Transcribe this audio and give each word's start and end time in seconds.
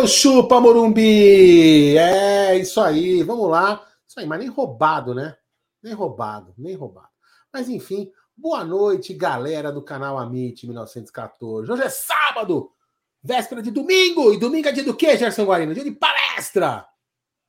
seu 0.00 0.06
chupa, 0.06 0.60
Morumbi! 0.60 1.96
É, 1.98 2.56
isso 2.56 2.80
aí, 2.80 3.22
vamos 3.22 3.50
lá. 3.50 3.86
Isso 4.06 4.18
aí, 4.18 4.26
mas 4.26 4.38
nem 4.38 4.48
roubado, 4.48 5.14
né? 5.14 5.36
Nem 5.82 5.92
roubado, 5.92 6.54
nem 6.56 6.74
roubado. 6.74 7.08
Mas 7.52 7.68
enfim, 7.68 8.10
boa 8.34 8.64
noite, 8.64 9.12
galera 9.12 9.70
do 9.70 9.82
canal 9.82 10.16
Amit 10.16 10.66
1914. 10.66 11.70
Hoje 11.70 11.82
é 11.82 11.88
sábado, 11.90 12.72
véspera 13.22 13.60
de 13.60 13.70
domingo. 13.70 14.32
E 14.32 14.38
domingo 14.38 14.68
é 14.68 14.72
dia 14.72 14.84
do 14.84 14.96
quê, 14.96 15.18
Gerson 15.18 15.44
Guarino? 15.44 15.74
Dia 15.74 15.84
de 15.84 15.92
palestra! 15.92 16.86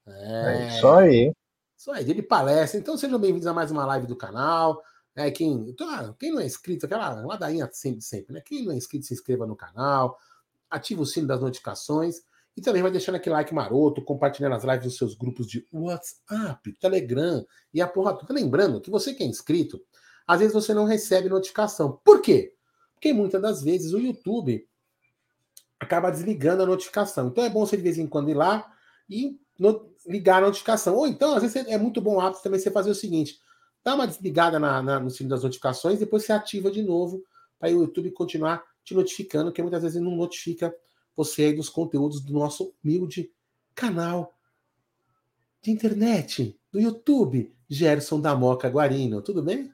É, 0.06 0.64
é 0.64 0.68
isso 0.76 0.88
aí. 0.90 1.32
Isso 1.78 1.92
aí, 1.92 2.04
dia 2.04 2.16
de 2.16 2.24
palestra. 2.24 2.78
Então 2.80 2.98
sejam 2.98 3.20
bem-vindos 3.20 3.48
a 3.48 3.54
mais 3.54 3.72
uma 3.72 3.86
live 3.86 4.08
do 4.08 4.16
canal. 4.16 4.82
É, 5.16 5.32
quem, 5.32 5.70
então, 5.70 6.14
quem 6.20 6.32
não 6.32 6.42
é 6.42 6.46
inscrito, 6.46 6.86
aquela 6.86 7.26
ladainha 7.26 7.70
sempre, 7.72 8.02
sempre, 8.02 8.34
né? 8.34 8.42
Quem 8.46 8.66
não 8.66 8.74
é 8.74 8.76
inscrito, 8.76 9.06
se 9.06 9.14
inscreva 9.14 9.46
no 9.46 9.56
canal, 9.56 10.18
ativa 10.70 11.02
o 11.02 11.06
sino 11.06 11.28
das 11.28 11.40
notificações. 11.40 12.30
E 12.56 12.62
também 12.62 12.82
vai 12.82 12.92
deixando 12.92 13.16
aquele 13.16 13.34
like 13.34 13.54
maroto, 13.54 14.04
compartilhando 14.04 14.56
as 14.56 14.64
lives 14.64 14.84
dos 14.84 14.98
seus 14.98 15.16
grupos 15.16 15.48
de 15.48 15.66
WhatsApp, 15.72 16.74
Telegram 16.80 17.46
e 17.74 17.82
a 17.82 17.88
porra 17.88 18.14
toda. 18.14 18.34
Lembrando 18.34 18.82
que 18.82 18.90
você 18.90 19.14
que 19.14 19.24
é 19.24 19.26
inscrito, 19.26 19.82
às 20.28 20.40
vezes 20.40 20.54
você 20.54 20.74
não 20.74 20.86
recebe 20.86 21.30
notificação. 21.30 22.00
Por 22.04 22.22
quê? 22.22 22.54
Porque 22.94 23.14
muitas 23.14 23.42
das 23.42 23.64
vezes 23.64 23.94
o 23.94 24.00
YouTube 24.00 24.68
acaba 25.80 26.12
desligando 26.12 26.64
a 26.64 26.66
notificação. 26.66 27.28
Então 27.28 27.44
é 27.44 27.50
bom 27.50 27.66
você 27.66 27.76
de 27.76 27.84
vez 27.84 27.98
em 27.98 28.06
quando 28.06 28.30
ir 28.30 28.36
lá 28.36 28.72
e 29.10 29.40
no, 29.58 29.92
ligar 30.06 30.44
a 30.44 30.46
notificação. 30.48 30.96
Ou 30.96 31.08
então, 31.08 31.36
às 31.36 31.42
vezes 31.42 31.56
é 31.68 31.78
muito 31.78 32.02
bom 32.02 32.20
hábito 32.20 32.44
também 32.44 32.60
você 32.60 32.70
fazer 32.70 32.92
o 32.92 32.96
seguinte: 32.96 33.40
dá 33.84 33.96
uma 33.96 34.08
desligada 34.08 34.60
na, 34.60 34.82
na, 34.82 35.00
no 35.00 35.10
sino 35.10 35.30
das 35.30 35.44
notificações, 35.44 36.00
depois 36.00 36.26
você 36.26 36.34
ativa 36.34 36.70
de 36.70 36.84
novo 36.84 37.24
para 37.60 37.70
o 37.70 37.84
YouTube 37.84 38.12
continuar 38.12 38.64
te 38.84 38.94
notificando, 38.94 39.52
que 39.52 39.62
muitas 39.62 39.84
vezes 39.84 40.02
não 40.02 40.16
notifica 40.16 40.74
você 41.16 41.46
aí 41.46 41.56
dos 41.56 41.70
conteúdos 41.70 42.22
do 42.22 42.34
nosso 42.34 42.74
humilde 42.84 43.32
canal 43.76 44.34
de 45.62 45.72
internet, 45.72 46.60
do 46.72 46.80
YouTube, 46.80 47.56
Gerson 47.70 48.20
da 48.20 48.36
Moca 48.36 48.68
Guarino. 48.68 49.22
Tudo 49.22 49.44
bem? 49.44 49.72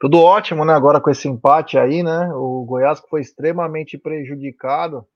Tudo 0.00 0.20
ótimo, 0.20 0.64
né? 0.64 0.72
Agora 0.72 1.00
com 1.00 1.10
esse 1.10 1.26
empate 1.26 1.76
aí, 1.76 2.02
né? 2.04 2.32
O 2.32 2.64
Goiás 2.64 3.00
foi 3.10 3.20
extremamente 3.20 3.98
prejudicado 3.98 5.06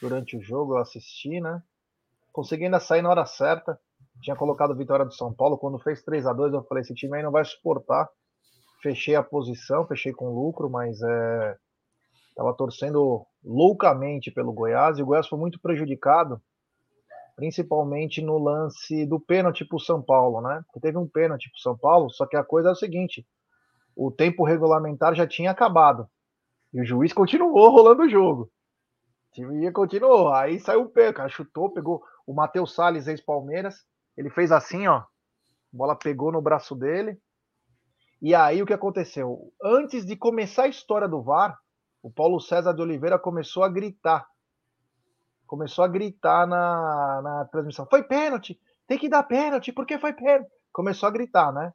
durante 0.00 0.36
o 0.36 0.42
jogo, 0.42 0.74
eu 0.74 0.78
assisti, 0.78 1.40
né? 1.40 1.62
Consegui 2.32 2.64
ainda 2.64 2.80
sair 2.80 3.02
na 3.02 3.10
hora 3.10 3.26
certa. 3.26 3.78
Tinha 4.22 4.34
colocado 4.34 4.74
vitória 4.74 5.04
do 5.04 5.12
São 5.12 5.32
Paulo. 5.32 5.58
Quando 5.58 5.78
fez 5.78 6.02
3 6.02 6.26
a 6.26 6.32
2 6.32 6.54
eu 6.54 6.64
falei: 6.64 6.82
esse 6.82 6.94
time 6.94 7.16
aí 7.16 7.22
não 7.22 7.30
vai 7.30 7.44
suportar. 7.44 8.08
Fechei 8.82 9.14
a 9.14 9.22
posição, 9.22 9.86
fechei 9.86 10.12
com 10.12 10.34
lucro, 10.34 10.70
mas 10.70 11.00
é, 11.02 11.56
Estava 12.34 12.52
torcendo 12.52 13.24
loucamente 13.44 14.28
pelo 14.28 14.52
Goiás 14.52 14.98
e 14.98 15.02
o 15.02 15.06
Goiás 15.06 15.28
foi 15.28 15.38
muito 15.38 15.60
prejudicado, 15.60 16.42
principalmente 17.36 18.20
no 18.20 18.38
lance 18.38 19.06
do 19.06 19.20
pênalti 19.20 19.64
para 19.64 19.76
o 19.76 19.80
São 19.80 20.02
Paulo, 20.02 20.40
né? 20.40 20.60
Porque 20.66 20.80
teve 20.80 20.98
um 20.98 21.06
pênalti 21.06 21.48
para 21.48 21.58
o 21.58 21.62
São 21.62 21.78
Paulo, 21.78 22.10
só 22.10 22.26
que 22.26 22.36
a 22.36 22.42
coisa 22.42 22.70
é 22.70 22.72
o 22.72 22.76
seguinte: 22.76 23.24
o 23.94 24.10
tempo 24.10 24.42
regulamentar 24.42 25.14
já 25.14 25.26
tinha 25.26 25.52
acabado 25.52 26.08
e 26.72 26.80
o 26.80 26.84
juiz 26.84 27.12
continuou 27.12 27.70
rolando 27.70 28.02
o 28.02 28.08
jogo. 28.08 28.50
Time 29.32 29.70
continuou. 29.70 30.32
Aí 30.32 30.58
saiu 30.58 30.82
o 30.82 30.88
pé, 30.88 31.12
cara 31.12 31.28
chutou, 31.28 31.70
pegou 31.70 32.02
o 32.26 32.34
Matheus 32.34 32.74
Salles, 32.74 33.06
ex-Palmeiras. 33.06 33.76
Ele 34.16 34.28
fez 34.28 34.50
assim, 34.50 34.88
ó. 34.88 34.96
A 34.96 35.06
bola 35.72 35.94
pegou 35.94 36.32
no 36.32 36.42
braço 36.42 36.74
dele. 36.74 37.16
E 38.20 38.34
aí 38.34 38.60
o 38.60 38.66
que 38.66 38.72
aconteceu? 38.72 39.52
Antes 39.62 40.04
de 40.04 40.16
começar 40.16 40.64
a 40.64 40.68
história 40.68 41.06
do 41.06 41.22
VAR, 41.22 41.56
o 42.04 42.10
Paulo 42.10 42.38
César 42.38 42.74
de 42.74 42.82
Oliveira 42.82 43.18
começou 43.18 43.64
a 43.64 43.68
gritar. 43.68 44.26
Começou 45.46 45.82
a 45.82 45.88
gritar 45.88 46.46
na, 46.46 47.22
na 47.22 47.44
transmissão. 47.46 47.86
Foi 47.88 48.02
pênalti! 48.02 48.60
Tem 48.86 48.98
que 48.98 49.08
dar 49.08 49.22
pênalti, 49.22 49.72
porque 49.72 49.98
foi 49.98 50.12
pênalti. 50.12 50.50
Começou 50.70 51.06
a 51.06 51.10
gritar, 51.10 51.50
né? 51.50 51.72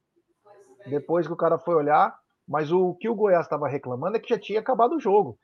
Depois 0.86 1.26
que 1.26 1.34
o 1.34 1.36
cara 1.36 1.58
foi 1.58 1.74
olhar, 1.74 2.16
mas 2.48 2.72
o 2.72 2.94
que 2.94 3.10
o 3.10 3.16
Goiás 3.16 3.48
estava 3.48 3.68
reclamando 3.68 4.18
é 4.18 4.20
que 4.20 4.30
já 4.30 4.40
tinha 4.40 4.60
acabado 4.60 4.96
o 4.96 5.00
jogo. 5.00 5.36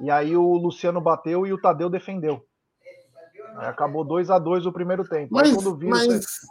E 0.00 0.10
aí 0.10 0.36
o 0.36 0.52
Luciano 0.54 1.00
bateu 1.00 1.46
e 1.46 1.52
o 1.52 1.60
Tadeu 1.60 1.88
defendeu. 1.88 2.44
Aí 3.56 3.68
acabou 3.68 4.04
2 4.04 4.30
a 4.30 4.38
2 4.40 4.66
o 4.66 4.72
primeiro 4.72 5.04
tempo. 5.04 5.28
Mas, 5.30 5.52
viu, 5.52 5.88
mas 5.88 6.06
você... 6.08 6.46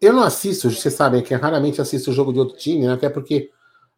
eu 0.00 0.12
não 0.12 0.22
assisto, 0.22 0.70
vocês 0.70 0.94
sabem 0.94 1.20
que 1.20 1.34
eu 1.34 1.40
raramente 1.40 1.80
assisto 1.80 2.12
o 2.12 2.14
jogo 2.14 2.32
de 2.32 2.38
outro 2.38 2.56
time, 2.56 2.86
né? 2.86 2.92
até 2.92 3.10
porque, 3.10 3.50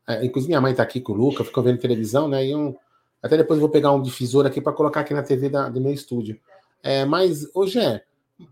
é, 0.09 0.25
inclusive 0.25 0.49
minha 0.49 0.61
mãe 0.63 0.71
está 0.71 0.83
aqui 0.83 1.03
com 1.03 1.13
o 1.13 1.17
Luca, 1.17 1.45
ficou 1.45 1.63
vendo 1.63 1.79
televisão, 1.79 2.29
né? 2.29 2.47
E 2.47 2.55
um, 2.55 2.75
até 3.25 3.39
depois 3.39 3.59
vou 3.59 3.71
pegar 3.71 3.91
um 3.91 4.03
difusor 4.03 4.45
aqui 4.45 4.61
para 4.61 4.75
colocar 4.75 5.01
aqui 5.01 5.15
na 5.15 5.23
TV 5.23 5.49
da, 5.49 5.71
do 5.71 5.81
meu 5.81 5.95
estúdio. 5.95 6.39
É, 6.83 7.07
mas, 7.07 7.51
hoje 7.55 7.81
é. 7.81 8.05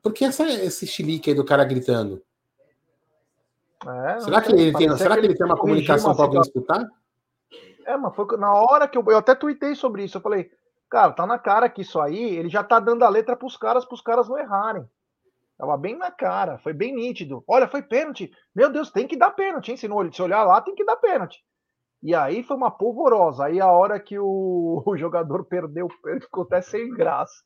Por 0.03 0.15
que 0.15 0.25
essa, 0.25 0.49
esse 0.49 0.87
chilique 0.87 1.29
aí 1.29 1.37
do 1.37 1.45
cara 1.45 1.63
gritando? 1.63 2.23
É, 3.87 4.21
será 4.21 4.41
que, 4.41 4.51
ele 4.51 4.73
tem, 4.73 4.97
será 4.97 5.19
que 5.19 5.27
ele 5.27 5.35
tem 5.35 5.45
uma 5.45 5.59
comunicação 5.59 6.15
para 6.15 6.25
alguém 6.25 6.41
escutar? 6.41 6.89
É, 7.85 7.99
mas 7.99 8.17
foi 8.17 8.25
na 8.39 8.55
hora 8.55 8.89
que 8.89 8.97
eu, 8.97 9.05
eu 9.09 9.19
até 9.19 9.35
tuitei 9.35 9.75
sobre 9.75 10.05
isso. 10.05 10.17
Eu 10.17 10.23
falei, 10.23 10.51
cara, 10.89 11.13
tá 11.13 11.27
na 11.27 11.39
cara 11.39 11.69
que 11.69 11.83
isso 11.83 12.01
aí, 12.01 12.37
ele 12.37 12.49
já 12.49 12.65
tá 12.65 12.81
dando 12.81 13.05
a 13.05 13.11
letra 13.11 13.37
pros 13.37 13.59
caras, 13.59 13.85
pros 13.85 14.01
caras 14.01 14.27
não 14.27 14.39
errarem. 14.39 14.89
Tava 15.59 15.77
bem 15.77 15.99
na 15.99 16.11
cara, 16.11 16.57
foi 16.59 16.73
bem 16.73 16.95
nítido. 16.95 17.45
Olha, 17.47 17.69
foi 17.69 17.83
pênalti. 17.83 18.33
Meu 18.55 18.71
Deus, 18.71 18.91
tem 18.91 19.07
que 19.07 19.19
dar 19.19 19.33
pênalti, 19.33 19.71
hein? 19.71 19.77
Se, 19.77 19.87
não, 19.87 20.11
se 20.11 20.23
olhar 20.23 20.45
lá, 20.45 20.63
tem 20.63 20.75
que 20.75 20.85
dar 20.85 20.97
pênalti. 20.97 21.45
E 22.03 22.15
aí 22.15 22.43
foi 22.43 22.57
uma 22.57 22.71
polvorosa. 22.71 23.45
Aí 23.45 23.61
a 23.61 23.71
hora 23.71 24.01
que 24.01 24.19
o, 24.19 24.83
o 24.87 24.97
jogador 24.97 25.45
perdeu, 25.45 25.89
ele 26.07 26.21
ficou 26.21 26.45
até 26.45 26.61
sem 26.61 26.91
graça. 26.91 27.43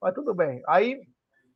Mas 0.00 0.14
tudo 0.14 0.34
bem. 0.34 0.62
Aí, 0.66 1.00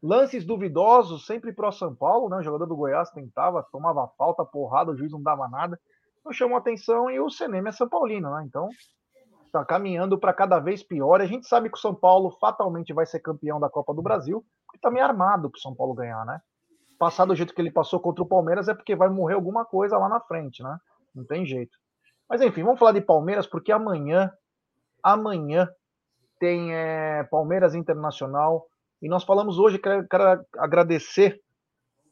lances 0.02 0.44
duvidosos, 0.44 1.26
sempre 1.26 1.52
pro 1.52 1.70
São 1.72 1.94
Paulo, 1.94 2.28
né? 2.28 2.38
O 2.38 2.42
jogador 2.42 2.66
do 2.66 2.76
Goiás 2.76 3.10
tentava, 3.10 3.62
tomava 3.70 4.08
falta, 4.18 4.44
porrada, 4.44 4.90
o 4.90 4.96
juiz 4.96 5.12
não 5.12 5.22
dava 5.22 5.48
nada. 5.48 5.78
Não 6.24 6.32
chamou 6.32 6.56
atenção 6.56 7.10
e 7.10 7.20
o 7.20 7.30
Senema 7.30 7.68
é 7.68 7.72
São 7.72 7.88
Paulino, 7.88 8.30
né? 8.30 8.44
Então, 8.46 8.68
tá 9.52 9.64
caminhando 9.64 10.18
para 10.18 10.32
cada 10.32 10.58
vez 10.58 10.82
pior. 10.82 11.20
A 11.20 11.26
gente 11.26 11.46
sabe 11.46 11.70
que 11.70 11.76
o 11.76 11.80
São 11.80 11.94
Paulo 11.94 12.32
fatalmente 12.40 12.92
vai 12.92 13.06
ser 13.06 13.20
campeão 13.20 13.60
da 13.60 13.70
Copa 13.70 13.94
do 13.94 14.02
Brasil, 14.02 14.44
porque 14.66 14.80
tá 14.80 14.90
meio 14.90 15.04
armado 15.04 15.48
pro 15.48 15.60
São 15.60 15.74
Paulo 15.74 15.94
ganhar, 15.94 16.24
né? 16.26 16.40
Passar 16.98 17.24
do 17.24 17.36
jeito 17.36 17.54
que 17.54 17.60
ele 17.60 17.70
passou 17.70 18.00
contra 18.00 18.22
o 18.22 18.28
Palmeiras 18.28 18.68
é 18.68 18.74
porque 18.74 18.96
vai 18.96 19.08
morrer 19.08 19.34
alguma 19.34 19.64
coisa 19.64 19.96
lá 19.96 20.08
na 20.08 20.20
frente, 20.20 20.62
né? 20.62 20.76
Não 21.14 21.24
tem 21.24 21.46
jeito. 21.46 21.76
Mas 22.28 22.40
enfim, 22.40 22.62
vamos 22.62 22.78
falar 22.78 22.92
de 22.92 23.00
Palmeiras, 23.00 23.46
porque 23.46 23.70
amanhã, 23.70 24.32
amanhã 25.02 25.68
tem 26.38 26.74
é, 26.74 27.24
Palmeiras 27.24 27.74
Internacional. 27.74 28.66
E 29.00 29.08
nós 29.08 29.24
falamos 29.24 29.58
hoje, 29.58 29.78
quero, 29.78 30.06
quero 30.08 30.44
agradecer 30.58 31.40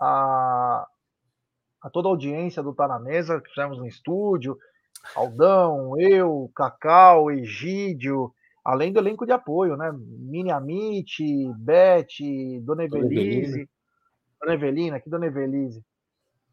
a, 0.00 0.86
a, 1.82 1.90
toda 1.90 2.08
a 2.08 2.10
audiência 2.10 2.62
do 2.62 2.74
Tá 2.74 2.86
na 2.86 2.98
Mesa, 2.98 3.40
que 3.40 3.48
fizemos 3.48 3.78
no 3.78 3.86
estúdio, 3.86 4.56
Aldão, 5.16 5.98
eu, 5.98 6.50
Cacau, 6.54 7.30
Egídio, 7.30 8.32
além 8.64 8.92
do 8.92 9.00
elenco 9.00 9.26
de 9.26 9.32
apoio, 9.32 9.76
né? 9.76 9.90
Mini 9.92 10.50
Amit, 10.50 11.24
Beth, 11.58 12.06
Dona 12.62 12.84
Evelise, 12.84 13.68
Dona 14.40 14.54
Evelina, 14.54 14.96
aqui 14.96 15.10
Dona 15.10 15.26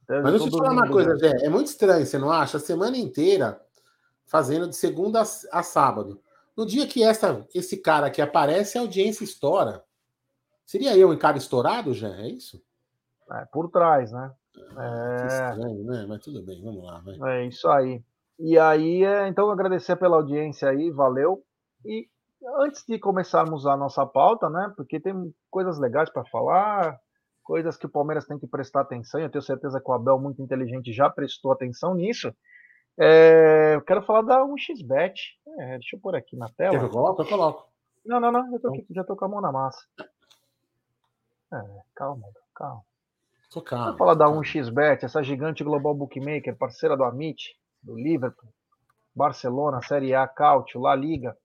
Evelise. 0.09 0.23
Mas 0.23 0.31
deixa 0.31 0.45
eu 0.45 0.51
te 0.51 0.57
falar 0.57 0.71
uma 0.71 0.89
coisa, 0.89 1.15
Zé. 1.15 1.45
É 1.45 1.49
muito 1.49 1.67
estranho, 1.67 2.05
você 2.05 2.17
não 2.17 2.31
acha? 2.31 2.57
A 2.57 2.59
semana 2.59 2.97
inteira 2.97 3.61
fazendo 4.25 4.67
de 4.67 4.75
segunda 4.75 5.21
a, 5.21 5.63
sábado. 5.63 6.21
No 6.55 6.65
dia 6.65 6.87
que 6.87 7.03
essa, 7.03 7.45
esse 7.53 7.77
cara 7.77 8.07
aqui 8.07 8.21
aparece, 8.21 8.77
a 8.77 8.81
audiência 8.81 9.23
estoura. 9.23 9.83
Seria 10.65 10.95
eu 10.97 11.13
em 11.13 11.17
cara 11.17 11.37
estourado, 11.37 11.93
já? 11.93 12.09
É 12.09 12.27
isso? 12.27 12.61
É, 13.31 13.45
por 13.51 13.69
trás, 13.69 14.11
né? 14.11 14.31
Ah, 14.75 15.17
é... 15.19 15.25
estranho, 15.25 15.83
né? 15.83 16.05
Mas 16.07 16.21
tudo 16.21 16.43
bem, 16.43 16.61
vamos 16.61 16.83
lá. 16.83 16.99
Vai. 16.99 17.43
É 17.43 17.47
isso 17.47 17.67
aí. 17.69 18.03
E 18.37 18.57
aí, 18.57 19.03
é, 19.03 19.27
então, 19.27 19.49
agradecer 19.49 19.95
pela 19.95 20.17
audiência 20.17 20.69
aí, 20.69 20.91
valeu. 20.91 21.43
E 21.83 22.07
antes 22.59 22.85
de 22.87 22.99
começarmos 22.99 23.65
a 23.65 23.75
nossa 23.75 24.05
pauta, 24.05 24.49
né? 24.49 24.71
Porque 24.75 24.99
tem 24.99 25.33
coisas 25.49 25.79
legais 25.79 26.09
para 26.09 26.25
falar, 26.25 26.99
coisas 27.49 27.75
que 27.75 27.87
o 27.87 27.89
Palmeiras 27.89 28.27
tem 28.27 28.37
que 28.37 28.45
prestar 28.45 28.81
atenção. 28.81 29.19
Eu 29.19 29.27
tenho 29.27 29.41
certeza 29.41 29.81
que 29.81 29.89
o 29.89 29.93
Abel, 29.95 30.19
muito 30.19 30.39
inteligente, 30.39 30.93
já 30.93 31.09
prestou 31.09 31.51
atenção 31.51 31.95
nisso. 31.95 32.31
É, 32.95 33.73
eu 33.73 33.81
quero 33.81 34.03
falar 34.03 34.21
da 34.21 34.45
1xBet. 34.45 35.15
É, 35.57 35.79
deixa 35.79 35.95
eu 35.95 35.99
pôr 35.99 36.15
aqui 36.15 36.37
na 36.37 36.47
tela. 36.49 36.75
Eu 36.75 36.91
coloco? 36.91 37.23
Eu 37.23 37.27
coloco. 37.27 37.67
Não, 38.05 38.19
não, 38.19 38.31
não. 38.31 38.53
Eu 38.53 38.59
tô 38.59 38.67
aqui, 38.67 38.85
já 38.91 39.03
tô 39.03 39.15
com 39.15 39.25
a 39.25 39.27
mão 39.27 39.41
na 39.41 39.51
massa. 39.51 39.83
É, 41.51 41.61
calma, 41.95 42.27
calma. 42.53 42.83
Tô 43.49 43.63
calma. 43.63 43.87
Vou 43.87 43.97
falar 43.97 44.13
da 44.13 44.27
1xBet, 44.27 45.01
essa 45.01 45.23
gigante 45.23 45.63
global 45.63 45.95
bookmaker, 45.95 46.55
parceira 46.55 46.95
do 46.95 47.03
Amit, 47.03 47.57
do 47.81 47.95
Liverpool, 47.95 48.53
Barcelona, 49.15 49.81
Série 49.81 50.13
A, 50.13 50.27
Cautio, 50.27 50.81
La 50.81 50.95
Liga. 50.95 51.35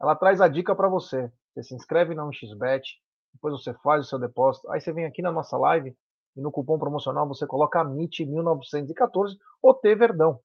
Ela 0.00 0.14
traz 0.14 0.40
a 0.40 0.46
dica 0.46 0.72
para 0.76 0.88
você. 0.88 1.32
Você 1.52 1.64
se 1.64 1.74
inscreve 1.74 2.14
na 2.14 2.22
1xBet, 2.22 2.82
depois 3.32 3.54
você 3.54 3.74
faz 3.82 4.06
o 4.06 4.08
seu 4.08 4.18
depósito, 4.18 4.70
aí 4.70 4.80
você 4.80 4.92
vem 4.92 5.04
aqui 5.04 5.22
na 5.22 5.30
nossa 5.32 5.56
live 5.56 5.96
e 6.36 6.40
no 6.40 6.50
cupom 6.50 6.78
promocional 6.78 7.26
você 7.26 7.46
coloca 7.46 7.80
MIT 7.80 8.26
1914 8.26 9.36
ou 9.62 9.74
T 9.74 9.94
Verdão. 9.94 10.40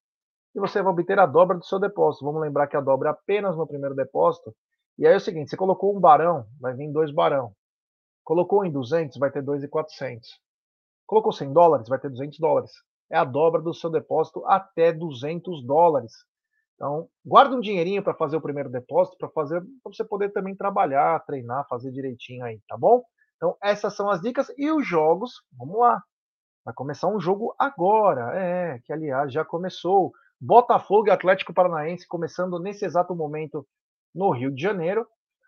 E 0.54 0.60
você 0.60 0.80
vai 0.82 0.92
obter 0.92 1.18
a 1.18 1.26
dobra 1.26 1.58
do 1.58 1.64
seu 1.64 1.80
depósito. 1.80 2.24
Vamos 2.24 2.40
lembrar 2.40 2.68
que 2.68 2.76
a 2.76 2.80
dobra 2.80 3.08
é 3.08 3.12
apenas 3.12 3.56
no 3.56 3.66
primeiro 3.66 3.94
depósito. 3.94 4.54
E 4.96 5.06
aí 5.06 5.12
é 5.12 5.16
o 5.16 5.20
seguinte, 5.20 5.50
você 5.50 5.56
colocou 5.56 5.96
um 5.96 6.00
barão, 6.00 6.46
vai 6.60 6.74
vir 6.74 6.92
dois 6.92 7.10
barão. 7.10 7.52
Colocou 8.22 8.64
em 8.64 8.70
200, 8.70 9.18
vai 9.18 9.30
ter 9.30 9.42
2,400. 9.42 10.40
Colocou 11.06 11.32
100 11.32 11.52
dólares, 11.52 11.88
vai 11.88 11.98
ter 11.98 12.08
200 12.08 12.38
dólares. 12.38 12.70
É 13.10 13.18
a 13.18 13.24
dobra 13.24 13.60
do 13.60 13.74
seu 13.74 13.90
depósito 13.90 14.44
até 14.46 14.92
200 14.92 15.64
dólares. 15.66 16.12
Então, 16.74 17.08
guarda 17.24 17.54
um 17.54 17.60
dinheirinho 17.60 18.02
para 18.02 18.14
fazer 18.14 18.36
o 18.36 18.40
primeiro 18.40 18.68
depósito, 18.68 19.16
para 19.16 19.28
fazer, 19.28 19.60
para 19.60 19.92
você 19.92 20.04
poder 20.04 20.30
também 20.32 20.56
trabalhar, 20.56 21.24
treinar, 21.24 21.66
fazer 21.68 21.92
direitinho 21.92 22.44
aí, 22.44 22.60
tá 22.68 22.76
bom? 22.76 23.02
Então, 23.36 23.56
essas 23.62 23.94
são 23.94 24.10
as 24.10 24.20
dicas 24.20 24.52
e 24.56 24.70
os 24.70 24.86
jogos. 24.86 25.42
Vamos 25.56 25.78
lá. 25.78 26.02
Vai 26.64 26.74
começar 26.74 27.08
um 27.08 27.20
jogo 27.20 27.54
agora, 27.58 28.34
é, 28.34 28.78
que 28.84 28.92
aliás 28.92 29.32
já 29.32 29.44
começou. 29.44 30.12
Botafogo 30.40 31.08
e 31.08 31.10
Atlético 31.10 31.54
Paranaense 31.54 32.08
começando 32.08 32.58
nesse 32.58 32.84
exato 32.84 33.14
momento 33.14 33.66
no 34.14 34.30
Rio 34.30 34.50
de 34.50 34.60
Janeiro. 34.60 35.06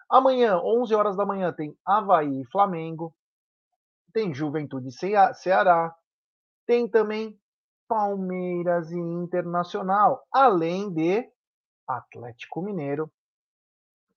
Amanhã, 0.08 0.60
11 0.62 0.94
horas 0.94 1.16
da 1.16 1.26
manhã, 1.26 1.52
tem 1.52 1.76
Havaí 1.84 2.42
e 2.42 2.46
Flamengo. 2.46 3.14
Tem 4.12 4.32
Juventude 4.32 4.88
e 4.88 5.34
Ceará. 5.34 5.94
Tem 6.66 6.88
também 6.88 7.38
Palmeiras 7.88 8.90
e 8.90 8.98
Internacional, 8.98 10.26
além 10.32 10.92
de 10.92 11.28
Atlético 11.86 12.62
Mineiro 12.62 13.10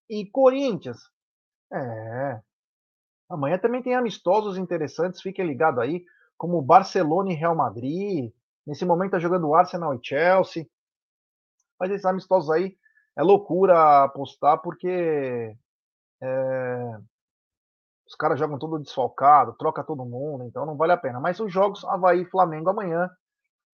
e 0.09 0.25
Corinthians. 0.29 0.97
É. 1.71 2.41
Amanhã 3.29 3.59
também 3.59 3.83
tem 3.83 3.93
amistosos 3.93 4.57
interessantes, 4.57 5.21
fiquem 5.21 5.45
ligados 5.45 5.79
aí 5.79 6.03
como 6.37 6.61
Barcelona 6.61 7.31
e 7.31 7.35
Real 7.35 7.55
Madrid. 7.55 8.33
Nesse 8.65 8.85
momento 8.85 9.09
está 9.09 9.19
jogando 9.19 9.53
Arsenal 9.53 9.93
e 9.93 9.99
Chelsea. 10.01 10.65
Mas 11.79 11.91
esses 11.91 12.05
amistosos 12.05 12.49
aí 12.49 12.75
é 13.15 13.21
loucura 13.21 14.03
apostar 14.03 14.61
porque 14.61 15.55
é, 16.21 16.99
os 18.07 18.15
caras 18.15 18.39
jogam 18.39 18.57
tudo 18.57 18.79
desfalcado, 18.79 19.53
troca 19.53 19.83
todo 19.83 20.05
mundo, 20.05 20.43
então 20.43 20.65
não 20.65 20.75
vale 20.75 20.93
a 20.93 20.97
pena. 20.97 21.19
Mas 21.19 21.39
os 21.39 21.51
jogos 21.51 21.85
Havaí 21.85 22.21
e 22.21 22.29
Flamengo 22.29 22.69
amanhã, 22.69 23.09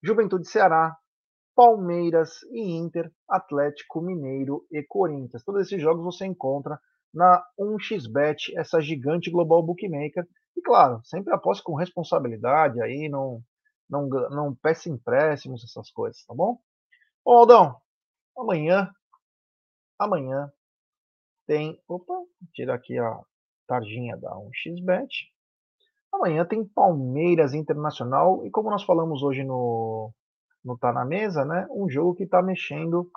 Juventude 0.06 0.48
Ceará, 0.48 0.96
Palmeiras 1.56 2.44
e 2.52 2.78
Inter, 2.78 3.12
Atlético 3.28 4.02
Mineiro 4.02 4.64
e 4.72 4.84
Corinthians. 4.84 5.44
Todos 5.44 5.62
esses 5.62 5.82
jogos 5.82 6.04
você 6.04 6.26
encontra 6.26 6.80
na 7.12 7.44
1xBet, 7.60 8.54
essa 8.56 8.80
gigante 8.80 9.32
global 9.32 9.64
bookmaker. 9.64 10.28
E 10.56 10.62
claro, 10.62 11.02
sempre 11.04 11.34
aposte 11.34 11.64
com 11.64 11.74
responsabilidade 11.74 12.80
aí, 12.82 13.10
não, 13.10 13.42
não, 13.90 14.08
não 14.08 14.54
peça 14.54 14.90
empréstimos, 14.90 15.64
essas 15.64 15.90
coisas, 15.90 16.24
tá 16.26 16.36
bom? 16.36 16.60
Bom, 17.26 17.40
Aldão, 17.40 17.76
amanhã, 18.38 18.92
amanhã 19.98 20.52
tem. 21.48 21.82
Opa, 21.88 22.14
tira 22.54 22.76
aqui 22.76 23.00
a 23.00 23.20
tarjinha 23.66 24.18
da 24.18 24.30
1xBet. 24.36 25.35
Amanhã 26.16 26.46
tem 26.46 26.66
Palmeiras 26.66 27.54
Internacional 27.54 28.46
e 28.46 28.52
como 28.52 28.70
nós 28.70 28.84
falamos 28.84 29.22
hoje 29.22 29.44
no, 29.44 30.12
no 30.64 30.78
Tá 30.78 30.92
na 30.92 31.06
Mesa, 31.06 31.44
né? 31.46 31.68
Um 31.70 31.90
jogo 31.90 32.16
que 32.16 32.24
está 32.24 32.42
mexendo 32.42 33.10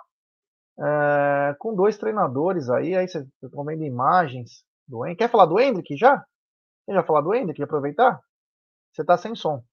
é, 0.79 1.55
com 1.57 1.73
dois 1.73 1.97
treinadores 1.97 2.69
aí. 2.69 2.95
Aí 2.95 3.07
vocês 3.07 3.25
estão 3.41 3.63
vendo 3.63 3.83
imagens 3.83 4.63
do 4.87 5.05
Hendrick. 5.05 5.19
Quer 5.19 5.29
falar 5.29 5.45
do 5.45 5.59
Hendrick 5.59 5.95
já? 5.95 6.23
Você 6.85 6.93
já 6.93 7.03
falar 7.03 7.21
do 7.21 7.33
Hendrick? 7.33 7.61
Aproveitar? 7.61 8.19
Você 8.91 9.01
está 9.01 9.17
sem 9.17 9.35
som. 9.35 9.63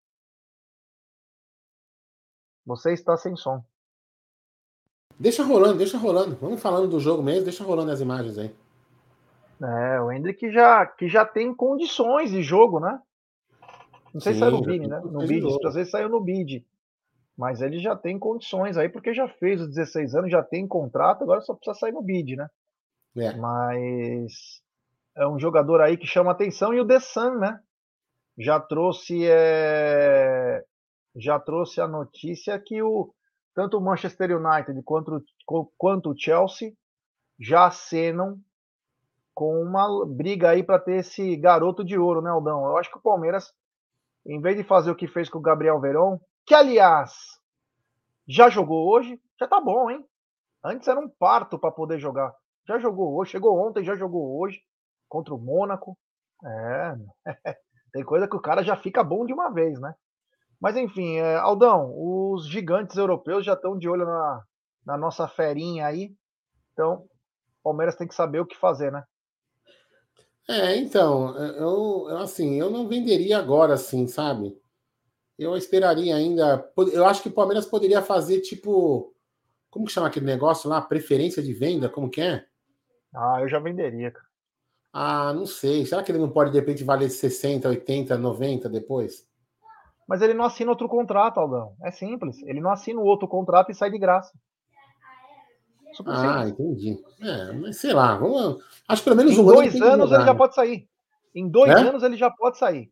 Você 2.64 2.92
está 2.92 3.16
sem 3.16 3.36
som. 3.36 3.62
Deixa 5.18 5.42
rolando, 5.42 5.78
deixa 5.78 5.96
rolando. 5.96 6.36
Vamos 6.36 6.60
falando 6.60 6.88
do 6.88 7.00
jogo 7.00 7.22
mesmo, 7.22 7.44
deixa 7.44 7.64
rolando 7.64 7.90
as 7.90 8.00
imagens 8.00 8.36
aí. 8.38 8.54
É, 9.62 10.00
o 10.00 10.12
Hendrick 10.12 10.52
já, 10.52 10.84
que 10.84 11.08
já 11.08 11.24
tem 11.24 11.54
condições 11.54 12.30
de 12.30 12.42
jogo, 12.42 12.78
né? 12.78 13.00
Não 14.16 14.20
sei 14.22 14.32
Sim, 14.32 14.38
se 14.38 14.44
saiu 14.46 14.56
no 14.56 14.62
bid, 14.62 14.88
né? 14.88 15.00
No 15.04 15.26
bid, 15.26 15.66
às 15.66 15.74
vezes 15.74 15.90
saiu 15.90 16.08
no 16.08 16.20
bid. 16.22 16.64
Mas 17.36 17.60
ele 17.60 17.78
já 17.78 17.94
tem 17.94 18.18
condições 18.18 18.78
aí, 18.78 18.88
porque 18.88 19.12
já 19.12 19.28
fez 19.28 19.60
os 19.60 19.68
16 19.68 20.14
anos, 20.14 20.30
já 20.30 20.42
tem 20.42 20.66
contrato, 20.66 21.22
agora 21.22 21.42
só 21.42 21.52
precisa 21.52 21.78
sair 21.78 21.92
no 21.92 22.00
bid, 22.00 22.34
né? 22.34 22.48
É. 23.14 23.36
Mas 23.36 24.62
é 25.14 25.28
um 25.28 25.38
jogador 25.38 25.82
aí 25.82 25.98
que 25.98 26.06
chama 26.06 26.30
atenção 26.30 26.72
e 26.72 26.80
o 26.80 26.86
The 26.86 26.98
Sun, 26.98 27.34
né? 27.34 27.60
Já 28.38 28.58
trouxe 28.58 29.26
é... 29.28 30.64
já 31.14 31.38
trouxe 31.38 31.78
a 31.82 31.86
notícia 31.86 32.58
que 32.58 32.82
o 32.82 33.12
tanto 33.54 33.76
o 33.76 33.82
Manchester 33.82 34.34
United 34.34 34.82
quanto, 34.82 35.22
quanto 35.76 36.10
o 36.10 36.18
Chelsea 36.18 36.72
já 37.38 37.66
acenam 37.66 38.40
com 39.34 39.60
uma 39.60 40.06
briga 40.06 40.48
aí 40.48 40.62
para 40.62 40.78
ter 40.78 41.00
esse 41.00 41.36
garoto 41.36 41.84
de 41.84 41.98
ouro, 41.98 42.22
né, 42.22 42.30
Aldão? 42.30 42.64
Eu 42.64 42.78
acho 42.78 42.90
que 42.90 42.96
o 42.96 43.02
Palmeiras, 43.02 43.52
em 44.26 44.40
vez 44.40 44.56
de 44.56 44.64
fazer 44.64 44.90
o 44.90 44.96
que 44.96 45.06
fez 45.06 45.28
com 45.28 45.38
o 45.38 45.42
Gabriel 45.42 45.80
Verón, 45.80 46.18
que 46.44 46.54
aliás 46.54 47.12
já 48.28 48.48
jogou 48.48 48.88
hoje, 48.88 49.20
já 49.38 49.46
tá 49.46 49.60
bom, 49.60 49.90
hein? 49.90 50.04
Antes 50.64 50.88
era 50.88 50.98
um 50.98 51.08
parto 51.08 51.58
para 51.58 51.70
poder 51.70 51.98
jogar. 51.98 52.34
Já 52.66 52.78
jogou 52.78 53.16
hoje, 53.16 53.32
chegou 53.32 53.56
ontem, 53.58 53.84
já 53.84 53.94
jogou 53.94 54.40
hoje 54.40 54.60
contra 55.08 55.32
o 55.32 55.38
Mônaco. 55.38 55.96
É, 56.44 56.94
tem 57.92 58.04
coisa 58.04 58.28
que 58.28 58.36
o 58.36 58.40
cara 58.40 58.62
já 58.64 58.76
fica 58.76 59.04
bom 59.04 59.24
de 59.24 59.32
uma 59.32 59.50
vez, 59.50 59.80
né? 59.80 59.94
Mas 60.60 60.76
enfim, 60.76 61.16
é, 61.16 61.36
Aldão, 61.36 61.92
os 61.96 62.48
gigantes 62.48 62.96
europeus 62.96 63.44
já 63.44 63.52
estão 63.52 63.78
de 63.78 63.88
olho 63.88 64.06
na, 64.06 64.42
na 64.84 64.96
nossa 64.96 65.28
ferinha 65.28 65.86
aí. 65.86 66.12
Então, 66.72 67.06
Palmeiras 67.62 67.96
tem 67.96 68.08
que 68.08 68.14
saber 68.14 68.40
o 68.40 68.46
que 68.46 68.56
fazer, 68.56 68.90
né? 68.90 69.04
É, 70.48 70.76
então, 70.76 71.36
eu, 71.36 72.06
eu 72.08 72.18
assim, 72.18 72.54
eu 72.60 72.70
não 72.70 72.86
venderia 72.86 73.38
agora, 73.38 73.74
assim, 73.74 74.06
sabe? 74.06 74.56
Eu 75.38 75.56
esperaria 75.56 76.14
ainda. 76.14 76.70
Eu 76.92 77.04
acho 77.04 77.22
que 77.22 77.28
o 77.28 77.32
Palmeiras 77.32 77.66
poderia 77.66 78.00
fazer 78.00 78.40
tipo. 78.40 79.12
Como 79.70 79.84
que 79.84 79.92
chama 79.92 80.06
aquele 80.06 80.24
negócio 80.24 80.70
lá? 80.70 80.80
Preferência 80.80 81.42
de 81.42 81.52
venda? 81.52 81.88
Como 81.88 82.08
que 82.08 82.22
é? 82.22 82.46
Ah, 83.14 83.38
eu 83.40 83.48
já 83.48 83.58
venderia, 83.58 84.10
cara. 84.10 84.26
Ah, 84.92 85.34
não 85.34 85.44
sei. 85.44 85.84
Será 85.84 86.02
que 86.02 86.10
ele 86.10 86.18
não 86.18 86.30
pode, 86.30 86.50
de 86.50 86.58
repente, 86.58 86.82
valer 86.82 87.10
60, 87.10 87.68
80, 87.68 88.16
90 88.16 88.68
depois? 88.70 89.28
Mas 90.08 90.22
ele 90.22 90.32
não 90.32 90.44
assina 90.44 90.70
outro 90.70 90.88
contrato, 90.88 91.38
Aldão. 91.38 91.76
É 91.82 91.90
simples. 91.90 92.40
Ele 92.44 92.60
não 92.60 92.70
assina 92.70 92.98
o 92.98 93.04
outro 93.04 93.28
contrato 93.28 93.70
e 93.70 93.74
sai 93.74 93.90
de 93.90 93.98
graça. 93.98 94.32
Ah, 96.06 96.48
entendi. 96.48 97.02
É, 97.20 97.52
mas 97.52 97.78
sei 97.78 97.92
lá, 97.92 98.16
vamos. 98.16 98.62
Acho 98.88 99.02
que 99.02 99.04
pelo 99.04 99.16
menos 99.16 99.32
em 99.32 99.40
um 99.40 99.44
dois 99.44 99.74
ano 99.80 99.92
anos 99.92 100.12
ele 100.12 100.24
já 100.24 100.34
pode 100.34 100.54
sair. 100.54 100.88
Em 101.34 101.48
dois 101.48 101.70
é? 101.70 101.74
anos 101.74 102.02
ele 102.02 102.16
já 102.16 102.30
pode 102.30 102.58
sair. 102.58 102.90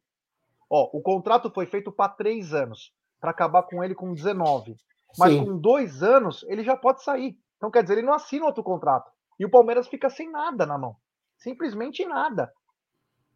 Ó, 0.71 0.91
o 0.93 1.01
contrato 1.01 1.51
foi 1.51 1.67
feito 1.67 1.93
para 1.93 2.13
três 2.13 2.53
anos, 2.53 2.93
para 3.21 3.31
acabar 3.31 3.63
com 3.65 3.83
ele 3.83 3.95
com 3.95 4.13
19. 4.13 4.77
Mas 5.19 5.33
Sim. 5.33 5.45
com 5.45 5.59
dois 5.59 6.03
anos 6.03 6.45
ele 6.49 6.65
já 6.65 6.77
pode 6.77 7.03
sair. 7.03 7.39
Então 7.57 7.71
quer 7.71 7.83
dizer, 7.83 7.99
ele 7.99 8.07
não 8.07 8.15
assina 8.15 8.47
outro 8.47 8.63
contrato. 8.63 9.11
E 9.39 9.45
o 9.45 9.51
Palmeiras 9.51 9.89
fica 9.89 10.11
sem 10.11 10.31
nada 10.31 10.67
na 10.67 10.79
mão. 10.79 10.97
Simplesmente 11.37 12.05
nada. 12.05 12.53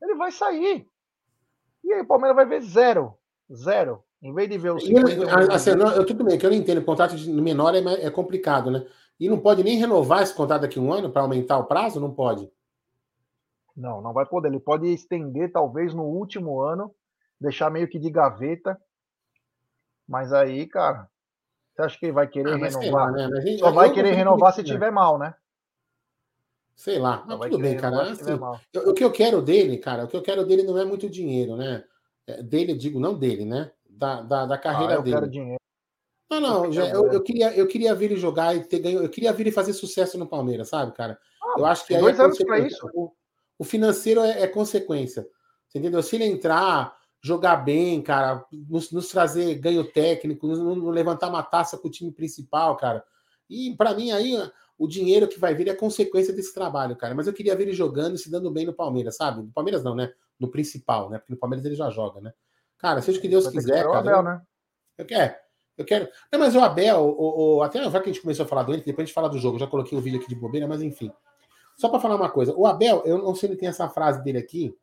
Ele 0.02 0.14
vai 0.14 0.30
sair. 0.30 0.88
E 1.84 1.92
aí 1.92 2.00
o 2.00 2.06
Palmeiras 2.06 2.36
vai 2.36 2.46
ver 2.46 2.62
zero. 2.62 3.14
Zero. 3.52 4.02
Em 4.20 4.34
vez 4.34 4.50
de 4.50 4.58
ver 4.58 4.70
o 4.70 4.80
50, 4.80 5.54
assim, 5.54 5.74
não, 5.74 5.92
eu 5.92 6.04
tudo 6.04 6.24
bem, 6.24 6.36
que 6.36 6.44
eu 6.44 6.50
não 6.50 6.56
entendo. 6.56 6.78
O 6.78 6.84
contrato 6.84 7.16
de 7.16 7.30
menor 7.30 7.74
é, 7.74 7.78
é 7.78 8.10
complicado, 8.10 8.70
né? 8.70 8.84
E 9.18 9.28
não 9.28 9.38
pode 9.38 9.64
nem 9.64 9.78
renovar 9.78 10.22
esse 10.22 10.34
contrato 10.34 10.62
daqui 10.62 10.78
a 10.78 10.82
um 10.82 10.92
ano 10.92 11.10
para 11.10 11.22
aumentar 11.22 11.58
o 11.58 11.64
prazo? 11.64 12.00
Não 12.00 12.12
pode? 12.12 12.50
Não, 13.76 14.00
não 14.00 14.12
vai 14.12 14.26
poder. 14.26 14.48
Ele 14.48 14.60
pode 14.60 14.86
estender, 14.92 15.52
talvez, 15.52 15.94
no 15.94 16.04
último 16.04 16.60
ano, 16.60 16.94
deixar 17.40 17.70
meio 17.70 17.88
que 17.88 17.98
de 17.98 18.10
gaveta. 18.10 18.80
Mas 20.06 20.32
aí, 20.32 20.66
cara, 20.66 21.08
você 21.74 21.82
acha 21.82 21.98
que 21.98 22.06
ele 22.06 22.12
vai 22.12 22.26
querer 22.26 22.54
ah, 22.54 22.56
renovar? 22.56 23.12
Lá, 23.12 23.28
né? 23.28 23.56
Só 23.58 23.70
vai 23.70 23.92
querer 23.92 24.12
renovar 24.12 24.52
se 24.52 24.64
tiver 24.64 24.90
mal, 24.90 25.18
né? 25.18 25.34
Sei 26.74 26.98
lá, 26.98 27.24
mas 27.26 27.50
tudo 27.50 27.58
bem, 27.58 27.76
cara. 27.76 28.12
Assim, 28.12 28.38
eu, 28.72 28.90
o 28.90 28.94
que 28.94 29.02
eu 29.02 29.10
quero 29.10 29.42
dele, 29.42 29.78
cara, 29.78 30.04
o 30.04 30.08
que 30.08 30.16
eu 30.16 30.22
quero 30.22 30.46
dele 30.46 30.62
não 30.62 30.78
é 30.78 30.84
muito 30.84 31.10
dinheiro, 31.10 31.56
né? 31.56 31.84
É, 32.24 32.40
dele, 32.42 32.74
digo, 32.74 33.00
não 33.00 33.18
dele, 33.18 33.44
né? 33.44 33.72
Da, 33.88 34.22
da, 34.22 34.46
da 34.46 34.58
carreira 34.58 34.94
ah, 34.94 34.96
eu 34.96 35.02
dele. 35.02 35.16
Quero 35.16 35.30
dinheiro. 35.30 35.57
Não, 36.30 36.40
não, 36.40 36.72
já, 36.72 36.86
eu, 36.88 37.10
eu, 37.10 37.22
queria, 37.22 37.54
eu 37.56 37.66
queria 37.66 37.94
ver 37.94 38.06
ele 38.06 38.16
jogar 38.16 38.54
e 38.54 38.62
ter 38.62 38.80
ganho. 38.80 39.02
Eu 39.02 39.08
queria 39.08 39.32
ver 39.32 39.44
ele 39.44 39.52
fazer 39.52 39.72
sucesso 39.72 40.18
no 40.18 40.26
Palmeiras, 40.26 40.68
sabe, 40.68 40.92
cara? 40.92 41.18
Ah, 41.42 41.54
eu 41.56 41.64
acho 41.64 41.86
que 41.86 41.94
aí 41.94 42.00
dois 42.00 42.20
anos 42.20 42.38
para 42.38 42.58
isso. 42.58 42.86
O, 42.94 43.10
o, 43.58 43.64
financeiro 43.64 44.20
é, 44.20 44.42
é, 44.42 44.46
consequência. 44.46 45.26
Você 45.66 45.78
entendeu? 45.78 46.02
Se 46.02 46.16
ele 46.16 46.24
entrar, 46.24 46.94
jogar 47.22 47.56
bem, 47.56 48.02
cara, 48.02 48.44
nos, 48.52 48.92
nos 48.92 49.08
trazer 49.08 49.54
ganho 49.54 49.84
técnico, 49.90 50.46
nos, 50.46 50.58
nos, 50.58 50.94
levantar 50.94 51.28
uma 51.28 51.42
taça 51.42 51.78
com 51.78 51.88
o 51.88 51.90
time 51.90 52.12
principal, 52.12 52.76
cara. 52.76 53.02
E 53.48 53.74
para 53.74 53.94
mim 53.94 54.10
aí 54.12 54.36
o 54.76 54.86
dinheiro 54.86 55.26
que 55.26 55.40
vai 55.40 55.54
vir 55.54 55.68
é 55.68 55.74
consequência 55.74 56.32
desse 56.32 56.52
trabalho, 56.52 56.94
cara. 56.94 57.14
Mas 57.14 57.26
eu 57.26 57.32
queria 57.32 57.56
ver 57.56 57.64
ele 57.64 57.72
jogando 57.72 58.14
e 58.14 58.18
se 58.18 58.30
dando 58.30 58.50
bem 58.50 58.66
no 58.66 58.74
Palmeiras, 58.74 59.16
sabe? 59.16 59.42
No 59.42 59.50
Palmeiras 59.50 59.82
não, 59.82 59.94
né? 59.94 60.12
No 60.38 60.48
principal, 60.48 61.08
né? 61.08 61.18
Porque 61.18 61.32
no 61.32 61.38
Palmeiras 61.38 61.64
ele 61.64 61.74
já 61.74 61.88
joga, 61.90 62.20
né? 62.20 62.32
Cara, 62.76 63.00
seja 63.00 63.18
o 63.18 63.20
que 63.22 63.28
Deus 63.28 63.44
vai 63.44 63.54
quiser, 63.54 63.82
cara. 63.84 63.98
Abel, 63.98 64.22
né? 64.22 64.42
eu 64.98 65.06
quero. 65.06 65.34
Eu 65.78 65.84
quero. 65.84 66.08
Não, 66.30 66.40
mas 66.40 66.56
o 66.56 66.60
Abel, 66.60 66.98
o, 66.98 67.56
o, 67.56 67.62
até 67.62 67.82
já 67.82 68.00
que 68.00 68.10
a 68.10 68.12
gente 68.12 68.20
começou 68.20 68.44
a 68.44 68.48
falar 68.48 68.64
do 68.64 68.76
depois 68.76 68.98
a 68.98 69.04
gente 69.04 69.14
fala 69.14 69.28
do 69.28 69.38
jogo, 69.38 69.58
já 69.58 69.66
coloquei 69.66 69.96
o 69.96 70.00
vídeo 70.00 70.18
aqui 70.18 70.28
de 70.28 70.34
bobeira, 70.34 70.66
mas 70.66 70.82
enfim. 70.82 71.10
Só 71.76 71.88
para 71.88 72.00
falar 72.00 72.16
uma 72.16 72.28
coisa, 72.28 72.52
o 72.56 72.66
Abel, 72.66 73.02
eu 73.06 73.18
não 73.18 73.34
sei 73.34 73.40
se 73.40 73.46
ele 73.46 73.56
tem 73.56 73.68
essa 73.68 73.88
frase 73.88 74.22
dele 74.24 74.38
aqui, 74.38 74.76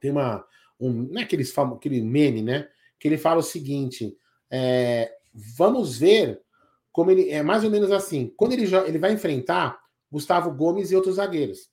tem 0.00 0.10
uma, 0.10 0.44
um, 0.80 0.90
não 0.90 1.20
é 1.20 1.24
aqueles, 1.24 1.56
aquele 1.56 2.02
meme, 2.02 2.42
né? 2.42 2.68
Que 2.98 3.06
ele 3.06 3.16
fala 3.16 3.38
o 3.38 3.42
seguinte: 3.42 4.16
é, 4.50 5.14
vamos 5.32 5.98
ver 5.98 6.42
como 6.90 7.10
ele 7.10 7.30
é 7.30 7.42
mais 7.42 7.62
ou 7.62 7.70
menos 7.70 7.92
assim. 7.92 8.32
Quando 8.36 8.52
ele, 8.52 8.64
ele 8.86 8.98
vai 8.98 9.12
enfrentar 9.12 9.78
Gustavo 10.10 10.50
Gomes 10.50 10.90
e 10.90 10.96
outros 10.96 11.16
zagueiros. 11.16 11.70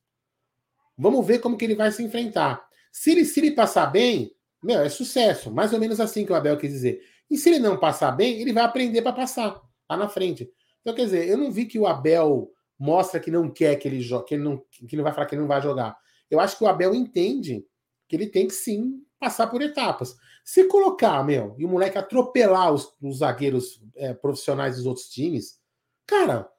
Vamos 0.96 1.26
ver 1.26 1.40
como 1.40 1.58
que 1.58 1.66
ele 1.66 1.76
vai 1.76 1.92
se 1.92 2.04
enfrentar. 2.04 2.68
Se 2.92 3.12
ele, 3.12 3.26
se 3.26 3.40
ele 3.40 3.52
passar 3.52 3.88
bem, 3.88 4.36
meu, 4.62 4.82
é 4.82 4.90
sucesso. 4.90 5.52
Mais 5.52 5.74
ou 5.74 5.80
menos 5.80 6.00
assim 6.00 6.26
que 6.26 6.32
o 6.32 6.36
Abel 6.36 6.58
quis 6.58 6.72
dizer. 6.72 7.02
E 7.30 7.38
se 7.38 7.50
ele 7.50 7.60
não 7.60 7.78
passar 7.78 8.12
bem, 8.12 8.40
ele 8.42 8.54
vai 8.54 8.64
aprender 8.64 9.02
para 9.02 9.14
passar 9.14 9.62
lá 9.90 9.98
na 9.98 10.08
frente. 10.08 10.50
Então, 10.82 10.96
quer 10.96 11.06
dizer, 11.06 11.28
eu 11.28 11.38
não 11.38 11.52
vi 11.52 11.66
que 11.66 11.78
o 11.78 11.86
Abel 11.88 12.52
mostra 12.80 13.20
que 13.20 13.32
não 13.32 13.50
quer 13.50 13.76
que 13.76 13.88
ele 13.88 14.02
jogue, 14.02 14.26
que 14.28 14.36
ele 14.36 14.44
não, 14.44 14.64
que 14.88 14.96
não 14.96 15.04
vai 15.04 15.14
falar 15.14 15.26
que 15.26 15.36
ele 15.36 15.42
não 15.42 15.48
vai 15.48 15.62
jogar. 15.62 15.98
Eu 16.30 16.40
acho 16.40 16.58
que 16.58 16.64
o 16.64 16.68
Abel 16.68 16.94
entende 16.94 17.66
que 18.08 18.16
ele 18.16 18.28
tem 18.28 18.48
que 18.48 18.54
sim 18.54 19.04
passar 19.20 19.48
por 19.48 19.62
etapas. 19.62 20.16
Se 20.46 20.66
colocar, 20.66 21.24
meu, 21.24 21.56
e 21.58 21.66
o 21.66 21.68
moleque 21.68 21.98
atropelar 21.98 22.74
os, 22.74 22.94
os 23.02 23.18
zagueiros 23.18 23.82
é, 23.96 24.14
profissionais 24.14 24.78
dos 24.78 24.86
outros 24.86 25.10
times, 25.10 25.60
cara, 26.06 26.50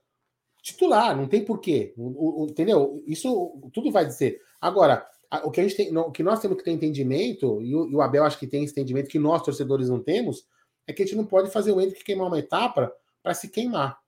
titular, 0.62 1.16
não 1.16 1.26
tem 1.26 1.44
porquê. 1.44 1.94
O, 1.96 2.42
o, 2.42 2.46
entendeu? 2.46 3.02
Isso 3.06 3.70
tudo 3.72 3.90
vai 3.90 4.04
dizer. 4.04 4.40
Agora, 4.60 5.06
o 5.44 5.50
que, 5.50 5.60
a 5.60 5.62
gente 5.62 5.76
tem, 5.76 5.96
o 5.96 6.10
que 6.10 6.22
nós 6.22 6.40
temos 6.40 6.58
que 6.58 6.64
ter 6.64 6.70
entendimento, 6.70 7.62
e 7.62 7.74
o, 7.74 7.90
e 7.90 7.94
o 7.94 8.02
Abel 8.02 8.24
acho 8.24 8.38
que 8.38 8.46
tem 8.46 8.64
esse 8.64 8.72
entendimento 8.72 9.08
que 9.08 9.18
nós, 9.18 9.42
torcedores, 9.42 9.88
não 9.88 10.02
temos, 10.02 10.44
é 10.88 10.92
que 10.92 11.02
a 11.02 11.06
gente 11.06 11.16
não 11.16 11.26
pode 11.26 11.50
fazer 11.50 11.70
o 11.70 11.80
Hendrick 11.80 12.02
queimar 12.02 12.26
uma 12.26 12.38
etapa 12.38 12.92
para 13.22 13.34
se 13.34 13.48
queimar. 13.48 13.98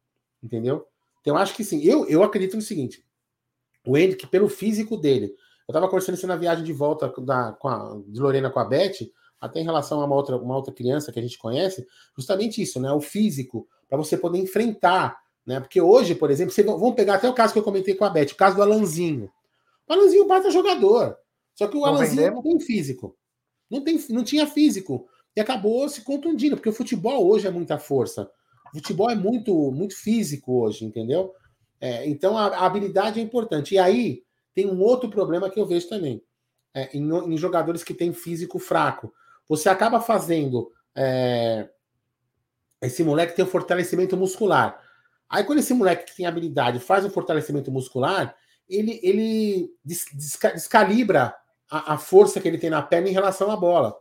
Entendeu? 0.42 0.86
Então, 1.20 1.36
acho 1.36 1.54
que 1.54 1.62
sim. 1.62 1.84
Eu, 1.84 2.08
eu 2.08 2.22
acredito 2.22 2.56
no 2.56 2.62
seguinte: 2.62 3.04
o 3.86 3.96
Hendrick, 3.96 4.26
pelo 4.26 4.48
físico 4.48 4.96
dele, 4.96 5.26
eu 5.68 5.72
estava 5.72 5.86
conversando 5.86 6.16
isso 6.16 6.26
na 6.26 6.36
viagem 6.36 6.64
de 6.64 6.72
volta 6.72 7.12
da, 7.20 7.50
a, 7.62 8.00
de 8.08 8.18
Lorena 8.18 8.50
com 8.50 8.58
a 8.58 8.64
Beth, 8.64 9.10
até 9.38 9.60
em 9.60 9.64
relação 9.64 10.00
a 10.00 10.06
uma 10.06 10.16
outra, 10.16 10.36
uma 10.36 10.56
outra 10.56 10.72
criança 10.72 11.12
que 11.12 11.18
a 11.18 11.22
gente 11.22 11.38
conhece, 11.38 11.86
justamente 12.16 12.62
isso, 12.62 12.80
né? 12.80 12.90
O 12.90 13.00
físico, 13.00 13.68
para 13.86 13.98
você 13.98 14.16
poder 14.16 14.38
enfrentar. 14.38 15.18
Né? 15.46 15.60
Porque 15.60 15.80
hoje, 15.80 16.14
por 16.14 16.30
exemplo, 16.30 16.52
você, 16.52 16.62
vamos 16.62 16.94
pegar 16.94 17.14
até 17.14 17.28
o 17.28 17.34
caso 17.34 17.52
que 17.52 17.58
eu 17.58 17.62
comentei 17.62 17.94
com 17.94 18.04
a 18.04 18.10
Beth, 18.10 18.32
o 18.32 18.36
caso 18.36 18.56
do 18.56 18.62
Alanzinho. 18.62 19.30
O 19.86 19.92
Alanzinho 19.92 20.26
bata 20.26 20.50
jogador. 20.50 21.16
Só 21.54 21.66
que 21.66 21.76
o 21.76 21.80
não 21.80 21.86
Alanzinho 21.86 22.16
vendemos. 22.16 22.36
não 22.36 22.42
tem 22.42 22.60
físico. 22.60 23.16
Não, 23.70 23.84
tem, 23.84 24.04
não 24.08 24.24
tinha 24.24 24.46
físico. 24.46 25.06
E 25.36 25.40
acabou 25.40 25.88
se 25.88 26.02
contundindo, 26.02 26.56
porque 26.56 26.68
o 26.68 26.72
futebol 26.72 27.26
hoje 27.26 27.46
é 27.46 27.50
muita 27.50 27.78
força. 27.78 28.30
O 28.72 28.78
futebol 28.78 29.10
é 29.10 29.14
muito, 29.14 29.70
muito 29.72 29.96
físico 29.96 30.60
hoje, 30.62 30.84
entendeu? 30.84 31.32
É, 31.80 32.06
então 32.08 32.36
a, 32.36 32.46
a, 32.46 32.66
habilidade 32.66 33.18
é 33.18 33.22
importante. 33.22 33.74
E 33.74 33.78
aí, 33.78 34.22
tem 34.54 34.66
um 34.66 34.80
outro 34.80 35.08
problema 35.08 35.48
que 35.48 35.58
eu 35.58 35.66
vejo 35.66 35.88
também. 35.88 36.22
É, 36.74 36.96
em, 36.96 37.08
em, 37.08 37.36
jogadores 37.36 37.82
que 37.82 37.94
têm 37.94 38.12
físico 38.12 38.58
fraco. 38.58 39.12
Você 39.48 39.68
acaba 39.68 40.00
fazendo. 40.00 40.70
É, 40.94 41.68
esse 42.82 43.02
moleque 43.02 43.34
tem 43.34 43.44
um 43.44 43.48
fortalecimento 43.48 44.16
muscular. 44.16 44.80
Aí, 45.28 45.44
quando 45.44 45.58
esse 45.60 45.74
moleque 45.74 46.06
que 46.06 46.16
tem 46.16 46.26
habilidade 46.26 46.78
faz 46.78 47.04
um 47.04 47.10
fortalecimento 47.10 47.70
muscular, 47.70 48.36
ele, 48.68 49.00
ele 49.02 49.70
descalibra 49.84 51.34
a, 51.70 51.94
a, 51.94 51.98
força 51.98 52.40
que 52.40 52.48
ele 52.48 52.58
tem 52.58 52.70
na 52.70 52.82
perna 52.82 53.08
em 53.08 53.12
relação 53.12 53.50
à 53.50 53.56
bola. 53.56 53.96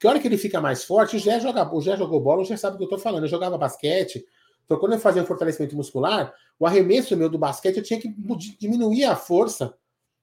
Porque 0.00 0.06
a 0.06 0.10
hora 0.12 0.18
que 0.18 0.26
ele 0.26 0.38
fica 0.38 0.62
mais 0.62 0.82
forte, 0.82 1.16
o 1.16 1.18
Gé, 1.18 1.38
joga, 1.38 1.74
o 1.74 1.78
Gé 1.82 1.94
jogou 1.94 2.18
bola, 2.18 2.40
o 2.40 2.44
Gé 2.46 2.56
sabe 2.56 2.76
o 2.76 2.78
que 2.78 2.84
eu 2.84 2.86
estou 2.86 2.98
falando. 2.98 3.24
Eu 3.24 3.28
jogava 3.28 3.58
basquete, 3.58 4.24
então, 4.64 4.78
quando 4.78 4.92
eu 4.94 4.98
fazia 4.98 5.20
um 5.20 5.26
fortalecimento 5.26 5.74
muscular, 5.74 6.32
o 6.56 6.64
arremesso 6.64 7.16
meu 7.16 7.28
do 7.28 7.36
basquete 7.36 7.78
eu 7.78 7.82
tinha 7.82 8.00
que 8.00 8.08
diminuir 8.56 9.04
a 9.04 9.16
força. 9.16 9.74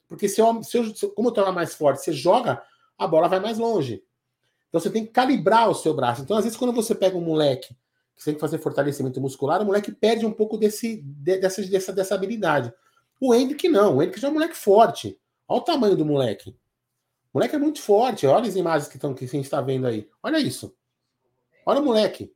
Porque 0.08 0.28
se 0.28 0.42
eu, 0.42 0.64
se 0.64 0.78
eu, 0.78 1.12
como 1.12 1.28
eu 1.28 1.34
tornar 1.34 1.52
mais 1.52 1.76
forte, 1.76 2.02
você 2.02 2.14
joga, 2.14 2.64
a 2.98 3.06
bola 3.06 3.28
vai 3.28 3.40
mais 3.40 3.60
longe. 3.60 4.02
Então 4.70 4.80
você 4.80 4.90
tem 4.90 5.06
que 5.06 5.12
calibrar 5.12 5.70
o 5.70 5.76
seu 5.76 5.94
braço. 5.94 6.22
Então, 6.22 6.38
às 6.38 6.46
vezes, 6.46 6.58
quando 6.58 6.72
você 6.72 6.96
pega 6.96 7.18
um 7.18 7.22
moleque 7.22 7.76
que 8.16 8.24
tem 8.24 8.34
que 8.34 8.40
fazer 8.40 8.58
fortalecimento 8.58 9.20
muscular, 9.20 9.62
o 9.62 9.66
moleque 9.66 9.92
perde 9.92 10.26
um 10.26 10.32
pouco 10.32 10.58
desse, 10.58 11.04
dessa, 11.04 11.62
dessa, 11.64 11.92
dessa 11.92 12.16
habilidade. 12.16 12.74
O 13.20 13.36
Hendrick 13.36 13.68
não, 13.68 13.98
o 13.98 14.02
Hendrick 14.02 14.20
já 14.20 14.30
é 14.30 14.32
um 14.32 14.36
moleque 14.36 14.56
forte. 14.56 15.20
Olha 15.46 15.60
o 15.60 15.64
tamanho 15.64 15.98
do 15.98 16.06
moleque. 16.06 16.56
O 17.34 17.38
moleque 17.38 17.56
é 17.56 17.60
muito 17.60 17.82
forte. 17.82 18.26
Olha 18.26 18.48
as 18.48 18.56
imagens 18.56 18.90
que, 18.90 18.98
estão, 18.98 19.14
que 19.14 19.26
a 19.26 19.28
gente 19.28 19.46
está 19.46 19.62
vendo 19.62 19.88
aí. 19.88 20.10
Olha 20.24 20.38
isso. 20.40 20.76
Olha 21.66 21.82
o 21.82 21.86
moleque. 21.86 22.34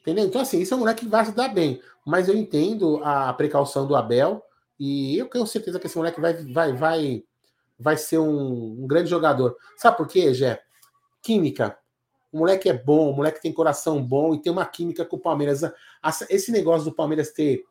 Entendeu? 0.00 0.24
Então, 0.24 0.40
assim, 0.40 0.60
isso 0.60 0.72
é 0.72 0.76
um 0.76 0.80
moleque 0.80 1.04
que 1.04 1.10
vai 1.10 1.24
se 1.24 1.32
dar 1.32 1.48
bem. 1.48 1.80
Mas 2.06 2.28
eu 2.28 2.36
entendo 2.36 3.00
a 3.02 3.32
precaução 3.32 3.86
do 3.86 3.94
Abel 3.94 4.42
e 4.78 5.18
eu 5.18 5.26
tenho 5.28 5.46
certeza 5.46 5.78
que 5.78 5.86
esse 5.86 5.96
moleque 5.96 6.20
vai, 6.20 6.34
vai, 6.34 6.72
vai, 6.72 7.24
vai 7.78 7.96
ser 7.96 8.18
um, 8.18 8.82
um 8.82 8.86
grande 8.86 9.10
jogador. 9.10 9.56
Sabe 9.76 9.96
por 9.96 10.08
quê, 10.08 10.32
Gé? 10.32 10.62
Química. 11.22 11.78
O 12.32 12.38
moleque 12.38 12.68
é 12.68 12.72
bom, 12.72 13.10
o 13.10 13.16
moleque 13.16 13.42
tem 13.42 13.52
coração 13.52 14.02
bom 14.02 14.34
e 14.34 14.40
tem 14.40 14.52
uma 14.52 14.64
química 14.64 15.04
com 15.04 15.16
o 15.16 15.20
Palmeiras. 15.20 15.62
Esse 16.28 16.52
negócio 16.52 16.84
do 16.84 16.94
Palmeiras 16.94 17.32
ter 17.32 17.64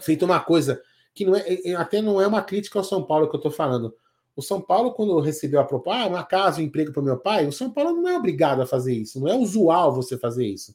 feito 0.00 0.24
uma 0.24 0.38
coisa 0.40 0.82
que 1.14 1.24
não 1.24 1.34
é, 1.34 1.74
até 1.76 2.02
não 2.02 2.20
é 2.20 2.26
uma 2.26 2.42
crítica 2.42 2.78
ao 2.78 2.84
São 2.84 3.02
Paulo 3.02 3.28
que 3.28 3.34
eu 3.34 3.38
estou 3.38 3.50
falando. 3.50 3.96
O 4.36 4.42
São 4.42 4.60
Paulo, 4.60 4.92
quando 4.92 5.18
recebeu 5.20 5.60
a 5.60 5.64
proposta, 5.64 6.02
ah, 6.02 6.06
uma 6.08 6.24
casa, 6.24 6.60
um 6.60 6.64
emprego 6.64 6.92
para 6.92 7.02
meu 7.02 7.18
pai, 7.18 7.46
o 7.46 7.52
São 7.52 7.70
Paulo 7.70 7.92
não 7.92 8.08
é 8.08 8.16
obrigado 8.16 8.60
a 8.62 8.66
fazer 8.66 8.92
isso, 8.92 9.20
não 9.20 9.28
é 9.28 9.34
usual 9.34 9.92
você 9.92 10.18
fazer 10.18 10.46
isso. 10.46 10.74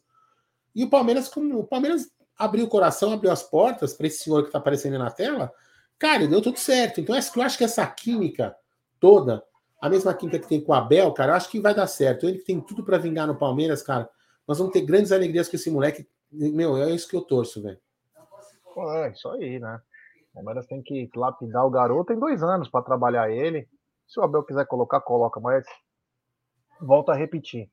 E 0.73 0.83
o 0.83 0.89
Palmeiras, 0.89 1.29
o 1.35 1.63
Palmeiras 1.63 2.09
abriu 2.37 2.65
o 2.65 2.69
coração, 2.69 3.11
abriu 3.11 3.31
as 3.31 3.43
portas 3.43 3.93
para 3.93 4.07
esse 4.07 4.23
senhor 4.23 4.43
que 4.43 4.47
está 4.47 4.59
aparecendo 4.59 4.97
na 4.97 5.11
tela, 5.11 5.51
cara, 5.97 6.25
deu 6.25 6.41
tudo 6.41 6.57
certo. 6.57 7.01
Então, 7.01 7.13
eu 7.13 7.41
acho 7.43 7.57
que 7.57 7.63
essa 7.65 7.85
química 7.85 8.55
toda, 8.99 9.43
a 9.81 9.89
mesma 9.89 10.13
química 10.13 10.39
que 10.39 10.47
tem 10.47 10.61
com 10.61 10.71
o 10.71 10.75
Abel, 10.75 11.11
cara, 11.13 11.33
eu 11.33 11.35
acho 11.35 11.49
que 11.49 11.59
vai 11.59 11.75
dar 11.75 11.87
certo. 11.87 12.27
Ele 12.27 12.39
tem 12.39 12.61
tudo 12.61 12.83
para 12.83 12.97
vingar 12.97 13.27
no 13.27 13.35
Palmeiras, 13.35 13.81
cara. 13.81 14.09
Nós 14.47 14.57
vamos 14.57 14.71
ter 14.71 14.81
grandes 14.81 15.11
alegrias 15.11 15.49
com 15.49 15.57
esse 15.57 15.69
moleque. 15.69 16.07
Meu, 16.31 16.77
é 16.77 16.91
isso 16.91 17.07
que 17.07 17.15
eu 17.15 17.21
torço, 17.21 17.61
velho. 17.61 17.79
É, 18.77 19.11
isso 19.11 19.27
aí, 19.29 19.59
né? 19.59 19.81
Palmeiras 20.39 20.65
tem 20.67 20.81
que 20.81 21.09
lapidar 21.15 21.65
o 21.65 21.69
garoto. 21.69 22.05
Tem 22.05 22.19
dois 22.19 22.41
anos 22.41 22.69
para 22.69 22.83
trabalhar 22.83 23.29
ele. 23.29 23.67
Se 24.07 24.19
o 24.19 24.23
Abel 24.23 24.43
quiser 24.43 24.65
colocar, 24.65 25.01
coloca. 25.01 25.39
Mas 25.39 25.65
volta 26.79 27.11
a 27.11 27.15
repetir. 27.15 27.69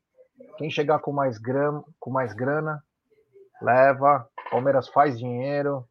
Quem 0.59 0.69
chegar 0.69 0.99
com 0.99 1.13
mais 1.13 1.39
grana, 1.39 1.83
com 2.01 2.11
mais 2.11 2.35
grana 2.35 2.83
leva. 3.63 4.29
Palmeiras 4.51 4.89
faz 4.89 5.17
dinheiro. 5.17 5.85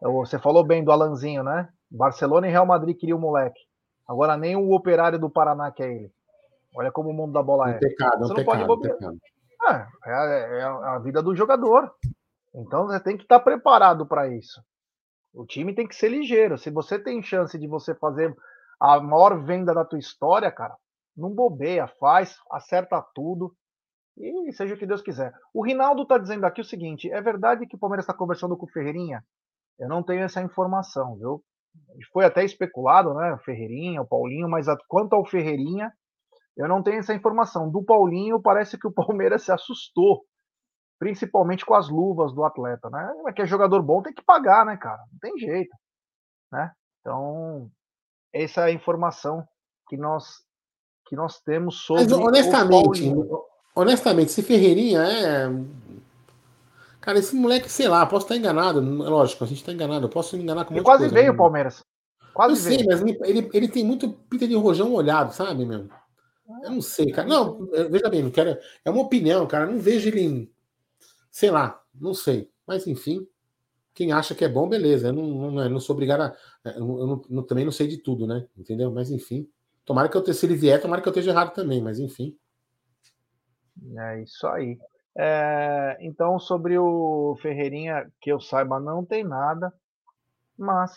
Você 0.00 0.38
falou 0.38 0.64
bem 0.64 0.84
do 0.84 0.92
Alanzinho, 0.92 1.42
né? 1.42 1.68
Barcelona 1.90 2.46
e 2.46 2.50
Real 2.50 2.66
Madrid 2.66 2.96
queria 2.96 3.16
o 3.16 3.20
moleque. 3.20 3.60
Agora 4.06 4.36
nem 4.36 4.54
o 4.54 4.72
operário 4.72 5.18
do 5.18 5.28
Paraná 5.28 5.70
quer 5.72 5.90
ele. 5.90 6.12
Olha 6.76 6.92
como 6.92 7.10
o 7.10 7.12
mundo 7.12 7.32
da 7.32 7.42
bola 7.42 7.70
é. 7.70 7.78
Pecado, 7.78 8.20
você 8.20 8.28
não 8.28 8.36
pecado, 8.36 8.66
pode 8.66 8.82
pecado. 8.82 9.18
É, 9.66 9.86
é, 10.06 10.58
é, 10.60 10.62
a 10.62 10.98
vida 11.00 11.20
do 11.20 11.34
jogador. 11.34 11.92
Então 12.54 12.86
você 12.86 13.00
tem 13.00 13.16
que 13.16 13.24
estar 13.24 13.40
preparado 13.40 14.06
para 14.06 14.28
isso. 14.28 14.62
O 15.32 15.46
time 15.46 15.74
tem 15.74 15.86
que 15.86 15.94
ser 15.94 16.08
ligeiro. 16.08 16.58
Se 16.58 16.70
você 16.70 16.98
tem 16.98 17.22
chance 17.22 17.58
de 17.58 17.66
você 17.66 17.94
fazer 17.94 18.34
a 18.80 19.00
maior 19.00 19.44
venda 19.44 19.74
da 19.74 19.84
tua 19.84 19.98
história, 19.98 20.50
cara, 20.50 20.76
não 21.16 21.34
bobeia, 21.34 21.88
faz, 22.00 22.36
acerta 22.50 23.04
tudo 23.14 23.54
e 24.16 24.52
seja 24.52 24.74
o 24.74 24.78
que 24.78 24.86
Deus 24.86 25.02
quiser. 25.02 25.32
O 25.54 25.64
Rinaldo 25.64 26.02
está 26.02 26.18
dizendo 26.18 26.44
aqui 26.44 26.60
o 26.60 26.64
seguinte: 26.64 27.10
é 27.10 27.20
verdade 27.20 27.66
que 27.66 27.76
o 27.76 27.78
Palmeiras 27.78 28.04
está 28.04 28.14
conversando 28.14 28.56
com 28.56 28.66
o 28.66 28.70
Ferreirinha? 28.70 29.22
Eu 29.78 29.88
não 29.88 30.02
tenho 30.02 30.22
essa 30.22 30.42
informação, 30.42 31.16
viu? 31.16 31.42
Foi 32.12 32.24
até 32.24 32.44
especulado, 32.44 33.14
né? 33.14 33.32
O 33.34 33.38
Ferreirinha, 33.38 34.02
o 34.02 34.06
Paulinho, 34.06 34.48
mas 34.48 34.66
quanto 34.88 35.14
ao 35.14 35.24
Ferreirinha, 35.24 35.92
eu 36.56 36.66
não 36.66 36.82
tenho 36.82 36.98
essa 36.98 37.14
informação. 37.14 37.70
Do 37.70 37.84
Paulinho, 37.84 38.42
parece 38.42 38.76
que 38.76 38.88
o 38.88 38.92
Palmeiras 38.92 39.44
se 39.44 39.52
assustou, 39.52 40.24
principalmente 40.98 41.64
com 41.64 41.74
as 41.74 41.88
luvas 41.88 42.32
do 42.32 42.44
atleta, 42.44 42.90
né? 42.90 43.14
Mas 43.22 43.34
que 43.34 43.42
é 43.42 43.46
jogador 43.46 43.82
bom 43.82 44.02
tem 44.02 44.12
que 44.12 44.22
pagar, 44.22 44.66
né, 44.66 44.76
cara? 44.76 45.02
Não 45.12 45.18
tem 45.20 45.38
jeito, 45.38 45.74
né? 46.50 46.72
Então, 47.00 47.70
essa 48.32 48.62
é 48.62 48.64
a 48.64 48.72
informação 48.72 49.46
que 49.88 49.96
nós 49.96 50.46
que 51.08 51.16
nós 51.16 51.40
temos 51.40 51.80
sobre 51.86 52.04
Mas, 52.04 52.12
honestamente, 52.12 53.10
honestamente, 53.74 54.28
esse 54.28 54.42
Ferreirinha 54.42 55.00
é. 55.02 55.48
Cara, 57.00 57.18
esse 57.18 57.34
moleque, 57.34 57.70
sei 57.70 57.88
lá, 57.88 58.04
posso 58.04 58.26
estar 58.26 58.36
enganado. 58.36 58.80
Lógico, 58.80 59.44
a 59.44 59.46
gente 59.46 59.58
está 59.58 59.72
enganado. 59.72 60.04
Eu 60.06 60.10
posso 60.10 60.36
me 60.36 60.42
enganar 60.42 60.66
com 60.66 60.74
muito 60.74 60.84
quase 60.84 61.04
coisa, 61.04 61.14
veio 61.14 61.32
o 61.32 61.36
Palmeiras. 61.36 61.82
Quase 62.34 62.54
eu 62.54 62.62
veio. 62.62 62.78
sei, 62.78 62.86
mas 62.86 63.00
ele, 63.26 63.48
ele 63.54 63.68
tem 63.68 63.82
muito 63.82 64.10
pinta 64.28 64.46
de 64.46 64.54
rojão 64.54 64.92
olhado, 64.92 65.32
sabe, 65.32 65.64
meu? 65.64 65.88
Eu 66.62 66.70
não 66.70 66.82
sei, 66.82 67.10
cara. 67.10 67.26
Não, 67.26 67.66
veja 67.90 68.10
bem, 68.10 68.22
não 68.22 68.30
quero. 68.30 68.58
É 68.84 68.90
uma 68.90 69.02
opinião, 69.02 69.46
cara. 69.46 69.64
Eu 69.64 69.72
não 69.72 69.78
vejo 69.78 70.08
ele. 70.08 70.52
Sei 71.30 71.50
lá, 71.50 71.80
não 71.94 72.14
sei. 72.14 72.50
Mas 72.66 72.86
enfim, 72.86 73.26
quem 73.94 74.12
acha 74.12 74.34
que 74.34 74.44
é 74.44 74.48
bom, 74.48 74.68
beleza. 74.68 75.08
Eu 75.08 75.12
não, 75.12 75.50
não, 75.50 75.62
eu 75.62 75.70
não 75.70 75.80
sou 75.80 75.94
obrigado 75.94 76.20
a. 76.22 76.36
Eu 76.76 77.24
não, 77.28 77.42
também 77.42 77.64
não 77.64 77.72
sei 77.72 77.88
de 77.88 77.98
tudo, 77.98 78.26
né? 78.26 78.46
Entendeu? 78.56 78.90
Mas 78.90 79.10
enfim. 79.10 79.48
Tomara 79.84 80.08
que 80.08 80.16
eu, 80.16 80.34
se 80.34 80.46
ele 80.46 80.54
vier, 80.54 80.80
tomara 80.80 81.00
que 81.00 81.08
eu 81.08 81.10
esteja 81.10 81.30
errado 81.30 81.54
também, 81.54 81.82
mas 81.82 81.98
enfim. 81.98 82.36
É 83.96 84.22
isso 84.22 84.46
aí. 84.46 84.78
É, 85.16 85.96
então, 86.00 86.38
sobre 86.38 86.78
o 86.78 87.36
Ferreirinha, 87.40 88.08
que 88.20 88.30
eu 88.30 88.40
saiba, 88.40 88.78
não 88.78 89.04
tem 89.04 89.24
nada, 89.24 89.72
mas 90.56 90.92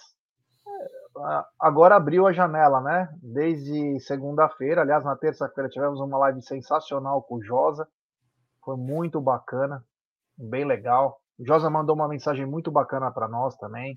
agora 1.59 1.95
abriu 1.95 2.27
a 2.27 2.33
janela, 2.33 2.81
né? 2.81 3.09
Desde 3.21 3.99
segunda-feira. 4.01 4.81
Aliás, 4.81 5.03
na 5.03 5.15
terça-feira 5.15 5.69
tivemos 5.69 5.99
uma 5.99 6.17
live 6.17 6.41
sensacional 6.41 7.23
com 7.23 7.35
o 7.35 7.43
Josa. 7.43 7.87
Foi 8.63 8.77
muito 8.77 9.19
bacana, 9.19 9.83
bem 10.41 10.65
legal. 10.65 11.17
O 11.39 11.45
Josa 11.45 11.69
mandou 11.69 11.95
uma 11.95 12.07
mensagem 12.07 12.45
muito 12.45 12.71
bacana 12.71 13.11
para 13.11 13.27
nós 13.27 13.55
também. 13.57 13.95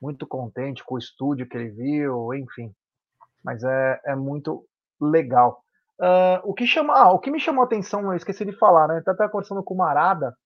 Muito 0.00 0.26
contente 0.26 0.84
com 0.84 0.94
o 0.94 0.98
estúdio 0.98 1.48
que 1.48 1.56
ele 1.56 1.70
viu, 1.70 2.34
enfim. 2.34 2.72
Mas 3.42 3.62
é, 3.64 4.00
é 4.06 4.16
muito 4.16 4.66
legal. 5.00 5.62
Uh, 5.98 6.40
o, 6.44 6.52
que 6.52 6.66
chama, 6.66 6.94
ah, 6.94 7.12
o 7.12 7.18
que 7.18 7.30
me 7.30 7.40
chamou 7.40 7.62
a 7.62 7.66
atenção, 7.66 8.02
eu 8.02 8.16
esqueci 8.16 8.44
de 8.44 8.52
falar, 8.52 8.88
né? 8.88 9.00
Tá 9.02 9.12
até 9.12 9.28
conversando 9.28 9.62
com 9.62 9.74
o 9.74 9.78
Marada. 9.78 10.36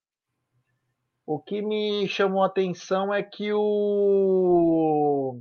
O 1.26 1.40
que 1.40 1.60
me 1.62 2.08
chamou 2.08 2.42
a 2.42 2.46
atenção 2.46 3.12
é 3.12 3.22
que 3.22 3.52
o 3.52 5.40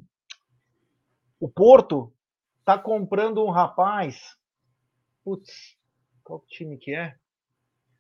o 1.40 1.48
Porto 1.48 2.14
tá 2.66 2.78
comprando 2.78 3.44
um 3.44 3.50
rapaz. 3.50 4.20
Putz, 5.24 5.78
qual 6.24 6.44
time 6.48 6.78
que 6.78 6.94
é? 6.94 7.16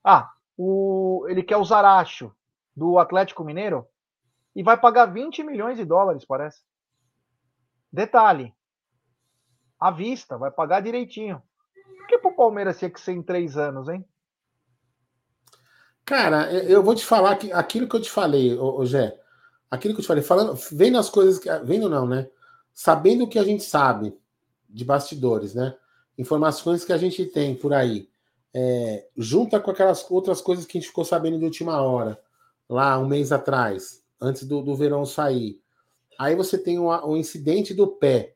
Ah, 0.03 0.29
o, 0.61 1.25
ele 1.29 1.41
quer 1.41 1.55
o 1.55 1.63
Zaracho 1.63 2.35
do 2.75 2.99
Atlético 2.99 3.45
Mineiro 3.45 3.87
e 4.53 4.61
vai 4.61 4.77
pagar 4.77 5.05
20 5.05 5.41
milhões 5.43 5.77
de 5.77 5.85
dólares, 5.85 6.25
parece. 6.25 6.61
Detalhe, 7.89 8.53
à 9.79 9.89
vista, 9.89 10.37
vai 10.37 10.51
pagar 10.51 10.81
direitinho. 10.81 11.41
Por 11.97 12.07
que 12.07 12.17
pro 12.17 12.35
Palmeiras 12.35 12.77
tinha 12.77 12.91
que 12.91 12.99
ser 12.99 13.13
em 13.13 13.23
três 13.23 13.55
anos, 13.55 13.87
hein? 13.87 14.05
Cara, 16.03 16.51
eu 16.51 16.83
vou 16.83 16.93
te 16.93 17.05
falar 17.05 17.37
que 17.37 17.53
aquilo 17.53 17.87
que 17.87 17.95
eu 17.95 18.01
te 18.01 18.11
falei, 18.11 18.57
ô, 18.57 18.81
ô 18.81 18.83
aquilo 19.71 19.93
que 19.93 19.99
eu 19.99 20.03
te 20.03 20.07
falei, 20.07 20.23
falando, 20.23 20.55
vendo 20.71 20.97
as 20.97 21.09
coisas, 21.09 21.39
que, 21.39 21.49
vendo 21.59 21.87
não, 21.87 22.05
né? 22.05 22.29
sabendo 22.73 23.23
o 23.23 23.27
que 23.27 23.39
a 23.39 23.43
gente 23.43 23.63
sabe 23.63 24.17
de 24.69 24.83
bastidores, 24.83 25.53
né? 25.53 25.75
Informações 26.17 26.83
que 26.83 26.93
a 26.93 26.97
gente 26.97 27.25
tem 27.25 27.55
por 27.55 27.73
aí, 27.73 28.08
é, 28.53 29.07
junta 29.17 29.59
com 29.59 29.71
aquelas 29.71 30.09
outras 30.09 30.41
coisas 30.41 30.65
que 30.65 30.77
a 30.77 30.81
gente 30.81 30.89
ficou 30.89 31.05
sabendo 31.05 31.37
de 31.37 31.45
última 31.45 31.81
hora, 31.81 32.21
lá 32.67 32.97
um 32.99 33.07
mês 33.07 33.31
atrás, 33.31 34.03
antes 34.19 34.43
do, 34.45 34.61
do 34.61 34.75
verão 34.75 35.05
sair. 35.05 35.61
Aí 36.17 36.35
você 36.35 36.57
tem 36.57 36.79
o, 36.79 36.87
o 36.87 37.17
incidente 37.17 37.73
do 37.73 37.87
pé, 37.87 38.35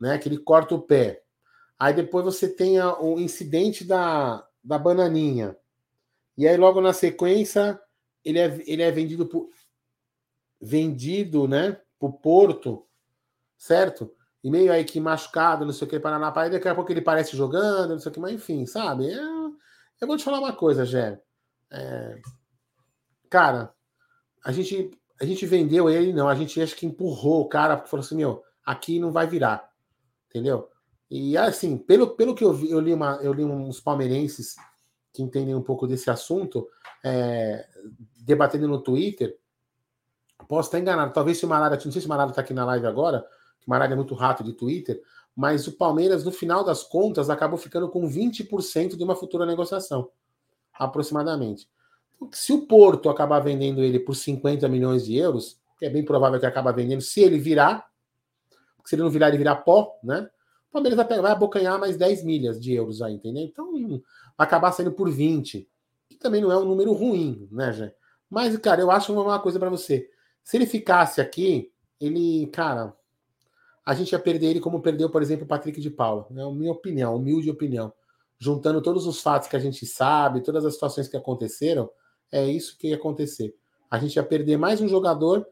né? 0.00 0.18
Que 0.18 0.28
ele 0.28 0.38
corta 0.38 0.74
o 0.74 0.82
pé. 0.82 1.22
Aí 1.78 1.92
depois 1.92 2.24
você 2.24 2.48
tem 2.48 2.80
o 2.80 3.18
incidente 3.18 3.84
da, 3.84 4.46
da 4.62 4.78
bananinha. 4.78 5.56
E 6.38 6.46
aí 6.46 6.56
logo 6.56 6.80
na 6.80 6.92
sequência 6.92 7.80
ele 8.24 8.38
é, 8.38 8.62
ele 8.66 8.82
é 8.82 8.90
vendido 8.90 9.26
por 9.26 9.48
vendido, 10.60 11.48
né, 11.48 11.80
pro 11.98 12.12
Porto 12.12 12.86
certo? 13.62 14.12
E 14.42 14.50
meio 14.50 14.72
aí 14.72 14.84
que 14.84 14.98
machucado, 15.00 15.64
não 15.64 15.72
sei 15.72 15.86
o 15.86 15.90
que, 15.90 16.00
Paraná, 16.00 16.32
aí 16.34 16.50
daqui 16.50 16.68
a 16.68 16.74
pouco 16.74 16.90
ele 16.90 17.00
parece 17.00 17.36
jogando, 17.36 17.90
não 17.90 17.98
sei 17.98 18.10
o 18.10 18.14
que, 18.14 18.20
mas 18.20 18.32
enfim, 18.32 18.66
sabe? 18.66 19.08
É, 19.08 19.20
eu 20.00 20.06
vou 20.06 20.16
te 20.16 20.24
falar 20.24 20.40
uma 20.40 20.52
coisa, 20.52 20.84
Gé. 20.84 21.20
É, 21.70 22.20
cara, 23.30 23.72
a 24.44 24.50
gente, 24.50 24.90
a 25.20 25.24
gente 25.24 25.46
vendeu 25.46 25.88
ele, 25.88 26.12
não, 26.12 26.28
a 26.28 26.34
gente 26.34 26.60
acho 26.60 26.74
que 26.74 26.86
empurrou 26.86 27.42
o 27.42 27.48
cara, 27.48 27.76
porque 27.76 27.90
falou 27.90 28.04
assim, 28.04 28.16
meu, 28.16 28.42
aqui 28.64 28.98
não 28.98 29.12
vai 29.12 29.26
virar, 29.26 29.70
entendeu? 30.28 30.68
E 31.08 31.36
assim, 31.36 31.78
pelo, 31.78 32.16
pelo 32.16 32.34
que 32.34 32.42
eu 32.42 32.52
vi, 32.52 32.70
eu 32.70 32.80
li, 32.80 32.92
uma, 32.92 33.20
eu 33.22 33.32
li 33.32 33.44
uns 33.44 33.80
palmeirenses 33.80 34.56
que 35.12 35.22
entendem 35.22 35.54
um 35.54 35.62
pouco 35.62 35.86
desse 35.86 36.10
assunto, 36.10 36.66
é, 37.04 37.68
debatendo 38.16 38.66
no 38.66 38.82
Twitter, 38.82 39.38
posso 40.48 40.68
estar 40.68 40.78
enganado, 40.78 41.12
talvez 41.12 41.38
se 41.38 41.44
o 41.44 41.48
Malada, 41.48 41.76
não 41.76 41.92
sei 41.92 42.00
se 42.00 42.06
o 42.06 42.08
Malada 42.08 42.32
está 42.32 42.40
aqui 42.40 42.54
na 42.54 42.64
live 42.64 42.86
agora, 42.86 43.24
que 43.62 43.68
Maralha 43.68 43.92
é 43.92 43.96
muito 43.96 44.14
rato 44.14 44.42
de 44.42 44.52
Twitter, 44.52 45.00
mas 45.34 45.66
o 45.66 45.72
Palmeiras, 45.72 46.24
no 46.24 46.32
final 46.32 46.62
das 46.62 46.82
contas, 46.82 47.30
acabou 47.30 47.56
ficando 47.56 47.88
com 47.88 48.06
20% 48.06 48.96
de 48.96 49.04
uma 49.04 49.16
futura 49.16 49.46
negociação, 49.46 50.10
aproximadamente. 50.74 51.68
Então, 52.16 52.28
se 52.32 52.52
o 52.52 52.66
Porto 52.66 53.08
acabar 53.08 53.40
vendendo 53.40 53.82
ele 53.82 53.98
por 53.98 54.14
50 54.14 54.68
milhões 54.68 55.06
de 55.06 55.16
euros, 55.16 55.58
que 55.78 55.86
é 55.86 55.90
bem 55.90 56.04
provável 56.04 56.38
que 56.38 56.46
acabe 56.46 56.72
vendendo, 56.72 57.00
se 57.00 57.20
ele 57.20 57.38
virar, 57.38 57.88
se 58.84 58.94
ele 58.94 59.02
não 59.02 59.10
virar, 59.10 59.28
ele 59.28 59.38
virar 59.38 59.56
pó, 59.56 59.98
né? 60.02 60.28
O 60.68 60.72
Palmeiras 60.72 60.96
vai, 60.96 61.20
vai 61.20 61.32
abocanhar 61.32 61.78
mais 61.78 61.96
10 61.96 62.24
milhas 62.24 62.60
de 62.60 62.74
euros 62.74 63.00
aí, 63.00 63.14
entendeu? 63.14 63.42
Então, 63.44 63.72
vai 63.72 64.46
acabar 64.46 64.72
saindo 64.72 64.92
por 64.92 65.10
20, 65.10 65.68
que 66.08 66.16
também 66.16 66.40
não 66.40 66.50
é 66.50 66.58
um 66.58 66.64
número 66.64 66.92
ruim, 66.92 67.48
né, 67.50 67.72
Jé? 67.72 67.94
Mas, 68.28 68.56
cara, 68.58 68.80
eu 68.80 68.90
acho 68.90 69.12
uma 69.12 69.38
coisa 69.38 69.58
para 69.58 69.68
você. 69.70 70.08
Se 70.42 70.56
ele 70.56 70.66
ficasse 70.66 71.20
aqui, 71.20 71.70
ele, 72.00 72.46
cara, 72.48 72.94
a 73.84 73.94
gente 73.94 74.12
ia 74.12 74.18
perder 74.18 74.46
ele 74.46 74.60
como 74.60 74.80
perdeu, 74.80 75.10
por 75.10 75.22
exemplo, 75.22 75.44
o 75.44 75.48
Patrick 75.48 75.80
de 75.80 75.90
Paula. 75.90 76.26
É 76.36 76.42
a 76.42 76.50
minha 76.50 76.72
opinião, 76.72 77.16
humilde 77.16 77.50
opinião. 77.50 77.92
Juntando 78.38 78.80
todos 78.80 79.06
os 79.06 79.20
fatos 79.20 79.48
que 79.48 79.56
a 79.56 79.58
gente 79.58 79.84
sabe, 79.86 80.42
todas 80.42 80.64
as 80.64 80.74
situações 80.74 81.08
que 81.08 81.16
aconteceram, 81.16 81.90
é 82.30 82.44
isso 82.46 82.76
que 82.78 82.88
ia 82.88 82.96
acontecer. 82.96 83.54
A 83.90 83.98
gente 83.98 84.16
ia 84.16 84.22
perder 84.22 84.56
mais 84.56 84.80
um 84.80 84.88
jogador, 84.88 85.46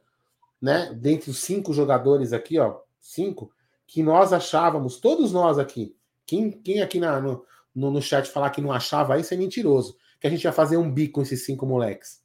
né? 0.61 0.93
Dentre 0.95 1.31
os 1.31 1.39
cinco 1.39 1.73
jogadores 1.73 2.33
aqui, 2.33 2.59
ó, 2.59 2.81
cinco, 3.01 3.53
que 3.87 4.03
nós 4.03 4.33
achávamos, 4.33 4.99
todos 4.99 5.33
nós 5.33 5.59
aqui, 5.59 5.97
quem, 6.25 6.51
quem 6.51 6.81
aqui 6.81 7.01
na, 7.01 7.21
no, 7.21 7.45
no, 7.75 7.91
no 7.91 8.01
chat 8.01 8.29
falar 8.31 8.51
que 8.51 8.61
não 8.61 8.73
achava 8.73 9.19
isso 9.19 9.35
é 9.35 9.37
mentiroso. 9.37 9.97
Que 10.21 10.27
a 10.27 10.31
gente 10.31 10.45
ia 10.45 10.53
fazer 10.53 10.77
um 10.77 10.91
bico 10.91 11.15
com 11.15 11.23
esses 11.23 11.45
cinco 11.45 11.67
moleques. 11.67 12.23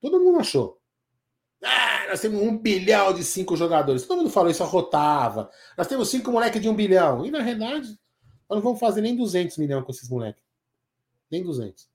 Todo 0.00 0.18
mundo 0.18 0.40
achou. 0.40 0.80
Ah, 1.62 1.91
nós 2.12 2.20
temos 2.20 2.42
um 2.42 2.58
bilhão 2.58 3.14
de 3.14 3.24
cinco 3.24 3.56
jogadores. 3.56 4.06
Todo 4.06 4.18
mundo 4.18 4.30
falou 4.30 4.50
isso, 4.50 4.62
arrotava. 4.62 5.50
Nós 5.78 5.86
temos 5.86 6.10
cinco 6.10 6.30
moleques 6.30 6.60
de 6.60 6.68
um 6.68 6.74
bilhão. 6.74 7.24
E 7.24 7.30
na 7.30 7.40
realidade, 7.40 7.88
nós 8.48 8.56
não 8.56 8.60
vamos 8.60 8.78
fazer 8.78 9.00
nem 9.00 9.16
200 9.16 9.56
milhões 9.56 9.82
com 9.82 9.90
esses 9.90 10.10
moleques. 10.10 10.44
Nem 11.30 11.42
200. 11.42 11.88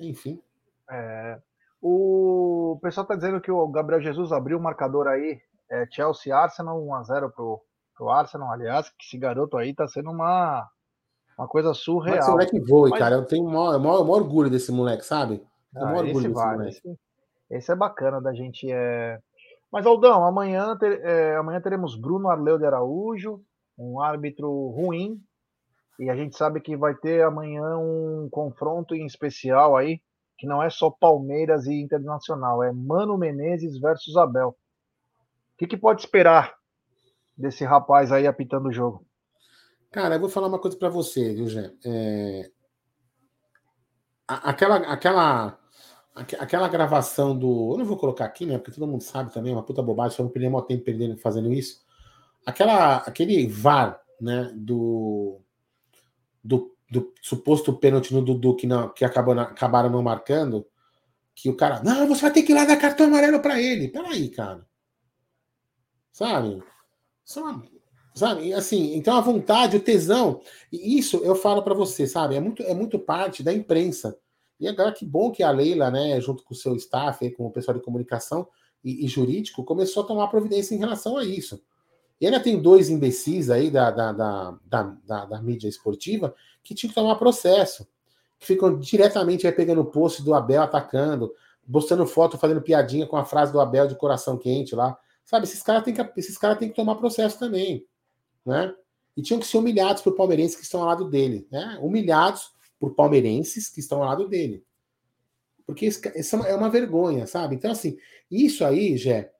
Enfim. 0.00 0.42
É, 0.90 1.38
o 1.82 2.78
pessoal 2.80 3.02
está 3.02 3.14
dizendo 3.14 3.42
que 3.42 3.50
o 3.50 3.68
Gabriel 3.68 4.00
Jesus 4.00 4.32
abriu 4.32 4.56
o 4.56 4.62
marcador 4.62 5.06
aí. 5.06 5.38
É 5.70 5.86
Chelsea 5.90 6.34
Arsenal 6.34 6.82
1x0 6.82 7.30
pro, 7.30 7.60
pro 7.94 8.08
Arsenal. 8.08 8.50
Aliás, 8.52 8.88
que 8.88 9.04
esse 9.04 9.18
garoto 9.18 9.58
aí 9.58 9.74
tá 9.74 9.86
sendo 9.86 10.10
uma, 10.12 10.66
uma 11.36 11.46
coisa 11.46 11.74
surreal. 11.74 12.16
Mas 12.16 12.24
esse 12.24 12.32
moleque 12.32 12.60
voa, 12.60 12.88
Mas... 12.88 12.98
cara. 12.98 13.16
Eu 13.16 13.26
tenho 13.26 13.44
o 13.44 13.50
maior, 13.50 13.78
maior, 13.78 14.02
maior 14.02 14.22
orgulho 14.22 14.48
desse 14.48 14.72
moleque, 14.72 15.04
sabe? 15.04 15.46
Eu 15.76 15.86
ah, 15.86 15.92
orgulho 15.92 16.14
desse 16.14 16.28
vale. 16.28 16.56
moleque. 16.56 16.78
Esse, 16.78 16.98
esse 17.50 17.70
é 17.70 17.76
bacana 17.76 18.18
da 18.18 18.32
gente. 18.32 18.72
É... 18.72 19.20
Mas, 19.72 19.86
Aldão, 19.86 20.22
amanhã, 20.24 20.76
ter, 20.76 21.00
é, 21.02 21.34
amanhã 21.36 21.58
teremos 21.58 21.96
Bruno 21.96 22.28
Arleu 22.28 22.58
de 22.58 22.66
Araújo, 22.66 23.42
um 23.78 24.02
árbitro 24.02 24.68
ruim, 24.68 25.18
e 25.98 26.10
a 26.10 26.14
gente 26.14 26.36
sabe 26.36 26.60
que 26.60 26.76
vai 26.76 26.94
ter 26.94 27.24
amanhã 27.24 27.78
um 27.78 28.28
confronto 28.30 28.94
em 28.94 29.06
especial 29.06 29.74
aí, 29.74 30.02
que 30.36 30.46
não 30.46 30.62
é 30.62 30.68
só 30.68 30.90
Palmeiras 30.90 31.66
e 31.66 31.80
Internacional, 31.80 32.62
é 32.62 32.70
Mano 32.70 33.16
Menezes 33.16 33.78
versus 33.80 34.14
Abel. 34.16 34.50
O 34.50 34.56
que, 35.56 35.66
que 35.66 35.76
pode 35.76 36.02
esperar 36.02 36.54
desse 37.36 37.64
rapaz 37.64 38.12
aí 38.12 38.26
apitando 38.26 38.68
o 38.68 38.72
jogo? 38.72 39.06
Cara, 39.90 40.16
eu 40.16 40.20
vou 40.20 40.28
falar 40.28 40.48
uma 40.48 40.58
coisa 40.58 40.76
para 40.76 40.88
você, 40.90 41.34
viu, 41.34 41.46
Gé? 41.48 41.72
É... 41.86 42.50
Aquela, 44.26 44.76
aquela 44.76 45.58
aquela 46.14 46.68
gravação 46.68 47.36
do. 47.36 47.72
Eu 47.72 47.78
não 47.78 47.84
vou 47.84 47.96
colocar 47.96 48.24
aqui, 48.24 48.44
né? 48.44 48.58
Porque 48.58 48.72
todo 48.72 48.86
mundo 48.86 49.02
sabe 49.02 49.32
também, 49.32 49.52
é 49.52 49.56
uma 49.56 49.62
puta 49.62 49.82
bobagem, 49.82 50.16
só 50.16 50.22
não 50.22 50.30
perder 50.30 50.50
mal 50.50 50.62
tempo 50.62 50.84
perdendo, 50.84 51.16
fazendo 51.16 51.52
isso. 51.52 51.82
Aquela, 52.44 52.96
aquele 52.98 53.46
VAR, 53.46 54.00
né? 54.20 54.52
Do, 54.54 55.40
do, 56.44 56.74
do 56.90 57.12
suposto 57.22 57.72
pênalti 57.72 58.12
no 58.12 58.22
Dudu 58.22 58.56
que, 58.56 58.66
não, 58.66 58.90
que 58.90 59.04
acabou, 59.04 59.38
acabaram 59.38 59.90
não 59.90 60.02
marcando, 60.02 60.66
que 61.34 61.48
o 61.48 61.56
cara. 61.56 61.82
Não, 61.82 62.06
você 62.06 62.22
vai 62.22 62.32
ter 62.32 62.42
que 62.42 62.52
ir 62.52 62.54
lá 62.54 62.64
dar 62.64 62.76
cartão 62.76 63.06
amarelo 63.06 63.40
para 63.40 63.60
ele. 63.60 63.88
Peraí, 63.88 64.28
cara. 64.28 64.66
Sabe? 66.12 66.62
Só, 67.24 67.62
sabe? 68.14 68.52
Assim, 68.52 68.94
então 68.94 69.16
a 69.16 69.20
vontade, 69.22 69.78
o 69.78 69.80
tesão. 69.80 70.42
E 70.70 70.98
isso 70.98 71.16
eu 71.24 71.34
falo 71.34 71.62
para 71.62 71.72
você, 71.72 72.06
sabe? 72.06 72.34
É 72.34 72.40
muito, 72.40 72.62
é 72.62 72.74
muito 72.74 72.98
parte 72.98 73.42
da 73.42 73.52
imprensa 73.52 74.18
e 74.62 74.68
agora 74.68 74.92
que 74.92 75.04
bom 75.04 75.32
que 75.32 75.42
a 75.42 75.50
Leila, 75.50 75.90
né, 75.90 76.20
junto 76.20 76.44
com 76.44 76.54
o 76.54 76.56
seu 76.56 76.76
staff, 76.76 77.28
com 77.32 77.46
o 77.46 77.50
pessoal 77.50 77.76
de 77.76 77.82
comunicação 77.82 78.46
e, 78.84 79.04
e 79.04 79.08
jurídico, 79.08 79.64
começou 79.64 80.04
a 80.04 80.06
tomar 80.06 80.28
providência 80.28 80.72
em 80.72 80.78
relação 80.78 81.16
a 81.16 81.24
isso. 81.24 81.60
E 82.20 82.26
ainda 82.26 82.38
tem 82.38 82.62
dois 82.62 82.88
imbecis 82.88 83.50
aí 83.50 83.72
da, 83.72 83.90
da, 83.90 84.12
da, 84.12 84.56
da, 85.04 85.24
da, 85.24 85.42
mídia 85.42 85.66
esportiva 85.66 86.32
que 86.62 86.76
tinham 86.76 86.90
que 86.90 86.94
tomar 86.94 87.16
processo, 87.16 87.88
que 88.38 88.46
ficam 88.46 88.78
diretamente 88.78 89.48
aí 89.48 89.52
pegando 89.52 89.80
o 89.80 89.86
post 89.86 90.22
do 90.22 90.32
Abel 90.32 90.62
atacando, 90.62 91.34
postando 91.70 92.06
foto, 92.06 92.38
fazendo 92.38 92.62
piadinha 92.62 93.04
com 93.04 93.16
a 93.16 93.24
frase 93.24 93.50
do 93.50 93.60
Abel 93.60 93.88
de 93.88 93.96
coração 93.96 94.38
quente 94.38 94.76
lá. 94.76 94.96
Sabe, 95.24 95.44
esses 95.44 95.60
caras 95.60 95.82
têm 95.82 95.92
que, 95.92 96.08
esses 96.16 96.38
cara 96.38 96.54
têm 96.54 96.68
que 96.68 96.76
tomar 96.76 96.94
processo 96.94 97.36
também, 97.36 97.84
né? 98.46 98.72
E 99.16 99.22
tinham 99.22 99.40
que 99.40 99.46
ser 99.46 99.58
humilhados 99.58 100.02
por 100.02 100.14
palmeirenses 100.14 100.54
que 100.54 100.62
estão 100.62 100.82
ao 100.82 100.86
lado 100.86 101.10
dele, 101.10 101.48
né? 101.50 101.80
Humilhados 101.82 102.52
por 102.82 102.96
palmeirenses 102.96 103.68
que 103.68 103.78
estão 103.78 104.02
ao 104.02 104.08
lado 104.08 104.26
dele. 104.26 104.64
Porque 105.64 105.86
isso, 105.86 106.36
é 106.44 106.52
uma 106.52 106.68
vergonha, 106.68 107.28
sabe? 107.28 107.54
Então, 107.54 107.70
assim, 107.70 107.96
isso 108.28 108.64
aí, 108.64 108.96
Jé, 108.96 109.32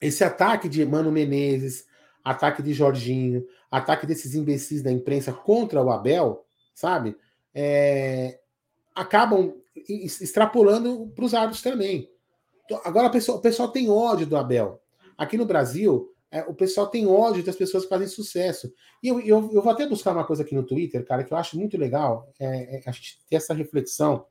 esse 0.00 0.22
ataque 0.22 0.68
de 0.68 0.86
Mano 0.86 1.10
Menezes, 1.10 1.84
ataque 2.22 2.62
de 2.62 2.72
Jorginho, 2.72 3.44
ataque 3.68 4.06
desses 4.06 4.36
imbecis 4.36 4.84
da 4.84 4.92
imprensa 4.92 5.32
contra 5.32 5.82
o 5.82 5.90
Abel, 5.90 6.46
sabe? 6.72 7.16
É, 7.52 8.38
acabam 8.94 9.56
extrapolando 9.88 11.08
para 11.08 11.24
os 11.24 11.34
árbitros 11.34 11.60
também. 11.60 12.08
Então, 12.66 12.80
agora 12.84 13.10
pessoa, 13.10 13.38
o 13.38 13.40
pessoal 13.40 13.68
tem 13.68 13.90
ódio 13.90 14.28
do 14.28 14.36
Abel. 14.36 14.80
Aqui 15.18 15.36
no 15.36 15.44
Brasil, 15.44 16.13
é, 16.34 16.42
o 16.48 16.52
pessoal 16.52 16.88
tem 16.88 17.06
ódio 17.06 17.44
das 17.44 17.54
pessoas 17.54 17.84
que 17.84 17.88
fazem 17.88 18.08
sucesso. 18.08 18.74
E 19.00 19.06
eu, 19.06 19.20
eu, 19.20 19.50
eu, 19.52 19.62
vou 19.62 19.70
até 19.70 19.86
buscar 19.86 20.10
uma 20.10 20.24
coisa 20.24 20.42
aqui 20.42 20.52
no 20.52 20.66
Twitter, 20.66 21.06
cara, 21.06 21.22
que 21.22 21.32
eu 21.32 21.38
acho 21.38 21.56
muito 21.56 21.78
legal. 21.78 22.28
É, 22.40 22.78
é 22.78 22.82
a 22.84 22.90
gente 22.90 23.20
ter 23.30 23.36
essa 23.36 23.54
reflexão 23.54 24.26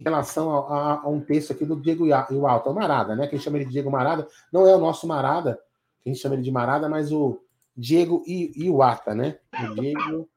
em 0.00 0.02
relação 0.02 0.50
a, 0.50 0.58
a, 0.58 1.00
a, 1.02 1.08
um 1.08 1.20
texto 1.20 1.52
aqui 1.52 1.64
do 1.64 1.80
Diego 1.80 2.04
Iwalta, 2.04 2.68
o 2.68 2.74
Marada, 2.74 3.14
né? 3.14 3.28
Que 3.28 3.36
a 3.36 3.38
gente 3.38 3.44
chama 3.44 3.58
ele 3.58 3.66
de 3.66 3.70
Diego 3.70 3.88
Marada. 3.88 4.26
Não 4.52 4.66
é 4.66 4.74
o 4.74 4.80
nosso 4.80 5.06
Marada, 5.06 5.54
que 6.02 6.10
a 6.10 6.12
gente 6.12 6.20
chama 6.20 6.34
ele 6.34 6.42
de 6.42 6.50
Marada, 6.50 6.88
mas 6.88 7.12
o 7.12 7.40
Diego 7.76 8.24
Iwata, 8.26 9.14
né? 9.14 9.38
O 9.54 9.80
Diego. 9.80 10.28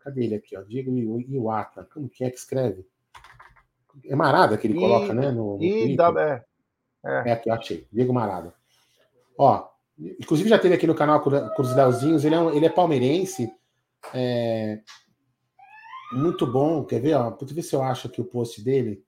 Cadê 0.00 0.24
ele 0.24 0.34
aqui, 0.34 0.56
ó? 0.56 0.62
Diego 0.62 0.90
Iwata. 1.28 1.86
Como 1.94 2.08
que 2.08 2.24
é 2.24 2.30
que 2.30 2.36
escreve? 2.36 2.84
É 4.04 4.16
Marada 4.16 4.58
que 4.58 4.66
ele 4.66 4.74
coloca, 4.74 5.14
né? 5.14 5.30
No, 5.30 5.58
no 5.58 5.62
e 5.62 5.94
da, 5.94 6.08
é, 6.20 6.44
é. 7.04 7.30
é 7.30 7.32
aqui, 7.34 7.48
achei. 7.50 7.86
Diego 7.92 8.12
Marada. 8.12 8.52
Ó, 9.38 9.69
inclusive 10.18 10.48
já 10.48 10.58
teve 10.58 10.74
aqui 10.74 10.86
no 10.86 10.94
canal 10.94 11.20
com 11.20 11.62
os 11.62 11.74
Leozinhos, 11.74 12.24
ele 12.24 12.34
é, 12.34 12.38
um, 12.38 12.50
ele 12.50 12.66
é 12.66 12.70
palmeirense. 12.70 13.52
É, 14.14 14.80
muito 16.12 16.46
bom. 16.46 16.84
Quer 16.84 17.00
ver? 17.00 17.14
Ó, 17.14 17.30
Deixa 17.30 17.54
ver 17.54 17.62
se 17.62 17.74
eu 17.74 17.82
acho 17.82 18.06
aqui 18.08 18.20
o 18.20 18.24
post 18.24 18.62
dele. 18.62 19.04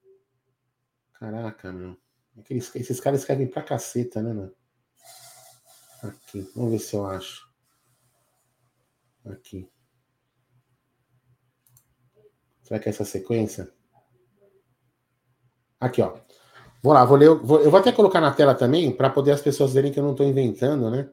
Caraca, 1.13 1.71
meu. 1.71 1.97
Aqueles, 2.37 2.75
esses 2.75 2.99
caras 2.99 3.21
escrevem 3.21 3.47
pra 3.47 3.63
caceta, 3.63 4.21
né, 4.21 4.33
mano? 4.33 4.53
Aqui, 6.01 6.41
vamos 6.55 6.71
ver 6.71 6.79
se 6.79 6.95
eu 6.95 7.05
acho. 7.05 7.47
Aqui. 9.25 9.69
Será 12.61 12.79
que 12.79 12.89
é 12.89 12.91
essa 12.91 13.05
sequência? 13.05 13.71
Aqui, 15.79 16.01
ó. 16.01 16.17
Vou 16.83 16.91
lá, 16.91 17.05
vou 17.05 17.15
ler. 17.15 17.33
Vou, 17.33 17.61
eu 17.61 17.71
vou 17.71 17.79
até 17.79 17.93
colocar 17.93 18.19
na 18.19 18.33
tela 18.33 18.53
também, 18.53 18.91
para 18.91 19.09
poder 19.09 19.31
as 19.31 19.41
pessoas 19.41 19.73
verem 19.73 19.89
que 19.89 19.97
eu 19.97 20.03
não 20.03 20.11
estou 20.11 20.25
inventando, 20.25 20.91
né? 20.91 21.09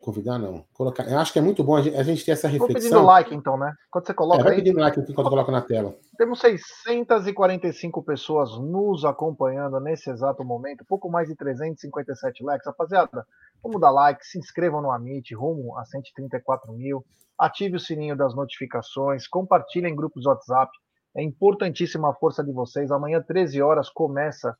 Convidar, 0.00 0.38
não. 0.38 0.64
Colocar. 0.72 1.10
Eu 1.10 1.18
acho 1.18 1.32
que 1.32 1.40
é 1.40 1.42
muito 1.42 1.64
bom 1.64 1.76
a 1.76 1.82
gente, 1.82 1.96
a 1.96 2.02
gente 2.04 2.24
ter 2.24 2.30
essa 2.30 2.46
reflexão. 2.46 2.74
Vou 2.74 2.82
pedindo 2.82 3.02
like, 3.02 3.34
então, 3.34 3.58
né? 3.58 3.74
Quando 3.90 4.06
você 4.06 4.14
coloca. 4.14 4.40
É, 4.40 4.44
vai 4.44 4.52
aí, 4.52 4.58
pedindo 4.60 4.78
like 4.78 5.00
enquanto 5.00 5.26
eu 5.26 5.30
coloco 5.30 5.50
na 5.50 5.60
tela. 5.60 5.94
Temos 6.16 6.40
645 6.40 8.02
pessoas 8.04 8.56
nos 8.58 9.04
acompanhando 9.04 9.80
nesse 9.80 10.08
exato 10.08 10.44
momento, 10.44 10.84
pouco 10.88 11.10
mais 11.10 11.28
de 11.28 11.34
357 11.34 12.44
likes. 12.44 12.64
Rapaziada, 12.64 13.26
vamos 13.60 13.80
dar 13.80 13.90
like, 13.90 14.24
se 14.24 14.38
inscrevam 14.38 14.80
no 14.80 14.92
Amit, 14.92 15.34
rumo 15.34 15.76
a 15.78 15.84
134 15.84 16.72
mil. 16.72 17.04
Ative 17.36 17.76
o 17.76 17.80
sininho 17.80 18.16
das 18.16 18.36
notificações, 18.36 19.26
compartilhem 19.26 19.92
em 19.92 19.96
grupos 19.96 20.26
WhatsApp 20.26 20.70
é 21.14 21.22
importantíssima 21.22 22.10
a 22.10 22.14
força 22.14 22.42
de 22.44 22.52
vocês. 22.52 22.90
Amanhã, 22.90 23.22
13 23.22 23.60
horas, 23.62 23.88
começa 23.88 24.56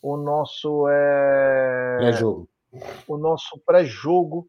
o 0.00 0.16
nosso 0.16 0.88
é... 0.88 1.96
pré-jogo. 1.98 2.48
O 3.06 3.16
nosso 3.16 3.60
pré-jogo. 3.64 4.48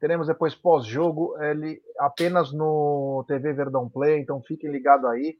Teremos 0.00 0.28
depois 0.28 0.54
pós-jogo, 0.54 1.36
ele 1.42 1.82
apenas 1.98 2.52
no 2.52 3.24
TV 3.26 3.52
Verdão 3.52 3.88
Play, 3.88 4.20
então 4.20 4.40
fiquem 4.40 4.70
ligados 4.70 5.04
aí. 5.06 5.36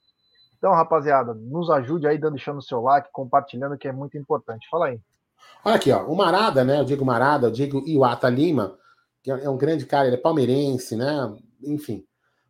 Então, 0.57 0.73
rapaziada, 0.73 1.33
nos 1.33 1.71
ajude 1.71 2.09
aí, 2.09 2.19
dando, 2.19 2.35
deixando 2.35 2.59
o 2.59 2.63
seu 2.63 2.81
like, 2.81 3.09
compartilhando, 3.13 3.79
que 3.79 3.87
é 3.87 3.93
muito 3.93 4.19
importante. 4.19 4.69
Fala 4.69 4.87
aí. 4.89 5.01
Olha 5.65 5.77
aqui, 5.77 5.93
ó, 5.93 6.05
o 6.05 6.17
Marada, 6.17 6.65
né? 6.65 6.81
Eu 6.81 6.85
digo 6.85 7.05
Marada, 7.05 7.47
eu 7.47 7.51
digo 7.53 7.87
Iwata 7.87 8.29
Lima, 8.29 8.77
que 9.23 9.31
é 9.31 9.49
um 9.49 9.57
grande 9.57 9.87
cara, 9.87 10.09
ele 10.09 10.17
é 10.17 10.21
palmeirense, 10.21 10.97
né? 10.97 11.37
Enfim, 11.63 12.05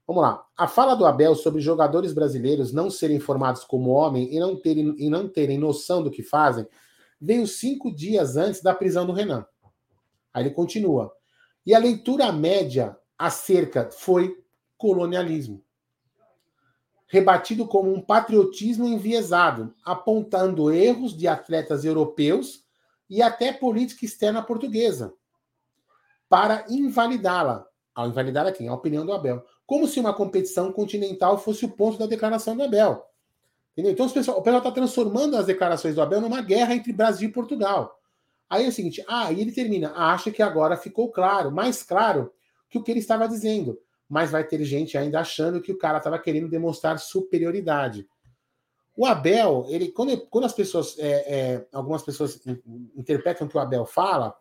Vamos 0.08 0.22
lá. 0.22 0.42
A 0.56 0.66
fala 0.66 0.94
do 0.94 1.04
Abel 1.04 1.34
sobre 1.34 1.60
jogadores 1.60 2.14
brasileiros 2.14 2.72
não 2.72 2.88
serem 2.88 3.20
formados 3.20 3.62
como 3.62 3.90
homem 3.90 4.34
e 4.34 4.40
não 4.40 4.56
terem, 4.56 4.94
e 4.96 5.10
não 5.10 5.28
terem 5.28 5.58
noção 5.58 6.02
do 6.02 6.10
que 6.10 6.22
fazem 6.22 6.66
veio 7.20 7.46
cinco 7.46 7.94
dias 7.94 8.36
antes 8.36 8.62
da 8.62 8.74
prisão 8.74 9.04
do 9.04 9.12
Renan. 9.12 9.46
Aí 10.32 10.44
ele 10.44 10.50
continua. 10.50 11.12
E 11.66 11.74
a 11.74 11.78
leitura 11.78 12.32
média 12.32 12.96
acerca 13.18 13.90
foi 13.90 14.42
colonialismo. 14.76 15.62
Rebatido 17.06 17.66
como 17.66 17.92
um 17.92 18.00
patriotismo 18.00 18.86
enviesado, 18.86 19.74
apontando 19.84 20.72
erros 20.72 21.16
de 21.16 21.26
atletas 21.26 21.84
europeus 21.84 22.64
e 23.10 23.20
até 23.20 23.52
política 23.52 24.04
externa 24.04 24.42
portuguesa, 24.42 25.12
para 26.28 26.64
invalidá-la. 26.68 27.66
Ao 27.94 28.06
invalidar 28.06 28.46
aqui, 28.46 28.68
a 28.68 28.74
opinião 28.74 29.04
do 29.04 29.12
Abel 29.12 29.44
como 29.68 29.86
se 29.86 30.00
uma 30.00 30.14
competição 30.14 30.72
continental 30.72 31.36
fosse 31.36 31.66
o 31.66 31.68
ponto 31.68 31.98
da 31.98 32.06
declaração 32.06 32.56
do 32.56 32.62
Abel. 32.62 33.04
Entendeu? 33.72 33.92
Então 33.92 34.06
o 34.06 34.10
pessoal 34.10 34.38
está 34.38 34.70
transformando 34.72 35.36
as 35.36 35.44
declarações 35.44 35.94
do 35.94 36.00
Abel 36.00 36.22
numa 36.22 36.40
guerra 36.40 36.74
entre 36.74 36.90
Brasil 36.90 37.28
e 37.28 37.32
Portugal. 37.32 38.00
Aí 38.48 38.64
é 38.64 38.68
o 38.68 38.72
seguinte, 38.72 39.04
ah, 39.06 39.30
e 39.30 39.42
ele 39.42 39.52
termina, 39.52 39.92
acha 39.94 40.30
que 40.30 40.42
agora 40.42 40.74
ficou 40.74 41.10
claro, 41.10 41.52
mais 41.52 41.82
claro 41.82 42.32
que 42.70 42.78
o 42.78 42.82
que 42.82 42.90
ele 42.90 43.00
estava 43.00 43.28
dizendo. 43.28 43.78
Mas 44.08 44.30
vai 44.30 44.42
ter 44.42 44.64
gente 44.64 44.96
ainda 44.96 45.20
achando 45.20 45.60
que 45.60 45.70
o 45.70 45.76
cara 45.76 45.98
estava 45.98 46.18
querendo 46.18 46.48
demonstrar 46.48 46.98
superioridade. 46.98 48.08
O 48.96 49.04
Abel, 49.04 49.66
ele, 49.68 49.88
quando, 49.88 50.16
quando 50.28 50.46
as 50.46 50.54
pessoas, 50.54 50.98
é, 50.98 51.10
é, 51.10 51.66
algumas 51.74 52.02
pessoas 52.02 52.40
interpretam 52.96 53.46
o 53.46 53.50
que 53.50 53.56
o 53.58 53.60
Abel 53.60 53.84
fala, 53.84 54.34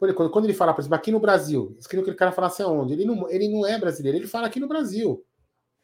quando, 0.00 0.30
quando 0.30 0.44
ele 0.46 0.54
fala, 0.54 0.72
por 0.72 0.80
exemplo, 0.80 0.96
aqui 0.96 1.12
no 1.12 1.20
Brasil, 1.20 1.76
queriam 1.88 2.02
que 2.02 2.10
o 2.10 2.16
cara 2.16 2.32
falasse 2.32 2.62
aonde? 2.62 2.94
Ele 2.94 3.04
não, 3.04 3.28
ele 3.28 3.48
não 3.48 3.66
é 3.66 3.78
brasileiro, 3.78 4.16
ele 4.16 4.26
fala 4.26 4.46
aqui 4.46 4.58
no 4.58 4.66
Brasil. 4.66 5.22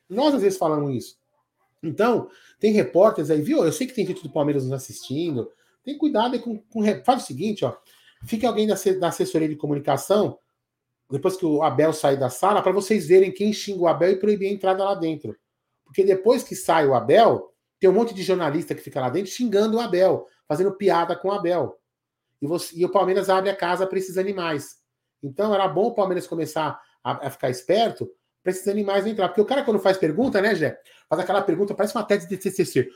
Nós 0.08 0.34
às 0.34 0.40
vezes 0.40 0.58
falamos 0.58 0.94
isso. 0.94 1.18
Então, 1.82 2.30
tem 2.58 2.72
repórteres 2.72 3.30
aí, 3.30 3.42
viu? 3.42 3.62
Eu 3.62 3.72
sei 3.72 3.86
que 3.86 3.92
tem 3.92 4.06
gente 4.06 4.22
do 4.22 4.30
Palmeiras 4.30 4.64
nos 4.64 4.72
assistindo. 4.72 5.52
Tem 5.84 5.98
cuidado 5.98 6.32
aí 6.32 6.40
com, 6.40 6.58
com. 6.58 6.82
Faz 7.04 7.22
o 7.22 7.26
seguinte, 7.26 7.62
ó. 7.64 7.76
Fique 8.24 8.46
alguém 8.46 8.66
da, 8.66 8.74
da 8.98 9.08
assessoria 9.08 9.48
de 9.48 9.54
comunicação, 9.54 10.38
depois 11.10 11.36
que 11.36 11.44
o 11.44 11.62
Abel 11.62 11.92
sair 11.92 12.18
da 12.18 12.30
sala, 12.30 12.62
para 12.62 12.72
vocês 12.72 13.06
verem 13.06 13.30
quem 13.30 13.52
xinga 13.52 13.82
o 13.82 13.86
Abel 13.86 14.12
e 14.12 14.16
proibir 14.16 14.48
a 14.48 14.52
entrada 14.52 14.82
lá 14.82 14.94
dentro. 14.94 15.36
Porque 15.84 16.02
depois 16.02 16.42
que 16.42 16.56
sai 16.56 16.86
o 16.86 16.94
Abel, 16.94 17.52
tem 17.78 17.90
um 17.90 17.92
monte 17.92 18.14
de 18.14 18.22
jornalista 18.22 18.74
que 18.74 18.80
fica 18.80 18.98
lá 18.98 19.10
dentro 19.10 19.30
xingando 19.30 19.76
o 19.76 19.80
Abel, 19.80 20.26
fazendo 20.48 20.72
piada 20.72 21.14
com 21.14 21.28
o 21.28 21.32
Abel 21.32 21.78
e, 22.40 22.46
você, 22.46 22.76
e 22.76 22.84
o 22.84 22.90
Palmeiras 22.90 23.28
abre 23.28 23.50
a 23.50 23.56
casa 23.56 23.86
para 23.86 23.98
esses 23.98 24.18
animais. 24.18 24.76
Então 25.22 25.54
era 25.54 25.66
bom 25.66 25.86
o 25.86 25.94
Palmeiras 25.94 26.26
começar 26.26 26.80
a, 27.02 27.26
a 27.26 27.30
ficar 27.30 27.50
esperto 27.50 28.10
para 28.42 28.52
esses 28.52 28.68
animais 28.68 29.04
não 29.04 29.10
entrar. 29.10 29.28
Porque 29.28 29.40
o 29.40 29.46
cara, 29.46 29.64
quando 29.64 29.80
faz 29.80 29.96
pergunta, 29.96 30.40
né, 30.40 30.54
Jé? 30.54 30.78
Faz 31.08 31.20
aquela 31.20 31.42
pergunta, 31.42 31.74
parece 31.74 31.96
uma 31.96 32.04
tese 32.04 32.28
de 32.28 32.36
TCC. 32.36 32.88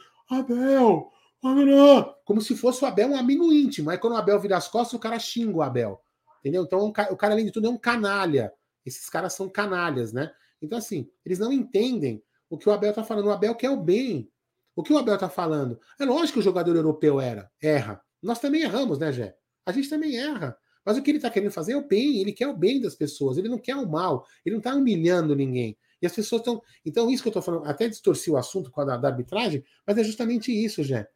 Abel, 1.43 2.15
como 2.25 2.41
se 2.41 2.57
fosse 2.57 2.85
o 2.85 2.87
Abel 2.87 3.09
um 3.09 3.17
amigo 3.17 3.53
íntimo. 3.53 3.91
Aí 3.91 3.99
quando 3.99 4.13
o 4.13 4.17
Abel 4.17 4.39
vira 4.39 4.57
as 4.57 4.69
costas, 4.69 4.93
o 4.95 5.01
cara 5.01 5.19
xinga 5.19 5.57
o 5.57 5.63
Abel. 5.63 6.01
Entendeu? 6.41 6.63
Então 6.63 6.87
o 6.87 6.93
cara, 6.93 7.35
além 7.35 7.47
de 7.47 7.53
tudo, 7.53 7.67
é 7.67 7.71
um 7.71 7.79
canalha. 7.79 8.53
Esses 8.85 9.09
caras 9.09 9.33
são 9.35 9.49
canalhas, 9.49 10.13
né? 10.13 10.31
Então, 10.63 10.79
assim, 10.79 11.09
eles 11.25 11.39
não 11.39 11.53
entendem 11.53 12.23
o 12.49 12.59
que 12.59 12.69
o 12.69 12.73
Abel 12.73 12.93
tá 12.93 13.03
falando. 13.03 13.27
O 13.27 13.31
Abel 13.31 13.55
quer 13.55 13.71
o 13.71 13.77
bem. 13.77 14.31
O 14.75 14.83
que 14.83 14.93
o 14.93 14.99
Abel 14.99 15.19
tá 15.19 15.29
falando? 15.29 15.81
É 15.99 16.05
lógico 16.05 16.35
que 16.35 16.39
o 16.39 16.43
jogador 16.43 16.75
europeu 16.77 17.21
era, 17.21 17.51
erra. 17.61 18.01
Nós 18.23 18.39
também 18.39 18.63
erramos, 18.63 18.99
né, 18.99 19.13
Jé? 19.13 19.37
A 19.65 19.73
gente 19.73 19.89
também 19.89 20.17
erra. 20.17 20.57
Mas 20.85 20.97
o 20.97 21.03
que 21.03 21.11
ele 21.11 21.19
está 21.19 21.31
querendo 21.31 21.53
fazer 21.53 21.73
é 21.73 21.77
o 21.77 21.87
bem, 21.87 22.21
ele 22.21 22.33
quer 22.33 22.49
o 22.49 22.57
bem 22.57 22.81
das 22.81 22.95
pessoas, 22.95 23.37
ele 23.37 23.49
não 23.49 23.59
quer 23.59 23.77
o 23.77 23.89
mal, 23.89 24.27
ele 24.45 24.55
não 24.55 24.61
está 24.61 24.75
humilhando 24.75 25.37
ninguém. 25.37 25.77
E 26.01 26.07
as 26.07 26.15
pessoas 26.15 26.41
estão. 26.41 26.63
Então, 26.85 27.11
isso 27.11 27.23
que 27.23 27.29
eu 27.29 27.31
estou 27.31 27.43
falando, 27.43 27.67
até 27.67 27.89
distorci 27.89 28.31
o 28.31 28.37
assunto 28.37 28.71
com 28.71 28.81
a 28.81 28.85
da, 28.85 28.97
da 28.97 29.09
arbitragem, 29.09 29.63
mas 29.87 29.99
é 29.99 30.05
justamente 30.05 30.53
isso, 30.53 30.83
Jé. 30.83 31.07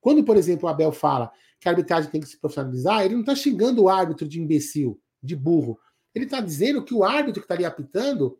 Quando, 0.00 0.24
por 0.24 0.36
exemplo, 0.36 0.66
o 0.66 0.68
Abel 0.68 0.92
fala 0.92 1.30
que 1.60 1.68
a 1.68 1.72
arbitragem 1.72 2.10
tem 2.10 2.20
que 2.20 2.26
se 2.26 2.38
profissionalizar, 2.38 3.04
ele 3.04 3.14
não 3.14 3.20
está 3.20 3.34
xingando 3.34 3.82
o 3.82 3.88
árbitro 3.88 4.26
de 4.26 4.40
imbecil, 4.40 4.98
de 5.22 5.36
burro. 5.36 5.78
Ele 6.14 6.24
está 6.24 6.40
dizendo 6.40 6.82
que 6.82 6.94
o 6.94 7.04
árbitro 7.04 7.42
que 7.42 7.44
está 7.44 7.54
ali 7.54 7.66
apitando 7.66 8.38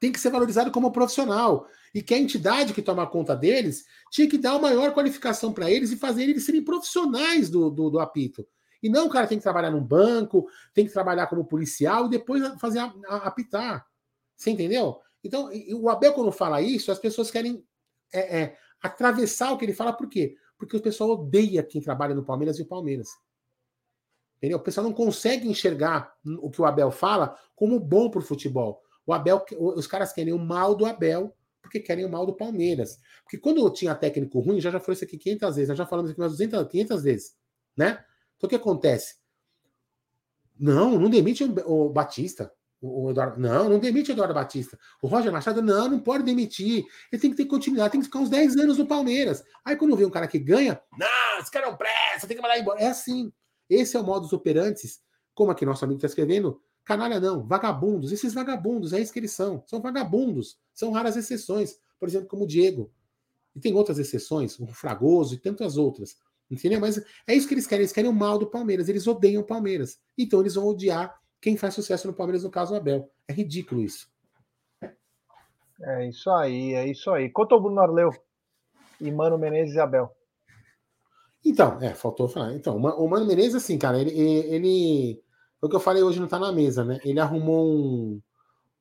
tem 0.00 0.12
que 0.12 0.20
ser 0.20 0.30
valorizado 0.30 0.70
como 0.70 0.92
profissional 0.92 1.66
e 1.94 2.02
que 2.02 2.14
a 2.14 2.18
entidade 2.18 2.74
que 2.74 2.82
toma 2.82 3.06
conta 3.06 3.34
deles 3.34 3.84
tinha 4.10 4.28
que 4.28 4.38
dar 4.38 4.52
uma 4.52 4.68
maior 4.68 4.92
qualificação 4.92 5.52
para 5.52 5.70
eles 5.70 5.90
e 5.90 5.96
fazer 5.96 6.24
eles 6.24 6.44
serem 6.44 6.62
profissionais 6.62 7.48
do, 7.48 7.70
do, 7.70 7.90
do, 7.90 8.00
apito. 8.00 8.46
E 8.82 8.88
não 8.88 9.06
o 9.06 9.10
cara 9.10 9.26
tem 9.26 9.38
que 9.38 9.42
trabalhar 9.42 9.70
num 9.70 9.82
banco, 9.82 10.48
tem 10.72 10.86
que 10.86 10.92
trabalhar 10.92 11.26
como 11.26 11.44
policial 11.44 12.06
e 12.06 12.10
depois 12.10 12.42
fazer 12.60 12.78
a, 12.80 12.94
a, 13.08 13.16
apitar. 13.28 13.86
Você 14.36 14.50
entendeu? 14.50 15.00
Então, 15.22 15.50
o 15.74 15.88
Abel, 15.88 16.12
quando 16.12 16.30
fala 16.30 16.62
isso, 16.62 16.92
as 16.92 16.98
pessoas 16.98 17.30
querem 17.30 17.64
é, 18.12 18.40
é, 18.40 18.56
atravessar 18.80 19.52
o 19.52 19.58
que 19.58 19.64
ele 19.64 19.74
fala, 19.74 19.92
por 19.92 20.08
quê? 20.08 20.36
Porque 20.56 20.76
o 20.76 20.80
pessoal 20.80 21.10
odeia 21.10 21.62
quem 21.62 21.80
trabalha 21.80 22.14
no 22.14 22.24
Palmeiras 22.24 22.58
e 22.58 22.62
o 22.62 22.66
Palmeiras. 22.66 23.08
Entendeu? 24.36 24.58
O 24.58 24.62
pessoal 24.62 24.86
não 24.86 24.94
consegue 24.94 25.48
enxergar 25.48 26.14
o 26.40 26.48
que 26.48 26.62
o 26.62 26.64
Abel 26.64 26.92
fala 26.92 27.36
como 27.56 27.80
bom 27.80 28.08
para 28.08 28.20
o 28.20 28.24
futebol. 28.24 28.80
O 29.08 29.14
Abel, 29.14 29.42
os 29.58 29.86
caras 29.86 30.12
querem 30.12 30.34
o 30.34 30.38
mal 30.38 30.74
do 30.74 30.84
Abel 30.84 31.34
porque 31.62 31.80
querem 31.80 32.04
o 32.04 32.10
mal 32.10 32.26
do 32.26 32.36
Palmeiras. 32.36 33.00
Porque 33.22 33.38
quando 33.38 33.68
tinha 33.70 33.94
técnico 33.94 34.38
ruim, 34.38 34.60
já 34.60 34.70
já 34.70 34.78
falou 34.78 34.92
isso 34.92 35.04
aqui 35.04 35.16
500 35.16 35.56
vezes, 35.56 35.76
já 35.76 35.86
falamos 35.86 36.10
aqui 36.10 36.20
umas 36.20 36.32
200, 36.32 36.68
500 36.68 37.02
vezes, 37.02 37.36
né? 37.74 38.04
Então 38.36 38.46
o 38.46 38.50
que 38.50 38.56
acontece? 38.56 39.16
Não, 40.60 40.98
não 40.98 41.08
demite 41.08 41.42
o, 41.42 41.88
Batista. 41.88 42.52
O, 42.82 43.10
Eduardo, 43.10 43.40
não, 43.40 43.70
não 43.70 43.78
demite 43.78 44.10
o 44.10 44.12
Eduardo 44.12 44.34
Batista. 44.34 44.78
O 45.02 45.08
Roger 45.08 45.32
Machado, 45.32 45.62
não, 45.62 45.88
não 45.88 46.00
pode 46.00 46.22
demitir. 46.22 46.84
Ele 47.10 47.22
tem 47.22 47.30
que 47.30 47.36
ter 47.38 47.46
continuidade, 47.46 47.92
tem 47.92 48.00
que 48.00 48.06
ficar 48.06 48.18
uns 48.18 48.28
10 48.28 48.58
anos 48.58 48.76
no 48.76 48.86
Palmeiras. 48.86 49.42
Aí 49.64 49.74
quando 49.74 49.96
vê 49.96 50.04
um 50.04 50.10
cara 50.10 50.28
que 50.28 50.38
ganha, 50.38 50.78
não, 50.98 51.40
esse 51.40 51.50
cara 51.50 51.70
não 51.70 51.78
presta, 51.78 52.26
tem 52.26 52.36
que 52.36 52.42
mandar 52.42 52.58
embora. 52.58 52.78
É 52.78 52.88
assim. 52.88 53.32
Esse 53.70 53.96
é 53.96 54.00
o 54.00 54.04
modus 54.04 54.34
operantes, 54.34 55.00
como 55.34 55.50
aqui 55.50 55.64
nosso 55.64 55.84
amigo 55.84 55.96
está 55.96 56.08
escrevendo. 56.08 56.60
Canalha 56.88 57.20
não, 57.20 57.42
vagabundos. 57.44 58.12
Esses 58.12 58.32
vagabundos, 58.32 58.94
é 58.94 59.00
isso 59.00 59.12
que 59.12 59.18
eles 59.18 59.32
são. 59.32 59.62
São 59.66 59.78
vagabundos. 59.78 60.58
São 60.72 60.90
raras 60.90 61.18
exceções. 61.18 61.78
Por 62.00 62.08
exemplo, 62.08 62.28
como 62.28 62.44
o 62.44 62.46
Diego. 62.46 62.90
E 63.54 63.60
tem 63.60 63.74
outras 63.74 63.98
exceções, 63.98 64.58
o 64.58 64.66
Fragoso 64.68 65.34
e 65.34 65.38
tantas 65.38 65.76
outras. 65.76 66.16
Entendeu? 66.50 66.80
Mas 66.80 66.96
é 67.26 67.34
isso 67.34 67.46
que 67.46 67.52
eles 67.52 67.66
querem. 67.66 67.82
Eles 67.82 67.92
querem 67.92 68.10
o 68.10 68.14
mal 68.14 68.38
do 68.38 68.46
Palmeiras. 68.46 68.88
Eles 68.88 69.06
odeiam 69.06 69.42
o 69.42 69.46
Palmeiras. 69.46 70.00
Então 70.16 70.40
eles 70.40 70.54
vão 70.54 70.66
odiar 70.66 71.14
quem 71.42 71.58
faz 71.58 71.74
sucesso 71.74 72.06
no 72.06 72.14
Palmeiras, 72.14 72.42
no 72.42 72.50
caso 72.50 72.72
o 72.72 72.76
Abel. 72.78 73.10
É 73.28 73.34
ridículo 73.34 73.82
isso. 73.82 74.10
É 75.82 76.08
isso 76.08 76.30
aí, 76.30 76.72
é 76.72 76.88
isso 76.88 77.10
aí. 77.10 77.28
Quanto 77.28 77.54
ao 77.54 77.60
Bruno 77.60 77.82
Arleu 77.82 78.10
e 78.98 79.12
Mano 79.12 79.36
Menezes 79.36 79.74
e 79.74 79.78
Abel? 79.78 80.10
Então, 81.44 81.78
é, 81.82 81.92
faltou 81.92 82.28
falar. 82.28 82.54
Então, 82.54 82.78
o 82.78 83.08
Mano 83.10 83.26
Menezes, 83.26 83.56
assim, 83.56 83.76
cara, 83.76 84.00
ele, 84.00 84.10
ele. 84.18 85.22
Foi 85.60 85.66
o 85.66 85.70
que 85.70 85.76
eu 85.76 85.80
falei 85.80 86.02
hoje, 86.02 86.20
não 86.20 86.28
tá 86.28 86.38
na 86.38 86.52
mesa, 86.52 86.84
né? 86.84 87.00
Ele 87.04 87.18
arrumou 87.18 87.66
um. 87.66 88.20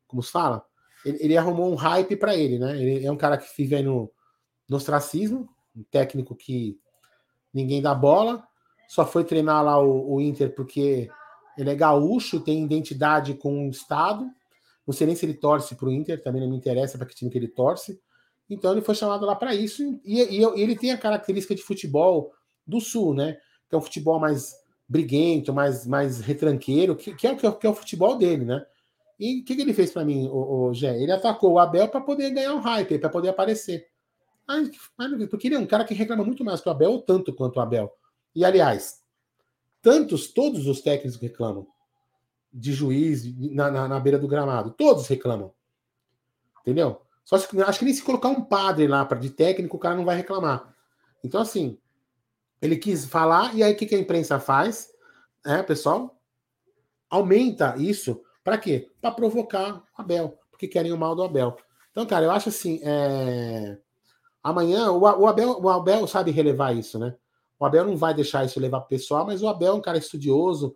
Como 0.08 0.22
se 0.22 0.32
fala? 0.32 0.66
Ele, 1.06 1.18
ele 1.22 1.38
arrumou 1.38 1.72
um 1.72 1.76
hype 1.76 2.16
para 2.16 2.36
ele, 2.36 2.60
né? 2.60 2.82
Ele 2.82 3.06
é 3.06 3.12
um 3.12 3.18
cara 3.18 3.38
que 3.38 3.48
vive 3.58 3.76
aí 3.76 3.84
no, 3.84 4.12
no 4.70 4.78
ostracismo, 4.78 5.50
um 5.76 5.84
técnico 5.84 6.36
que 6.36 6.80
ninguém 7.54 7.82
dá 7.82 7.94
bola, 7.94 8.44
só 8.88 9.06
foi 9.06 9.24
treinar 9.24 9.64
lá 9.64 9.80
o, 9.80 10.16
o 10.16 10.22
Inter 10.22 10.54
porque 10.54 11.10
ele 11.58 11.70
é 11.70 11.76
gaúcho, 11.76 12.40
tem 12.40 12.64
identidade 12.64 13.34
com 13.34 13.68
o 13.68 13.70
Estado. 13.70 14.30
Não 14.86 14.94
sei 14.94 15.08
nem 15.08 15.16
se 15.16 15.26
ele 15.26 15.34
torce 15.34 15.76
para 15.76 15.90
o 15.90 15.92
Inter, 15.92 16.22
também 16.22 16.42
não 16.42 16.50
me 16.50 16.56
interessa 16.56 16.98
para 16.98 17.08
que 17.08 17.16
time 17.16 17.30
que 17.30 17.38
ele 17.38 17.48
torce. 17.48 18.00
Então 18.50 18.72
ele 18.72 18.82
foi 18.82 18.96
chamado 18.96 19.26
lá 19.26 19.36
para 19.36 19.54
isso. 19.54 19.84
E, 20.06 20.22
e, 20.22 20.42
e, 20.42 20.62
ele 20.62 20.78
tem 20.78 20.92
a 20.92 20.98
característica 20.98 21.54
de 21.54 21.64
futebol 21.64 22.32
do 22.66 22.80
Sul, 22.80 23.14
né? 23.14 23.38
Que 23.68 23.76
é 23.76 23.78
um 23.78 23.82
futebol 23.82 24.20
mais 24.20 24.56
briguento, 24.88 25.54
mais, 25.54 25.86
mais 25.86 26.20
retranqueiro, 26.22 26.96
que, 26.96 27.14
que, 27.14 27.28
é, 27.28 27.36
que, 27.36 27.46
é, 27.46 27.52
que 27.52 27.68
é 27.68 27.70
o 27.70 27.76
futebol 27.76 28.18
dele, 28.18 28.46
né? 28.46 28.66
E 29.20 29.42
o 29.42 29.46
que, 29.46 29.56
que, 29.56 29.62
ele 29.62 29.74
fez 29.74 29.92
para 29.92 30.06
mim, 30.06 30.28
o, 30.28 30.68
o 30.68 30.74
Gé? 30.74 31.02
Ele 31.02 31.12
atacou 31.12 31.54
o 31.54 31.60
Abel 31.60 31.88
para 31.88 32.02
poder 32.02 32.30
ganhar 32.30 32.54
um 32.54 32.60
hype, 32.60 33.00
para 33.00 33.10
poder 33.10 33.30
aparecer. 33.30 33.88
porque 35.30 35.48
ele 35.48 35.56
é 35.56 35.60
um 35.60 35.66
cara 35.66 35.84
que 35.84 35.94
reclama 35.94 36.24
muito 36.24 36.44
mais 36.44 36.62
que 36.62 36.70
o 36.70 36.72
Abel, 36.72 36.92
ou 36.92 37.02
tanto 37.02 37.34
quanto 37.34 37.58
o 37.58 37.60
Abel. 37.60 37.92
E 38.36 38.46
aliás, 38.46 39.02
tantos, 39.82 40.28
todos 40.28 40.68
os 40.68 40.82
técnicos 40.82 41.20
reclamam 41.20 41.68
de 42.54 42.72
juiz 42.74 43.24
na, 43.52 43.70
na, 43.72 43.88
na 43.88 44.00
beira 44.00 44.20
do 44.20 44.28
gramado. 44.28 44.72
Todos 44.72 45.08
reclamam. 45.08 45.52
Entendeu? 46.62 47.02
Só 47.26 47.38
que, 47.40 47.62
acho 47.62 47.80
que 47.80 47.86
nem 47.86 47.94
se 47.94 48.04
colocar 48.04 48.30
um 48.30 48.42
padre 48.42 48.88
lá 48.88 49.04
para 49.04 49.20
de 49.20 49.30
técnico, 49.30 49.76
o 49.76 49.80
cara 49.80 49.96
não 49.96 50.06
vai 50.06 50.16
reclamar. 50.16 50.74
Então, 51.24 51.42
assim, 51.42 51.78
ele 52.62 52.78
quis 52.78 53.06
falar, 53.06 53.56
e 53.56 53.64
aí 53.64 53.74
o 53.74 53.78
que, 53.78 53.86
que 53.86 53.96
a 53.96 54.00
imprensa 54.00 54.40
faz? 54.40 54.90
É, 55.46 55.62
pessoal, 55.62 56.20
aumenta 57.10 57.76
isso 57.78 58.22
para 58.44 58.58
quê? 58.58 58.90
Para 59.02 59.12
provocar 59.12 59.84
o 59.98 60.02
Abel, 60.02 60.38
porque 60.50 60.68
querem 60.68 60.92
o 60.92 60.98
mal 60.98 61.16
do 61.16 61.24
Abel. 61.24 61.58
Então, 61.92 62.06
cara, 62.06 62.26
eu 62.26 62.32
acho 62.32 62.50
assim, 62.50 62.80
é... 62.84 63.78
amanhã 64.44 64.92
o, 64.92 65.28
Abel, 65.28 65.60
o 65.62 65.70
Abel 65.70 66.08
sabe 66.08 66.32
relevar 66.32 66.76
isso, 66.76 67.00
né? 67.00 67.16
O 67.60 67.66
Abel 67.66 67.86
não 67.86 67.98
vai 67.98 68.14
deixar 68.14 68.46
isso 68.46 68.60
levar 68.60 68.82
para 68.82 68.86
o 68.86 68.90
pessoal, 68.90 69.26
mas 69.26 69.42
o 69.42 69.48
Abel 69.48 69.74
é 69.74 69.76
um 69.76 69.82
cara 69.82 69.98
estudioso, 69.98 70.76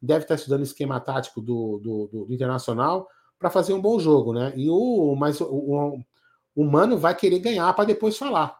deve 0.00 0.24
estar 0.24 0.36
estudando 0.36 0.60
o 0.60 0.64
esquema 0.64 1.00
tático 1.00 1.40
do, 1.40 1.78
do, 1.78 2.06
do, 2.06 2.24
do 2.26 2.34
Internacional 2.34 3.08
para 3.38 3.50
fazer 3.50 3.72
um 3.72 3.80
bom 3.80 3.98
jogo, 3.98 4.32
né? 4.32 4.52
E 4.54 4.70
o, 4.70 5.16
mas 5.16 5.40
o, 5.40 5.46
o, 5.46 6.00
o 6.54 6.64
Mano 6.64 6.98
vai 6.98 7.14
querer 7.16 7.40
ganhar 7.40 7.72
para 7.74 7.86
depois 7.86 8.16
falar. 8.16 8.59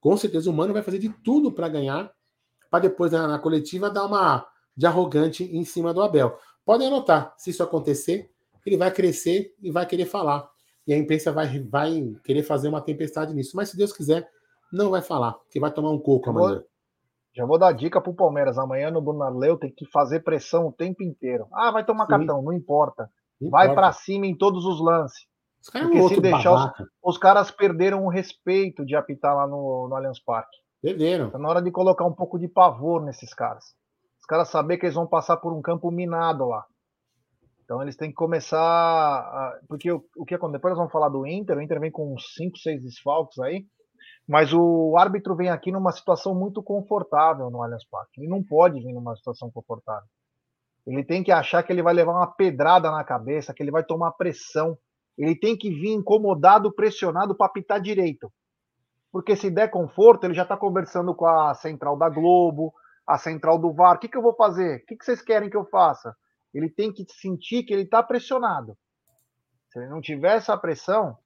Com 0.00 0.16
certeza 0.16 0.50
o 0.50 0.52
Mano 0.52 0.72
vai 0.72 0.82
fazer 0.82 0.98
de 0.98 1.08
tudo 1.08 1.52
para 1.52 1.68
ganhar, 1.68 2.10
para 2.70 2.80
depois 2.80 3.12
na, 3.12 3.28
na, 3.28 3.38
coletiva 3.38 3.90
dar 3.90 4.06
uma 4.06 4.46
de 4.76 4.86
arrogante 4.86 5.44
em 5.44 5.64
cima 5.64 5.92
do 5.92 6.00
Abel. 6.00 6.38
Podem 6.64 6.86
anotar, 6.86 7.34
se 7.36 7.50
isso 7.50 7.62
acontecer, 7.62 8.30
ele 8.64 8.76
vai 8.76 8.90
crescer 8.90 9.54
e 9.60 9.70
vai 9.70 9.86
querer 9.86 10.06
falar. 10.06 10.48
E 10.86 10.92
a 10.92 10.96
imprensa 10.96 11.32
vai, 11.32 11.58
vai 11.60 12.14
querer 12.24 12.42
fazer 12.42 12.68
uma 12.68 12.80
tempestade 12.80 13.34
nisso. 13.34 13.56
Mas 13.56 13.68
se 13.68 13.76
Deus 13.76 13.92
quiser, 13.92 14.28
não 14.72 14.90
vai 14.90 15.02
falar, 15.02 15.32
porque 15.32 15.60
vai 15.60 15.70
tomar 15.70 15.90
um 15.90 15.98
coco 15.98 16.30
amanhã. 16.30 16.62
Já 17.34 17.44
vou 17.44 17.58
dar 17.58 17.72
dica 17.72 18.00
pro 18.00 18.14
Palmeiras. 18.14 18.58
Amanhã 18.58 18.90
no 18.90 19.00
Brunarleu 19.00 19.56
tem 19.56 19.70
que 19.70 19.86
fazer 19.86 20.20
pressão 20.20 20.66
o 20.66 20.72
tempo 20.72 21.02
inteiro. 21.02 21.46
Ah, 21.52 21.70
vai 21.70 21.84
tomar 21.84 22.04
Sim. 22.06 22.10
cartão, 22.10 22.42
não 22.42 22.52
importa. 22.52 23.08
Não 23.40 23.50
vai 23.50 23.72
para 23.74 23.92
cima 23.92 24.26
em 24.26 24.36
todos 24.36 24.64
os 24.64 24.80
lances. 24.80 25.29
Os 25.60 25.70
Porque 25.70 26.08
se 26.08 26.20
deixar, 26.20 26.52
os, 26.52 26.88
os, 27.02 27.18
caras 27.18 27.50
perderam 27.50 28.04
o 28.04 28.08
respeito 28.08 28.84
de 28.84 28.96
apitar 28.96 29.36
lá 29.36 29.46
no, 29.46 29.88
no 29.88 29.94
Allianz 29.94 30.18
Parque. 30.18 30.56
Perderam. 30.80 31.30
Tá 31.30 31.38
na 31.38 31.48
hora 31.48 31.60
de 31.60 31.70
colocar 31.70 32.04
um 32.06 32.14
pouco 32.14 32.38
de 32.38 32.48
pavor 32.48 33.02
nesses 33.04 33.34
caras. 33.34 33.64
Os 34.18 34.26
caras 34.26 34.48
saber 34.48 34.78
que 34.78 34.86
eles 34.86 34.94
vão 34.94 35.06
passar 35.06 35.36
por 35.36 35.52
um 35.52 35.60
campo 35.60 35.90
minado 35.90 36.46
lá. 36.46 36.64
Então 37.62 37.82
eles 37.82 37.96
têm 37.96 38.08
que 38.08 38.16
começar. 38.16 38.58
A... 38.58 39.60
Porque 39.68 39.92
o, 39.92 40.02
o 40.16 40.24
que 40.24 40.34
acontece? 40.34 40.58
Depois 40.58 40.72
nós 40.72 40.78
vamos 40.78 40.92
falar 40.92 41.08
do 41.08 41.26
Inter. 41.26 41.58
O 41.58 41.62
Inter 41.62 41.78
vem 41.78 41.90
com 41.90 42.14
uns 42.14 42.34
5, 42.34 42.58
6 42.58 42.82
desfalques 42.82 43.38
aí. 43.38 43.66
Mas 44.26 44.52
o 44.52 44.96
árbitro 44.96 45.36
vem 45.36 45.50
aqui 45.50 45.70
numa 45.70 45.92
situação 45.92 46.34
muito 46.34 46.62
confortável 46.62 47.50
no 47.50 47.62
Allianz 47.62 47.84
Parque. 47.84 48.20
Ele 48.20 48.28
não 48.28 48.42
pode 48.42 48.80
vir 48.80 48.92
numa 48.92 49.14
situação 49.16 49.50
confortável. 49.50 50.08
Ele 50.86 51.04
tem 51.04 51.22
que 51.22 51.30
achar 51.30 51.62
que 51.62 51.72
ele 51.72 51.82
vai 51.82 51.92
levar 51.92 52.12
uma 52.12 52.26
pedrada 52.26 52.90
na 52.90 53.04
cabeça, 53.04 53.52
que 53.52 53.62
ele 53.62 53.70
vai 53.70 53.84
tomar 53.84 54.12
pressão. 54.12 54.76
Ele 55.20 55.36
tem 55.36 55.54
que 55.54 55.70
vir 55.70 55.92
incomodado, 55.92 56.72
pressionado 56.72 57.34
para 57.34 57.46
apitar 57.46 57.78
direito. 57.78 58.32
Porque 59.12 59.36
se 59.36 59.50
der 59.50 59.68
conforto, 59.68 60.24
ele 60.24 60.32
já 60.32 60.44
está 60.44 60.56
conversando 60.56 61.14
com 61.14 61.26
a 61.26 61.52
central 61.52 61.96
da 61.98 62.08
Globo, 62.08 62.72
a 63.06 63.18
central 63.18 63.58
do 63.58 63.70
VAR. 63.70 63.96
O 63.96 63.98
que, 63.98 64.08
que 64.08 64.16
eu 64.16 64.22
vou 64.22 64.34
fazer? 64.34 64.76
O 64.76 64.86
que, 64.86 64.96
que 64.96 65.04
vocês 65.04 65.20
querem 65.20 65.50
que 65.50 65.56
eu 65.56 65.66
faça? 65.66 66.16
Ele 66.54 66.70
tem 66.70 66.90
que 66.90 67.04
sentir 67.12 67.64
que 67.64 67.72
ele 67.74 67.82
está 67.82 68.02
pressionado. 68.02 68.78
Se 69.68 69.78
ele 69.78 69.90
não 69.90 70.00
tiver 70.00 70.36
essa 70.36 70.56
pressão, 70.56 71.18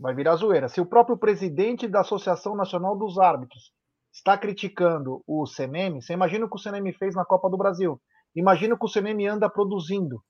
vai 0.00 0.14
virar 0.14 0.36
zoeira. 0.36 0.68
Se 0.68 0.80
o 0.80 0.86
próprio 0.86 1.18
presidente 1.18 1.86
da 1.86 2.00
Associação 2.00 2.56
Nacional 2.56 2.96
dos 2.96 3.18
Árbitros 3.18 3.74
está 4.10 4.38
criticando 4.38 5.22
o 5.26 5.44
CNM, 5.46 6.00
você 6.00 6.14
imagina 6.14 6.46
o 6.46 6.48
que 6.48 6.56
o 6.56 6.58
CNM 6.58 6.92
fez 6.94 7.14
na 7.14 7.26
Copa 7.26 7.50
do 7.50 7.58
Brasil. 7.58 8.00
Imagina 8.34 8.74
o 8.74 8.78
que 8.78 8.86
o 8.86 8.88
CNM 8.88 9.26
anda 9.26 9.50
produzindo 9.50 10.22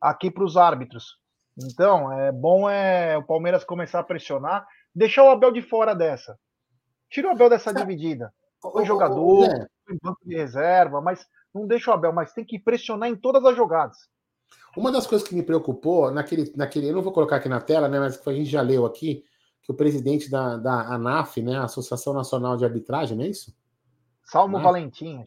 aqui 0.00 0.30
para 0.30 0.44
os 0.44 0.56
árbitros. 0.56 1.19
Então, 1.58 2.12
é 2.12 2.32
bom 2.32 2.68
é 2.68 3.16
o 3.16 3.22
Palmeiras 3.22 3.64
começar 3.64 4.00
a 4.00 4.04
pressionar, 4.04 4.66
deixar 4.94 5.24
o 5.24 5.30
Abel 5.30 5.52
de 5.52 5.62
fora 5.62 5.94
dessa. 5.94 6.38
Tira 7.08 7.28
o 7.28 7.32
Abel 7.32 7.50
dessa 7.50 7.72
dividida. 7.72 8.32
O 8.62 8.84
jogador, 8.84 9.68
o 9.88 9.98
banco 10.02 10.20
de 10.24 10.36
reserva, 10.36 11.00
mas 11.00 11.26
não 11.54 11.66
deixa 11.66 11.90
o 11.90 11.94
Abel, 11.94 12.12
mas 12.12 12.32
tem 12.32 12.44
que 12.44 12.58
pressionar 12.58 13.08
em 13.08 13.16
todas 13.16 13.44
as 13.44 13.56
jogadas. 13.56 13.96
Uma 14.76 14.92
das 14.92 15.06
coisas 15.06 15.26
que 15.26 15.34
me 15.34 15.42
preocupou 15.42 16.10
naquele, 16.10 16.52
naquele, 16.56 16.88
eu 16.88 16.94
não 16.94 17.02
vou 17.02 17.12
colocar 17.12 17.36
aqui 17.36 17.48
na 17.48 17.60
tela, 17.60 17.88
né, 17.88 17.98
mas 17.98 18.24
a 18.24 18.32
gente 18.32 18.48
já 18.48 18.62
leu 18.62 18.86
aqui, 18.86 19.24
que 19.62 19.72
o 19.72 19.74
presidente 19.74 20.30
da, 20.30 20.56
da 20.56 20.94
ANAF, 20.94 21.42
né, 21.42 21.58
Associação 21.58 22.12
Nacional 22.12 22.56
de 22.56 22.64
Arbitragem, 22.64 23.16
não 23.16 23.24
é 23.24 23.28
isso? 23.28 23.54
Salmo 24.22 24.56
ANAF? 24.56 24.64
Valentim. 24.64 25.24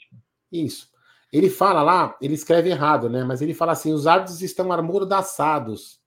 Isso. 0.52 0.90
Ele 1.32 1.50
fala 1.50 1.82
lá, 1.82 2.16
ele 2.22 2.36
escreve 2.36 2.70
errado, 2.70 3.10
né, 3.10 3.24
mas 3.24 3.42
ele 3.42 3.54
fala 3.54 3.74
assim, 3.74 3.92
os 3.92 4.08
árbitros 4.08 4.42
estão 4.42 4.72
amordaçados. 4.72 6.02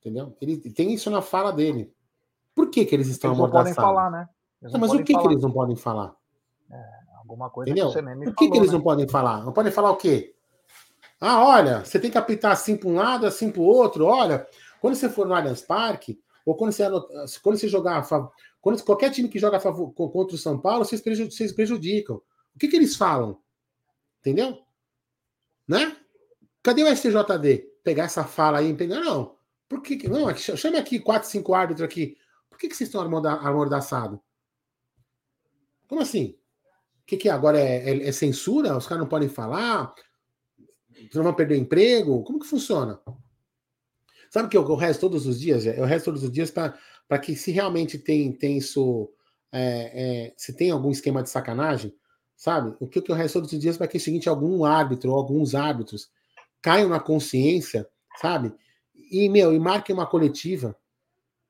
Entendeu? 0.00 0.36
Ele 0.40 0.56
tem 0.56 0.92
isso 0.92 1.10
na 1.10 1.20
fala 1.20 1.52
dele. 1.52 1.92
Por 2.54 2.70
que, 2.70 2.84
que 2.84 2.94
eles 2.94 3.08
estão 3.08 3.30
eles 3.30 3.38
amordaçados? 3.38 3.76
Não 3.76 3.82
podem 3.82 3.94
falar, 3.94 4.10
né? 4.10 4.28
Não, 4.62 4.80
mas 4.80 4.92
o 4.92 5.04
que, 5.04 5.16
que 5.16 5.26
eles 5.26 5.42
não 5.42 5.52
podem 5.52 5.76
falar? 5.76 6.14
É, 6.70 6.84
alguma 7.18 7.50
coisa 7.50 7.70
Entendeu? 7.70 7.88
que 7.88 7.94
você 7.94 8.02
Por 8.02 8.34
que, 8.34 8.44
falou, 8.44 8.52
que 8.52 8.58
eles 8.58 8.70
né? 8.70 8.76
não 8.76 8.82
podem 8.82 9.08
falar? 9.08 9.44
Não 9.44 9.52
podem 9.52 9.72
falar 9.72 9.90
o 9.90 9.96
quê? 9.96 10.34
Ah, 11.20 11.44
olha, 11.44 11.84
você 11.84 12.00
tem 12.00 12.10
que 12.10 12.18
apitar 12.18 12.52
assim 12.52 12.76
para 12.76 12.88
um 12.88 12.96
lado, 12.96 13.26
assim 13.26 13.50
para 13.50 13.60
o 13.60 13.64
outro. 13.64 14.06
Olha, 14.06 14.46
quando 14.80 14.94
você 14.94 15.08
for 15.08 15.26
no 15.26 15.34
Allianz 15.34 15.60
Parque, 15.60 16.18
ou 16.44 16.54
quando 16.56 16.72
você, 16.72 16.84
quando 17.42 17.58
você 17.58 17.68
jogar. 17.68 18.06
Quando 18.60 18.82
qualquer 18.82 19.10
time 19.10 19.28
que 19.28 19.38
joga 19.38 19.60
contra 19.60 20.34
o 20.34 20.38
São 20.38 20.58
Paulo, 20.58 20.84
vocês 20.84 21.52
prejudicam. 21.52 22.16
O 22.54 22.58
que, 22.58 22.68
que 22.68 22.76
eles 22.76 22.96
falam? 22.96 23.38
Entendeu? 24.20 24.58
Né? 25.68 25.96
Cadê 26.62 26.82
o 26.82 26.94
STJD? 26.94 27.70
Pegar 27.82 28.04
essa 28.04 28.24
fala 28.24 28.58
aí 28.58 28.70
e 28.70 28.74
pegar. 28.74 29.00
Não. 29.00 29.36
Por 29.70 29.80
que. 29.80 30.08
Não, 30.08 30.28
é 30.28 30.34
chame 30.34 30.76
aqui 30.76 30.98
quatro, 30.98 31.30
cinco 31.30 31.54
árbitros 31.54 31.84
aqui. 31.84 32.16
Por 32.50 32.58
que, 32.58 32.68
que 32.68 32.74
vocês 32.74 32.88
estão 32.88 33.00
amordaçados? 33.00 34.18
Como 35.86 36.02
assim? 36.02 36.36
O 37.02 37.06
que, 37.06 37.16
que 37.16 37.28
é? 37.28 37.32
Agora 37.32 37.58
é, 37.58 37.88
é, 37.88 38.08
é 38.08 38.12
censura? 38.12 38.76
Os 38.76 38.88
caras 38.88 39.00
não 39.00 39.08
podem 39.08 39.28
falar? 39.28 39.94
não 41.14 41.22
vão 41.22 41.32
perder 41.34 41.56
emprego? 41.56 42.24
Como 42.24 42.40
que 42.40 42.48
funciona? 42.48 43.00
Sabe 44.28 44.48
que 44.48 44.56
eu, 44.56 44.68
eu 44.68 44.98
todos 44.98 45.24
os 45.24 45.40
dias? 45.40 45.64
Eu 45.64 45.84
rezo 45.84 46.06
todos 46.06 46.24
os 46.24 46.32
dias 46.32 46.50
para 46.50 47.18
que, 47.20 47.36
se 47.36 47.52
realmente 47.52 47.96
tem, 47.96 48.32
tem 48.32 48.58
isso, 48.58 49.08
é, 49.52 50.26
é, 50.26 50.34
se 50.36 50.52
tem 50.52 50.72
algum 50.72 50.90
esquema 50.90 51.22
de 51.22 51.30
sacanagem, 51.30 51.94
sabe? 52.36 52.74
O 52.80 52.88
que 52.88 52.98
eu 53.08 53.14
resto 53.14 53.34
todos 53.34 53.52
os 53.52 53.58
dias 53.58 53.76
para 53.76 53.86
que 53.86 53.98
o 53.98 54.00
seguinte, 54.00 54.28
algum 54.28 54.64
árbitro 54.64 55.12
ou 55.12 55.16
alguns 55.16 55.54
árbitros 55.54 56.10
caiam 56.60 56.88
na 56.88 56.98
consciência, 56.98 57.88
sabe? 58.20 58.52
E, 59.10 59.28
meu, 59.28 59.52
e 59.52 59.58
marquem 59.58 59.94
uma 59.94 60.06
coletiva 60.06 60.76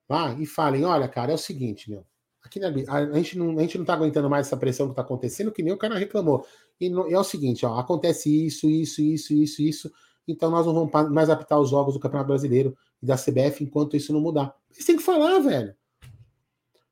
lá 0.08 0.34
e 0.34 0.46
falem, 0.46 0.84
olha, 0.84 1.06
cara, 1.08 1.32
é 1.32 1.34
o 1.34 1.38
seguinte, 1.38 1.90
meu, 1.90 2.04
aqui 2.42 2.58
na, 2.58 2.68
a, 2.68 3.12
gente 3.18 3.38
não, 3.38 3.58
a 3.58 3.62
gente 3.62 3.78
não 3.78 3.84
tá 3.84 3.94
aguentando 3.94 4.30
mais 4.30 4.46
essa 4.46 4.56
pressão 4.56 4.88
que 4.88 4.94
tá 4.96 5.02
acontecendo, 5.02 5.52
que 5.52 5.62
nem 5.62 5.72
o 5.72 5.78
cara 5.78 5.98
reclamou. 5.98 6.46
E, 6.80 6.88
no, 6.88 7.10
é 7.10 7.18
o 7.18 7.24
seguinte, 7.24 7.66
ó, 7.66 7.78
acontece 7.78 8.46
isso, 8.46 8.68
isso, 8.68 9.02
isso, 9.02 9.34
isso, 9.34 9.62
isso, 9.62 9.92
então 10.26 10.50
nós 10.50 10.66
não 10.66 10.86
vamos 10.86 11.12
mais 11.12 11.28
apitar 11.28 11.60
os 11.60 11.70
jogos 11.70 11.94
do 11.94 12.00
Campeonato 12.00 12.28
Brasileiro 12.28 12.76
e 13.02 13.06
da 13.06 13.16
CBF 13.16 13.62
enquanto 13.62 13.96
isso 13.96 14.12
não 14.12 14.20
mudar. 14.20 14.54
Eles 14.72 14.84
têm 14.84 14.96
que 14.96 15.02
falar, 15.02 15.38
velho. 15.40 15.74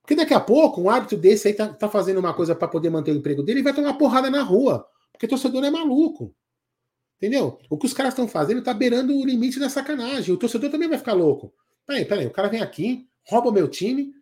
Porque 0.02 0.14
daqui 0.14 0.32
a 0.32 0.40
pouco, 0.40 0.80
um 0.80 0.88
árbitro 0.88 1.18
desse 1.18 1.48
aí 1.48 1.54
tá, 1.54 1.68
tá 1.68 1.88
fazendo 1.88 2.18
uma 2.18 2.32
coisa 2.32 2.54
para 2.54 2.66
poder 2.66 2.88
manter 2.88 3.12
o 3.12 3.16
emprego 3.16 3.42
dele 3.42 3.60
e 3.60 3.62
vai 3.62 3.74
tomar 3.74 3.94
porrada 3.94 4.30
na 4.30 4.42
rua. 4.42 4.86
Porque 5.12 5.28
torcedor 5.28 5.64
é 5.64 5.70
maluco. 5.70 6.34
Entendeu? 7.18 7.58
O 7.68 7.76
que 7.76 7.86
os 7.86 7.92
caras 7.92 8.12
estão 8.12 8.26
fazendo 8.26 8.62
tá 8.62 8.72
beirando 8.72 9.14
o 9.14 9.26
limite 9.26 9.58
da 9.58 9.68
sacanagem. 9.68 10.32
O 10.32 10.38
torcedor 10.38 10.70
também 10.70 10.88
vai 10.88 10.96
ficar 10.98 11.12
louco. 11.12 11.52
Peraí, 11.86 12.04
peraí, 12.04 12.26
o 12.26 12.30
cara 12.30 12.48
vem 12.48 12.60
aqui, 12.60 13.08
rouba 13.26 13.50
o 13.50 13.52
meu 13.52 13.68
time. 13.68 14.12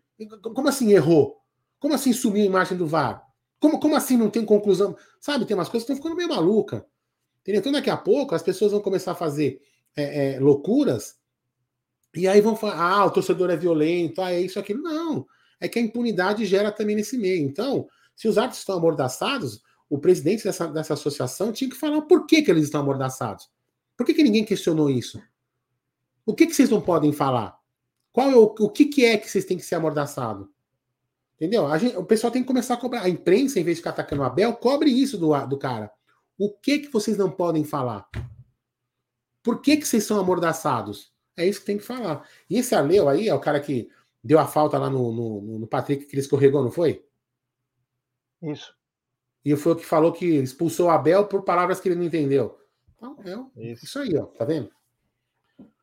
Como 0.42 0.68
assim 0.68 0.92
errou? 0.92 1.36
Como 1.78 1.92
assim 1.94 2.12
sumiu 2.12 2.42
a 2.42 2.46
imagem 2.46 2.76
do 2.76 2.86
VAR? 2.86 3.22
Como, 3.60 3.78
como 3.78 3.94
assim 3.94 4.16
não 4.16 4.30
tem 4.30 4.44
conclusão? 4.44 4.96
Sabe, 5.20 5.44
tem 5.44 5.54
umas 5.54 5.68
coisas 5.68 5.86
que 5.86 5.92
estão 5.92 6.02
ficando 6.02 6.16
meio 6.16 6.28
maluca. 6.28 6.86
Entendeu? 7.42 7.60
Então 7.60 7.72
daqui 7.72 7.90
a 7.90 7.96
pouco 7.96 8.34
as 8.34 8.42
pessoas 8.42 8.72
vão 8.72 8.80
começar 8.80 9.12
a 9.12 9.16
fazer 9.16 9.60
é, 9.94 10.34
é, 10.34 10.40
loucuras 10.40 11.16
e 12.14 12.26
aí 12.26 12.40
vão 12.40 12.56
falar, 12.56 12.80
ah, 12.80 13.04
o 13.04 13.10
torcedor 13.10 13.50
é 13.50 13.56
violento, 13.56 14.22
ah, 14.22 14.32
é 14.32 14.40
isso, 14.40 14.58
aquilo. 14.58 14.82
Não 14.82 15.26
é 15.60 15.68
que 15.68 15.78
a 15.78 15.82
impunidade 15.82 16.44
gera 16.44 16.70
também 16.70 16.96
nesse 16.96 17.16
meio. 17.16 17.46
Então, 17.46 17.88
se 18.14 18.28
os 18.28 18.38
árbitros 18.38 18.60
estão 18.60 18.76
amordaçados, 18.76 19.62
o 19.88 19.98
presidente 19.98 20.44
dessa, 20.44 20.66
dessa 20.66 20.94
associação 20.94 21.52
tinha 21.52 21.70
que 21.70 21.76
falar 21.76 22.02
por 22.02 22.26
que, 22.26 22.42
que 22.42 22.50
eles 22.50 22.64
estão 22.64 22.80
amordaçados. 22.80 23.48
Por 23.96 24.04
que, 24.04 24.14
que 24.14 24.22
ninguém 24.22 24.44
questionou 24.44 24.90
isso? 24.90 25.22
O 26.24 26.34
que, 26.34 26.46
que 26.46 26.54
vocês 26.54 26.70
não 26.70 26.80
podem 26.80 27.12
falar? 27.12 27.58
Qual 28.12 28.30
é 28.30 28.36
o, 28.36 28.44
o 28.44 28.70
que, 28.70 28.86
que 28.86 29.04
é 29.04 29.16
que 29.16 29.30
vocês 29.30 29.44
têm 29.44 29.56
que 29.56 29.64
ser 29.64 29.76
amordaçados? 29.76 30.48
Entendeu? 31.36 31.66
Gente, 31.78 31.96
o 31.96 32.04
pessoal 32.04 32.30
tem 32.30 32.42
que 32.42 32.48
começar 32.48 32.74
a 32.74 32.78
cobrar. 32.78 33.02
A 33.02 33.08
imprensa, 33.08 33.60
em 33.60 33.64
vez 33.64 33.76
de 33.76 33.80
ficar 33.80 33.90
atacando 33.90 34.22
o 34.22 34.24
Abel, 34.24 34.54
cobre 34.54 34.90
isso 34.90 35.18
do, 35.18 35.36
do 35.46 35.58
cara. 35.58 35.90
O 36.38 36.50
que 36.50 36.80
que 36.80 36.92
vocês 36.92 37.16
não 37.16 37.30
podem 37.30 37.64
falar? 37.64 38.08
Por 39.42 39.60
que, 39.60 39.76
que 39.76 39.86
vocês 39.86 40.04
são 40.04 40.18
amordaçados? 40.18 41.12
É 41.36 41.46
isso 41.46 41.60
que 41.60 41.66
tem 41.66 41.78
que 41.78 41.84
falar. 41.84 42.26
E 42.48 42.58
esse 42.58 42.74
Aleu 42.74 43.08
aí 43.08 43.28
é 43.28 43.34
o 43.34 43.40
cara 43.40 43.60
que 43.60 43.90
Deu 44.26 44.40
a 44.40 44.46
falta 44.46 44.76
lá 44.76 44.90
no, 44.90 45.12
no, 45.12 45.58
no 45.60 45.66
Patrick 45.68 46.04
que 46.04 46.12
ele 46.12 46.20
escorregou, 46.20 46.60
não 46.60 46.70
foi? 46.72 47.06
Isso. 48.42 48.74
E 49.46 49.56
foi 49.56 49.72
o 49.72 49.76
que 49.76 49.86
falou 49.86 50.12
que 50.12 50.26
expulsou 50.26 50.88
o 50.88 50.90
Abel 50.90 51.26
por 51.26 51.42
palavras 51.42 51.80
que 51.80 51.88
ele 51.88 51.94
não 51.94 52.04
entendeu. 52.04 52.58
Então, 52.96 53.50
é 53.56 53.72
isso. 53.72 53.84
isso 53.84 53.98
aí, 54.00 54.18
ó. 54.18 54.26
Tá 54.26 54.44
vendo? 54.44 54.68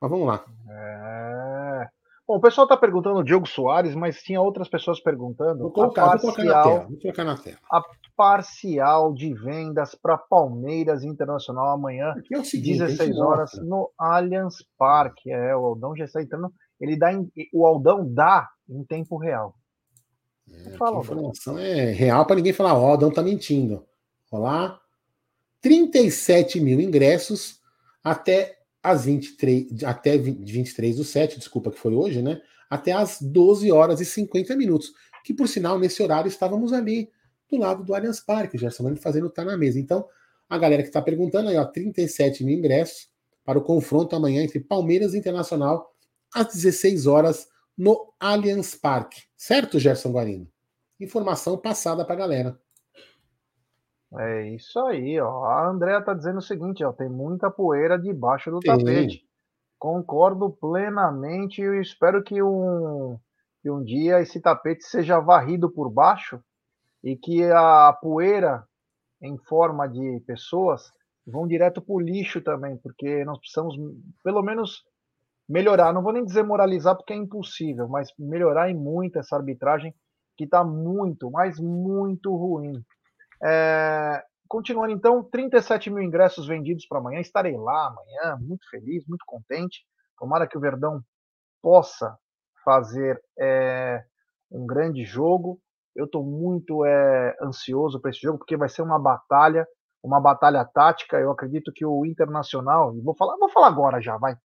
Mas 0.02 0.12
vamos 0.12 0.28
lá. 0.28 0.44
É... 0.70 1.88
Bom, 2.28 2.38
o 2.38 2.42
pessoal 2.42 2.66
está 2.66 2.76
perguntando 2.76 3.20
o 3.20 3.24
Diogo 3.24 3.48
Soares, 3.48 3.96
mas 3.96 4.22
tinha 4.22 4.42
outras 4.42 4.68
pessoas 4.68 5.00
perguntando. 5.00 5.60
Vou 5.60 5.72
colocar, 5.72 6.10
parcial, 6.10 6.34
vou 6.34 6.36
colocar 6.36 6.56
na 6.56 6.64
tela. 6.64 6.88
Vou 6.90 7.00
colocar 7.00 7.24
na 7.24 7.38
tela. 7.38 7.58
A 7.72 7.82
parcial 8.16 9.14
de 9.14 9.34
vendas 9.34 9.96
para 9.96 10.18
Palmeiras 10.18 11.04
Internacional 11.04 11.70
amanhã, 11.70 12.14
é 12.32 12.38
o 12.38 12.44
seguinte, 12.44 12.80
16 12.80 13.18
horas, 13.18 13.52
no 13.64 13.92
Allianz 13.98 14.58
Parque. 14.78 15.32
É, 15.32 15.56
o 15.56 15.66
Aldão 15.66 15.96
já 15.96 16.06
está 16.06 16.22
entrando 16.22 16.54
ele 16.84 16.98
dá 16.98 17.14
em, 17.14 17.32
o 17.54 17.66
Aldão 17.66 18.06
dá 18.14 18.50
em 18.68 18.84
tempo 18.84 19.18
real. 19.18 19.56
É, 20.52 20.72
fala, 20.72 21.00
informação 21.00 21.58
é 21.58 21.92
real 21.92 22.26
para 22.26 22.36
ninguém 22.36 22.54
falar, 22.54 22.76
ó, 22.76 22.80
oh, 22.80 22.84
o 22.84 22.92
Aldão 22.92 23.12
tá 23.12 23.22
mentindo. 23.22 23.86
Olha 24.32 24.44
lá. 24.44 24.80
37 25.62 26.60
mil 26.60 26.80
ingressos 26.82 27.62
até 28.04 28.60
as 28.82 29.06
23, 29.06 29.84
até 29.86 30.18
23 30.18 30.98
do 30.98 31.06
7, 31.06 31.40
desculpa 31.40 31.72
que 31.72 31.80
foi 31.80 31.94
hoje, 31.94 32.22
né? 32.22 32.42
Até 32.70 32.92
as 32.92 33.22
12 33.22 33.72
horas 33.72 34.02
e 34.02 34.06
50 34.06 34.56
minutos. 34.58 34.92
Que 35.24 35.34
por 35.34 35.48
sinal, 35.48 35.80
nesse 35.80 36.04
horário 36.04 36.28
estávamos 36.28 36.74
ali 36.74 37.10
do 37.50 37.58
lado 37.58 37.84
do 37.84 37.96
Allianz 37.96 38.20
Parque, 38.20 38.58
já 38.58 38.68
estamos 38.68 39.00
fazendo 39.00 39.30
tá 39.30 39.46
na 39.46 39.56
mesa. 39.56 39.80
Então, 39.80 40.06
a 40.50 40.58
galera 40.58 40.82
que 40.82 40.90
está 40.90 41.02
perguntando 41.02 41.50
aí, 41.50 41.56
ó, 41.56 41.64
37 41.64 42.44
mil 42.44 42.58
ingressos 42.58 43.08
para 43.46 43.58
o 43.58 43.62
confronto 43.62 44.16
amanhã 44.16 44.44
entre 44.44 44.60
Palmeiras 44.60 45.14
e 45.14 45.18
Internacional 45.18 45.94
às 46.34 46.48
16 46.54 47.08
horas 47.08 47.48
no 47.78 48.14
Allianz 48.20 48.76
Parque. 48.76 49.24
Certo, 49.36 49.80
Gerson 49.80 50.12
Guarino? 50.12 50.48
Informação 51.00 51.58
passada 51.58 52.06
para 52.06 52.14
a 52.14 52.18
galera. 52.18 52.60
É 54.16 54.50
isso 54.50 54.80
aí, 54.80 55.20
ó. 55.20 55.46
A 55.46 55.68
Andrea 55.68 56.02
tá 56.02 56.14
dizendo 56.14 56.38
o 56.38 56.42
seguinte, 56.42 56.84
ó, 56.84 56.94
tem 56.94 57.10
muita 57.10 57.50
poeira 57.50 57.98
debaixo 57.98 58.52
do 58.52 58.62
Sim. 58.62 58.68
tapete. 58.68 59.26
Concordo 59.80 60.52
plenamente 60.52 61.62
e 61.62 61.82
espero 61.82 62.24
que 62.24 62.42
um, 62.42 63.18
que 63.62 63.70
um 63.70 63.84
dia 63.84 64.22
esse 64.22 64.40
tapete 64.40 64.84
seja 64.84 65.20
varrido 65.20 65.70
por 65.70 65.90
baixo 65.90 66.40
e 67.04 67.18
que 67.18 67.44
a 67.52 67.92
poeira 68.02 68.66
em 69.22 69.38
forma 69.38 69.88
de 69.88 70.22
pessoas 70.28 70.92
vão 71.26 71.48
direto 71.48 71.82
para 71.82 71.96
o 71.96 72.00
lixo 72.00 72.42
também, 72.42 72.78
porque 72.78 73.26
nós 73.26 73.40
precisamos 73.40 73.76
pelo 74.24 74.42
menos 74.42 74.86
melhorar, 75.48 75.94
não 75.94 76.02
vou 76.02 76.14
nem 76.14 76.24
dizer 76.24 76.44
moralizar 76.44 76.96
porque 76.96 77.14
é 77.14 77.16
impossível, 77.16 77.88
mas 77.88 78.10
melhorar 78.18 78.70
em 78.70 78.76
muito 78.76 79.20
essa 79.20 79.36
arbitragem 79.36 79.94
que 80.38 80.46
está 80.46 80.64
muito, 80.64 81.30
mas 81.30 81.60
muito 81.60 82.36
ruim. 82.36 82.84
É, 83.44 84.24
continuando 84.48 84.94
então, 84.94 85.24
37 85.24 85.90
mil 85.90 86.04
ingressos 86.04 86.48
vendidos 86.48 86.86
para 86.88 87.00
amanhã, 87.00 87.20
estarei 87.20 87.58
lá 87.58 87.88
amanhã, 87.88 88.38
muito 88.40 88.68
feliz, 88.70 89.06
muito 89.08 89.24
contente. 89.26 89.86
Tomara 90.18 90.48
que 90.48 90.58
o 90.58 90.62
Verdão 90.62 91.02
possa 91.62 92.18
fazer 92.64 93.22
é, 93.40 94.04
um 94.52 94.66
grande 94.66 95.04
jogo. 95.04 95.60
Eu 95.96 96.06
estou 96.06 96.24
muito 96.24 96.86
é, 96.86 97.36
ansioso 97.42 98.00
para 98.00 98.12
esse 98.12 98.22
jogo 98.22 98.40
porque 98.40 98.58
vai 98.58 98.70
ser 98.70 98.82
uma 98.82 98.98
batalha, 98.98 99.68
uma 100.02 100.20
batalha 100.20 100.64
tática. 100.66 101.20
Eu 101.20 101.32
acredito 101.32 101.72
que 101.74 101.86
o 101.86 102.06
Internacional, 102.06 102.94
vou 103.04 103.16
falar, 103.16 103.38
vou 103.38 103.50
falar 103.50 103.68
agora 103.68 104.02
já, 104.02 104.18
vai. 104.18 104.36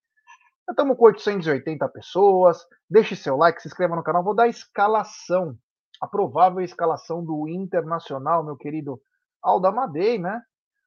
Já 0.68 0.72
estamos 0.72 0.98
com 0.98 1.06
880 1.06 1.88
pessoas. 1.88 2.58
Deixe 2.90 3.16
seu 3.16 3.36
like, 3.36 3.62
se 3.62 3.68
inscreva 3.68 3.96
no 3.96 4.02
canal. 4.02 4.22
Vou 4.22 4.34
dar 4.34 4.44
a 4.44 4.48
escalação, 4.48 5.56
a 5.98 6.06
provável 6.06 6.60
escalação 6.60 7.24
do 7.24 7.48
Internacional, 7.48 8.44
meu 8.44 8.54
querido 8.54 9.00
Aldamadei, 9.42 10.18
né? 10.18 10.42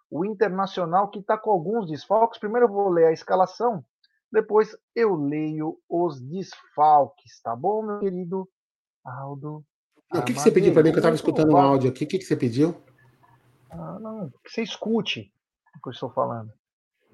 O 0.07 0.23
Internacional 0.23 1.09
que 1.09 1.17
está 1.17 1.35
com 1.35 1.49
alguns 1.49 1.87
desfalques. 1.87 2.39
Primeiro 2.39 2.67
eu 2.67 2.71
vou 2.71 2.89
ler 2.89 3.07
a 3.07 3.11
escalação, 3.11 3.83
depois 4.31 4.77
eu 4.95 5.15
leio 5.15 5.79
os 5.89 6.21
desfalques, 6.21 7.41
tá 7.41 7.55
bom, 7.55 7.81
meu 7.81 7.99
querido 7.99 8.47
Aldo? 9.03 9.65
O 10.13 10.21
que, 10.21 10.33
que 10.33 10.39
você 10.39 10.51
pediu 10.51 10.73
para 10.73 10.83
mim 10.83 10.91
que 10.91 10.97
eu 10.97 10.99
estava 10.99 11.15
escutando 11.15 11.53
o 11.53 11.57
áudio 11.57 11.89
aqui? 11.89 12.03
O 12.03 12.07
que, 12.07 12.19
que 12.19 12.25
você 12.25 12.35
pediu? 12.35 12.75
Ah, 13.71 13.97
não, 13.99 14.29
que 14.43 14.51
você 14.51 14.61
escute 14.61 15.33
o 15.75 15.81
que 15.81 15.89
eu 15.89 15.91
estou 15.91 16.11
falando. 16.11 16.51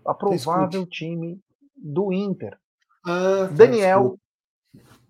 A 0.05 0.13
provável 0.13 0.86
time 0.86 1.41
do 1.78 2.11
Inter. 2.11 2.57
Ah, 3.05 3.49
Daniel, 3.51 4.17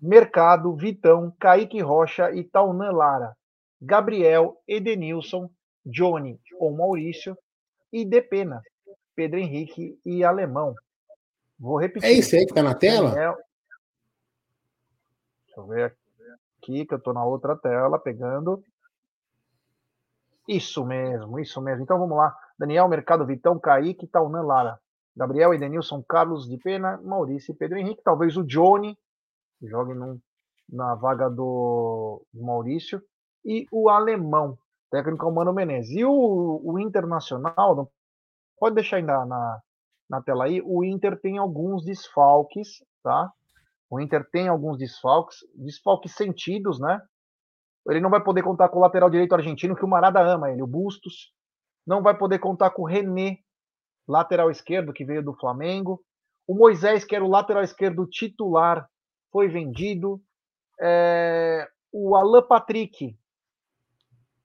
Mercado, 0.00 0.74
Vitão, 0.76 1.34
Kaique 1.40 1.80
Rocha 1.80 2.30
e 2.32 2.44
Taunan 2.44 2.92
Lara. 2.92 3.36
Gabriel, 3.80 4.60
Edenilson, 4.66 5.50
Johnny 5.84 6.40
ou 6.58 6.76
Maurício 6.76 7.36
e 7.92 8.04
Depena, 8.04 8.60
Pedro 9.14 9.38
Henrique 9.38 9.98
e 10.04 10.22
Alemão. 10.24 10.74
Vou 11.58 11.78
repetir. 11.78 12.08
É 12.08 12.12
isso 12.12 12.36
aí 12.36 12.44
que 12.44 12.52
está 12.52 12.62
na 12.62 12.74
tela? 12.74 13.10
Daniel... 13.10 13.36
Deixa 15.46 15.60
eu 15.60 15.66
ver 15.66 15.96
aqui, 16.60 16.86
que 16.86 16.94
eu 16.94 16.98
estou 16.98 17.14
na 17.14 17.24
outra 17.24 17.56
tela, 17.56 17.98
pegando. 17.98 18.62
Isso 20.46 20.84
mesmo, 20.84 21.38
isso 21.38 21.60
mesmo. 21.60 21.82
Então 21.82 21.98
vamos 21.98 22.16
lá. 22.16 22.36
Daniel, 22.58 22.88
Mercado, 22.88 23.26
Vitão, 23.26 23.58
Kaique 23.58 24.04
e 24.04 24.08
Taunan 24.08 24.42
Lara. 24.42 24.80
Gabriel, 25.18 25.52
Edenilson, 25.52 26.00
Carlos 26.08 26.48
de 26.48 26.56
Pena, 26.58 26.96
Maurício 27.02 27.50
e 27.50 27.56
Pedro 27.56 27.76
Henrique. 27.76 28.04
Talvez 28.04 28.36
o 28.36 28.44
Johnny 28.44 28.96
jogue 29.60 29.92
num, 29.92 30.20
na 30.68 30.94
vaga 30.94 31.28
do, 31.28 32.24
Maurício. 32.32 33.02
E 33.44 33.66
o 33.72 33.88
alemão, 33.88 34.56
técnico 34.92 35.28
Mano 35.32 35.52
Menezes. 35.52 35.90
E 35.90 36.04
o, 36.04 36.60
o 36.64 36.78
Internacional, 36.78 37.74
não, 37.74 37.88
pode 38.60 38.76
deixar 38.76 38.98
aí 38.98 39.02
na, 39.02 39.26
na, 39.26 39.60
na 40.08 40.22
tela 40.22 40.44
aí, 40.44 40.62
o 40.64 40.84
Inter 40.84 41.20
tem 41.20 41.36
alguns 41.36 41.84
desfalques, 41.84 42.68
tá? 43.02 43.32
O 43.90 43.98
Inter 43.98 44.24
tem 44.30 44.46
alguns 44.46 44.78
desfalques, 44.78 45.38
desfalques 45.56 46.14
sentidos, 46.14 46.78
né? 46.78 47.00
Ele 47.88 48.00
não 48.00 48.10
vai 48.10 48.22
poder 48.22 48.42
contar 48.44 48.68
com 48.68 48.78
o 48.78 48.82
lateral 48.82 49.10
direito 49.10 49.34
argentino, 49.34 49.74
que 49.74 49.84
o 49.84 49.88
Marada 49.88 50.20
ama 50.20 50.52
ele, 50.52 50.62
o 50.62 50.66
Bustos. 50.66 51.32
Não 51.84 52.02
vai 52.02 52.16
poder 52.16 52.38
contar 52.38 52.70
com 52.70 52.82
o 52.82 52.86
René, 52.86 53.38
lateral 54.08 54.50
esquerdo, 54.50 54.92
que 54.92 55.04
veio 55.04 55.22
do 55.22 55.34
Flamengo. 55.34 56.02
O 56.46 56.54
Moisés, 56.54 57.04
que 57.04 57.14
era 57.14 57.24
o 57.24 57.28
lateral 57.28 57.62
esquerdo 57.62 58.06
titular, 58.06 58.88
foi 59.30 59.48
vendido. 59.48 60.20
É... 60.80 61.68
O 61.92 62.16
Alan 62.16 62.42
Patrick 62.42 63.16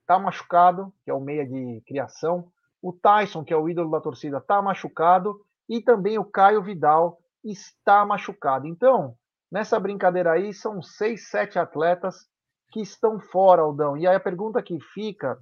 está 0.01 0.15
tá 0.15 0.19
machucado, 0.19 0.93
que 1.03 1.09
é 1.09 1.13
o 1.13 1.21
meia 1.21 1.45
de 1.45 1.81
criação. 1.87 2.51
O 2.81 2.91
Tyson, 2.91 3.43
que 3.43 3.53
é 3.53 3.57
o 3.57 3.69
ídolo 3.69 3.89
da 3.89 4.01
torcida, 4.01 4.41
tá 4.41 4.61
machucado. 4.61 5.39
E 5.69 5.81
também 5.81 6.19
o 6.19 6.25
Caio 6.25 6.61
Vidal 6.61 7.17
está 7.43 8.05
machucado. 8.05 8.67
Então, 8.67 9.15
nessa 9.51 9.79
brincadeira 9.79 10.33
aí, 10.33 10.53
são 10.53 10.81
seis, 10.81 11.29
sete 11.29 11.57
atletas 11.57 12.27
que 12.71 12.81
estão 12.81 13.19
fora, 13.19 13.61
Aldão. 13.61 13.95
E 13.95 14.05
aí 14.05 14.15
a 14.15 14.19
pergunta 14.19 14.61
que 14.61 14.79
fica 14.93 15.37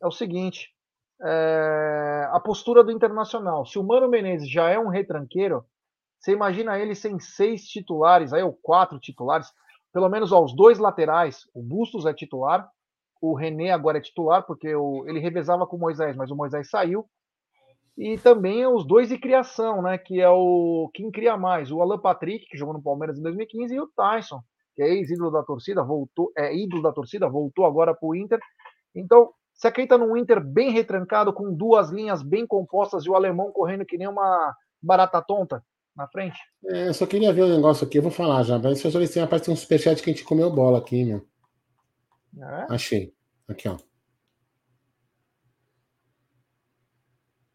é 0.00 0.06
o 0.06 0.10
seguinte: 0.10 0.73
é, 1.22 2.28
a 2.32 2.40
postura 2.40 2.82
do 2.82 2.92
Internacional. 2.92 3.64
Se 3.66 3.78
o 3.78 3.84
Mano 3.84 4.08
Menezes 4.08 4.50
já 4.50 4.68
é 4.70 4.78
um 4.78 4.88
retranqueiro, 4.88 5.64
você 6.18 6.32
imagina 6.32 6.78
ele 6.78 6.94
sem 6.94 7.18
seis 7.20 7.64
titulares, 7.68 8.32
aí 8.32 8.42
ou 8.42 8.52
quatro 8.52 8.98
titulares, 8.98 9.52
pelo 9.92 10.08
menos 10.08 10.32
aos 10.32 10.54
dois 10.54 10.78
laterais. 10.78 11.48
O 11.54 11.62
Bustos 11.62 12.06
é 12.06 12.14
titular, 12.14 12.68
o 13.20 13.34
René 13.34 13.70
agora 13.70 13.98
é 13.98 14.00
titular, 14.00 14.44
porque 14.44 14.74
o, 14.74 15.04
ele 15.06 15.20
revezava 15.20 15.66
com 15.66 15.76
o 15.76 15.80
Moisés, 15.80 16.16
mas 16.16 16.30
o 16.30 16.36
Moisés 16.36 16.68
saiu. 16.68 17.06
E 17.96 18.18
também 18.18 18.66
os 18.66 18.86
dois 18.86 19.08
de 19.08 19.18
criação, 19.18 19.80
né? 19.80 19.96
Que 19.96 20.20
é 20.20 20.28
o 20.28 20.90
quem 20.92 21.10
cria 21.10 21.36
mais, 21.36 21.70
o 21.70 21.80
Alan 21.80 21.98
Patrick, 21.98 22.46
que 22.46 22.58
jogou 22.58 22.74
no 22.74 22.82
Palmeiras 22.82 23.18
em 23.18 23.22
2015, 23.22 23.74
e 23.74 23.80
o 23.80 23.86
Tyson, 23.94 24.42
que 24.74 24.82
é 24.82 24.88
ex-ídolo 24.88 25.30
da 25.30 25.44
torcida, 25.44 25.84
voltou, 25.84 26.32
é 26.36 26.54
ídolo 26.56 26.82
da 26.82 26.92
torcida, 26.92 27.28
voltou 27.28 27.64
agora 27.64 27.94
para 27.94 28.08
o 28.08 28.16
Inter. 28.16 28.40
Então, 28.94 29.30
você 29.54 29.68
acredita 29.68 29.96
num 29.96 30.16
Inter 30.16 30.44
bem 30.44 30.70
retrancado, 30.70 31.32
com 31.32 31.54
duas 31.54 31.90
linhas 31.90 32.22
bem 32.22 32.46
compostas 32.46 33.04
e 33.04 33.10
o 33.10 33.14
alemão 33.14 33.52
correndo 33.52 33.86
que 33.86 33.96
nem 33.96 34.08
uma 34.08 34.54
barata 34.82 35.22
tonta 35.22 35.64
na 35.96 36.08
frente? 36.08 36.38
É, 36.66 36.88
eu 36.88 36.94
só 36.94 37.06
queria 37.06 37.32
ver 37.32 37.44
um 37.44 37.54
negócio 37.54 37.86
aqui, 37.86 37.98
eu 37.98 38.02
vou 38.02 38.10
falar 38.10 38.42
já, 38.42 38.58
mas 38.58 38.80
se 38.80 38.86
eu 38.86 39.06
se 39.06 39.20
aparece 39.20 39.50
um 39.50 39.56
superchat 39.56 40.02
que 40.02 40.10
a 40.10 40.12
gente 40.12 40.24
comeu 40.24 40.50
bola 40.50 40.78
aqui, 40.78 41.04
meu. 41.04 41.26
É? 42.36 42.66
Achei. 42.68 43.14
Aqui, 43.48 43.68
ó. 43.68 43.76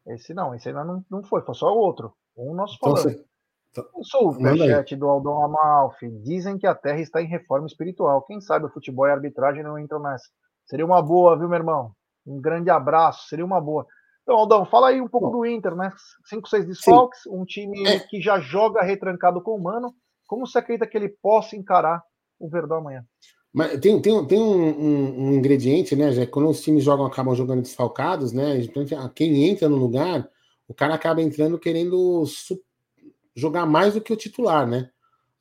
Esse 0.07 0.33
não, 0.33 0.55
esse 0.55 0.69
ainda 0.69 0.83
não, 0.83 1.05
não 1.09 1.23
foi, 1.23 1.41
foi 1.41 1.53
só 1.53 1.71
o 1.71 1.77
outro. 1.77 2.13
Um 2.35 2.55
nós 2.55 2.75
falamos. 2.75 3.05
Então, 3.05 3.83
você... 3.83 3.89
O 3.93 4.03
superchat 4.03 4.95
do 4.95 5.07
Aldon 5.07 5.43
Amalfi. 5.43 6.09
Dizem 6.23 6.57
que 6.57 6.65
a 6.65 6.73
Terra 6.73 6.99
está 6.99 7.21
em 7.21 7.27
reforma 7.27 7.67
espiritual. 7.67 8.23
Quem 8.23 8.41
sabe 8.41 8.65
o 8.65 8.69
futebol 8.69 9.05
e 9.05 9.11
a 9.11 9.13
arbitragem 9.13 9.61
não 9.61 9.77
entram 9.77 9.99
nessa. 9.99 10.27
Seria 10.69 10.85
uma 10.85 11.01
boa, 11.01 11.35
viu, 11.35 11.49
meu 11.49 11.57
irmão? 11.57 11.91
Um 12.25 12.39
grande 12.39 12.69
abraço, 12.69 13.27
seria 13.27 13.43
uma 13.43 13.59
boa. 13.59 13.87
Então, 14.21 14.35
Aldão, 14.35 14.65
fala 14.67 14.89
aí 14.89 15.01
um 15.01 15.07
pouco 15.07 15.31
do 15.31 15.43
Inter, 15.43 15.75
né? 15.75 15.91
Cinco, 16.25 16.47
seis 16.47 16.63
desfalques, 16.63 17.25
um 17.25 17.43
time 17.43 17.87
é. 17.87 17.99
que 17.99 18.21
já 18.21 18.39
joga 18.39 18.83
retrancado 18.83 19.41
com 19.41 19.55
o 19.55 19.63
Mano. 19.63 19.91
Como 20.27 20.45
você 20.45 20.59
acredita 20.59 20.85
que 20.85 20.95
ele 20.95 21.09
possa 21.09 21.55
encarar 21.55 22.03
o 22.39 22.47
Verdão 22.47 22.77
amanhã? 22.77 23.03
Mas 23.51 23.79
tem, 23.79 23.99
tem, 23.99 24.27
tem 24.27 24.39
um, 24.39 24.67
um, 24.67 25.21
um, 25.23 25.33
ingrediente, 25.33 25.95
né, 25.95 26.11
já 26.11 26.27
quando 26.27 26.47
os 26.47 26.61
times 26.61 26.83
jogam, 26.83 27.07
acabam 27.07 27.33
jogando 27.33 27.63
desfalcados, 27.63 28.31
né? 28.31 28.59
Quem 29.15 29.49
entra 29.49 29.67
no 29.67 29.77
lugar, 29.77 30.29
o 30.67 30.73
cara 30.75 30.93
acaba 30.93 31.19
entrando 31.19 31.57
querendo 31.57 32.23
jogar 33.35 33.65
mais 33.65 33.95
do 33.95 34.01
que 34.01 34.13
o 34.13 34.17
titular, 34.17 34.67
né? 34.67 34.91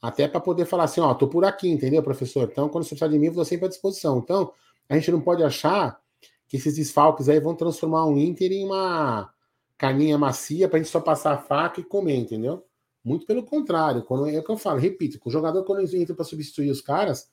Até 0.00 0.26
para 0.26 0.40
poder 0.40 0.64
falar 0.64 0.84
assim, 0.84 1.02
ó, 1.02 1.12
tô 1.12 1.28
por 1.28 1.44
aqui, 1.44 1.68
entendeu, 1.68 2.02
professor? 2.02 2.48
Então, 2.50 2.70
quando 2.70 2.84
você 2.84 2.90
precisar 2.90 3.08
de 3.08 3.18
mim, 3.18 3.26
eu 3.26 3.34
tô 3.34 3.44
sempre 3.44 3.66
à 3.66 3.68
disposição. 3.68 4.18
Então, 4.18 4.50
a 4.88 4.94
gente 4.94 5.10
não 5.10 5.20
pode 5.20 5.42
achar 5.42 6.00
que 6.46 6.56
esses 6.56 6.76
desfalques 6.76 7.28
aí 7.28 7.38
vão 7.38 7.54
transformar 7.54 8.06
o 8.06 8.18
Inter 8.18 8.50
em 8.52 8.64
uma 8.64 9.30
carninha 9.76 10.18
macia 10.18 10.68
para 10.68 10.78
a 10.78 10.82
gente 10.82 10.90
só 10.90 11.00
passar 11.00 11.34
a 11.34 11.38
faca 11.38 11.80
e 11.80 11.84
comer, 11.84 12.16
entendeu? 12.16 12.64
Muito 13.04 13.26
pelo 13.26 13.44
contrário. 13.44 14.02
Quando, 14.02 14.28
é 14.28 14.38
o 14.38 14.42
que 14.42 14.50
eu 14.50 14.56
falo, 14.56 14.78
repito, 14.80 15.20
o 15.24 15.30
jogador, 15.30 15.62
quando 15.64 15.82
entra 15.94 16.14
para 16.14 16.24
substituir 16.24 16.70
os 16.70 16.80
caras, 16.80 17.30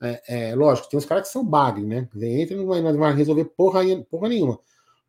é, 0.00 0.50
é, 0.50 0.54
lógico, 0.54 0.88
tem 0.88 0.98
uns 0.98 1.04
caras 1.04 1.26
que 1.26 1.32
são 1.32 1.44
bagre, 1.44 1.84
né? 1.84 2.08
Entra 2.16 2.54
e 2.54 2.58
não 2.58 2.66
vai, 2.66 2.80
não 2.80 2.98
vai 2.98 3.14
resolver 3.14 3.44
porra, 3.44 3.80
porra 4.10 4.28
nenhuma. 4.28 4.58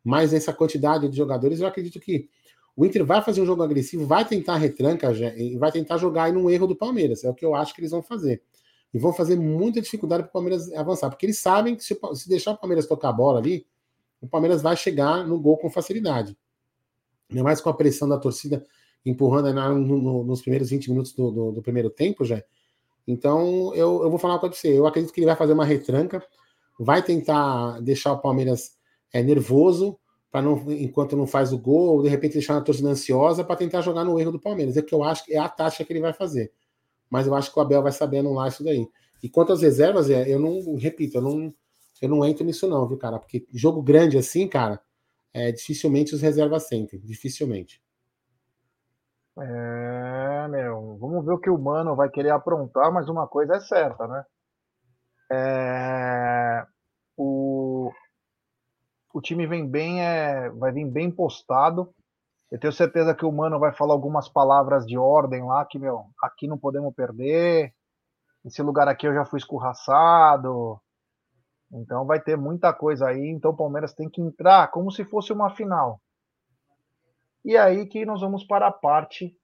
Mas 0.04 0.34
essa 0.34 0.52
quantidade 0.52 1.08
de 1.08 1.16
jogadores, 1.16 1.60
eu 1.60 1.66
acredito 1.66 1.98
que 1.98 2.28
o 2.76 2.84
Inter 2.84 3.04
vai 3.04 3.22
fazer 3.22 3.40
um 3.40 3.46
jogo 3.46 3.62
agressivo, 3.62 4.06
vai 4.06 4.24
tentar 4.24 4.56
retranca 4.56 5.10
e 5.36 5.56
vai 5.56 5.72
tentar 5.72 5.96
jogar 5.96 6.24
aí 6.24 6.32
num 6.32 6.50
erro 6.50 6.66
do 6.66 6.76
Palmeiras. 6.76 7.24
É 7.24 7.30
o 7.30 7.34
que 7.34 7.44
eu 7.44 7.54
acho 7.54 7.74
que 7.74 7.80
eles 7.80 7.92
vão 7.92 8.02
fazer. 8.02 8.42
E 8.94 8.98
vão 8.98 9.12
fazer 9.12 9.36
muita 9.36 9.82
dificuldade 9.82 10.22
para 10.22 10.30
o 10.30 10.32
Palmeiras 10.32 10.72
avançar, 10.72 11.10
porque 11.10 11.26
eles 11.26 11.38
sabem 11.38 11.74
que 11.74 11.82
se, 11.82 11.98
se, 12.14 12.28
deixar 12.28 12.52
o 12.52 12.56
Palmeiras 12.56 12.86
tocar 12.86 13.08
a 13.08 13.12
bola 13.12 13.40
ali, 13.40 13.66
o 14.20 14.28
Palmeiras 14.28 14.62
vai 14.62 14.76
chegar 14.76 15.26
no 15.26 15.38
gol 15.40 15.58
com 15.58 15.68
facilidade. 15.68 16.36
Ainda 17.28 17.42
mais 17.42 17.60
com 17.60 17.68
a 17.68 17.74
pressão 17.74 18.08
da 18.08 18.16
torcida 18.16 18.64
empurrando 19.04 19.52
no, 19.52 19.98
no, 20.00 20.24
nos 20.24 20.40
primeiros 20.40 20.70
20 20.70 20.88
minutos 20.90 21.12
do, 21.12 21.30
do, 21.30 21.52
do 21.52 21.62
primeiro 21.62 21.90
tempo 21.90 22.24
já. 22.24 22.42
Então, 23.06 23.74
eu, 23.74 24.02
eu 24.02 24.08
vou 24.08 24.18
falar 24.18 24.38
para 24.38 24.50
você. 24.50 24.78
Eu 24.78 24.86
acredito 24.86 25.12
que 25.12 25.20
ele 25.20 25.26
vai 25.26 25.36
fazer 25.36 25.52
uma 25.52 25.64
retranca, 25.64 26.24
vai 26.78 27.02
tentar 27.02 27.80
deixar 27.80 28.12
o 28.12 28.20
Palmeiras 28.20 28.76
é, 29.12 29.22
nervoso, 29.22 29.98
para 30.30 30.40
não, 30.40 30.56
enquanto 30.72 31.16
não 31.16 31.26
faz 31.26 31.52
o 31.52 31.58
gol, 31.58 32.02
de 32.02 32.08
repente 32.08 32.32
deixar 32.32 32.56
a 32.56 32.60
torcida 32.60 32.88
ansiosa 32.88 33.44
para 33.44 33.56
tentar 33.56 33.82
jogar 33.82 34.04
no 34.04 34.18
erro 34.18 34.32
do 34.32 34.40
Palmeiras. 34.40 34.76
É 34.76 34.82
que 34.82 34.94
eu 34.94 35.04
acho 35.04 35.24
que 35.24 35.34
é 35.34 35.38
a 35.38 35.48
tática 35.48 35.84
que 35.84 35.92
ele 35.92 36.00
vai 36.00 36.12
fazer. 36.12 36.50
Mas 37.14 37.28
eu 37.28 37.34
acho 37.36 37.52
que 37.52 37.56
o 37.60 37.62
Abel 37.62 37.80
vai 37.80 37.92
saber 37.92 38.18
anular 38.18 38.48
isso 38.48 38.64
daí. 38.64 38.90
E 39.22 39.28
quanto 39.28 39.52
às 39.52 39.62
reservas, 39.62 40.10
é, 40.10 40.28
eu 40.28 40.40
não, 40.40 40.74
repito, 40.74 41.18
eu 41.18 41.22
não, 41.22 41.54
eu 42.02 42.08
não 42.08 42.24
entro 42.24 42.44
nisso 42.44 42.68
não, 42.68 42.88
viu, 42.88 42.98
cara? 42.98 43.20
Porque 43.20 43.46
jogo 43.54 43.80
grande 43.80 44.18
assim, 44.18 44.48
cara, 44.48 44.80
é, 45.32 45.52
dificilmente 45.52 46.12
os 46.12 46.20
reservas 46.20 46.66
sentem, 46.66 46.98
dificilmente. 46.98 47.80
É, 49.38 50.48
meu, 50.48 50.98
vamos 50.98 51.24
ver 51.24 51.34
o 51.34 51.38
que 51.38 51.48
o 51.48 51.56
Mano 51.56 51.94
vai 51.94 52.08
querer 52.08 52.30
aprontar, 52.30 52.92
mas 52.92 53.08
uma 53.08 53.28
coisa 53.28 53.54
é 53.54 53.60
certa, 53.60 54.08
né? 54.08 54.24
É, 55.30 56.66
o, 57.16 57.92
o 59.12 59.20
time 59.20 59.46
vem 59.46 59.68
bem, 59.68 60.02
é, 60.02 60.50
vai 60.50 60.72
vir 60.72 60.84
bem 60.84 61.12
postado. 61.12 61.94
Eu 62.54 62.60
tenho 62.60 62.72
certeza 62.72 63.12
que 63.16 63.26
o 63.26 63.32
Mano 63.32 63.58
vai 63.58 63.72
falar 63.72 63.94
algumas 63.94 64.28
palavras 64.28 64.86
de 64.86 64.96
ordem 64.96 65.44
lá, 65.44 65.66
que, 65.68 65.76
meu, 65.76 66.04
aqui 66.22 66.46
não 66.46 66.56
podemos 66.56 66.94
perder. 66.94 67.74
Esse 68.44 68.62
lugar 68.62 68.86
aqui 68.86 69.08
eu 69.08 69.12
já 69.12 69.24
fui 69.24 69.40
escorraçado. 69.40 70.80
Então 71.72 72.06
vai 72.06 72.20
ter 72.20 72.36
muita 72.36 72.72
coisa 72.72 73.08
aí. 73.08 73.28
Então 73.28 73.50
o 73.50 73.56
Palmeiras 73.56 73.92
tem 73.92 74.08
que 74.08 74.22
entrar 74.22 74.70
como 74.70 74.88
se 74.92 75.04
fosse 75.04 75.32
uma 75.32 75.50
final. 75.50 76.00
E 77.44 77.56
aí 77.56 77.86
que 77.86 78.06
nós 78.06 78.20
vamos 78.20 78.44
para 78.44 78.68
a 78.68 78.72
parte 78.72 79.36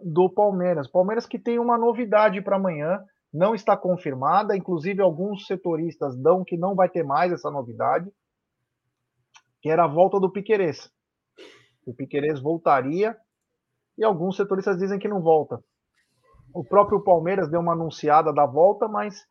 do 0.00 0.30
Palmeiras. 0.30 0.86
Palmeiras 0.86 1.26
que 1.26 1.36
tem 1.36 1.58
uma 1.58 1.76
novidade 1.76 2.40
para 2.40 2.54
amanhã, 2.54 3.04
não 3.34 3.56
está 3.56 3.76
confirmada, 3.76 4.56
inclusive 4.56 5.02
alguns 5.02 5.48
setoristas 5.48 6.16
dão 6.16 6.44
que 6.44 6.56
não 6.56 6.76
vai 6.76 6.88
ter 6.88 7.02
mais 7.02 7.32
essa 7.32 7.50
novidade, 7.50 8.08
que 9.60 9.68
era 9.68 9.82
a 9.82 9.88
volta 9.88 10.20
do 10.20 10.30
Piquerez. 10.30 10.96
O 11.88 11.94
Piquerez 11.94 12.38
voltaria 12.38 13.16
e 13.96 14.04
alguns 14.04 14.36
setoristas 14.36 14.76
dizem 14.76 14.98
que 14.98 15.08
não 15.08 15.22
volta. 15.22 15.64
O 16.52 16.62
próprio 16.62 17.00
Palmeiras 17.02 17.48
deu 17.48 17.60
uma 17.60 17.72
anunciada 17.72 18.30
da 18.30 18.44
volta, 18.44 18.86
mas 18.86 19.26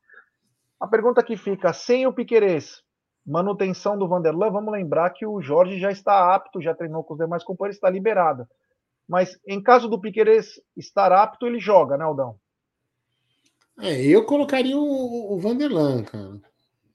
a 0.79 0.87
pergunta 0.87 1.21
que 1.21 1.37
fica, 1.37 1.71
sem 1.71 2.07
o 2.07 2.13
Piquerez, 2.13 2.81
manutenção 3.23 3.95
do 3.95 4.07
Vanderlan, 4.07 4.49
vamos 4.49 4.73
lembrar 4.73 5.11
que 5.11 5.23
o 5.23 5.39
Jorge 5.39 5.79
já 5.79 5.91
está 5.91 6.33
apto, 6.33 6.59
já 6.59 6.73
treinou 6.73 7.03
com 7.03 7.13
os 7.13 7.19
demais 7.19 7.43
companheiros, 7.43 7.77
está 7.77 7.91
liberado. 7.91 8.47
Mas 9.07 9.39
em 9.47 9.61
caso 9.61 9.87
do 9.87 10.01
Piqueires 10.01 10.59
estar 10.75 11.11
apto, 11.11 11.45
ele 11.45 11.59
joga, 11.59 11.95
né, 11.95 12.05
Aldão? 12.05 12.39
É, 13.79 14.01
eu 14.03 14.25
colocaria 14.25 14.75
o, 14.75 15.35
o 15.35 15.37
Vanderlan, 15.37 16.03
cara. 16.03 16.41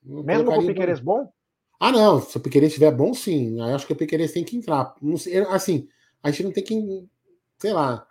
Eu 0.04 0.24
Mesmo 0.24 0.46
com 0.46 0.58
o 0.58 0.66
Piqueires 0.66 0.98
bom? 0.98 1.32
Ah, 1.84 1.90
não. 1.90 2.20
Se 2.20 2.36
o 2.36 2.40
Piqueires 2.40 2.68
estiver 2.68 2.92
bom, 2.92 3.12
sim. 3.12 3.60
Aí 3.60 3.72
acho 3.72 3.84
que 3.88 3.92
o 3.92 3.96
Piqueires 3.96 4.30
tem 4.30 4.44
que 4.44 4.56
entrar. 4.56 4.94
Sei, 5.18 5.38
assim, 5.38 5.88
a 6.22 6.30
gente 6.30 6.44
não 6.44 6.52
tem 6.52 6.62
que. 6.62 7.08
Sei 7.58 7.72
lá. 7.72 8.06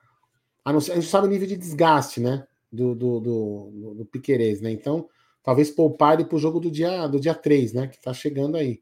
A, 0.65 0.79
ser, 0.81 0.91
a 0.91 0.95
gente 0.95 1.07
sabe 1.07 1.27
o 1.27 1.29
nível 1.29 1.47
de 1.47 1.55
desgaste, 1.55 2.19
né? 2.19 2.45
Do, 2.69 2.93
do, 2.93 3.19
do, 3.21 3.93
do 3.99 4.05
Piqueires, 4.05 4.59
né? 4.59 4.71
Então, 4.71 5.07
talvez 5.41 5.71
poupar 5.71 6.15
ele 6.15 6.25
para 6.25 6.35
o 6.35 6.39
jogo 6.39 6.59
do 6.59 6.69
dia, 6.69 7.07
do 7.07 7.17
dia 7.17 7.33
3, 7.33 7.71
né? 7.71 7.87
Que 7.87 7.95
está 7.95 8.13
chegando 8.13 8.57
aí. 8.57 8.81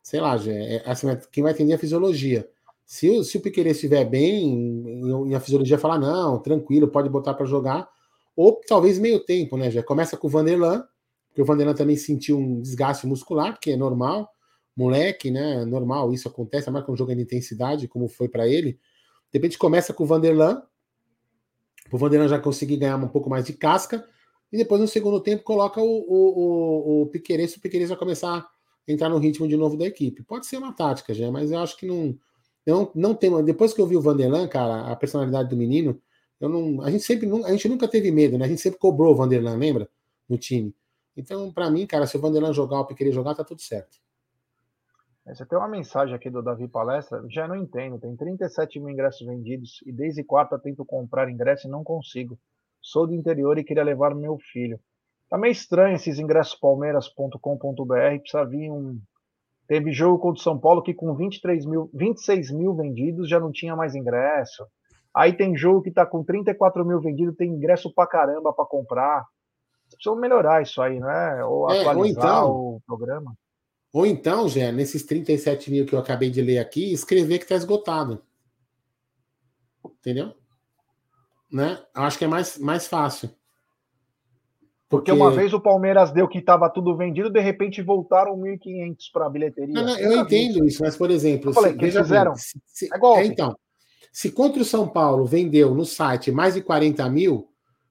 Sei 0.00 0.20
lá, 0.20 0.36
já, 0.36 0.52
é, 0.52 0.84
assim, 0.86 1.08
quem 1.32 1.42
vai 1.42 1.52
entender 1.52 1.74
a 1.74 1.78
fisiologia. 1.78 2.48
Se, 2.86 3.24
se 3.24 3.38
o 3.38 3.40
Piqueires 3.40 3.74
estiver 3.76 4.04
bem 4.04 5.26
e 5.28 5.34
a 5.34 5.40
fisiologia 5.40 5.78
falar, 5.78 5.98
não, 5.98 6.38
tranquilo, 6.38 6.86
pode 6.86 7.08
botar 7.08 7.34
para 7.34 7.44
jogar, 7.44 7.88
ou 8.36 8.60
talvez 8.68 9.00
meio 9.00 9.18
tempo, 9.18 9.56
né? 9.56 9.68
Já 9.68 9.82
começa 9.82 10.16
com 10.16 10.28
o 10.28 10.30
Vanderlan, 10.30 10.84
porque 11.38 11.42
o 11.42 11.44
Vanderlan 11.44 11.74
também 11.74 11.96
sentiu 11.96 12.36
um 12.36 12.60
desgaste 12.60 13.06
muscular, 13.06 13.60
que 13.60 13.70
é 13.70 13.76
normal, 13.76 14.28
moleque, 14.76 15.30
né? 15.30 15.64
Normal, 15.64 16.12
isso 16.12 16.26
acontece, 16.26 16.68
mais 16.68 16.84
com 16.84 16.90
um 16.90 16.96
jogo 16.96 17.14
de 17.14 17.22
intensidade, 17.22 17.86
como 17.86 18.08
foi 18.08 18.28
para 18.28 18.48
ele. 18.48 18.72
De 18.72 19.38
repente 19.38 19.56
começa 19.56 19.94
com 19.94 20.02
o 20.02 20.06
Vanderlan, 20.06 20.60
o 21.92 21.96
Vanderlan 21.96 22.26
já 22.26 22.40
conseguir 22.40 22.76
ganhar 22.78 22.96
um 22.96 23.06
pouco 23.06 23.30
mais 23.30 23.44
de 23.44 23.52
casca, 23.52 24.04
e 24.50 24.56
depois 24.56 24.80
no 24.80 24.88
segundo 24.88 25.20
tempo 25.20 25.44
coloca 25.44 25.80
o, 25.80 25.86
o, 25.86 26.98
o, 26.98 27.02
o 27.02 27.06
Piqueires, 27.06 27.54
o 27.54 27.60
Piqueires 27.60 27.88
vai 27.88 27.98
começar 27.98 28.38
a 28.38 28.48
entrar 28.92 29.08
no 29.08 29.18
ritmo 29.18 29.46
de 29.46 29.56
novo 29.56 29.76
da 29.76 29.86
equipe. 29.86 30.24
Pode 30.24 30.44
ser 30.44 30.56
uma 30.56 30.72
tática, 30.72 31.14
já, 31.14 31.30
mas 31.30 31.52
eu 31.52 31.60
acho 31.60 31.76
que 31.76 31.86
não, 31.86 32.18
não, 32.66 32.90
não 32.96 33.14
tem. 33.14 33.30
Depois 33.44 33.72
que 33.72 33.80
eu 33.80 33.86
vi 33.86 33.96
o 33.96 34.02
Vanderlan, 34.02 34.48
cara, 34.48 34.90
a 34.90 34.96
personalidade 34.96 35.50
do 35.50 35.56
menino, 35.56 36.02
eu 36.40 36.48
não, 36.48 36.82
a 36.82 36.90
gente 36.90 37.04
sempre 37.04 37.30
a 37.44 37.52
gente 37.52 37.68
nunca 37.68 37.86
teve 37.86 38.10
medo, 38.10 38.36
né? 38.36 38.44
A 38.44 38.48
gente 38.48 38.60
sempre 38.60 38.80
cobrou 38.80 39.12
o 39.12 39.16
Vanderlan, 39.16 39.56
lembra? 39.56 39.88
No 40.28 40.36
time. 40.36 40.74
Então, 41.18 41.50
para 41.50 41.68
mim, 41.68 41.84
cara, 41.84 42.06
se 42.06 42.16
o 42.16 42.20
Vanderlan 42.20 42.52
jogar 42.52 42.78
o 42.78 42.86
que 42.86 42.94
querer 42.94 43.10
jogar, 43.10 43.34
tá 43.34 43.42
tudo 43.42 43.60
certo. 43.60 43.98
Você 45.26 45.44
tem 45.44 45.58
uma 45.58 45.66
mensagem 45.66 46.14
aqui 46.14 46.30
do 46.30 46.40
Davi 46.40 46.68
Palestra, 46.68 47.24
já 47.28 47.48
não 47.48 47.56
entendo. 47.56 47.98
Tem 47.98 48.14
37 48.14 48.78
mil 48.78 48.88
ingressos 48.88 49.26
vendidos 49.26 49.80
e 49.84 49.90
desde 49.90 50.22
quarta 50.22 50.56
tento 50.60 50.84
comprar 50.84 51.28
ingresso 51.28 51.66
e 51.66 51.70
não 51.70 51.82
consigo. 51.82 52.38
Sou 52.80 53.04
do 53.04 53.14
interior 53.14 53.58
e 53.58 53.64
queria 53.64 53.82
levar 53.82 54.14
meu 54.14 54.38
filho. 54.38 54.78
Tá 55.28 55.36
meio 55.36 55.50
estranho 55.50 55.96
esses 55.96 56.20
ingressos 56.20 56.54
palmeiras.com.br. 56.54 58.20
Precisa 58.20 58.44
vir 58.44 58.70
um. 58.70 59.00
Teve 59.66 59.90
jogo 59.90 60.20
contra 60.20 60.40
o 60.40 60.42
São 60.44 60.56
Paulo 60.56 60.82
que 60.84 60.94
com 60.94 61.12
23 61.16 61.66
mil, 61.66 61.90
26 61.92 62.52
mil 62.52 62.76
vendidos 62.76 63.28
já 63.28 63.40
não 63.40 63.50
tinha 63.50 63.74
mais 63.74 63.96
ingresso. 63.96 64.64
Aí 65.12 65.32
tem 65.32 65.56
jogo 65.56 65.82
que 65.82 65.90
tá 65.90 66.06
com 66.06 66.22
34 66.22 66.84
mil 66.86 67.00
vendidos, 67.00 67.36
tem 67.36 67.50
ingresso 67.50 67.92
pra 67.92 68.06
caramba 68.06 68.52
pra 68.52 68.64
comprar. 68.64 69.26
Precisam 69.90 70.16
melhorar 70.16 70.62
isso 70.62 70.80
aí, 70.80 71.00
né? 71.00 71.44
Ou 71.44 71.68
atualizar 71.68 71.94
é, 71.94 71.96
ou 71.96 72.06
então, 72.06 72.50
o 72.50 72.82
programa. 72.86 73.34
Ou 73.92 74.06
então, 74.06 74.48
Gé, 74.48 74.70
nesses 74.70 75.02
37 75.02 75.70
mil 75.70 75.86
que 75.86 75.94
eu 75.94 75.98
acabei 75.98 76.30
de 76.30 76.42
ler 76.42 76.58
aqui, 76.58 76.92
escrever 76.92 77.38
que 77.38 77.44
está 77.44 77.56
esgotado. 77.56 78.22
Entendeu? 79.84 80.34
Né? 81.50 81.78
Eu 81.96 82.02
acho 82.02 82.18
que 82.18 82.24
é 82.24 82.28
mais, 82.28 82.58
mais 82.58 82.86
fácil. 82.86 83.30
Porque... 84.88 85.10
Porque 85.10 85.12
uma 85.12 85.30
vez 85.30 85.52
o 85.52 85.60
Palmeiras 85.60 86.12
deu 86.12 86.28
que 86.28 86.38
estava 86.38 86.70
tudo 86.70 86.96
vendido, 86.96 87.30
de 87.30 87.40
repente 87.40 87.82
voltaram 87.82 88.36
1.500 88.38 88.96
para 89.12 89.26
a 89.26 89.30
bilheteria. 89.30 89.74
Não, 89.74 89.84
não, 89.84 89.98
eu 89.98 90.20
entendo 90.20 90.64
isso, 90.66 90.82
mas, 90.82 90.96
por 90.96 91.10
exemplo. 91.10 91.50
Eu 91.50 91.54
falei, 91.54 91.72
se, 91.72 91.78
que 91.78 91.90
fizeram. 91.90 92.34
Se, 92.36 92.60
se, 92.66 92.86
é, 92.86 93.20
é 93.20 93.26
então, 93.26 93.54
se 94.12 94.30
contra 94.32 94.62
o 94.62 94.64
São 94.64 94.88
Paulo 94.88 95.26
vendeu 95.26 95.74
no 95.74 95.84
site 95.84 96.32
mais 96.32 96.54
de 96.54 96.62
40 96.62 97.08
mil, 97.10 97.50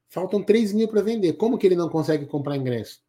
faltam 0.09 0.43
3 0.43 0.73
mil 0.73 0.87
para 0.87 1.01
vender. 1.01 1.33
Como 1.33 1.57
que 1.57 1.67
ele 1.67 1.75
não 1.75 1.89
consegue 1.89 2.25
comprar 2.25 2.57
ingresso? 2.57 3.01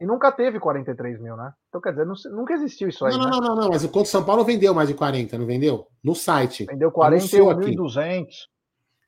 E 0.00 0.06
nunca 0.06 0.32
teve 0.32 0.58
43 0.58 1.20
mil, 1.20 1.36
né? 1.36 1.52
Então, 1.68 1.80
quer 1.80 1.90
dizer, 1.90 2.06
nunca 2.30 2.52
existiu 2.52 2.88
isso 2.88 3.04
aí. 3.04 3.12
Não, 3.12 3.24
né? 3.24 3.30
não, 3.30 3.40
não, 3.40 3.56
não, 3.56 3.68
mas 3.68 3.84
o 3.84 3.88
Conto 3.88 4.08
São 4.08 4.24
Paulo 4.24 4.44
vendeu 4.44 4.74
mais 4.74 4.88
de 4.88 4.94
40, 4.94 5.38
não 5.38 5.46
vendeu? 5.46 5.86
No 6.02 6.14
site. 6.14 6.64
Vendeu 6.64 6.90
41.200. 6.90 8.48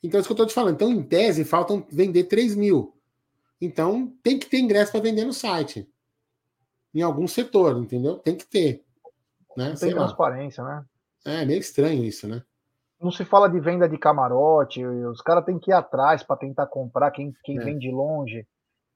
Então, 0.02 0.18
é 0.18 0.20
isso 0.20 0.28
que 0.28 0.32
eu 0.32 0.34
estou 0.34 0.46
te 0.46 0.54
falando. 0.54 0.74
Então, 0.74 0.90
em 0.90 1.02
tese, 1.02 1.44
faltam 1.44 1.84
vender 1.90 2.24
3 2.24 2.54
mil. 2.54 2.94
Então, 3.60 4.12
tem 4.22 4.38
que 4.38 4.46
ter 4.46 4.58
ingresso 4.58 4.92
para 4.92 5.00
vender 5.00 5.24
no 5.24 5.32
site. 5.32 5.88
Em 6.94 7.02
algum 7.02 7.26
setor, 7.26 7.76
entendeu? 7.78 8.18
Tem 8.18 8.36
que 8.36 8.46
ter. 8.46 8.84
Né? 9.56 9.74
Tem 9.78 9.90
transparência, 9.90 10.62
né? 10.62 10.84
É 11.24 11.44
meio 11.44 11.58
estranho 11.58 12.04
isso, 12.04 12.28
né? 12.28 12.42
Não 13.00 13.10
se 13.10 13.24
fala 13.24 13.48
de 13.48 13.60
venda 13.60 13.88
de 13.88 13.98
camarote, 13.98 14.84
os 14.84 15.20
caras 15.20 15.44
têm 15.44 15.58
que 15.58 15.70
ir 15.70 15.74
atrás 15.74 16.22
para 16.22 16.36
tentar 16.36 16.66
comprar 16.66 17.10
quem, 17.10 17.32
quem 17.44 17.58
é. 17.58 17.64
vem 17.64 17.78
de 17.78 17.90
longe. 17.90 18.46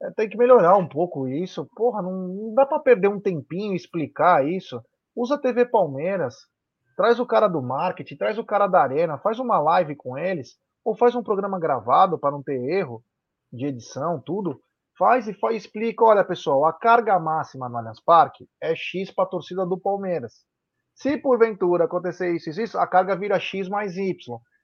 É, 0.03 0.11
tem 0.12 0.28
que 0.28 0.38
melhorar 0.38 0.76
um 0.76 0.88
pouco 0.88 1.28
isso. 1.28 1.68
Porra, 1.76 2.01
não, 2.01 2.12
não 2.12 2.55
dá 2.55 2.64
para 2.64 2.80
perder 2.80 3.09
um 3.09 3.20
tempinho 3.20 3.74
explicar 3.74 4.46
isso. 4.46 4.82
Usa 5.14 5.34
a 5.34 5.38
TV 5.38 5.66
Palmeiras, 5.66 6.34
traz 6.96 7.20
o 7.20 7.26
cara 7.26 7.48
do 7.48 7.62
marketing, 7.62 8.16
traz 8.16 8.38
o 8.38 8.44
cara 8.44 8.66
da 8.66 8.80
arena, 8.80 9.18
faz 9.18 9.38
uma 9.38 9.59
live 9.59 9.94
com 9.96 10.16
eles, 10.16 10.57
ou 10.84 10.96
faz 10.96 11.14
um 11.14 11.22
programa 11.22 11.59
gravado 11.59 12.18
para 12.18 12.30
não 12.30 12.42
ter 12.42 12.59
erro 12.70 13.03
de 13.53 13.66
edição, 13.66 14.20
tudo. 14.20 14.61
Faz 14.96 15.26
e 15.26 15.34
faz, 15.34 15.57
explica, 15.57 16.05
olha 16.05 16.24
pessoal, 16.24 16.64
a 16.64 16.72
carga 16.72 17.18
máxima 17.18 17.68
no 17.68 17.78
Allianz 17.78 18.01
Parque 18.01 18.46
é 18.62 18.74
X 18.74 19.11
para 19.11 19.24
a 19.24 19.28
torcida 19.28 19.66
do 19.66 19.78
Palmeiras. 19.78 20.44
Se 21.01 21.16
porventura 21.16 21.84
acontecer 21.84 22.34
isso 22.36 22.51
e 22.51 22.62
isso, 22.62 22.78
a 22.78 22.86
carga 22.86 23.16
vira 23.16 23.40
X 23.40 23.70
mais 23.70 23.96
Y. 23.96 24.14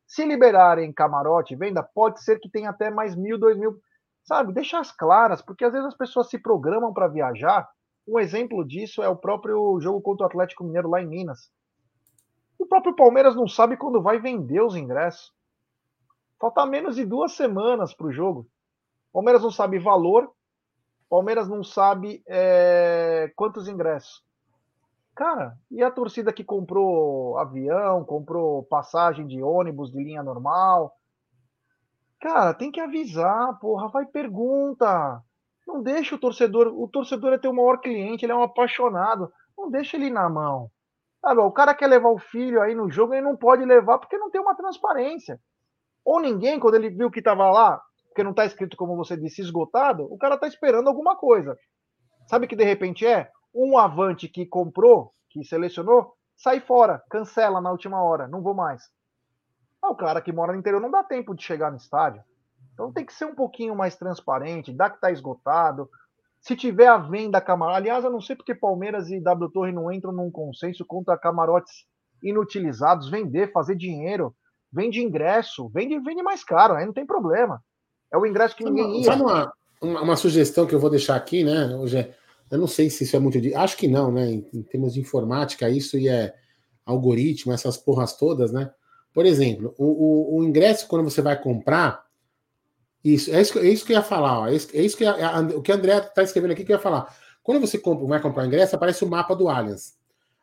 Se 0.06 0.22
liberarem 0.26 0.92
camarote 0.92 1.56
venda, 1.56 1.82
pode 1.82 2.22
ser 2.22 2.38
que 2.38 2.50
tenha 2.50 2.68
até 2.68 2.90
mais 2.90 3.16
mil, 3.16 3.38
dois 3.38 3.56
mil 3.56 3.80
sabe? 4.22 4.52
Deixar 4.52 4.80
as 4.80 4.92
claras, 4.92 5.40
porque 5.40 5.64
às 5.64 5.72
vezes 5.72 5.86
as 5.86 5.96
pessoas 5.96 6.28
se 6.28 6.38
programam 6.38 6.92
para 6.92 7.08
viajar. 7.08 7.66
Um 8.06 8.18
exemplo 8.18 8.66
disso 8.66 9.02
é 9.02 9.08
o 9.08 9.16
próprio 9.16 9.80
jogo 9.80 10.02
contra 10.02 10.24
o 10.24 10.28
Atlético 10.28 10.62
Mineiro 10.62 10.90
lá 10.90 11.00
em 11.00 11.06
Minas. 11.06 11.50
O 12.58 12.66
próprio 12.66 12.94
Palmeiras 12.94 13.34
não 13.34 13.48
sabe 13.48 13.78
quando 13.78 14.02
vai 14.02 14.20
vender 14.20 14.60
os 14.60 14.76
ingressos. 14.76 15.32
Falta 16.38 16.66
menos 16.66 16.96
de 16.96 17.06
duas 17.06 17.32
semanas 17.32 17.94
para 17.94 18.08
o 18.08 18.12
jogo. 18.12 18.46
Palmeiras 19.10 19.42
não 19.42 19.50
sabe 19.50 19.78
valor. 19.78 20.30
Palmeiras 21.08 21.48
não 21.48 21.64
sabe 21.64 22.22
é, 22.26 23.32
quantos 23.34 23.68
ingressos. 23.68 24.26
Cara, 25.16 25.56
e 25.70 25.82
a 25.82 25.90
torcida 25.90 26.32
que 26.32 26.44
comprou 26.44 27.38
avião, 27.38 28.04
comprou 28.04 28.62
passagem 28.64 29.26
de 29.26 29.42
ônibus 29.42 29.90
de 29.90 29.98
linha 29.98 30.22
normal, 30.22 30.94
Cara, 32.20 32.54
tem 32.54 32.70
que 32.70 32.80
avisar, 32.80 33.58
porra, 33.58 33.88
vai 33.88 34.06
pergunta. 34.06 35.22
Não 35.66 35.82
deixa 35.82 36.14
o 36.14 36.18
torcedor, 36.18 36.68
o 36.68 36.88
torcedor 36.88 37.32
é 37.32 37.38
teu 37.38 37.52
maior 37.52 37.78
cliente, 37.78 38.24
ele 38.24 38.32
é 38.32 38.34
um 38.34 38.42
apaixonado. 38.42 39.32
Não 39.56 39.70
deixa 39.70 39.96
ele 39.96 40.10
na 40.10 40.28
mão. 40.28 40.70
Sabe, 41.20 41.40
o 41.40 41.50
cara 41.50 41.74
quer 41.74 41.88
levar 41.88 42.10
o 42.10 42.18
filho 42.18 42.62
aí 42.62 42.74
no 42.74 42.90
jogo, 42.90 43.14
ele 43.14 43.22
não 43.22 43.36
pode 43.36 43.64
levar 43.64 43.98
porque 43.98 44.16
não 44.16 44.30
tem 44.30 44.40
uma 44.40 44.54
transparência. 44.54 45.40
Ou 46.04 46.20
ninguém, 46.20 46.58
quando 46.58 46.76
ele 46.76 46.90
viu 46.90 47.10
que 47.10 47.18
estava 47.18 47.50
lá, 47.50 47.80
porque 48.08 48.22
não 48.22 48.30
está 48.30 48.44
escrito, 48.44 48.76
como 48.76 48.96
você 48.96 49.16
disse, 49.16 49.42
esgotado, 49.42 50.04
o 50.12 50.16
cara 50.16 50.36
está 50.36 50.46
esperando 50.46 50.88
alguma 50.88 51.16
coisa. 51.16 51.58
Sabe 52.28 52.46
que 52.46 52.56
de 52.56 52.64
repente 52.64 53.06
é? 53.06 53.30
Um 53.58 53.78
avante 53.78 54.28
que 54.28 54.44
comprou, 54.44 55.12
que 55.30 55.42
selecionou, 55.42 56.14
sai 56.36 56.60
fora, 56.60 57.02
cancela 57.08 57.58
na 57.60 57.70
última 57.70 58.02
hora, 58.02 58.28
não 58.28 58.42
vou 58.42 58.52
mais. 58.52 58.90
Ah, 59.82 59.90
o 59.90 59.96
cara 59.96 60.20
que 60.20 60.32
mora 60.32 60.52
no 60.52 60.58
interior 60.58 60.80
não 60.80 60.90
dá 60.90 61.02
tempo 61.02 61.34
de 61.34 61.42
chegar 61.42 61.70
no 61.70 61.78
estádio. 61.78 62.22
Então 62.74 62.92
tem 62.92 63.06
que 63.06 63.14
ser 63.14 63.24
um 63.24 63.34
pouquinho 63.34 63.74
mais 63.74 63.96
transparente, 63.96 64.72
dá 64.72 64.90
que 64.90 65.00
tá 65.00 65.10
esgotado. 65.10 65.88
Se 66.38 66.54
tiver 66.54 66.88
a 66.88 66.98
venda 66.98 67.40
camarote, 67.40 67.78
aliás, 67.78 68.04
eu 68.04 68.10
não 68.10 68.20
sei 68.20 68.36
porque 68.36 68.54
Palmeiras 68.54 69.10
e 69.10 69.18
W 69.18 69.50
Torre 69.50 69.72
não 69.72 69.90
entram 69.90 70.12
num 70.12 70.30
consenso 70.30 70.84
contra 70.84 71.16
camarotes 71.16 71.86
inutilizados, 72.22 73.08
vender, 73.08 73.52
fazer 73.52 73.76
dinheiro, 73.76 74.34
vende 74.70 75.00
ingresso, 75.00 75.68
vende, 75.70 75.98
vende 76.00 76.22
mais 76.22 76.44
caro, 76.44 76.74
aí 76.74 76.84
não 76.84 76.92
tem 76.92 77.06
problema. 77.06 77.62
É 78.12 78.18
o 78.18 78.26
ingresso 78.26 78.54
que 78.54 78.64
ninguém 78.64 78.98
ia. 78.98 79.04
Sabe 79.04 79.22
uma, 79.22 79.52
uma, 79.80 80.02
uma, 80.02 80.16
sugestão 80.16 80.66
que 80.66 80.74
eu 80.74 80.80
vou 80.80 80.90
deixar 80.90 81.16
aqui, 81.16 81.42
né, 81.42 81.74
hoje 81.74 82.14
eu 82.50 82.58
não 82.58 82.66
sei 82.66 82.90
se 82.90 83.04
isso 83.04 83.16
é 83.16 83.18
muito 83.18 83.40
de. 83.40 83.54
Acho 83.54 83.76
que 83.76 83.88
não, 83.88 84.12
né? 84.12 84.30
Em, 84.30 84.46
em 84.52 84.62
termos 84.62 84.94
de 84.94 85.00
informática, 85.00 85.68
isso 85.68 85.98
e 85.98 86.08
é 86.08 86.34
algoritmo, 86.84 87.52
essas 87.52 87.76
porras 87.76 88.16
todas, 88.16 88.52
né? 88.52 88.70
Por 89.12 89.26
exemplo, 89.26 89.74
o, 89.78 90.36
o, 90.36 90.38
o 90.38 90.44
ingresso, 90.44 90.86
quando 90.86 91.04
você 91.04 91.20
vai 91.22 91.40
comprar, 91.40 92.06
isso, 93.02 93.34
é 93.34 93.40
isso, 93.40 93.58
é 93.58 93.68
isso 93.68 93.84
que 93.84 93.92
eu 93.92 93.96
ia 93.96 94.02
falar. 94.02 94.40
Ó, 94.40 94.46
é 94.48 94.54
isso, 94.54 94.68
é 94.74 94.82
isso 94.82 94.96
que 94.96 95.04
a, 95.04 95.38
a, 95.38 95.40
o 95.40 95.62
que 95.62 95.72
André 95.72 95.98
está 95.98 96.22
escrevendo 96.22 96.52
aqui 96.52 96.64
que 96.64 96.72
eu 96.72 96.76
ia 96.76 96.82
falar. 96.82 97.14
Quando 97.42 97.60
você 97.60 97.78
compra, 97.78 98.06
vai 98.06 98.20
comprar 98.20 98.42
o 98.42 98.46
ingresso, 98.46 98.76
aparece 98.76 99.04
o 99.04 99.08
mapa 99.08 99.34
do 99.34 99.48
Allianz. 99.48 99.94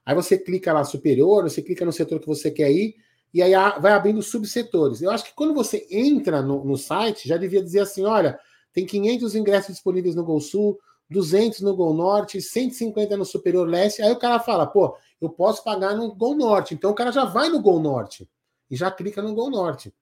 Aí 0.05 0.15
você 0.15 0.37
clica 0.37 0.73
lá 0.73 0.83
superior, 0.83 1.43
você 1.43 1.61
clica 1.61 1.85
no 1.85 1.91
setor 1.91 2.19
que 2.19 2.27
você 2.27 2.49
quer 2.51 2.71
ir, 2.71 2.95
e 3.33 3.41
aí 3.41 3.51
vai 3.81 3.93
abrindo 3.93 4.21
subsetores. 4.21 5.01
Eu 5.01 5.11
acho 5.11 5.25
que 5.25 5.33
quando 5.33 5.53
você 5.53 5.87
entra 5.89 6.41
no, 6.41 6.63
no 6.63 6.77
site, 6.77 7.27
já 7.27 7.37
devia 7.37 7.61
dizer 7.61 7.79
assim: 7.79 8.05
olha, 8.05 8.39
tem 8.71 8.85
500 8.85 9.35
ingressos 9.35 9.73
disponíveis 9.73 10.15
no 10.15 10.23
Gol 10.23 10.39
Sul, 10.39 10.79
200 11.13 11.61
no 11.61 11.75
Gol 11.75 11.93
Norte, 11.93 12.41
150 12.41 13.15
no 13.15 13.23
Superior 13.23 13.67
Leste. 13.67 14.01
Aí 14.01 14.11
o 14.11 14.19
cara 14.19 14.39
fala: 14.39 14.67
pô, 14.67 14.97
eu 15.21 15.29
posso 15.29 15.63
pagar 15.63 15.95
no 15.95 16.13
Gol 16.13 16.35
Norte. 16.35 16.73
Então 16.73 16.91
o 16.91 16.95
cara 16.95 17.11
já 17.11 17.23
vai 17.23 17.47
no 17.49 17.61
Gol 17.61 17.79
Norte 17.79 18.29
e 18.69 18.75
já 18.75 18.91
clica 18.91 19.21
no 19.21 19.33
Gol 19.33 19.49
Norte. 19.49 19.93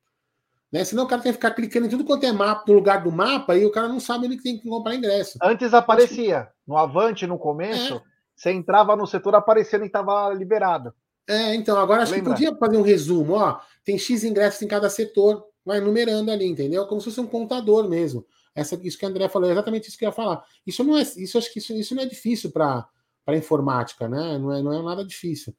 Né? 0.72 0.86
Senão 0.86 1.04
o 1.04 1.08
cara 1.08 1.22
tem 1.22 1.32
que 1.32 1.38
ficar 1.38 1.52
clicando 1.52 1.86
em 1.88 1.90
tudo 1.90 2.06
quanto 2.06 2.26
é 2.26 2.32
mapa, 2.32 2.64
no 2.68 2.74
lugar 2.74 3.04
do 3.04 3.12
mapa, 3.12 3.58
e 3.58 3.66
o 3.66 3.72
cara 3.72 3.90
não 3.90 4.00
sabe 4.00 4.26
onde 4.26 4.42
tem 4.42 4.58
que 4.58 4.70
comprar 4.70 4.96
ingresso. 4.96 5.38
Antes 5.44 5.74
aparecia, 5.74 6.48
no 6.66 6.78
Avante, 6.78 7.28
no 7.28 7.38
começo, 7.38 7.96
é. 7.96 8.02
você 8.36 8.52
entrava 8.52 8.96
no 8.96 9.06
setor 9.06 9.36
aparecendo 9.36 9.84
e 9.84 9.88
estava 9.88 10.34
liberado. 10.34 10.94
É, 11.28 11.54
então, 11.56 11.78
agora 11.78 12.04
acho 12.04 12.14
Lembra? 12.14 12.34
que 12.34 12.46
podia 12.46 12.58
fazer 12.58 12.78
um 12.78 12.82
resumo, 12.82 13.34
ó. 13.34 13.60
Tem 13.84 13.98
X 13.98 14.24
ingressos 14.24 14.62
em 14.62 14.68
cada 14.68 14.90
setor, 14.90 15.46
vai 15.66 15.80
numerando 15.80 16.32
ali, 16.32 16.46
entendeu? 16.46 16.88
Como 16.88 17.02
se 17.02 17.06
fosse 17.06 17.20
um 17.20 17.28
contador 17.28 17.88
mesmo. 17.90 18.26
Essa, 18.54 18.80
isso 18.84 18.98
que 18.98 19.06
o 19.06 19.10
André 19.10 19.30
falou, 19.30 19.50
é 19.50 19.52
exatamente 19.54 19.88
isso 19.88 19.98
que 19.98 20.06
eu 20.06 20.10
ia 20.10 20.14
falar. 20.14 20.44
Isso 20.66 20.84
não 20.84 20.98
é, 20.98 21.02
isso 21.02 21.38
acho 21.38 21.52
que 21.52 21.60
isso, 21.60 21.74
isso 21.74 21.96
não 21.96 22.04
é 22.04 22.06
difícil 22.06 22.52
para 22.52 22.88
informática, 23.30 24.10
né? 24.10 24.38
Não 24.38 24.54
é, 24.54 24.62
não 24.62 24.74
é 24.74 24.82
nada 24.82 25.06
difícil 25.06 25.56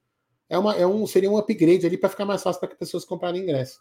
é, 0.52 0.58
uma, 0.58 0.74
é 0.74 0.86
um, 0.86 1.06
seria 1.06 1.30
um 1.30 1.38
upgrade 1.38 1.86
ali 1.86 1.96
para 1.96 2.10
ficar 2.10 2.26
mais 2.26 2.42
fácil 2.42 2.60
para 2.60 2.68
que 2.68 2.76
pessoas 2.76 3.06
comprarem 3.06 3.40
ingresso. 3.40 3.80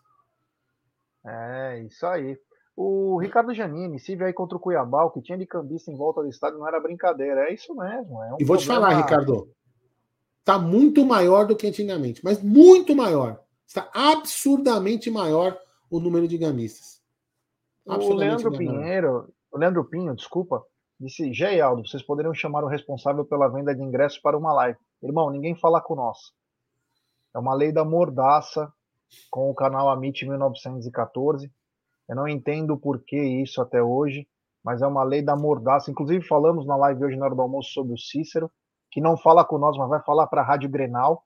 É, 1.26 1.84
isso 1.86 2.06
aí. 2.06 2.38
O 2.78 3.20
Ricardo 3.20 3.54
Janini, 3.54 4.00
se 4.00 4.16
vier 4.16 4.28
aí 4.28 4.34
contra 4.34 4.56
o 4.56 4.60
Cuiabá, 4.60 5.04
o 5.04 5.12
que 5.12 5.22
tinha 5.22 5.38
de 5.38 5.46
cambista 5.46 5.92
em 5.92 5.98
volta 5.98 6.22
do 6.22 6.30
estádio 6.30 6.60
não 6.60 6.68
era 6.68 6.80
brincadeira. 6.80 7.50
É 7.50 7.54
isso 7.54 7.76
mesmo. 7.76 8.24
É 8.24 8.34
um 8.34 8.38
e 8.40 8.46
vou 8.46 8.56
te 8.56 8.66
falar, 8.66 8.96
Ricardo, 8.96 9.54
está 10.40 10.58
muito 10.58 11.06
maior 11.06 11.46
do 11.46 11.58
que 11.58 11.68
antigamente, 11.68 12.22
mas 12.24 12.42
muito 12.42 12.96
maior. 12.96 13.44
Está 13.68 13.90
absurdamente 13.94 15.12
maior 15.12 15.60
o 15.90 16.00
número 16.00 16.26
de 16.26 16.38
gamistas. 16.38 17.01
O 17.86 18.14
Leandro 18.14 18.52
Pinheiro, 18.52 19.34
o 19.52 19.58
Leandro 19.58 19.84
Pinho, 19.86 20.16
desculpa, 20.16 20.64
disse: 21.00 21.34
Gé 21.34 21.60
Aldo, 21.60 21.88
vocês 21.88 22.04
poderiam 22.04 22.34
chamar 22.34 22.64
o 22.64 22.68
responsável 22.68 23.26
pela 23.26 23.48
venda 23.48 23.74
de 23.76 23.82
ingressos 23.82 24.20
para 24.20 24.38
uma 24.38 24.54
live. 24.54 24.78
Irmão, 25.02 25.30
ninguém 25.32 25.56
fala 25.56 25.82
com 25.82 25.96
nós. 25.96 26.18
É 27.36 27.40
uma 27.40 27.54
lei 27.54 27.72
da 27.72 27.84
mordaça 27.84 28.72
com 29.30 29.50
o 29.50 29.56
canal 29.56 29.90
Amit 29.90 30.26
1914. 30.26 31.52
Eu 32.08 32.16
não 32.16 32.28
entendo 32.28 32.78
por 32.78 33.02
que 33.04 33.18
isso 33.18 33.62
até 33.62 33.82
hoje. 33.82 34.28
mas 34.64 34.82
é 34.82 34.88
uma 34.88 35.04
lei 35.04 35.24
da 35.24 35.36
mordaça. 35.36 35.90
Inclusive, 35.90 36.26
falamos 36.28 36.68
na 36.68 36.76
live 36.76 37.06
hoje 37.06 37.18
na 37.18 37.26
hora 37.26 37.36
do 37.36 37.42
almoço 37.42 37.74
sobre 37.74 37.94
o 37.94 37.98
Cícero, 37.98 38.52
que 38.92 39.02
não 39.02 39.18
fala 39.18 39.44
com 39.44 39.58
nós, 39.58 39.76
mas 39.76 39.90
vai 39.90 40.04
falar 40.04 40.28
para 40.28 40.42
a 40.42 40.46
Rádio 40.46 40.70
Grenal. 40.70 41.24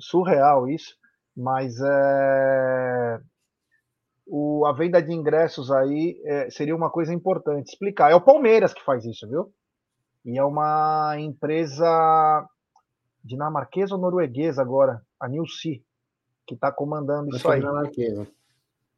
Surreal 0.00 0.68
isso. 0.68 0.96
Mas 1.34 1.80
é... 1.80 3.20
o, 4.26 4.66
a 4.66 4.72
venda 4.72 5.00
de 5.00 5.12
ingressos 5.12 5.70
aí 5.70 6.20
é, 6.24 6.50
seria 6.50 6.74
uma 6.74 6.90
coisa 6.90 7.14
importante 7.14 7.68
explicar. 7.68 8.10
É 8.10 8.14
o 8.14 8.20
Palmeiras 8.20 8.74
que 8.74 8.84
faz 8.84 9.04
isso, 9.04 9.28
viu? 9.28 9.52
E 10.24 10.36
é 10.36 10.44
uma 10.44 11.14
empresa 11.18 12.44
dinamarquesa 13.24 13.94
ou 13.94 14.00
norueguesa 14.00 14.60
agora, 14.60 15.00
a 15.20 15.28
Nilsi, 15.28 15.84
que 16.46 16.54
está 16.54 16.72
comandando 16.72 17.34
isso 17.34 17.48
aí. 17.48 17.60
Dinamarquesa. 17.60 18.26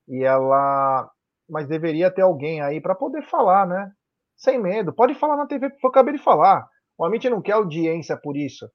E 0.09 0.24
ela. 0.24 1.11
Mas 1.49 1.66
deveria 1.66 2.11
ter 2.11 2.22
alguém 2.22 2.61
aí 2.61 2.81
para 2.81 2.95
poder 2.95 3.22
falar, 3.22 3.66
né? 3.66 3.93
Sem 4.37 4.59
medo. 4.59 4.93
Pode 4.93 5.14
falar 5.14 5.37
na 5.37 5.47
TV, 5.47 5.66
eu 5.66 5.91
acabei 5.91 6.14
de 6.14 6.22
falar. 6.22 6.66
O 6.97 7.05
Amit 7.05 7.29
não 7.29 7.43
quer 7.43 7.53
audiência 7.53 8.16
por 8.16 8.37
isso. 8.37 8.68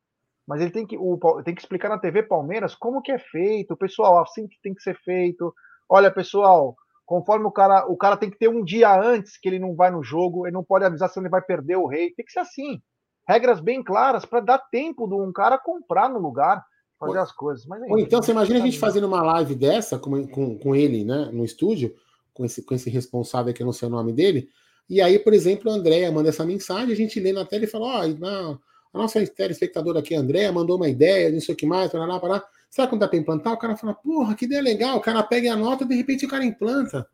Mas 0.48 0.62
ele 0.62 0.72
tem 0.72 0.86
que, 0.86 0.98
o, 0.98 1.18
tem 1.44 1.56
que 1.56 1.62
explicar 1.62 1.90
na 1.90 2.00
TV 2.00 2.24
Palmeiras 2.24 2.76
como 2.76 3.02
que 3.02 3.12
é 3.12 3.20
feito, 3.20 3.78
pessoal, 3.78 4.22
assim 4.22 4.48
que 4.48 4.60
tem 4.62 4.74
que 4.74 4.82
ser 4.82 4.96
feito. 5.00 5.54
Olha, 5.90 6.12
pessoal, 6.12 6.76
conforme 7.06 7.46
o 7.46 7.52
cara, 7.52 7.86
o 7.88 7.98
cara 7.98 8.18
tem 8.18 8.30
que 8.30 8.38
ter 8.38 8.48
um 8.48 8.64
dia 8.64 8.94
antes 9.00 9.38
que 9.38 9.48
ele 9.48 9.60
não 9.60 9.76
vai 9.76 9.92
no 9.92 10.04
jogo, 10.04 10.46
ele 10.46 10.54
não 10.54 10.64
pode 10.64 10.86
avisar 10.86 11.10
se 11.10 11.20
ele 11.20 11.30
vai 11.30 11.42
perder 11.42 11.78
o 11.78 11.88
rei. 11.88 12.12
Tem 12.12 12.26
que 12.26 12.32
ser 12.32 12.40
assim. 12.40 12.82
Regras 13.28 13.60
bem 13.60 13.84
claras 13.84 14.26
para 14.26 14.40
dar 14.40 14.58
tempo 14.58 15.08
de 15.08 15.16
um 15.16 15.32
cara 15.32 15.58
comprar 15.58 16.10
no 16.10 16.20
lugar 16.20 16.64
fazer 17.00 17.20
as 17.20 17.32
coisas. 17.32 17.66
Mas, 17.66 17.82
Ou 17.90 18.00
então, 18.00 18.22
você 18.22 18.32
imagina 18.32 18.60
a 18.60 18.62
gente 18.62 18.80
fazendo 18.80 19.08
uma 19.08 19.22
live 19.22 19.56
dessa 19.56 19.98
com, 20.00 20.28
com, 20.28 20.58
com 20.58 20.76
ele, 20.76 21.04
né, 21.04 21.30
no 21.32 21.44
estúdio, 21.44 21.94
com 22.34 22.46
esse, 22.46 22.64
com 22.64 22.74
esse 22.74 22.90
responsável 22.90 23.54
que 23.54 23.62
eu 23.62 23.66
não 23.66 23.74
sei 23.74 23.88
o 23.88 23.92
nome 23.92 24.12
dele, 24.12 24.50
e 24.90 25.02
aí, 25.02 25.18
por 25.18 25.34
exemplo, 25.34 25.72
a 25.72 25.76
Andréia 25.76 26.12
manda 26.12 26.30
essa 26.30 26.46
mensagem, 26.46 26.92
a 26.92 26.96
gente 26.96 27.20
lê 27.20 27.32
na 27.32 27.46
tela 27.46 27.64
e 27.64 27.68
fala, 27.68 27.86
ó, 27.86 28.06
oh, 28.06 28.58
a 28.94 28.98
nossa 28.98 29.26
telespectadora 29.26 30.00
aqui, 30.00 30.14
a 30.14 30.20
Andréia, 30.20 30.52
mandou 30.52 30.76
uma 30.76 30.90
ideia, 30.90 31.32
não 31.32 31.40
sei 31.40 31.56
o 31.56 31.58
que 31.58 31.66
mais, 31.66 31.90
para 31.90 32.06
lá, 32.06 32.44
que 32.76 32.92
não 32.92 33.00
dá 33.00 33.08
para 33.08 33.20
implantar? 33.20 33.54
O 33.54 33.58
cara 33.58 33.78
fala, 33.78 33.94
porra, 33.94 34.34
que 34.34 34.46
ideia 34.46 34.62
legal. 34.62 34.98
O 34.98 35.02
cara 35.02 35.22
pega 35.22 35.46
e 35.46 35.50
anota, 35.50 35.86
de 35.86 35.96
repente 35.96 36.26
o 36.26 36.30
cara 36.30 36.44
implanta. 36.44 37.08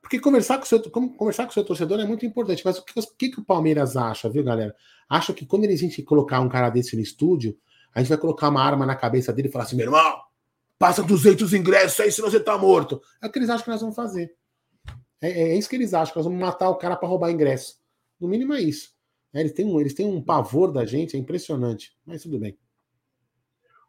Porque 0.00 0.18
conversar 0.18 0.58
com 0.58 0.64
o 0.64 0.66
seu, 0.66 0.82
conversar 0.90 1.46
com 1.46 1.52
seu 1.52 1.64
torcedor 1.64 2.00
é 2.00 2.04
muito 2.04 2.26
importante. 2.26 2.62
Mas 2.64 2.78
o 2.78 2.84
que, 2.84 2.98
o 2.98 3.02
que, 3.16 3.40
o 3.40 3.44
Palmeiras 3.44 3.96
acha, 3.96 4.28
viu, 4.28 4.42
galera? 4.42 4.74
Acha 5.08 5.32
que 5.32 5.46
quando 5.46 5.64
a 5.64 5.76
gente 5.76 6.02
colocar 6.02 6.40
um 6.40 6.48
cara 6.48 6.68
desse 6.68 6.96
no 6.96 7.02
estúdio, 7.02 7.56
a 7.94 8.00
gente 8.00 8.08
vai 8.08 8.18
colocar 8.18 8.48
uma 8.48 8.62
arma 8.62 8.84
na 8.84 8.96
cabeça 8.96 9.32
dele 9.32 9.48
e 9.48 9.50
falar 9.52 9.64
assim: 9.64 9.76
meu 9.76 9.86
irmão, 9.86 10.20
passa 10.78 11.02
200 11.02 11.54
ingressos 11.54 12.00
aí, 12.00 12.10
senão 12.10 12.28
você 12.28 12.40
tá 12.40 12.58
morto. 12.58 13.00
É 13.22 13.26
o 13.26 13.30
que 13.30 13.38
eles 13.38 13.48
acham 13.48 13.64
que 13.64 13.70
nós 13.70 13.80
vamos 13.80 13.96
fazer. 13.96 14.34
É, 15.20 15.30
é, 15.30 15.48
é 15.50 15.56
isso 15.56 15.68
que 15.68 15.76
eles 15.76 15.94
acham, 15.94 16.12
que 16.12 16.18
nós 16.18 16.26
vamos 16.26 16.40
matar 16.40 16.68
o 16.68 16.76
cara 16.76 16.96
para 16.96 17.08
roubar 17.08 17.30
ingresso. 17.30 17.76
No 18.20 18.28
mínimo 18.28 18.52
é 18.52 18.60
isso. 18.60 18.92
É, 19.32 19.40
eles, 19.40 19.52
têm 19.52 19.64
um, 19.64 19.80
eles 19.80 19.94
têm 19.94 20.06
um 20.06 20.20
pavor 20.20 20.72
da 20.72 20.84
gente, 20.84 21.16
é 21.16 21.18
impressionante. 21.18 21.96
Mas 22.04 22.22
tudo 22.22 22.38
bem. 22.38 22.58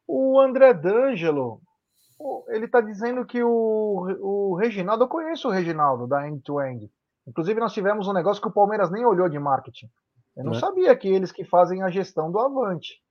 O 0.07 0.39
André 0.39 0.73
D'Angelo, 0.73 1.61
ele 2.49 2.65
está 2.65 2.81
dizendo 2.81 3.25
que 3.25 3.43
o, 3.43 4.07
o 4.21 4.55
Reginaldo, 4.55 5.03
eu 5.03 5.07
conheço 5.07 5.47
o 5.47 5.51
Reginaldo 5.51 6.07
da 6.07 6.27
End 6.27 6.41
to 6.41 6.61
End. 6.61 6.89
Inclusive, 7.27 7.59
nós 7.59 7.73
tivemos 7.73 8.07
um 8.07 8.13
negócio 8.13 8.41
que 8.41 8.47
o 8.47 8.53
Palmeiras 8.53 8.91
nem 8.91 9.05
olhou 9.05 9.27
de 9.27 9.39
marketing. 9.39 9.89
Eu 10.35 10.43
não 10.43 10.53
é. 10.53 10.59
sabia 10.59 10.95
que 10.95 11.07
eles 11.07 11.31
que 11.31 11.43
fazem 11.43 11.81
a 11.81 11.89
gestão 11.89 12.31
do 12.31 12.39
Avante. 12.39 13.01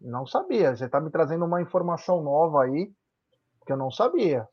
Não 0.00 0.26
sabia. 0.26 0.76
Você 0.76 0.84
está 0.84 1.00
me 1.00 1.10
trazendo 1.10 1.44
uma 1.44 1.60
informação 1.60 2.22
nova 2.22 2.62
aí 2.62 2.92
que 3.66 3.72
eu 3.72 3.76
não 3.76 3.90
sabia. 3.90 4.48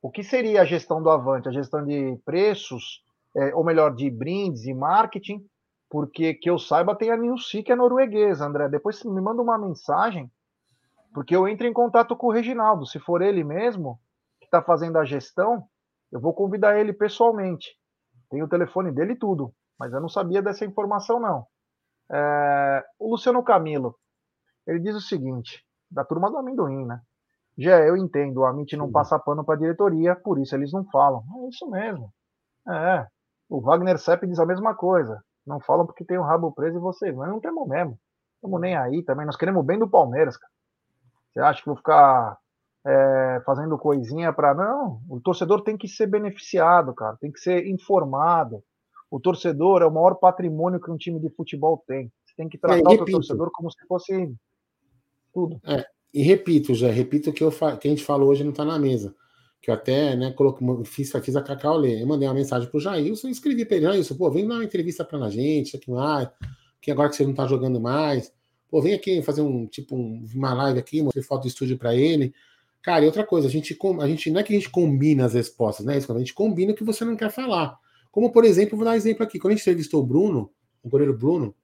O 0.00 0.10
que 0.10 0.22
seria 0.22 0.62
a 0.62 0.64
gestão 0.64 1.02
do 1.02 1.10
Avante? 1.10 1.48
A 1.48 1.52
gestão 1.52 1.84
de 1.84 2.16
preços, 2.24 3.04
é, 3.36 3.54
ou 3.54 3.64
melhor, 3.64 3.94
de 3.94 4.08
brindes 4.10 4.64
e 4.64 4.72
marketing? 4.72 5.44
Porque 5.90 6.34
que 6.34 6.50
eu 6.50 6.58
saiba, 6.58 6.94
tem 6.94 7.10
a 7.10 7.16
Nilsi, 7.16 7.62
que 7.62 7.72
é 7.72 7.76
norueguesa, 7.76 8.46
André. 8.46 8.68
Depois 8.68 9.02
me 9.04 9.20
manda 9.20 9.40
uma 9.40 9.58
mensagem, 9.58 10.30
porque 11.14 11.34
eu 11.34 11.48
entro 11.48 11.66
em 11.66 11.72
contato 11.72 12.14
com 12.14 12.26
o 12.26 12.32
Reginaldo. 12.32 12.86
Se 12.86 12.98
for 12.98 13.22
ele 13.22 13.42
mesmo 13.42 13.98
que 14.38 14.44
está 14.46 14.62
fazendo 14.62 14.98
a 14.98 15.04
gestão, 15.04 15.66
eu 16.12 16.20
vou 16.20 16.34
convidar 16.34 16.78
ele 16.78 16.92
pessoalmente. 16.92 17.74
Tem 18.30 18.42
o 18.42 18.48
telefone 18.48 18.92
dele 18.92 19.12
e 19.12 19.18
tudo, 19.18 19.52
mas 19.78 19.92
eu 19.92 20.00
não 20.00 20.08
sabia 20.08 20.42
dessa 20.42 20.64
informação, 20.64 21.18
não. 21.18 21.46
É, 22.10 22.84
o 22.98 23.10
Luciano 23.10 23.42
Camilo, 23.42 23.96
ele 24.66 24.80
diz 24.80 24.94
o 24.94 25.00
seguinte, 25.00 25.64
da 25.90 26.04
turma 26.04 26.30
do 26.30 26.36
amendoim, 26.36 26.84
né? 26.84 27.00
Já 27.56 27.80
eu 27.80 27.96
entendo, 27.96 28.38
o 28.38 28.44
Amit 28.44 28.76
não 28.76 28.90
passa 28.92 29.18
pano 29.18 29.44
para 29.44 29.56
a 29.56 29.58
diretoria, 29.58 30.14
por 30.14 30.38
isso 30.38 30.54
eles 30.54 30.72
não 30.72 30.84
falam. 30.90 31.24
É 31.42 31.48
isso 31.48 31.68
mesmo. 31.68 32.12
É. 32.68 33.06
O 33.48 33.60
Wagner 33.60 33.98
Sepp 33.98 34.24
diz 34.26 34.38
a 34.38 34.46
mesma 34.46 34.74
coisa. 34.74 35.20
Não 35.48 35.60
falam 35.60 35.86
porque 35.86 36.04
tem 36.04 36.18
o 36.18 36.22
rabo 36.22 36.52
preso 36.52 36.76
e 36.76 36.80
vocês. 36.80 37.14
Nós 37.16 37.28
não 37.28 37.40
temos 37.40 37.66
mesmo. 37.66 37.98
Estamos 38.34 38.60
nem 38.60 38.76
aí 38.76 39.02
também. 39.02 39.24
Nós 39.24 39.36
queremos 39.36 39.64
bem 39.64 39.78
do 39.78 39.88
Palmeiras, 39.88 40.36
cara. 40.36 40.52
Você 41.32 41.40
acha 41.40 41.60
que 41.60 41.66
vou 41.66 41.76
ficar 41.76 42.38
é, 42.86 43.42
fazendo 43.46 43.78
coisinha 43.78 44.32
para. 44.32 44.54
Não. 44.54 45.00
O 45.08 45.20
torcedor 45.20 45.62
tem 45.62 45.76
que 45.76 45.88
ser 45.88 46.06
beneficiado, 46.06 46.94
cara. 46.94 47.16
Tem 47.16 47.32
que 47.32 47.40
ser 47.40 47.66
informado. 47.66 48.62
O 49.10 49.18
torcedor 49.18 49.80
é 49.80 49.86
o 49.86 49.90
maior 49.90 50.16
patrimônio 50.16 50.80
que 50.80 50.90
um 50.90 50.96
time 50.98 51.18
de 51.18 51.30
futebol 51.30 51.82
tem. 51.86 52.12
Você 52.26 52.34
tem 52.36 52.48
que 52.48 52.58
tratar 52.58 52.92
é, 52.92 52.94
o 52.94 53.04
torcedor 53.06 53.50
como 53.50 53.70
se 53.70 53.86
fosse 53.86 54.34
tudo. 55.32 55.58
É, 55.64 55.86
e 56.12 56.22
repito, 56.22 56.74
já 56.74 56.90
repito 56.90 57.32
que, 57.32 57.42
eu, 57.42 57.50
que 57.50 57.88
a 57.88 57.90
gente 57.90 58.04
falou 58.04 58.28
hoje 58.28 58.44
não 58.44 58.50
está 58.50 58.66
na 58.66 58.78
mesa. 58.78 59.14
Que 59.60 59.70
eu 59.70 59.74
até 59.74 60.14
né, 60.14 60.32
coloquei, 60.32 60.66
fiz, 60.84 61.10
fiz 61.10 61.36
a 61.36 61.42
Cacau 61.42 61.76
ler. 61.76 62.00
Eu 62.00 62.06
mandei 62.06 62.28
uma 62.28 62.34
mensagem 62.34 62.68
pro 62.68 62.78
Jailson 62.78 63.28
e 63.28 63.30
escrevi 63.32 63.64
para 63.64 63.76
ele: 63.76 63.86
Jailson, 63.86 64.14
pô, 64.14 64.30
vem 64.30 64.46
dar 64.46 64.54
uma 64.54 64.64
entrevista 64.64 65.04
para 65.04 65.18
a 65.18 65.30
gente, 65.30 65.76
aqui 65.76 65.90
mais, 65.90 66.28
que 66.80 66.90
agora 66.90 67.08
que 67.08 67.16
você 67.16 67.24
não 67.24 67.32
está 67.32 67.46
jogando 67.46 67.80
mais. 67.80 68.32
Pô, 68.70 68.80
vem 68.82 68.94
aqui 68.94 69.20
fazer 69.22 69.40
um 69.42 69.66
tipo 69.66 69.96
um, 69.96 70.24
uma 70.34 70.54
live 70.54 70.78
aqui, 70.78 71.02
mostrei 71.02 71.24
foto 71.24 71.42
do 71.42 71.48
estúdio 71.48 71.78
para 71.78 71.94
ele. 71.94 72.32
Cara, 72.82 73.04
e 73.04 73.06
outra 73.06 73.24
coisa, 73.24 73.48
a 73.48 73.50
gente, 73.50 73.76
a 74.00 74.06
gente 74.06 74.30
não 74.30 74.40
é 74.40 74.42
que 74.42 74.52
a 74.52 74.56
gente 74.56 74.70
combina 74.70 75.24
as 75.24 75.34
respostas, 75.34 75.84
né? 75.84 75.96
A 75.96 76.18
gente 76.18 76.34
combina 76.34 76.72
o 76.72 76.74
que 76.74 76.84
você 76.84 77.04
não 77.04 77.16
quer 77.16 77.30
falar. 77.30 77.76
Como, 78.10 78.30
por 78.30 78.44
exemplo, 78.44 78.76
vou 78.76 78.84
dar 78.84 78.92
um 78.92 78.94
exemplo 78.94 79.24
aqui. 79.24 79.38
Quando 79.38 79.52
a 79.52 79.56
gente 79.56 79.62
entrevistou 79.62 80.02
o 80.02 80.06
Bruno, 80.06 80.50
o 80.82 80.88
goleiro 80.88 81.16
Bruno, 81.16 81.54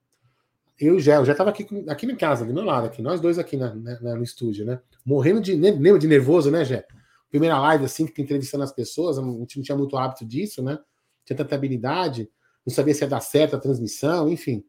eu 0.79 0.99
já, 0.99 1.15
eu 1.15 1.25
já 1.25 1.31
estava 1.31 1.49
aqui, 1.49 1.65
aqui 1.87 2.05
em 2.05 2.15
casa, 2.15 2.45
do 2.45 2.53
meu 2.53 2.63
lado, 2.63 2.87
aqui, 2.87 3.01
nós 3.01 3.21
dois 3.21 3.39
aqui 3.39 3.55
na, 3.55 3.73
na, 3.73 4.15
no 4.15 4.23
estúdio, 4.23 4.65
né? 4.65 4.79
Morrendo 5.05 5.39
de, 5.41 5.55
de 5.57 6.07
nervoso, 6.07 6.51
né, 6.51 6.65
Jé? 6.65 6.85
Primeira 7.35 7.59
live, 7.59 7.83
assim, 7.83 8.07
que 8.07 8.21
entrevistando 8.21 8.63
as 8.63 8.71
pessoas, 8.71 9.19
a 9.19 9.21
gente 9.21 9.57
não 9.57 9.63
tinha 9.63 9.77
muito 9.77 9.97
hábito 9.97 10.25
disso, 10.25 10.63
né? 10.63 10.79
Tinha 11.25 11.35
tanta 11.35 11.53
habilidade, 11.53 12.29
não 12.65 12.73
sabia 12.73 12.93
se 12.93 13.03
ia 13.03 13.09
dar 13.09 13.19
certo 13.19 13.57
a 13.57 13.59
transmissão, 13.59 14.29
enfim. 14.29 14.63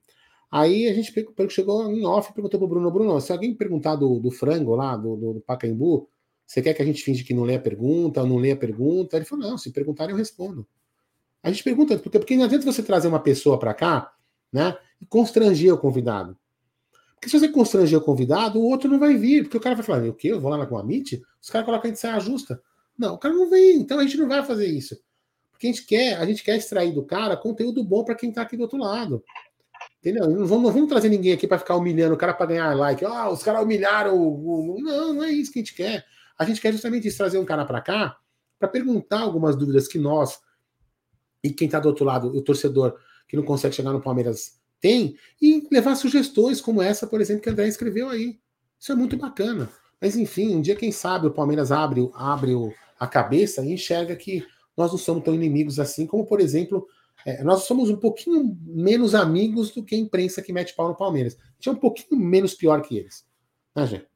Aí 0.51 0.89
a 0.89 0.93
gente 0.93 1.15
chegou 1.49 1.89
em 1.93 2.05
off 2.05 2.29
e 2.29 2.35
perguntou 2.35 2.59
pro 2.59 2.69
Bruno, 2.69 2.91
Bruno, 2.91 3.21
se 3.21 3.31
alguém 3.31 3.55
perguntar 3.55 3.95
do, 3.95 4.19
do 4.19 4.33
frango 4.33 4.75
lá, 4.75 4.97
do, 4.97 5.15
do, 5.15 5.35
do 5.35 5.41
Pacaembu, 5.43 6.09
você 6.45 6.61
quer 6.61 6.75
que 6.75 6.83
a 6.83 6.85
gente 6.85 7.05
finge 7.05 7.23
que 7.23 7.33
não 7.33 7.45
lê 7.45 7.55
a 7.55 7.61
pergunta 7.61 8.21
ou 8.21 8.27
não 8.27 8.37
lê 8.37 8.51
a 8.51 8.57
pergunta? 8.57 9.15
Ele 9.17 9.25
falou, 9.25 9.49
não, 9.49 9.57
se 9.57 9.71
perguntarem 9.71 10.11
eu 10.11 10.19
respondo. 10.19 10.67
A 11.45 11.53
gente 11.53 11.63
pergunta, 11.63 11.97
porque, 11.99 12.19
porque 12.19 12.37
não 12.37 12.47
adianta 12.47 12.65
você 12.65 12.83
trazer 12.83 13.07
uma 13.07 13.21
pessoa 13.21 13.61
para 13.61 13.73
cá, 13.75 14.13
né? 14.53 14.77
E 15.01 15.07
constranger 15.07 15.73
o 15.73 15.79
convidado. 15.79 16.37
Porque 17.17 17.31
se 17.31 17.39
você 17.39 17.49
constranger 17.49 17.99
o 17.99 18.03
convidado, 18.03 18.59
o 18.59 18.65
outro 18.65 18.91
não 18.91 18.99
vai 18.99 19.17
vir, 19.17 19.45
porque 19.45 19.57
o 19.57 19.61
cara 19.61 19.75
vai 19.75 19.85
falar, 19.85 20.05
o 20.05 20.15
quê? 20.15 20.29
Eu 20.29 20.41
vou 20.41 20.51
lá 20.51 20.59
na 20.59 20.67
Coamite? 20.67 21.23
Os 21.41 21.51
caras 21.51 21.65
colocam 21.65 21.89
a 21.89 21.89
gente 21.89 22.01
saia 22.01 22.21
justa. 22.21 22.63
Não, 22.97 23.15
o 23.15 23.19
cara 23.19 23.35
não 23.35 23.49
vem, 23.49 23.77
então 23.77 23.99
a 23.99 24.03
gente 24.03 24.17
não 24.17 24.29
vai 24.29 24.43
fazer 24.45 24.67
isso. 24.67 24.97
Porque 25.51 25.67
a 25.67 25.71
gente 25.71 25.87
quer, 25.87 26.19
a 26.19 26.27
gente 26.27 26.45
quer 26.45 26.57
extrair 26.57 26.93
do 26.93 27.05
cara 27.05 27.37
conteúdo 27.37 27.83
bom 27.83 28.05
para 28.05 28.15
quem 28.15 28.29
está 28.29 28.43
aqui 28.43 28.57
do 28.57 28.63
outro 28.63 28.79
lado. 28.79 29.25
Entendeu? 29.99 30.29
Não 30.29 30.47
vamos, 30.47 30.65
não 30.65 30.73
vamos 30.73 30.89
trazer 30.89 31.09
ninguém 31.09 31.33
aqui 31.33 31.47
para 31.47 31.59
ficar 31.59 31.77
humilhando 31.77 32.15
o 32.15 32.19
cara 32.19 32.35
para 32.35 32.47
ganhar 32.47 32.77
like. 32.77 33.05
Ah, 33.05 33.31
os 33.31 33.43
caras 33.43 33.63
humilharam 33.63 34.17
o, 34.17 34.77
Não, 34.81 35.15
não 35.15 35.25
é 35.25 35.31
isso 35.31 35.51
que 35.51 35.59
a 35.59 35.63
gente 35.63 35.75
quer. 35.75 36.05
A 36.39 36.45
gente 36.45 36.61
quer 36.61 36.73
justamente 36.73 37.11
trazer 37.17 37.39
um 37.39 37.45
cara 37.45 37.65
para 37.65 37.81
cá 37.81 38.19
para 38.59 38.69
perguntar 38.69 39.21
algumas 39.21 39.57
dúvidas 39.57 39.89
que 39.89 39.99
nós 39.99 40.39
e 41.43 41.51
quem 41.51 41.67
está 41.67 41.81
do 41.81 41.89
outro 41.89 42.05
lado, 42.05 42.29
o 42.29 42.43
torcedor 42.43 42.99
que 43.29 43.37
não 43.37 43.43
consegue 43.43 43.75
chegar 43.75 43.93
no 43.93 44.01
Palmeiras 44.01 44.61
tem, 44.87 45.17
e 45.43 45.67
levar 45.73 45.97
sugestões 45.97 46.61
como 46.61 46.81
essa, 46.81 47.09
por 47.09 47.21
exemplo, 47.21 47.43
que 47.43 47.51
André 47.51 47.67
escreveu 47.67 48.09
aí. 48.09 48.39
Isso 48.79 48.93
é 48.93 48.95
muito 48.95 49.17
bacana. 49.17 49.69
Mas 50.01 50.15
enfim, 50.15 50.55
um 50.55 50.61
dia, 50.61 50.77
quem 50.77 50.93
sabe, 50.93 51.27
o 51.27 51.33
Palmeiras 51.33 51.73
abre, 51.73 52.09
abre 52.15 52.53
a 52.97 53.07
cabeça 53.09 53.65
e 53.65 53.73
enxerga 53.73 54.15
que 54.15 54.47
nós 54.77 54.93
não 54.93 54.99
somos 54.99 55.25
tão 55.25 55.35
inimigos 55.35 55.81
assim, 55.81 56.07
como, 56.07 56.25
por 56.25 56.41
exemplo, 56.41 56.87
é, 57.25 57.43
nós 57.43 57.65
somos 57.65 57.91
um 57.91 57.97
pouquinho 57.97 58.57
menos 58.63 59.13
amigos 59.13 59.73
do 59.73 59.83
que 59.83 59.97
a 59.97 59.99
imprensa 59.99 60.41
que 60.41 60.53
mete 60.53 60.73
pau 60.77 60.87
no 60.87 60.97
Palmeiras. 60.97 61.35
A 61.35 61.55
gente 61.57 61.69
é 61.69 61.73
um 61.73 61.77
pouquinho 61.77 62.21
menos 62.21 62.55
pior 62.55 62.81
que 62.81 62.97
eles. 62.97 63.27
Né, 63.75 63.87
Gê? 63.87 64.07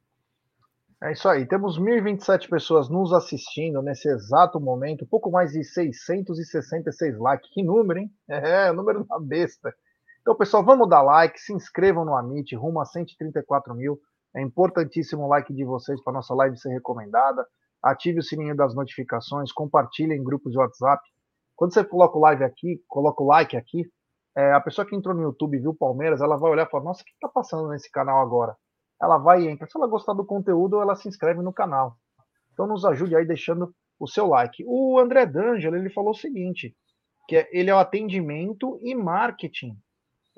É 1.03 1.13
isso 1.13 1.29
aí. 1.29 1.47
Temos 1.47 1.81
1.027 1.81 2.49
pessoas 2.49 2.89
nos 2.89 3.13
assistindo 3.13 3.83
nesse 3.83 4.09
exato 4.09 4.61
momento. 4.61 5.05
Pouco 5.05 5.33
mais 5.33 5.51
de 5.51 5.65
666 5.65 7.19
likes. 7.19 7.51
Que 7.53 7.65
número, 7.65 7.99
hein? 7.99 8.13
É, 8.29 8.71
o 8.71 8.75
número 8.75 9.05
da 9.05 9.19
besta. 9.19 9.75
Então, 10.21 10.37
pessoal, 10.37 10.63
vamos 10.63 10.89
dar 10.89 11.03
like, 11.03 11.41
se 11.41 11.53
inscrevam 11.53 12.05
no 12.05 12.15
Amit, 12.15 12.55
rumo 12.55 12.81
a 12.81 12.85
134 12.85 13.75
mil. 13.75 13.99
É 14.37 14.43
importantíssimo 14.43 15.25
o 15.25 15.29
like 15.29 15.53
de 15.53 15.65
vocês 15.65 16.03
para 16.03 16.13
nossa 16.13 16.35
live 16.35 16.57
ser 16.59 16.69
recomendada. 16.69 17.47
Ative 17.83 18.19
o 18.19 18.23
sininho 18.23 18.55
das 18.55 18.75
notificações, 18.75 19.51
compartilhem 19.51 20.19
em 20.19 20.23
grupos 20.23 20.53
de 20.53 20.59
WhatsApp 20.59 21.03
Quando 21.57 21.73
você 21.73 21.83
coloca 21.83 22.19
o 22.19 22.21
live 22.21 22.45
aqui, 22.45 22.83
coloca 22.87 23.23
o 23.23 23.27
like 23.27 23.57
aqui, 23.57 23.91
é, 24.37 24.53
a 24.53 24.61
pessoa 24.61 24.87
que 24.87 24.95
entrou 24.95 25.15
no 25.15 25.23
YouTube 25.23 25.57
e 25.57 25.61
viu 25.61 25.75
Palmeiras, 25.75 26.21
ela 26.21 26.37
vai 26.37 26.51
olhar 26.51 26.67
e 26.67 26.71
falar, 26.71 26.85
nossa, 26.85 27.03
o 27.03 27.05
que 27.05 27.13
está 27.13 27.29
passando 27.29 27.69
nesse 27.69 27.91
canal 27.91 28.21
agora? 28.21 28.55
Ela 29.01 29.17
vai 29.17 29.43
e 29.43 29.49
entra. 29.49 29.67
Se 29.67 29.77
ela 29.77 29.89
gostar 29.89 30.13
do 30.13 30.25
conteúdo, 30.25 30.81
ela 30.81 30.95
se 30.95 31.09
inscreve 31.09 31.41
no 31.43 31.53
canal. 31.53 31.97
Então 32.53 32.67
nos 32.67 32.85
ajude 32.85 33.17
aí 33.17 33.27
deixando 33.27 33.75
o 33.99 34.07
seu 34.07 34.27
like. 34.27 34.63
O 34.67 34.99
André 34.99 35.25
D'Angelo, 35.25 35.77
ele 35.77 35.91
falou 35.91 36.11
o 36.11 36.15
seguinte, 36.15 36.77
que 37.27 37.37
é, 37.37 37.49
ele 37.53 37.71
é 37.71 37.75
o 37.75 37.79
atendimento 37.79 38.79
e 38.83 38.95
marketing. 38.95 39.77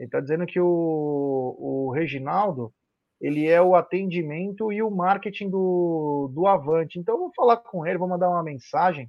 Ele 0.02 0.08
está 0.08 0.18
dizendo 0.18 0.44
que 0.44 0.58
o, 0.60 0.66
o 0.66 1.92
Reginaldo, 1.92 2.74
ele 3.20 3.46
é 3.46 3.62
o 3.62 3.76
atendimento 3.76 4.72
e 4.72 4.82
o 4.82 4.90
marketing 4.90 5.48
do, 5.48 6.28
do 6.34 6.44
Avante. 6.44 6.98
Então 6.98 7.14
eu 7.14 7.20
vou 7.20 7.32
falar 7.32 7.58
com 7.58 7.86
ele, 7.86 7.98
vou 7.98 8.08
mandar 8.08 8.28
uma 8.28 8.42
mensagem 8.42 9.08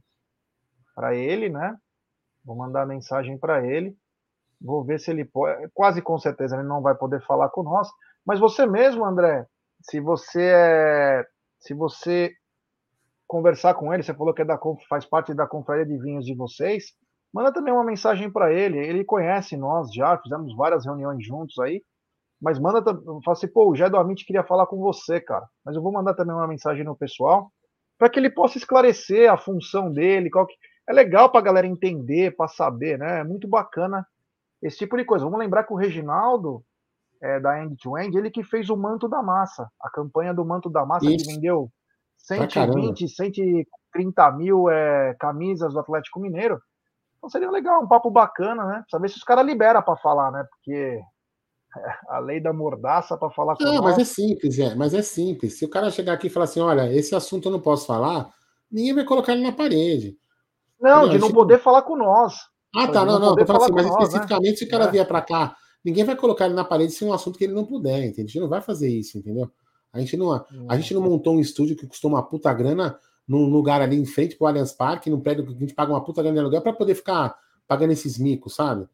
para 0.94 1.16
ele, 1.16 1.50
né? 1.50 1.76
Vou 2.46 2.56
mandar 2.56 2.86
mensagem 2.86 3.40
para 3.40 3.66
ele. 3.66 3.98
Vou 4.62 4.84
ver 4.84 5.00
se 5.00 5.10
ele 5.10 5.26
pode. 5.26 5.68
Quase 5.74 6.00
com 6.00 6.20
certeza 6.20 6.56
ele 6.56 6.68
não 6.68 6.80
vai 6.80 6.94
poder 6.94 7.26
falar 7.26 7.50
com 7.50 7.64
nós. 7.64 7.90
Mas 8.24 8.40
você 8.40 8.68
mesmo, 8.68 9.04
André, 9.04 9.48
se 9.82 10.00
você 10.00 10.44
é, 10.44 11.26
se 11.58 11.74
você 11.74 12.32
conversar 13.26 13.74
com 13.74 13.92
ele, 13.92 14.04
você 14.04 14.14
falou 14.14 14.32
que 14.32 14.44
é 14.44 14.46
da, 14.46 14.60
faz 14.88 15.08
parte 15.08 15.34
da 15.34 15.48
confraria 15.48 15.88
de 15.88 15.98
vinhos 15.98 16.24
de 16.24 16.36
vocês, 16.36 16.94
manda 17.34 17.52
também 17.52 17.74
uma 17.74 17.84
mensagem 17.84 18.30
para 18.30 18.54
ele. 18.54 18.78
Ele 18.78 19.04
conhece 19.04 19.58
nós 19.58 19.92
já, 19.94 20.18
fizemos 20.20 20.56
várias 20.56 20.86
reuniões 20.86 21.26
juntos 21.26 21.58
aí. 21.60 21.82
Mas 22.42 22.60
manda, 22.60 22.84
fala 22.84 23.22
assim, 23.30 23.48
pô, 23.48 23.70
o 23.70 23.76
Jé 23.76 23.90
do 23.90 23.98
Amit 23.98 24.26
queria 24.26 24.44
falar 24.44 24.68
com 24.68 24.78
você, 24.78 25.20
cara. 25.20 25.48
Mas 25.66 25.76
eu 25.76 25.82
vou 25.82 25.92
mandar 25.92 26.14
também 26.14 26.36
uma 26.36 26.48
mensagem 26.48 26.84
no 26.84 26.96
pessoal 26.96 27.52
para 27.98 28.10
que 28.10 28.20
ele 28.20 28.30
possa 28.30 28.58
esclarecer 28.58 29.32
a 29.32 29.38
função 29.38 29.92
dele, 29.92 30.30
qual 30.30 30.46
que, 30.46 30.56
é 30.88 30.94
legal 30.94 31.30
para 31.30 31.40
a 31.40 31.44
galera 31.44 31.68
entender, 31.68 32.36
para 32.36 32.48
saber, 32.48 32.98
né? 33.00 33.22
É 33.22 33.24
muito 33.24 33.48
bacana 33.48 34.06
esse 34.62 34.78
tipo 34.78 34.98
de 34.98 35.06
coisa. 35.06 35.24
Vamos 35.24 35.40
lembrar 35.40 35.64
que 35.64 35.74
o 35.74 35.78
Reginaldo, 35.78 36.64
é, 37.22 37.40
da 37.40 37.64
End 37.64 37.78
to 37.78 37.98
End, 37.98 38.18
ele 38.18 38.30
que 38.30 38.44
fez 38.44 38.70
o 38.70 38.76
Manto 38.76 39.08
da 39.08 39.24
Massa, 39.24 39.70
a 39.82 39.90
campanha 39.90 40.34
do 40.34 40.46
Manto 40.46 40.70
da 40.70 40.86
Massa, 40.86 41.06
Isso. 41.06 41.26
que 41.26 41.34
vendeu 41.34 41.70
120, 42.18 43.08
130 43.08 44.32
mil 44.34 44.70
é, 44.70 45.16
camisas 45.20 45.74
do 45.74 45.80
Atlético 45.80 46.20
Mineiro. 46.20 46.60
Então 47.24 47.30
seria 47.30 47.50
legal, 47.50 47.82
um 47.82 47.88
papo 47.88 48.12
bacana, 48.12 48.66
né? 48.66 48.84
Ver 49.00 49.10
se 49.10 49.16
os 49.16 49.24
caras 49.24 49.46
liberam 49.46 49.82
para 49.82 49.96
falar, 49.96 50.30
né? 50.30 50.46
Porque 50.50 50.74
é, 50.74 51.94
a 52.10 52.20
lei 52.20 52.42
da 52.42 52.52
mordaça 52.52 53.16
para 53.16 53.30
falar 53.30 53.56
com 53.56 53.64
Não, 53.64 53.82
mas 53.82 53.98
é 53.98 54.04
simples, 54.04 54.60
é, 54.60 54.76
mas 54.76 54.94
é 54.94 55.02
simples. 55.02 55.58
Se 55.58 55.64
o 55.64 55.70
cara 55.70 55.90
chegar 55.90 56.12
aqui 56.12 56.28
e 56.28 56.30
falar 56.30 56.44
assim, 56.44 56.60
olha, 56.60 56.92
esse 56.94 57.16
assunto 57.16 57.48
eu 57.48 57.54
não 57.54 57.62
posso 57.62 57.88
falar, 57.88 58.30
ninguém 58.70 58.94
vai 58.94 59.06
colocar 59.06 59.32
ele 59.32 59.42
na 59.42 59.54
parede. 59.54 60.18
Não, 60.82 61.08
de 61.08 61.18
não 61.18 61.32
poder 61.32 61.60
falar 61.60 61.84
com 61.84 61.96
nós. 61.96 62.34
Ah, 62.76 62.90
tá, 62.90 63.06
não, 63.06 63.18
não, 63.18 63.38
tô 63.38 63.46
falando 63.46 63.64
assim, 63.64 63.72
mas 63.72 63.86
nós, 63.86 63.96
né? 63.96 64.04
especificamente 64.04 64.52
né? 64.52 64.58
se 64.58 64.66
o 64.66 64.70
cara 64.70 64.84
é. 64.84 64.92
vier 64.92 65.08
para 65.08 65.22
cá, 65.22 65.56
ninguém 65.82 66.04
vai 66.04 66.18
colocar 66.18 66.48
ele 66.48 66.56
na 66.56 66.66
parede 66.66 66.92
se 66.92 67.06
é 67.06 67.08
um 67.08 67.14
assunto 67.14 67.38
que 67.38 67.46
ele 67.46 67.54
não 67.54 67.66
puder, 67.66 68.04
entende? 68.04 68.24
A 68.24 68.26
gente 68.26 68.40
não 68.42 68.50
vai 68.50 68.60
fazer 68.60 68.90
isso, 68.90 69.18
entendeu? 69.18 69.50
A 69.94 70.00
gente 70.02 70.18
não, 70.18 70.46
a 70.68 70.76
gente 70.76 70.94
não 70.94 71.02
montou 71.02 71.36
um 71.36 71.40
estúdio 71.40 71.78
que 71.78 71.88
custou 71.88 72.12
uma 72.12 72.22
puta 72.22 72.54
grana 72.54 73.00
num 73.28 73.46
lugar 73.50 73.82
ali 73.82 73.98
em 73.98 74.06
frente 74.06 74.36
pro 74.36 74.48
Allianz 74.48 74.74
Parque, 74.74 75.10
num 75.10 75.20
prédio 75.20 75.46
que 75.46 75.54
a 75.54 75.58
gente 75.58 75.74
paga 75.74 75.92
uma 75.92 76.04
puta 76.04 76.22
grana 76.22 76.36
de 76.36 76.40
aluguel 76.42 76.62
para 76.62 76.74
poder 76.74 76.96
ficar 76.96 77.38
pagando 77.68 77.94
esses 77.94 78.18
micos, 78.18 78.56
sabe? 78.56 78.88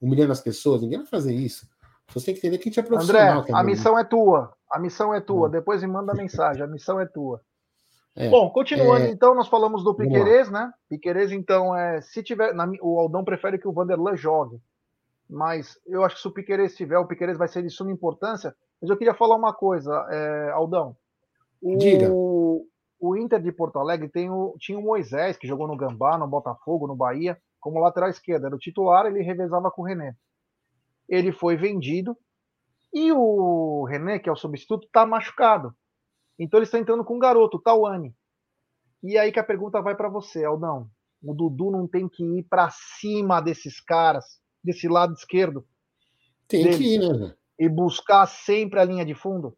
Humilhando 0.00 0.32
as 0.32 0.40
pessoas. 0.40 0.82
Ninguém 0.82 0.98
vai 0.98 1.06
fazer 1.06 1.34
isso. 1.34 1.68
Você 2.08 2.26
tem 2.26 2.34
que 2.34 2.40
entender 2.40 2.58
que 2.58 2.68
a 2.68 2.70
gente 2.70 2.80
é 2.80 2.82
profissional. 2.82 3.22
André, 3.22 3.40
também, 3.40 3.54
a 3.54 3.64
né? 3.64 3.70
missão 3.70 3.94
né? 3.94 4.00
é 4.00 4.04
tua. 4.04 4.52
A 4.70 4.78
missão 4.78 5.14
é 5.14 5.20
tua. 5.20 5.48
Hum. 5.48 5.50
Depois 5.50 5.82
me 5.82 5.88
manda 5.88 6.14
mensagem. 6.14 6.62
A 6.62 6.66
missão 6.66 7.00
é 7.00 7.06
tua. 7.06 7.40
É, 8.14 8.30
Bom, 8.30 8.48
continuando 8.50 9.04
é... 9.04 9.10
então, 9.10 9.34
nós 9.34 9.48
falamos 9.48 9.84
do 9.84 9.94
Piquerez, 9.94 10.50
né? 10.50 10.72
Piquerez, 10.88 11.32
então, 11.32 11.76
é, 11.76 12.00
se 12.00 12.22
tiver. 12.22 12.54
Na, 12.54 12.66
o 12.80 12.98
Aldão 12.98 13.22
prefere 13.22 13.58
que 13.58 13.68
o 13.68 13.72
Vanderlan 13.72 14.16
jogue. 14.16 14.60
Mas 15.28 15.78
eu 15.86 16.04
acho 16.04 16.16
que 16.16 16.22
se 16.22 16.28
o 16.28 16.32
Piquerez 16.32 16.74
tiver, 16.76 16.98
o 16.98 17.06
Piquerez 17.06 17.36
vai 17.36 17.48
ser 17.48 17.62
de 17.62 17.68
suma 17.68 17.90
importância. 17.90 18.54
Mas 18.80 18.90
eu 18.90 18.96
queria 18.96 19.14
falar 19.14 19.36
uma 19.36 19.52
coisa, 19.52 19.92
é, 20.08 20.50
Aldão. 20.52 20.96
O, 21.60 21.76
Diga. 21.76 22.10
O 22.98 23.16
Inter 23.16 23.40
de 23.42 23.52
Porto 23.52 23.78
Alegre 23.78 24.08
tem 24.08 24.30
o, 24.30 24.54
tinha 24.58 24.78
o 24.78 24.82
Moisés, 24.82 25.36
que 25.36 25.46
jogou 25.46 25.66
no 25.66 25.76
Gambá, 25.76 26.16
no 26.16 26.26
Botafogo, 26.26 26.86
no 26.86 26.96
Bahia, 26.96 27.38
como 27.60 27.80
lateral 27.80 28.08
esquerdo. 28.08 28.46
Era 28.46 28.56
o 28.56 28.58
titular, 28.58 29.06
ele 29.06 29.22
revezava 29.22 29.70
com 29.70 29.82
o 29.82 29.84
René. 29.84 30.16
Ele 31.08 31.32
foi 31.32 31.56
vendido. 31.56 32.16
E 32.92 33.12
o 33.12 33.84
René, 33.84 34.18
que 34.18 34.28
é 34.28 34.32
o 34.32 34.36
substituto, 34.36 34.86
está 34.86 35.04
machucado. 35.04 35.74
Então 36.38 36.58
eles 36.58 36.68
estão 36.68 36.80
entrando 36.80 37.04
com 37.04 37.16
um 37.16 37.18
garoto, 37.18 37.58
o 37.58 37.60
Tawane. 37.60 38.14
E 39.02 39.18
aí 39.18 39.30
que 39.30 39.38
a 39.38 39.44
pergunta 39.44 39.80
vai 39.80 39.94
para 39.94 40.08
você, 40.08 40.44
Aldão. 40.44 40.88
O 41.22 41.34
Dudu 41.34 41.70
não 41.70 41.86
tem 41.86 42.08
que 42.08 42.22
ir 42.22 42.44
para 42.44 42.70
cima 42.70 43.40
desses 43.40 43.80
caras, 43.80 44.24
desse 44.62 44.88
lado 44.88 45.14
esquerdo? 45.14 45.66
Tem 46.48 46.62
deles, 46.62 46.78
que 46.78 46.94
ir, 46.94 47.18
né? 47.18 47.34
E 47.58 47.68
buscar 47.68 48.26
sempre 48.26 48.78
a 48.78 48.84
linha 48.84 49.04
de 49.04 49.14
fundo? 49.14 49.56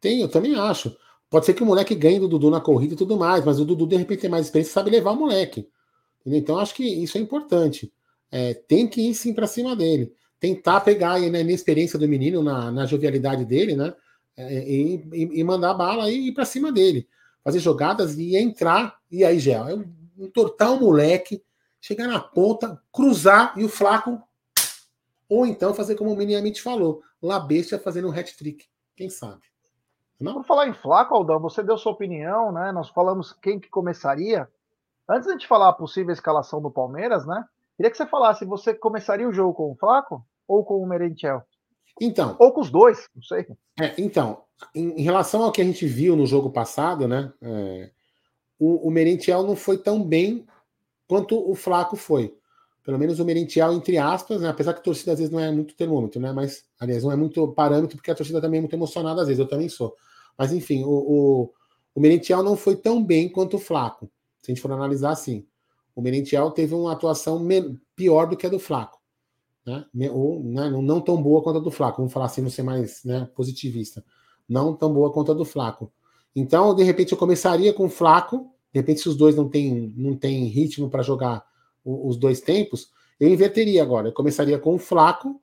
Tem, 0.00 0.20
eu 0.20 0.30
também 0.30 0.54
acho. 0.58 0.96
Pode 1.30 1.44
ser 1.44 1.54
que 1.54 1.62
o 1.62 1.66
moleque 1.66 1.94
ganhe 1.94 2.18
do 2.18 2.28
Dudu 2.28 2.50
na 2.50 2.60
corrida 2.60 2.94
e 2.94 2.96
tudo 2.96 3.16
mais, 3.16 3.44
mas 3.44 3.60
o 3.60 3.64
Dudu, 3.64 3.86
de 3.86 3.96
repente, 3.96 4.22
tem 4.22 4.30
mais 4.30 4.46
experiência 4.46 4.72
sabe 4.72 4.90
levar 4.90 5.12
o 5.12 5.16
moleque. 5.16 5.68
Entendeu? 6.20 6.40
Então, 6.40 6.58
acho 6.58 6.74
que 6.74 6.84
isso 6.84 7.18
é 7.18 7.20
importante. 7.20 7.92
É, 8.30 8.54
tem 8.54 8.86
que 8.86 9.00
ir 9.00 9.14
sim 9.14 9.34
para 9.34 9.46
cima 9.46 9.76
dele. 9.76 10.12
Tentar 10.40 10.80
pegar 10.80 11.18
né, 11.20 11.38
a 11.38 11.40
inexperiência 11.42 11.98
do 11.98 12.08
menino, 12.08 12.42
na, 12.42 12.70
na 12.70 12.86
jovialidade 12.86 13.44
dele, 13.44 13.76
né? 13.76 13.94
É, 14.36 14.70
e, 14.70 15.02
e, 15.12 15.44
mandar 15.44 15.70
a 15.70 15.74
bala 15.74 16.10
e 16.10 16.28
ir 16.28 16.32
para 16.32 16.44
cima 16.44 16.70
dele. 16.70 17.08
Fazer 17.42 17.58
jogadas 17.58 18.16
e 18.16 18.36
entrar. 18.36 18.98
E 19.10 19.24
aí, 19.24 19.38
Gel, 19.38 19.68
é 19.68 19.84
entortar 20.16 20.72
o 20.72 20.80
moleque, 20.80 21.42
chegar 21.80 22.06
na 22.06 22.20
ponta, 22.20 22.80
cruzar 22.92 23.52
e 23.56 23.64
o 23.64 23.68
Flaco. 23.68 24.22
Ou 25.28 25.44
então 25.44 25.74
fazer 25.74 25.96
como 25.96 26.12
o 26.12 26.16
minimamente 26.16 26.62
falou, 26.62 27.02
La 27.20 27.38
Bestia 27.40 27.78
fazendo 27.78 28.08
um 28.08 28.12
hat-trick. 28.12 28.64
Quem 28.96 29.10
sabe? 29.10 29.47
Não? 30.20 30.34
Por 30.34 30.44
falar 30.44 30.68
em 30.68 30.74
Flaco, 30.74 31.14
Aldão, 31.14 31.38
você 31.38 31.62
deu 31.62 31.78
sua 31.78 31.92
opinião, 31.92 32.50
né? 32.50 32.72
Nós 32.72 32.88
falamos 32.88 33.32
quem 33.32 33.60
que 33.60 33.68
começaria. 33.68 34.48
Antes 35.08 35.36
de 35.38 35.46
falar 35.46 35.68
a 35.68 35.72
possível 35.72 36.12
escalação 36.12 36.60
do 36.60 36.70
Palmeiras, 36.70 37.24
né? 37.26 37.44
Queria 37.76 37.90
que 37.90 37.96
você 37.96 38.06
falasse, 38.06 38.44
você 38.44 38.74
começaria 38.74 39.28
o 39.28 39.32
jogo 39.32 39.54
com 39.54 39.70
o 39.70 39.76
Flaco 39.76 40.24
ou 40.46 40.64
com 40.64 40.82
o 40.82 40.86
Merentiel? 40.86 41.42
Então. 42.00 42.36
Ou 42.38 42.52
com 42.52 42.60
os 42.60 42.70
dois, 42.70 43.08
não 43.14 43.22
sei. 43.22 43.46
É, 43.80 43.94
então, 43.96 44.42
em, 44.74 45.00
em, 45.00 45.02
relação 45.02 45.42
ao 45.42 45.52
que 45.52 45.60
a 45.60 45.64
gente 45.64 45.86
viu 45.86 46.16
no 46.16 46.26
jogo 46.26 46.50
passado, 46.50 47.06
né? 47.06 47.32
É, 47.40 47.90
o, 48.58 48.88
o 48.88 48.90
Merentiel 48.90 49.44
não 49.44 49.54
foi 49.54 49.78
tão 49.78 50.02
bem 50.02 50.46
quanto 51.06 51.38
o 51.38 51.54
Flaco 51.54 51.96
foi. 51.96 52.36
Pelo 52.88 52.98
menos 52.98 53.20
o 53.20 53.24
Merentiel, 53.24 53.74
entre 53.74 53.98
aspas, 53.98 54.40
né? 54.40 54.48
apesar 54.48 54.72
que 54.72 54.80
a 54.80 54.82
torcida 54.82 55.12
às 55.12 55.18
vezes 55.18 55.30
não 55.30 55.38
é 55.38 55.52
muito 55.52 55.74
termômetro, 55.74 56.18
né? 56.18 56.32
Mas, 56.32 56.64
aliás, 56.80 57.04
não 57.04 57.12
é 57.12 57.16
muito 57.16 57.46
parâmetro, 57.48 57.98
porque 57.98 58.10
a 58.10 58.14
torcida 58.14 58.40
também 58.40 58.58
é 58.58 58.60
muito 58.62 58.74
emocionada, 58.74 59.20
às 59.20 59.28
vezes, 59.28 59.38
eu 59.38 59.46
também 59.46 59.68
sou. 59.68 59.94
Mas, 60.38 60.52
enfim, 60.52 60.84
o, 60.84 60.88
o, 60.88 61.52
o 61.94 62.00
Merentiel 62.00 62.42
não 62.42 62.56
foi 62.56 62.76
tão 62.76 63.04
bem 63.04 63.28
quanto 63.28 63.56
o 63.56 63.60
Flaco, 63.60 64.10
se 64.40 64.50
a 64.50 64.54
gente 64.54 64.62
for 64.62 64.72
analisar 64.72 65.10
assim. 65.10 65.44
O 65.94 66.00
Merentiel 66.00 66.50
teve 66.50 66.74
uma 66.74 66.92
atuação 66.92 67.46
pior 67.94 68.26
do 68.26 68.36
que 68.36 68.46
a 68.46 68.48
do 68.48 68.58
Flaco 68.58 68.98
né? 69.68 70.10
Ou 70.10 70.42
né, 70.42 70.70
não 70.70 71.00
tão 71.00 71.22
boa 71.22 71.42
quanto 71.42 71.58
a 71.58 71.62
do 71.62 71.70
Flaco, 71.70 71.98
vamos 71.98 72.12
falar 72.12 72.26
assim, 72.26 72.40
não 72.40 72.50
ser 72.50 72.62
mais 72.62 73.04
né, 73.04 73.28
positivista. 73.34 74.04
Não 74.48 74.74
tão 74.74 74.92
boa 74.92 75.12
quanto 75.12 75.32
a 75.32 75.34
do 75.34 75.44
Flaco. 75.44 75.92
Então, 76.34 76.74
de 76.74 76.82
repente, 76.82 77.12
eu 77.12 77.18
começaria 77.18 77.72
com 77.72 77.86
o 77.86 77.90
Flaco, 77.90 78.50
de 78.72 78.80
repente, 78.80 79.00
se 79.00 79.08
os 79.08 79.16
dois 79.16 79.36
não 79.36 79.48
têm 79.48 79.92
não 79.96 80.16
tem 80.16 80.44
ritmo 80.44 80.88
para 80.88 81.02
jogar 81.02 81.44
os 82.08 82.16
dois 82.16 82.40
tempos, 82.40 82.90
eu 83.18 83.28
inverteria 83.28 83.82
agora. 83.82 84.08
Eu 84.08 84.12
começaria 84.12 84.58
com 84.58 84.74
o 84.74 84.78
Flaco 84.78 85.40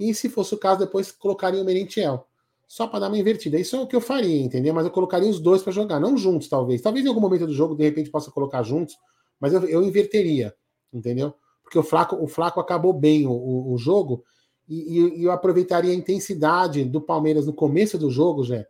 e, 0.00 0.14
se 0.14 0.28
fosse 0.28 0.54
o 0.54 0.58
caso, 0.58 0.80
depois 0.80 1.12
colocaria 1.12 1.60
o 1.60 1.64
Merentiel. 1.64 2.26
Só 2.66 2.86
para 2.86 3.00
dar 3.00 3.08
uma 3.08 3.18
invertida. 3.18 3.58
Isso 3.58 3.76
é 3.76 3.80
o 3.80 3.86
que 3.86 3.94
eu 3.94 4.00
faria, 4.00 4.42
entendeu? 4.42 4.74
Mas 4.74 4.84
eu 4.84 4.90
colocaria 4.90 5.30
os 5.30 5.38
dois 5.38 5.62
para 5.62 5.72
jogar, 5.72 6.00
não 6.00 6.16
juntos, 6.16 6.48
talvez. 6.48 6.82
Talvez 6.82 7.04
em 7.04 7.08
algum 7.08 7.20
momento 7.20 7.46
do 7.46 7.52
jogo, 7.52 7.76
de 7.76 7.84
repente, 7.84 8.10
possa 8.10 8.30
colocar 8.30 8.62
juntos, 8.62 8.96
mas 9.38 9.52
eu, 9.52 9.64
eu 9.66 9.82
inverteria, 9.82 10.54
entendeu? 10.92 11.34
porque 11.66 11.78
o 11.80 11.82
Flaco, 11.82 12.16
o 12.22 12.28
Flaco 12.28 12.60
acabou 12.60 12.92
bem 12.92 13.26
o, 13.26 13.32
o, 13.32 13.74
o 13.74 13.78
jogo, 13.78 14.24
e, 14.68 15.18
e, 15.18 15.24
eu 15.24 15.32
aproveitaria 15.32 15.90
a 15.90 15.94
intensidade 15.94 16.84
do 16.84 17.00
Palmeiras 17.00 17.44
no 17.44 17.52
começo 17.52 17.98
do 17.98 18.08
jogo, 18.08 18.44
já, 18.44 18.64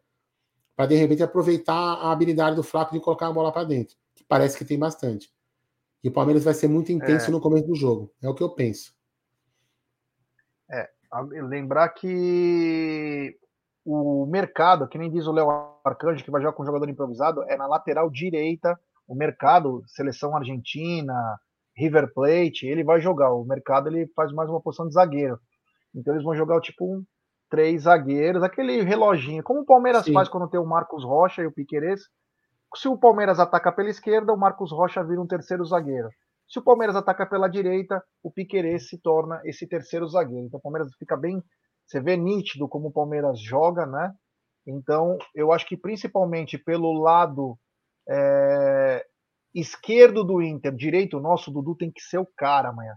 para 0.75 0.87
de 0.87 0.95
repente 0.95 1.23
aproveitar 1.23 1.75
a 1.75 2.11
habilidade 2.11 2.57
do 2.57 2.63
Flaco 2.63 2.95
de 2.95 3.01
colocar 3.01 3.29
a 3.29 3.33
bola 3.33 3.53
para 3.53 3.65
dentro, 3.65 3.97
que 4.15 4.25
parece 4.25 4.57
que 4.57 4.65
tem 4.65 4.79
bastante. 4.79 5.31
E 6.07 6.09
o 6.09 6.13
Palmeiras 6.13 6.45
vai 6.45 6.55
ser 6.55 6.69
muito 6.69 6.93
intenso 6.93 7.31
é. 7.31 7.33
no 7.33 7.41
começo 7.41 7.67
do 7.67 7.75
jogo, 7.75 8.13
é 8.23 8.29
o 8.29 8.35
que 8.35 8.41
eu 8.41 8.49
penso. 8.49 8.95
É, 10.71 10.89
lembrar 11.43 11.89
que 11.89 13.37
o 13.85 14.25
mercado, 14.25 14.87
que 14.87 14.99
nem 14.99 15.11
diz 15.11 15.27
o 15.27 15.33
Léo 15.33 15.51
Arcanjo, 15.85 16.23
que 16.23 16.31
vai 16.31 16.41
jogar 16.41 16.53
com 16.53 16.63
um 16.63 16.67
jogador 16.67 16.89
improvisado, 16.89 17.43
é 17.49 17.57
na 17.57 17.67
lateral 17.67 18.09
direita, 18.09 18.79
o 19.05 19.17
mercado, 19.17 19.83
seleção 19.89 20.37
argentina, 20.37 21.13
River 21.77 22.15
Plate, 22.15 22.69
ele 22.69 22.85
vai 22.85 23.01
jogar. 23.01 23.33
O 23.33 23.45
mercado 23.45 23.89
ele 23.89 24.07
faz 24.15 24.31
mais 24.31 24.49
uma 24.49 24.61
posição 24.61 24.87
de 24.87 24.95
zagueiro. 24.95 25.41
Então 25.93 26.15
eles 26.15 26.23
vão 26.23 26.37
jogar 26.37 26.61
tipo 26.61 26.85
um, 26.85 27.05
três 27.51 27.83
zagueiros, 27.83 28.45
aquele 28.45 28.81
reloginho, 28.83 29.43
como 29.43 29.63
o 29.63 29.67
Palmeiras 29.67 30.05
Sim. 30.05 30.13
faz 30.13 30.29
quando 30.29 30.49
tem 30.49 30.61
o 30.61 30.65
Marcos 30.65 31.03
Rocha 31.03 31.43
e 31.43 31.47
o 31.47 31.53
Piquerez. 31.53 32.03
Se 32.77 32.89
o 32.89 32.99
Palmeiras 32.99 33.41
ataca 33.41 33.73
pela 33.73 33.89
esquerda, 33.89 34.33
o 34.33 34.37
Marcos 34.37 34.71
Rocha 34.71 35.03
vira 35.03 35.21
um 35.21 35.27
terceiro 35.27 35.65
zagueiro. 35.65 36.11
Se 36.47 36.59
o 36.59 36.63
Palmeiras 36.63 36.95
ataca 36.95 37.27
pela 37.27 37.49
direita, 37.49 38.03
o 38.23 38.31
Piquerez 38.31 38.89
se 38.89 38.99
torna 38.99 39.41
esse 39.45 39.67
terceiro 39.67 40.07
zagueiro. 40.07 40.47
Então 40.47 40.59
o 40.59 40.63
Palmeiras 40.63 40.95
fica 40.99 41.17
bem. 41.17 41.43
Você 41.87 42.01
vê 42.01 42.17
nítido 42.17 42.69
como 42.69 42.89
o 42.89 42.93
Palmeiras 42.93 43.41
joga, 43.41 43.87
né? 43.87 44.13
Então 44.67 45.17
eu 45.35 45.53
acho 45.53 45.67
que 45.67 45.77
principalmente 45.77 46.59
pelo 46.59 46.93
lado 47.01 47.59
é, 48.09 49.05
esquerdo 49.55 50.23
do 50.23 50.43
Inter, 50.43 50.75
direito 50.75 51.19
nosso, 51.19 51.51
o 51.51 51.55
Dudu 51.55 51.77
tem 51.77 51.91
que 51.91 52.03
ser 52.03 52.19
o 52.19 52.29
cara 52.37 52.69
amanhã. 52.69 52.95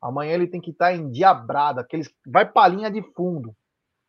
Amanhã 0.00 0.34
ele 0.34 0.46
tem 0.46 0.60
que 0.60 0.70
estar 0.70 0.94
em 0.94 1.10
diabrada, 1.10 1.80
aqueles 1.80 2.08
vai 2.26 2.50
para 2.50 2.66
a 2.66 2.68
linha 2.68 2.90
de 2.90 3.02
fundo. 3.14 3.54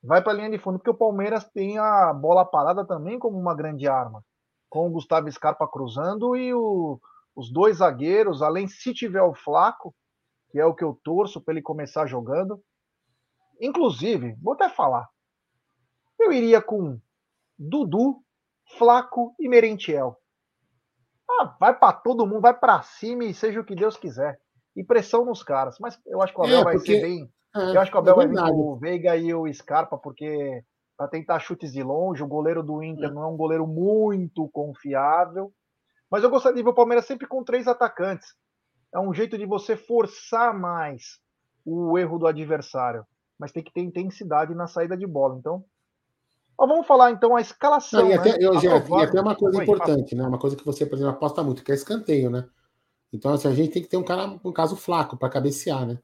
Vai 0.03 0.22
para 0.22 0.32
a 0.32 0.36
linha 0.36 0.49
de 0.49 0.59
fundo, 0.59 0.78
porque 0.78 0.91
o 0.91 0.97
Palmeiras 0.97 1.49
tem 1.49 1.80
a 1.80 2.13
bola 2.13 2.45
parada 2.45 2.86
também 2.86 3.18
como 3.18 3.38
uma 3.38 3.55
grande 3.55 3.88
arma. 3.88 4.24
Com 4.70 4.88
o 4.88 4.91
Gustavo 4.91 5.32
Scarpa 5.32 5.68
cruzando 5.68 6.36
e 6.36 6.53
o, 6.53 6.99
os 7.36 7.51
dois 7.51 7.78
zagueiros, 7.78 8.41
além 8.41 8.68
se 8.68 8.93
tiver 8.93 9.22
o 9.22 9.34
Flaco, 9.34 9.93
que 10.49 10.59
é 10.59 10.65
o 10.65 10.74
que 10.74 10.84
eu 10.84 10.99
torço 11.03 11.41
para 11.41 11.53
ele 11.53 11.61
começar 11.61 12.05
jogando. 12.05 12.61
Inclusive, 13.61 14.36
vou 14.41 14.53
até 14.53 14.70
falar. 14.70 15.07
Eu 16.20 16.32
iria 16.32 16.61
com 16.61 16.99
Dudu, 17.57 18.24
Flaco 18.78 19.36
e 19.39 19.47
Merentiel. 19.47 20.18
Ah, 21.30 21.55
vai 21.59 21.78
para 21.78 21.93
todo 21.93 22.26
mundo, 22.26 22.41
vai 22.41 22.53
para 22.53 22.82
cima 22.82 23.26
e 23.26 23.34
seja 23.34 23.59
o 23.59 23.65
que 23.65 23.76
Deus 23.76 23.97
quiser. 23.97 24.39
E 24.76 24.84
pressão 24.84 25.26
nos 25.26 25.43
caras. 25.43 25.78
Mas 25.80 25.99
eu 26.05 26.22
acho 26.22 26.34
que 26.34 26.39
o 26.39 26.43
Abel 26.43 26.59
é, 26.59 26.63
vai 26.63 26.80
ser 26.80 27.01
bem. 27.01 27.32
É, 27.55 27.76
eu 27.76 27.82
acho 27.82 27.91
que 27.91 27.97
o 27.97 27.99
Abel 27.99 28.13
é 28.13 28.15
vai 28.15 28.28
vir 28.28 28.36
com 28.36 28.59
o 28.59 28.78
Veiga 28.78 29.15
e 29.18 29.34
o 29.34 29.51
Scarpa, 29.53 29.97
porque 29.97 30.63
para 30.98 31.08
tentar 31.08 31.39
chutes 31.39 31.72
de 31.72 31.84
longe, 31.84 32.24
o 32.24 32.28
goleiro 32.28 32.64
do 32.64 32.82
Inter 32.82 33.10
é. 33.10 33.14
não 33.14 33.24
é 33.24 33.28
um 33.28 33.38
goleiro 33.38 33.68
muito 33.68 34.50
confiável. 34.50 35.54
Mas 36.10 36.24
eu 36.24 36.30
gostaria 36.30 36.56
de 36.56 36.64
ver 36.64 36.70
o 36.70 36.74
Palmeiras 36.74 37.06
sempre 37.06 37.28
com 37.28 37.43
três 37.43 37.68
atacantes. 37.68 38.34
É 38.93 39.00
um 39.00 39.14
jeito 39.14 39.38
de 39.38 39.45
você 39.45 39.78
forçar 39.78 40.58
mais 40.58 41.20
o 41.64 41.98
erro 41.98 42.18
do 42.18 42.26
adversário. 42.26 43.06
Mas 43.38 43.52
tem 43.52 43.64
que 43.64 43.72
ter 43.72 43.82
intensidade 43.82 44.56
na 44.56 44.66
saída 44.66 44.98
de 44.98 45.06
bola. 45.06 45.38
Então, 45.38 45.64
mas 46.58 46.68
vamos 46.68 46.88
falar 46.88 47.12
então 47.12 47.36
a 47.36 47.41
escalação. 47.41 48.04
Não, 48.04 48.10
e, 48.10 48.14
até, 48.14 48.32
né? 48.32 48.38
eu, 48.39 48.60
já, 48.60 48.78
e 48.78 49.04
até 49.04 49.22
uma 49.22 49.36
coisa 49.36 49.60
Oi, 49.60 49.64
importante, 49.64 50.16
né? 50.16 50.26
Uma 50.26 50.39
coisa 50.39 50.56
que 50.56 50.66
você, 50.66 50.86
por 50.86 50.95
exemplo, 50.95 51.14
aposta 51.14 51.43
muito, 51.43 51.64
que 51.64 51.72
é 51.72 51.76
escanteio, 51.76 52.32
né? 52.32 52.50
Então, 53.14 53.34
assim, 53.34 53.48
a 53.48 53.54
gente 53.54 53.72
tem 53.72 53.84
que 53.84 53.88
ter 53.88 53.98
um 53.98 54.04
cara, 54.04 54.39
um 54.43 54.52
caso 54.52 54.76
flaco 54.76 55.16
para 55.16 55.30
cabecear, 55.30 55.86
né? 55.86 56.00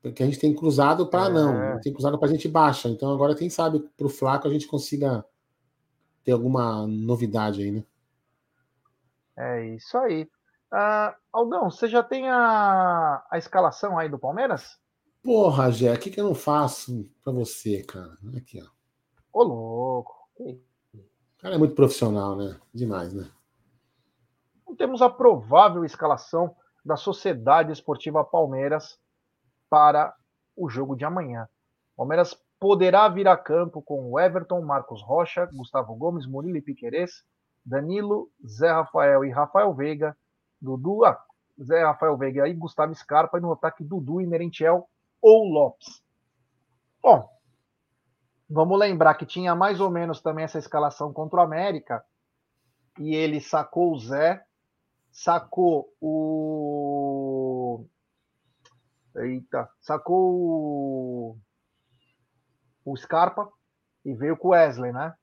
Porque 0.00 0.22
a 0.22 0.26
gente 0.26 0.38
tem 0.38 0.54
cruzado 0.54 1.06
para 1.06 1.26
é. 1.26 1.30
não, 1.30 1.80
tem 1.80 1.92
cruzado 1.92 2.18
para 2.18 2.28
a 2.28 2.30
gente 2.30 2.48
baixa. 2.48 2.88
Então, 2.88 3.12
agora, 3.12 3.34
quem 3.34 3.50
sabe, 3.50 3.80
para 3.96 4.06
o 4.06 4.10
flaco 4.10 4.46
a 4.46 4.50
gente 4.50 4.66
consiga 4.66 5.24
ter 6.24 6.32
alguma 6.32 6.86
novidade 6.86 7.62
aí, 7.62 7.70
né? 7.70 7.84
É 9.36 9.66
isso 9.74 9.96
aí. 9.98 10.28
Uh, 10.72 11.14
Aldão, 11.32 11.70
você 11.70 11.88
já 11.88 12.02
tem 12.02 12.28
a, 12.28 13.24
a 13.30 13.38
escalação 13.38 13.98
aí 13.98 14.08
do 14.08 14.18
Palmeiras? 14.18 14.78
Porra, 15.22 15.70
Jé, 15.70 15.92
o 15.92 15.98
que, 15.98 16.10
que 16.10 16.20
eu 16.20 16.24
não 16.24 16.34
faço 16.34 17.08
para 17.22 17.32
você, 17.32 17.82
cara? 17.82 18.16
Aqui, 18.36 18.60
ó. 18.62 18.68
Ô, 19.32 19.42
louco. 19.42 20.28
O 20.38 21.40
cara 21.40 21.54
é 21.54 21.58
muito 21.58 21.74
profissional, 21.74 22.36
né? 22.36 22.58
Demais, 22.72 23.12
né? 23.12 23.28
Então, 24.62 24.76
temos 24.76 25.02
a 25.02 25.08
provável 25.08 25.84
escalação 25.84 26.54
da 26.84 26.96
Sociedade 26.96 27.72
Esportiva 27.72 28.24
Palmeiras 28.24 28.98
para 29.68 30.14
o 30.56 30.68
jogo 30.68 30.96
de 30.96 31.04
amanhã. 31.04 31.48
Palmeiras 31.96 32.36
poderá 32.58 33.08
vir 33.08 33.28
a 33.28 33.36
campo 33.36 33.82
com 33.82 34.18
Everton, 34.18 34.60
Marcos 34.62 35.02
Rocha, 35.02 35.46
Gustavo 35.46 35.94
Gomes, 35.94 36.26
Murilo 36.26 36.56
e 36.56 36.62
Piquerez, 36.62 37.24
Danilo, 37.64 38.30
Zé 38.46 38.70
Rafael 38.70 39.24
e 39.24 39.30
Rafael 39.30 39.74
Veiga, 39.74 40.16
Dudu, 40.60 41.04
ah, 41.04 41.20
Zé 41.62 41.84
Rafael 41.84 42.16
Veiga 42.16 42.48
e 42.48 42.54
Gustavo 42.54 42.94
Scarpa, 42.94 43.38
e 43.38 43.40
no 43.40 43.52
ataque 43.52 43.84
Dudu 43.84 44.20
e 44.20 44.26
Merentiel 44.26 44.88
ou 45.20 45.44
Lopes. 45.44 46.02
Bom, 47.02 47.28
Vamos 48.50 48.78
lembrar 48.78 49.14
que 49.14 49.26
tinha 49.26 49.54
mais 49.54 49.78
ou 49.78 49.90
menos 49.90 50.22
também 50.22 50.44
essa 50.44 50.58
escalação 50.58 51.12
contra 51.12 51.38
o 51.40 51.42
América. 51.42 52.02
E 52.98 53.14
ele 53.14 53.40
sacou 53.40 53.92
o 53.92 53.98
Zé, 53.98 54.42
sacou 55.12 55.92
o. 56.00 57.84
Eita, 59.24 59.68
sacou 59.80 60.34
o, 60.34 61.38
o 62.84 62.96
Scarpa 62.96 63.48
e 64.04 64.14
veio 64.14 64.36
com 64.36 64.48
o 64.48 64.50
Wesley, 64.52 64.92
né? 64.92 65.14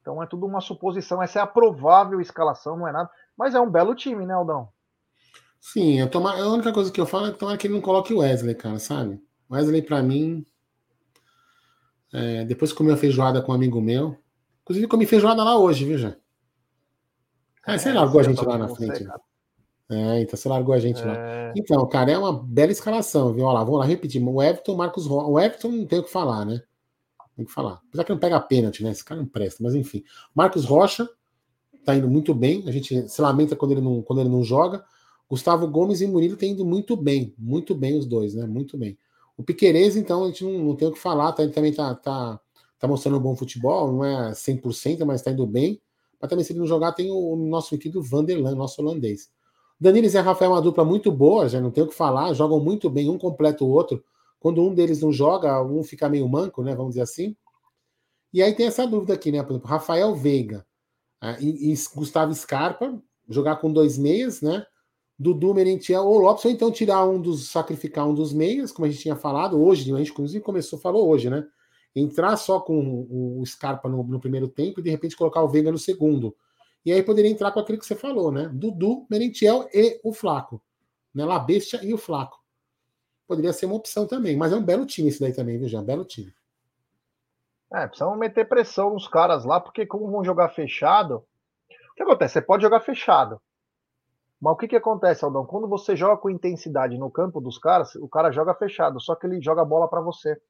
Então 0.00 0.22
é 0.22 0.26
tudo 0.26 0.46
uma 0.46 0.60
suposição. 0.60 1.22
Essa 1.22 1.40
é 1.40 1.42
a 1.42 1.46
provável 1.46 2.20
escalação, 2.20 2.76
não 2.76 2.86
é 2.86 2.92
nada. 2.92 3.10
Mas 3.36 3.54
é 3.54 3.60
um 3.60 3.70
belo 3.70 3.94
time, 3.94 4.24
né, 4.24 4.34
Aldão? 4.34 4.68
Sim, 5.58 5.98
eu 5.98 6.08
tomo... 6.08 6.28
a 6.28 6.48
única 6.48 6.72
coisa 6.72 6.92
que 6.92 7.00
eu 7.00 7.06
falo 7.06 7.26
é 7.26 7.56
que 7.56 7.66
ele 7.66 7.74
não 7.74 7.80
coloque 7.80 8.14
o 8.14 8.18
Wesley, 8.18 8.54
cara, 8.54 8.78
sabe? 8.78 9.20
Wesley, 9.50 9.82
para 9.82 10.02
mim, 10.02 10.46
é, 12.12 12.44
depois 12.44 12.72
comi 12.72 12.90
uma 12.90 12.96
feijoada 12.96 13.42
com 13.42 13.50
um 13.50 13.54
amigo 13.54 13.80
meu. 13.80 14.16
Inclusive, 14.62 14.86
comi 14.86 15.06
feijoada 15.06 15.42
lá 15.42 15.58
hoje, 15.58 15.84
viu, 15.84 15.98
já? 15.98 16.16
É, 17.66 17.76
você 17.76 17.88
é, 17.88 17.92
largou 17.92 18.20
a 18.20 18.22
gente 18.22 18.44
lá 18.44 18.56
na 18.56 18.68
frente. 18.68 19.04
Você, 19.04 19.10
é, 19.88 20.20
então 20.20 20.36
você 20.36 20.48
largou 20.48 20.74
a 20.74 20.78
gente 20.78 21.00
é... 21.00 21.04
lá. 21.04 21.52
Então, 21.56 21.86
cara, 21.88 22.10
é 22.10 22.18
uma 22.18 22.32
bela 22.32 22.72
escalação, 22.72 23.32
viu? 23.32 23.44
Olha 23.44 23.58
lá, 23.58 23.64
vamos 23.64 23.80
lá 23.80 23.86
repetir. 23.86 24.22
O 24.22 24.42
Everton, 24.42 24.74
Marcos 24.74 25.06
Rocha. 25.06 25.28
O 25.28 25.38
Everton 25.38 25.68
não 25.70 25.86
tem 25.86 25.98
o 26.00 26.02
que 26.02 26.10
falar, 26.10 26.44
né? 26.44 26.62
Tem 27.36 27.44
que 27.44 27.52
falar. 27.52 27.80
Apesar 27.88 28.04
que 28.04 28.12
não 28.12 28.18
pega 28.18 28.40
pênalti, 28.40 28.82
né? 28.82 28.90
Esse 28.90 29.04
cara 29.04 29.20
não 29.20 29.28
presta, 29.28 29.62
mas 29.62 29.74
enfim. 29.74 30.02
Marcos 30.34 30.64
Rocha 30.64 31.08
tá 31.84 31.94
indo 31.94 32.08
muito 32.08 32.34
bem. 32.34 32.64
A 32.66 32.72
gente 32.72 33.08
se 33.08 33.20
lamenta 33.20 33.54
quando 33.54 33.72
ele 33.72 33.80
não, 33.80 34.02
quando 34.02 34.20
ele 34.20 34.28
não 34.28 34.42
joga. 34.42 34.84
Gustavo 35.28 35.68
Gomes 35.68 36.00
e 36.00 36.06
Murilo 36.06 36.36
têm 36.36 36.52
indo 36.52 36.64
muito 36.64 36.96
bem, 36.96 37.34
muito 37.36 37.74
bem 37.74 37.98
os 37.98 38.06
dois, 38.06 38.34
né? 38.34 38.46
Muito 38.46 38.78
bem. 38.78 38.96
O 39.36 39.42
Piquerez, 39.42 39.96
então, 39.96 40.24
a 40.24 40.26
gente 40.28 40.44
não, 40.44 40.52
não 40.52 40.76
tem 40.76 40.88
o 40.88 40.92
que 40.92 40.98
falar, 40.98 41.32
tá, 41.32 41.42
ele 41.42 41.52
também 41.52 41.72
tá, 41.72 41.94
tá, 41.94 42.40
tá 42.78 42.88
mostrando 42.88 43.18
um 43.18 43.20
bom 43.20 43.36
futebol, 43.36 43.92
não 43.92 44.04
é 44.04 44.32
100%, 44.32 45.04
mas 45.04 45.22
tá 45.22 45.30
indo 45.32 45.46
bem. 45.46 45.80
Mas 46.20 46.30
também, 46.30 46.44
se 46.44 46.52
ele 46.52 46.60
não 46.60 46.66
jogar, 46.66 46.92
tem 46.92 47.10
o, 47.10 47.32
o 47.32 47.36
nosso 47.36 47.76
querido 47.76 48.02
Vanderlan, 48.02 48.54
nosso 48.54 48.80
holandês. 48.80 49.28
Danilo 49.78 50.06
e 50.06 50.10
Rafael 50.10 50.52
é 50.52 50.54
uma 50.54 50.62
dupla 50.62 50.84
muito 50.84 51.12
boa, 51.12 51.48
já 51.48 51.60
não 51.60 51.70
tem 51.70 51.84
o 51.84 51.88
que 51.88 51.94
falar, 51.94 52.32
jogam 52.32 52.58
muito 52.58 52.88
bem, 52.88 53.10
um 53.10 53.18
completa 53.18 53.62
o 53.62 53.68
outro. 53.68 54.02
Quando 54.40 54.62
um 54.62 54.74
deles 54.74 55.00
não 55.00 55.12
joga, 55.12 55.62
um 55.62 55.82
fica 55.82 56.08
meio 56.08 56.28
manco, 56.28 56.62
né? 56.62 56.74
Vamos 56.74 56.92
dizer 56.92 57.02
assim. 57.02 57.36
E 58.32 58.42
aí 58.42 58.54
tem 58.54 58.66
essa 58.66 58.86
dúvida 58.86 59.14
aqui, 59.14 59.30
né? 59.30 59.42
Por 59.42 59.52
exemplo, 59.52 59.68
Rafael 59.68 60.14
Veiga 60.14 60.66
uh, 61.22 61.40
e, 61.40 61.72
e, 61.72 61.74
Gustavo 61.94 62.34
Scarpa, 62.34 63.00
jogar 63.28 63.56
com 63.56 63.72
dois 63.72 63.98
meias, 63.98 64.40
né? 64.40 64.64
Dudu, 65.18 65.54
Merentiel 65.54 66.04
ou 66.04 66.18
Lopes, 66.18 66.44
ou 66.44 66.50
então 66.50 66.70
tirar 66.70 67.06
um 67.06 67.20
dos, 67.20 67.48
sacrificar 67.48 68.06
um 68.06 68.14
dos 68.14 68.32
meias, 68.32 68.70
como 68.70 68.86
a 68.86 68.90
gente 68.90 69.00
tinha 69.00 69.16
falado 69.16 69.60
hoje, 69.62 69.90
a 69.92 69.96
gente 69.96 70.10
inclusive 70.10 70.44
começou, 70.44 70.78
falou 70.78 71.08
hoje, 71.08 71.30
né? 71.30 71.46
Entrar 71.94 72.36
só 72.36 72.60
com 72.60 73.06
o 73.10 73.44
Scarpa 73.46 73.88
no, 73.88 74.02
no 74.04 74.20
primeiro 74.20 74.48
tempo 74.48 74.80
e 74.80 74.82
de 74.82 74.90
repente 74.90 75.16
colocar 75.16 75.42
o 75.42 75.48
Veiga 75.48 75.72
no 75.72 75.78
segundo. 75.78 76.36
E 76.86 76.92
aí 76.92 77.02
poderia 77.02 77.30
entrar 77.30 77.50
com 77.50 77.58
aquilo 77.58 77.78
que 77.78 77.84
você 77.84 77.96
falou, 77.96 78.30
né? 78.30 78.48
Dudu, 78.52 79.04
Merentiel 79.10 79.68
e 79.74 80.00
o 80.04 80.12
Flaco. 80.12 80.62
Né? 81.12 81.24
La 81.24 81.40
Bestia 81.40 81.84
e 81.84 81.92
o 81.92 81.98
Flaco. 81.98 82.40
Poderia 83.26 83.52
ser 83.52 83.66
uma 83.66 83.74
opção 83.74 84.06
também, 84.06 84.36
mas 84.36 84.52
é 84.52 84.56
um 84.56 84.64
belo 84.64 84.86
time 84.86 85.08
esse 85.08 85.20
daí 85.20 85.34
também, 85.34 85.58
viu, 85.58 85.68
já? 85.68 85.80
Um 85.80 85.84
belo 85.84 86.04
time. 86.04 86.32
É, 87.74 87.88
precisamos 87.88 88.16
meter 88.16 88.48
pressão 88.48 88.94
nos 88.94 89.08
caras 89.08 89.44
lá, 89.44 89.60
porque 89.60 89.84
como 89.84 90.08
vão 90.08 90.24
jogar 90.24 90.48
fechado, 90.50 91.24
o 91.90 91.94
que 91.96 92.04
acontece? 92.04 92.34
Você 92.34 92.42
pode 92.42 92.62
jogar 92.62 92.78
fechado, 92.78 93.42
mas 94.40 94.52
o 94.52 94.56
que, 94.56 94.68
que 94.68 94.76
acontece, 94.76 95.24
Aldão? 95.24 95.44
Quando 95.44 95.66
você 95.66 95.96
joga 95.96 96.18
com 96.18 96.30
intensidade 96.30 96.96
no 96.96 97.10
campo 97.10 97.40
dos 97.40 97.58
caras, 97.58 97.96
o 97.96 98.08
cara 98.08 98.30
joga 98.30 98.54
fechado, 98.54 99.00
só 99.00 99.16
que 99.16 99.26
ele 99.26 99.42
joga 99.42 99.62
a 99.62 99.64
bola 99.64 99.88
para 99.88 100.00
você. 100.00 100.40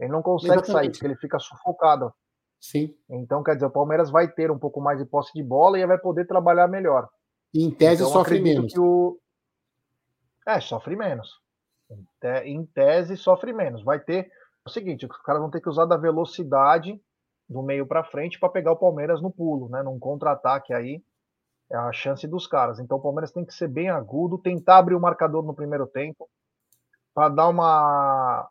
Ele 0.00 0.10
não 0.10 0.22
consegue 0.22 0.54
Exatamente. 0.54 0.72
sair, 0.72 0.90
porque 0.90 1.06
ele 1.06 1.16
fica 1.16 1.38
sufocado. 1.38 2.14
Sim. 2.62 2.94
Então, 3.10 3.42
quer 3.42 3.54
dizer, 3.54 3.66
o 3.66 3.70
Palmeiras 3.70 4.08
vai 4.08 4.28
ter 4.28 4.48
um 4.48 4.58
pouco 4.58 4.80
mais 4.80 4.96
de 4.96 5.04
posse 5.04 5.32
de 5.34 5.42
bola 5.42 5.76
e 5.78 5.84
vai 5.84 5.98
poder 5.98 6.26
trabalhar 6.26 6.68
melhor. 6.68 7.08
E 7.52 7.64
em 7.64 7.70
tese 7.72 8.02
então, 8.02 8.12
sofre 8.12 8.40
menos. 8.40 8.72
O... 8.76 9.18
É, 10.46 10.60
sofre 10.60 10.94
menos. 10.94 11.28
Em 12.44 12.64
tese, 12.64 13.16
sofre 13.16 13.52
menos. 13.52 13.82
Vai 13.82 13.98
ter. 13.98 14.26
É 14.26 14.30
o 14.64 14.70
seguinte, 14.70 15.04
os 15.04 15.22
caras 15.22 15.42
vão 15.42 15.50
ter 15.50 15.60
que 15.60 15.68
usar 15.68 15.86
da 15.86 15.96
velocidade 15.96 16.98
do 17.48 17.62
meio 17.64 17.84
para 17.84 18.04
frente 18.04 18.38
para 18.38 18.48
pegar 18.48 18.72
o 18.72 18.78
Palmeiras 18.78 19.20
no 19.20 19.30
pulo, 19.30 19.68
né? 19.68 19.82
Num 19.82 19.98
contra-ataque 19.98 20.72
aí 20.72 21.02
é 21.68 21.76
a 21.76 21.92
chance 21.92 22.26
dos 22.28 22.46
caras. 22.46 22.78
Então 22.78 22.96
o 22.96 23.02
Palmeiras 23.02 23.32
tem 23.32 23.44
que 23.44 23.52
ser 23.52 23.66
bem 23.66 23.90
agudo, 23.90 24.38
tentar 24.38 24.78
abrir 24.78 24.94
o 24.94 25.00
marcador 25.00 25.42
no 25.42 25.52
primeiro 25.52 25.86
tempo, 25.88 26.30
para 27.12 27.28
dar 27.28 27.48
uma. 27.48 28.48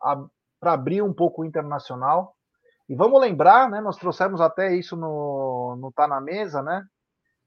para 0.60 0.74
abrir 0.74 1.00
um 1.00 1.14
pouco 1.14 1.40
o 1.40 1.44
internacional. 1.46 2.36
E 2.88 2.94
vamos 2.94 3.20
lembrar, 3.20 3.70
né? 3.70 3.80
Nós 3.80 3.96
trouxemos 3.96 4.40
até 4.40 4.74
isso 4.74 4.96
no, 4.96 5.76
no 5.76 5.92
Tá 5.92 6.06
na 6.06 6.20
Mesa, 6.20 6.62
né? 6.62 6.84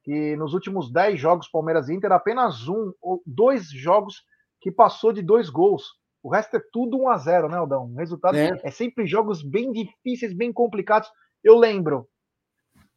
Que 0.04 0.36
nos 0.36 0.54
últimos 0.54 0.92
10 0.92 1.20
jogos 1.20 1.50
Palmeiras 1.50 1.90
e 1.90 1.94
Inter, 1.94 2.12
apenas 2.12 2.68
um 2.68 2.94
ou 3.02 3.22
dois 3.26 3.70
jogos 3.70 4.24
que 4.62 4.72
passou 4.72 5.12
de 5.12 5.22
dois 5.22 5.50
gols. 5.50 5.84
O 6.24 6.30
resto 6.30 6.58
é 6.58 6.62
tudo 6.72 6.98
1 6.98 7.10
a 7.10 7.18
0 7.18 7.50
né, 7.50 7.58
Aldão? 7.58 7.86
O 7.86 7.96
resultado 7.96 8.36
é. 8.36 8.60
é 8.64 8.72
sempre 8.72 9.06
jogos 9.06 9.44
bem 9.44 9.72
difíceis, 9.72 10.34
bem 10.34 10.52
complicados. 10.52 11.10
Eu 11.44 11.58
lembro, 11.58 12.08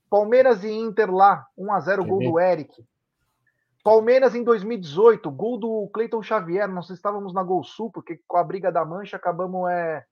Palmeiras 0.09 0.65
e 0.65 0.71
Inter 0.71 1.13
lá, 1.13 1.47
1x0 1.59 2.07
gol 2.07 2.19
do 2.21 2.41
Eric. 2.41 2.73
Palmeiras 3.85 4.35
em 4.35 4.43
2018, 4.43 5.31
gol 5.31 5.59
do 5.59 5.89
Cleiton 5.93 6.23
Xavier. 6.23 6.69
Nós 6.69 6.91
estávamos 6.91 7.33
na 7.33 7.43
Gol 7.43 7.63
Sul, 7.65 7.91
porque 7.91 8.21
com 8.27 8.37
a 8.37 8.45
briga 8.45 8.73
da 8.73 8.85
Mancha 8.85 9.17
acabamos 9.17 9.71
é, 9.71 10.05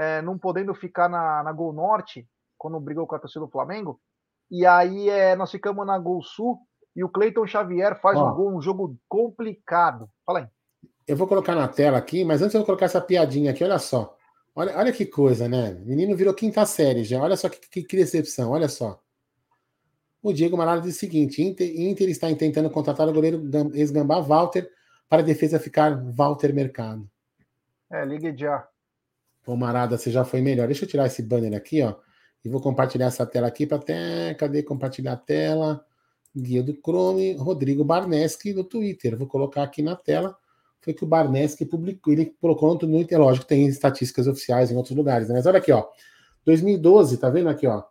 é, 0.00 0.22
não 0.22 0.38
podendo 0.38 0.74
ficar 0.74 1.10
na, 1.10 1.42
na 1.42 1.52
Gol 1.52 1.74
Norte, 1.74 2.26
quando 2.56 2.80
brigou 2.80 3.06
com 3.06 3.14
a 3.14 3.18
torcida 3.18 3.44
do 3.44 3.50
Flamengo. 3.50 4.00
E 4.50 4.64
aí 4.64 5.10
é, 5.10 5.36
nós 5.36 5.50
ficamos 5.50 5.86
na 5.86 5.98
Gol 5.98 6.22
Sul 6.22 6.58
e 6.96 7.04
o 7.04 7.08
Cleiton 7.08 7.46
Xavier 7.46 8.00
faz 8.00 8.18
Ó, 8.18 8.30
um 8.30 8.34
gol, 8.34 8.56
um 8.56 8.62
jogo 8.62 8.96
complicado. 9.06 10.08
Fala 10.24 10.38
aí. 10.38 10.46
Eu 11.06 11.18
vou 11.18 11.26
colocar 11.26 11.54
na 11.54 11.68
tela 11.68 11.98
aqui, 11.98 12.24
mas 12.24 12.40
antes 12.40 12.54
eu 12.54 12.60
vou 12.60 12.66
colocar 12.66 12.86
essa 12.86 13.00
piadinha 13.00 13.50
aqui, 13.50 13.62
olha 13.62 13.78
só. 13.78 14.16
Olha, 14.54 14.76
olha 14.78 14.92
que 14.92 15.04
coisa, 15.04 15.46
né? 15.46 15.78
O 15.84 15.86
menino 15.86 16.16
virou 16.16 16.32
quinta 16.32 16.64
série 16.64 17.04
já. 17.04 17.20
Olha 17.20 17.36
só 17.36 17.50
que, 17.50 17.60
que, 17.68 17.82
que 17.82 17.96
decepção, 17.96 18.52
olha 18.52 18.68
só. 18.68 18.98
O 20.22 20.32
Diego 20.32 20.56
Marara 20.56 20.80
diz 20.80 20.96
o 20.96 20.98
seguinte: 20.98 21.42
Inter, 21.42 21.78
Inter 21.78 22.08
está 22.08 22.34
tentando 22.34 22.70
contratar 22.70 23.06
o 23.06 23.12
goleiro 23.12 23.42
ex-gambá 23.74 24.18
Walter 24.20 24.70
para 25.10 25.20
a 25.20 25.24
defesa 25.24 25.60
ficar 25.60 25.94
Walter 26.10 26.54
Mercado. 26.54 27.06
É, 27.90 28.04
ligue 28.04 28.34
já. 28.34 28.66
Pô, 29.50 29.56
Marada, 29.56 29.98
você 29.98 30.12
já 30.12 30.24
foi 30.24 30.40
melhor. 30.40 30.68
Deixa 30.68 30.84
eu 30.84 30.88
tirar 30.88 31.06
esse 31.06 31.20
banner 31.24 31.56
aqui, 31.56 31.82
ó. 31.82 31.96
E 32.44 32.48
vou 32.48 32.60
compartilhar 32.60 33.06
essa 33.06 33.26
tela 33.26 33.48
aqui 33.48 33.66
para 33.66 33.78
até. 33.78 34.32
Cadê 34.34 34.62
compartilhar 34.62 35.14
a 35.14 35.16
tela? 35.16 35.84
Guia 36.32 36.62
do 36.62 36.72
Chrome, 36.74 37.32
Rodrigo 37.32 37.82
Barneski 37.82 38.54
no 38.54 38.62
Twitter. 38.62 39.18
Vou 39.18 39.26
colocar 39.26 39.64
aqui 39.64 39.82
na 39.82 39.96
tela. 39.96 40.36
Foi 40.80 40.94
que 40.94 41.02
o 41.02 41.06
Barneski 41.06 41.66
publicou, 41.66 42.12
ele 42.12 42.32
colocou 42.40 42.68
no 42.72 42.78
Twitter, 42.78 43.18
lógico, 43.18 43.44
tem 43.44 43.66
estatísticas 43.66 44.28
oficiais 44.28 44.70
em 44.70 44.76
outros 44.76 44.96
lugares, 44.96 45.26
né? 45.26 45.34
Mas 45.34 45.46
olha 45.46 45.58
aqui, 45.58 45.72
ó. 45.72 45.84
2012, 46.44 47.16
tá 47.16 47.28
vendo 47.28 47.48
aqui, 47.48 47.66
ó? 47.66 47.82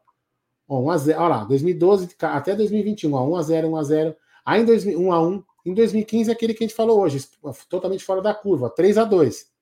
Ó, 0.66 0.80
1 0.80 0.92
a 0.92 0.98
0, 0.98 1.20
olha 1.20 1.28
lá, 1.28 1.44
2012 1.44 2.16
até 2.22 2.56
2021, 2.56 3.14
ó, 3.14 3.28
1 3.28 3.36
a 3.36 3.42
0, 3.44 3.68
1 3.68 3.76
a 3.76 3.84
0. 3.84 4.16
Aí 4.46 4.62
em 4.62 4.66
2000, 4.66 4.98
1 4.98 5.12
a 5.12 5.28
1, 5.28 5.44
em 5.66 5.74
2015 5.74 6.30
é 6.30 6.34
aquele 6.34 6.54
que 6.54 6.64
a 6.64 6.68
gente 6.68 6.76
falou 6.76 7.02
hoje, 7.02 7.20
totalmente 7.68 8.06
fora 8.06 8.22
da 8.22 8.34
curva, 8.34 8.70
3 8.70 8.98
a 8.98 9.04
2. 9.04 9.59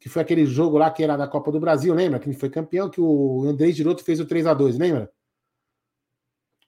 Que 0.00 0.08
foi 0.08 0.22
aquele 0.22 0.46
jogo 0.46 0.78
lá 0.78 0.90
que 0.90 1.04
era 1.04 1.16
da 1.16 1.28
Copa 1.28 1.52
do 1.52 1.60
Brasil, 1.60 1.94
lembra? 1.94 2.18
Que 2.18 2.32
foi 2.32 2.48
campeão, 2.50 2.88
que 2.88 3.00
o 3.00 3.44
André 3.44 3.70
Giroto 3.70 4.02
fez 4.02 4.18
o 4.18 4.26
3 4.26 4.46
a 4.46 4.54
2, 4.54 4.78
lembra? 4.78 5.12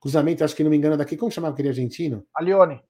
Cruzamento, 0.01 0.45
acho 0.45 0.55
que 0.55 0.62
não 0.62 0.70
me 0.70 0.76
engano, 0.76 0.97
daqui, 0.97 1.16
como 1.16 1.33
chamava 1.33 1.55
aquele 1.55 1.68
argentino? 1.68 2.26
Alione. 2.35 2.80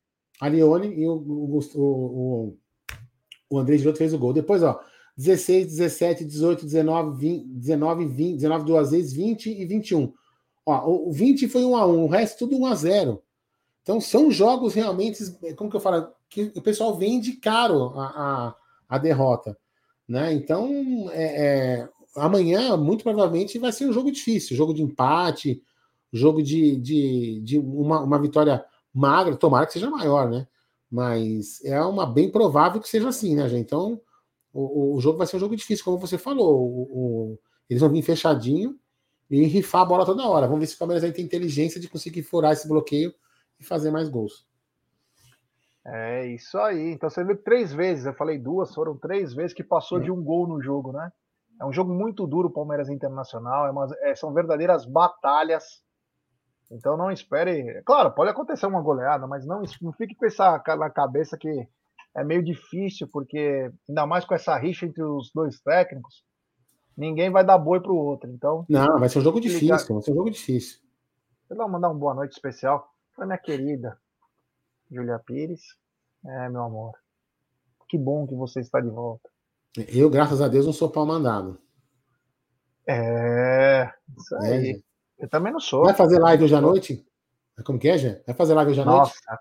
Alione 0.40 0.88
e 0.88 1.06
o, 1.06 1.12
o, 1.14 1.60
o, 1.76 2.58
o 3.50 3.58
André 3.58 3.78
Giroto 3.78 3.98
fez 3.98 4.12
o 4.12 4.18
gol. 4.18 4.32
Depois, 4.32 4.62
ó, 4.62 4.80
16, 5.16 5.66
17, 5.66 6.24
18, 6.24 6.64
19, 6.64 7.18
20, 7.18 7.46
19, 7.46 8.06
20, 8.06 8.34
19 8.36 8.64
duas 8.64 8.90
vezes, 8.90 9.12
20 9.12 9.50
e 9.50 9.64
21. 9.64 10.12
Ó, 10.64 11.08
o 11.08 11.12
20 11.12 11.48
foi 11.48 11.64
1 11.64 11.76
a 11.76 11.86
1 11.86 12.04
o 12.04 12.08
resto 12.08 12.38
tudo 12.40 12.60
1 12.60 12.66
a 12.66 12.74
0 12.74 13.22
Então 13.82 14.00
são 14.00 14.30
jogos 14.30 14.74
realmente, 14.74 15.18
como 15.56 15.70
que 15.70 15.76
eu 15.76 15.80
falo, 15.80 16.08
que 16.28 16.52
o 16.56 16.62
pessoal 16.62 16.96
vende 16.96 17.32
caro 17.34 17.98
a, 17.98 18.06
a, 18.06 18.54
a 18.88 18.98
derrota. 18.98 19.56
Né? 20.12 20.34
Então, 20.34 21.08
é, 21.10 21.78
é, 21.78 21.88
amanhã, 22.14 22.76
muito 22.76 23.02
provavelmente, 23.02 23.58
vai 23.58 23.72
ser 23.72 23.88
um 23.88 23.94
jogo 23.94 24.12
difícil 24.12 24.54
jogo 24.54 24.74
de 24.74 24.82
empate, 24.82 25.62
jogo 26.12 26.42
de, 26.42 26.76
de, 26.76 27.40
de 27.40 27.58
uma, 27.58 28.02
uma 28.02 28.20
vitória 28.20 28.62
magra, 28.92 29.34
tomara 29.34 29.64
que 29.64 29.72
seja 29.72 29.88
maior, 29.88 30.28
né? 30.28 30.46
Mas 30.90 31.64
é 31.64 31.80
uma 31.80 32.04
bem 32.04 32.30
provável 32.30 32.78
que 32.78 32.90
seja 32.90 33.08
assim, 33.08 33.34
né, 33.34 33.48
gente? 33.48 33.64
Então, 33.64 33.98
o, 34.52 34.96
o 34.96 35.00
jogo 35.00 35.16
vai 35.16 35.26
ser 35.26 35.36
um 35.36 35.40
jogo 35.40 35.56
difícil, 35.56 35.82
como 35.82 35.96
você 35.96 36.18
falou. 36.18 36.60
O, 36.60 36.82
o, 36.82 37.38
eles 37.70 37.80
vão 37.80 37.88
vir 37.88 38.02
fechadinho 38.02 38.78
e 39.30 39.46
rifar 39.46 39.80
a 39.80 39.86
bola 39.86 40.04
toda 40.04 40.28
hora. 40.28 40.46
Vamos 40.46 40.60
ver 40.60 40.66
se 40.66 40.74
o 40.74 40.78
Palmeiras 40.78 41.02
vai 41.02 41.12
ter 41.12 41.22
inteligência 41.22 41.80
de 41.80 41.88
conseguir 41.88 42.22
furar 42.22 42.52
esse 42.52 42.68
bloqueio 42.68 43.14
e 43.58 43.64
fazer 43.64 43.90
mais 43.90 44.10
gols. 44.10 44.44
É 45.84 46.26
isso 46.26 46.58
aí. 46.58 46.92
Então 46.92 47.10
você 47.10 47.24
viu 47.24 47.36
três 47.36 47.72
vezes, 47.72 48.06
eu 48.06 48.14
falei 48.14 48.38
duas, 48.38 48.72
foram 48.74 48.96
três 48.96 49.34
vezes 49.34 49.52
que 49.52 49.64
passou 49.64 49.98
de 49.98 50.10
um 50.10 50.22
gol 50.22 50.46
no 50.46 50.62
jogo, 50.62 50.92
né? 50.92 51.10
É 51.60 51.66
um 51.66 51.72
jogo 51.72 51.92
muito 51.92 52.26
duro, 52.26 52.50
Palmeiras 52.50 52.88
Internacional. 52.88 53.66
É 53.66 53.70
uma, 53.70 53.88
é, 54.00 54.14
são 54.14 54.32
verdadeiras 54.32 54.86
batalhas. 54.86 55.82
Então 56.70 56.96
não 56.96 57.10
espere. 57.10 57.82
Claro, 57.84 58.12
pode 58.12 58.30
acontecer 58.30 58.66
uma 58.66 58.80
goleada, 58.80 59.26
mas 59.26 59.44
não, 59.44 59.62
não 59.80 59.92
fique 59.92 60.14
com 60.14 60.24
essa 60.24 60.62
na 60.78 60.88
cabeça 60.88 61.36
que 61.36 61.68
é 62.16 62.24
meio 62.24 62.44
difícil, 62.44 63.08
porque 63.12 63.70
ainda 63.88 64.06
mais 64.06 64.24
com 64.24 64.34
essa 64.34 64.56
rixa 64.56 64.86
entre 64.86 65.02
os 65.02 65.30
dois 65.34 65.60
técnicos, 65.60 66.24
ninguém 66.96 67.30
vai 67.30 67.44
dar 67.44 67.58
boi 67.58 67.80
pro 67.80 67.94
outro. 67.94 68.30
Então. 68.30 68.64
Não, 68.68 68.98
vai 69.00 69.08
ser 69.08 69.18
um 69.18 69.22
jogo 69.22 69.40
difícil, 69.40 69.68
vai 69.68 70.02
ser 70.02 70.12
um 70.12 70.14
jogo 70.14 70.30
difícil. 70.30 70.80
Eu 71.50 71.56
vou 71.56 71.68
mandar 71.68 71.88
uma 71.90 71.98
boa 71.98 72.14
noite 72.14 72.32
especial 72.32 72.88
para 73.14 73.26
minha 73.26 73.38
querida 73.38 73.98
Julia 74.92 75.18
Pires. 75.18 75.62
É, 76.24 76.48
meu 76.48 76.62
amor. 76.62 76.92
Que 77.88 77.96
bom 77.96 78.26
que 78.26 78.34
você 78.34 78.60
está 78.60 78.80
de 78.80 78.90
volta. 78.90 79.28
Eu, 79.88 80.10
graças 80.10 80.40
a 80.42 80.48
Deus, 80.48 80.66
não 80.66 80.72
sou 80.72 80.90
pau 80.90 81.06
mandado. 81.06 81.58
É, 82.86 83.90
isso 84.16 84.36
é, 84.36 84.48
aí. 84.48 84.70
É, 85.18 85.24
eu 85.24 85.28
também 85.28 85.52
não 85.52 85.60
sou. 85.60 85.84
Vai 85.84 85.94
fazer 85.94 86.18
live 86.18 86.44
hoje 86.44 86.54
à 86.54 86.60
noite? 86.60 87.06
Como 87.64 87.78
que 87.78 87.88
é, 87.88 87.96
Gê? 87.96 88.22
Vai 88.26 88.34
fazer 88.34 88.54
live 88.54 88.72
hoje 88.72 88.80
à 88.80 88.84
noite? 88.84 88.98
Nossa. 88.98 89.40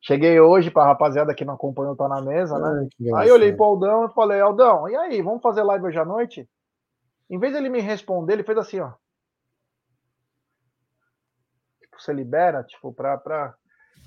Cheguei 0.00 0.38
hoje 0.38 0.70
para 0.70 0.82
a 0.82 0.86
rapaziada 0.88 1.34
que 1.34 1.46
não 1.46 1.54
acompanhou, 1.54 1.96
tá 1.96 2.06
na 2.06 2.20
mesa, 2.20 2.58
né? 2.58 2.88
aí 3.16 3.28
eu 3.28 3.34
olhei 3.34 3.54
pro 3.54 3.64
Aldão 3.64 4.04
e 4.04 4.12
falei, 4.12 4.38
Aldão, 4.38 4.86
e 4.86 4.94
aí, 4.94 5.22
vamos 5.22 5.40
fazer 5.40 5.62
live 5.62 5.86
hoje 5.86 5.98
à 5.98 6.04
noite? 6.04 6.46
Em 7.30 7.38
vez 7.38 7.54
dele 7.54 7.70
me 7.70 7.80
responder, 7.80 8.34
ele 8.34 8.44
fez 8.44 8.58
assim, 8.58 8.80
ó. 8.80 8.92
Tipo, 11.80 11.98
você 11.98 12.12
libera, 12.12 12.62
tipo, 12.64 12.92
pra, 12.92 13.16
pra 13.16 13.54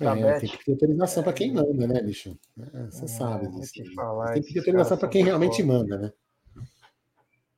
é, 0.00 0.40
tem 0.40 0.48
que 0.48 0.64
ter 0.64 0.72
autorização 0.72 1.20
é, 1.20 1.24
para 1.24 1.32
quem 1.32 1.52
manda, 1.52 1.86
né, 1.86 2.02
bicho? 2.02 2.38
É, 2.58 2.84
você 2.84 3.04
é, 3.04 3.08
sabe 3.08 3.48
disso. 3.48 3.72
tem 3.72 4.42
que 4.42 4.52
ter 4.52 4.58
autorização 4.60 4.98
para 4.98 5.08
quem 5.08 5.24
realmente 5.24 5.62
foda. 5.62 5.72
manda, 5.72 5.98
né? 5.98 6.12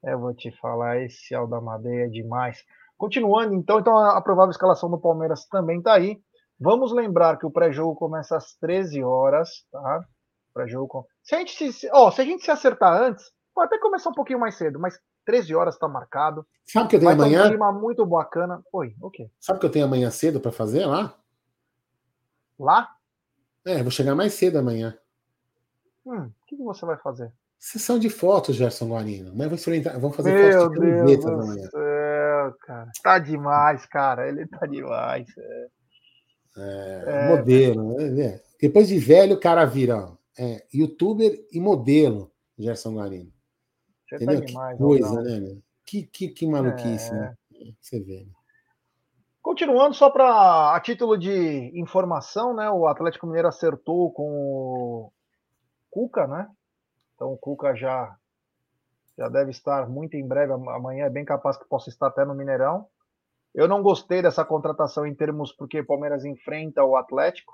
Eu 0.03 0.19
vou 0.19 0.33
te 0.35 0.51
falar, 0.51 1.03
esse 1.03 1.35
Aldamadeia 1.35 2.07
é 2.07 2.09
demais. 2.09 2.65
Continuando, 2.97 3.55
então, 3.55 3.79
então 3.79 3.97
a 3.97 4.21
provável 4.21 4.51
escalação 4.51 4.91
do 4.91 4.99
Palmeiras 4.99 5.47
também 5.47 5.79
está 5.79 5.95
aí. 5.95 6.21
Vamos 6.59 6.93
lembrar 6.93 7.39
que 7.39 7.47
o 7.47 7.51
pré-jogo 7.51 7.95
começa 7.95 8.37
às 8.37 8.55
13 8.55 9.03
horas, 9.03 9.65
tá? 9.71 10.05
Pré-jogo. 10.53 11.07
Se 11.23 11.35
a 11.35 11.39
gente 11.39 11.73
se, 11.73 11.91
oh, 11.93 12.11
se 12.11 12.21
a 12.21 12.25
gente 12.25 12.45
se 12.45 12.51
acertar 12.51 13.03
antes, 13.03 13.31
pode 13.55 13.67
até 13.67 13.79
começar 13.79 14.11
um 14.11 14.15
pouquinho 14.15 14.39
mais 14.39 14.55
cedo, 14.57 14.79
mas 14.79 14.99
13 15.25 15.55
horas 15.55 15.75
está 15.75 15.89
marcado. 15.89 16.47
Sabe 16.65 16.87
o 16.87 16.89
que 16.89 16.97
eu 16.97 17.01
tenho 17.01 17.17
Vai 17.17 17.27
amanhã? 17.27 17.45
Um 17.45 17.49
clima 17.49 17.73
muito 17.73 18.05
bacana. 18.07 18.63
Oi, 18.73 18.95
o 19.01 19.11
quê? 19.11 19.31
Sabe 19.39 19.59
o 19.59 19.61
que 19.61 19.67
eu 19.67 19.71
tenho 19.71 19.87
amanhã 19.87 20.11
cedo 20.11 20.41
para 20.41 20.53
fazer 20.53 20.87
lá? 20.87 21.15
Lá? 22.61 22.95
É, 23.65 23.83
vou 23.83 23.91
chegar 23.91 24.15
mais 24.15 24.35
cedo 24.35 24.59
amanhã. 24.59 24.97
Hum, 26.05 26.27
o 26.27 26.47
que, 26.47 26.57
você 26.57 26.85
vai 26.85 26.99
fazer? 26.99 27.33
Sessão 27.59 27.99
de 27.99 28.11
fotos, 28.11 28.57
Gerson 28.57 28.89
Guarino. 28.89 29.33
Mas 29.35 29.65
vamos 29.95 30.17
fazer 30.17 30.33
Meu 30.33 30.61
fotos 30.61 30.79
de 30.79 31.05
Deus 31.05 31.25
amanhã. 31.25 31.69
Céu, 31.71 32.55
cara. 32.61 32.91
Tá 33.03 33.19
demais, 33.19 33.87
cara. 33.87 34.29
Ele 34.29 34.47
tá 34.47 34.67
demais. 34.67 35.27
É, 35.39 35.69
é, 36.57 37.05
é 37.07 37.29
modelo. 37.29 37.97
Né? 37.97 38.41
Depois 38.61 38.89
de 38.89 38.99
velho, 38.99 39.37
o 39.37 39.41
cara 39.41 39.65
vira 39.65 40.13
é, 40.39 40.65
youtuber 40.73 41.43
e 41.51 41.59
modelo, 41.59 42.31
Gerson 42.59 42.95
Guarino. 42.95 43.33
Você 44.07 44.19
tá 44.19 44.25
Entendeu? 44.25 44.41
Tá 44.41 44.47
demais, 44.47 44.77
que 44.77 44.83
coisa, 44.83 45.23
né? 45.23 45.59
Que, 45.87 46.03
que, 46.03 46.29
que 46.29 46.47
maluquice, 46.47 47.13
né? 47.13 47.35
É. 47.55 47.73
Você 47.81 48.01
vê. 48.01 48.21
Né? 48.21 48.33
Continuando, 49.51 49.97
só 49.97 50.09
para 50.09 50.77
a 50.77 50.81
título 50.81 51.19
de 51.19 51.73
informação, 51.75 52.55
né? 52.55 52.71
O 52.71 52.87
Atlético 52.87 53.27
Mineiro 53.27 53.49
acertou 53.49 54.13
com 54.13 54.23
o 54.23 55.13
Cuca, 55.91 56.25
né? 56.29 56.49
Então 57.17 57.33
o 57.33 57.37
Cuca 57.37 57.75
já 57.75 58.17
já 59.19 59.29
deve 59.29 59.51
estar 59.51 59.89
muito 59.89 60.17
em 60.17 60.25
breve. 60.25 60.53
Amanhã 60.53 61.07
é 61.07 61.11
bem 61.11 61.25
capaz 61.25 61.57
que 61.57 61.69
possa 61.69 61.89
estar 61.89 62.07
até 62.07 62.25
no 62.25 62.33
Mineirão. 62.33 62.87
Eu 63.53 63.67
não 63.67 63.83
gostei 63.83 64.23
dessa 64.23 64.45
contratação 64.45 65.05
em 65.05 65.17
termos 65.17 65.51
porque 65.51 65.83
Palmeiras 65.83 66.25
enfrenta 66.25 66.85
o 66.85 66.95
Atlético. 66.95 67.53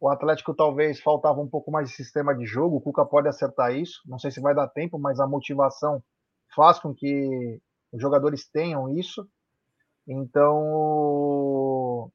O 0.00 0.08
Atlético 0.08 0.52
talvez 0.52 1.00
faltava 1.00 1.40
um 1.40 1.48
pouco 1.48 1.70
mais 1.70 1.88
de 1.88 1.94
sistema 1.94 2.34
de 2.34 2.46
jogo. 2.46 2.78
O 2.78 2.80
Cuca 2.80 3.06
pode 3.06 3.28
acertar 3.28 3.72
isso. 3.72 4.02
Não 4.06 4.18
sei 4.18 4.32
se 4.32 4.40
vai 4.40 4.56
dar 4.56 4.66
tempo, 4.66 4.98
mas 4.98 5.20
a 5.20 5.26
motivação 5.26 6.02
faz 6.56 6.80
com 6.80 6.92
que 6.92 7.60
os 7.92 8.02
jogadores 8.02 8.50
tenham 8.50 8.88
isso. 8.88 9.24
Então 10.08 12.10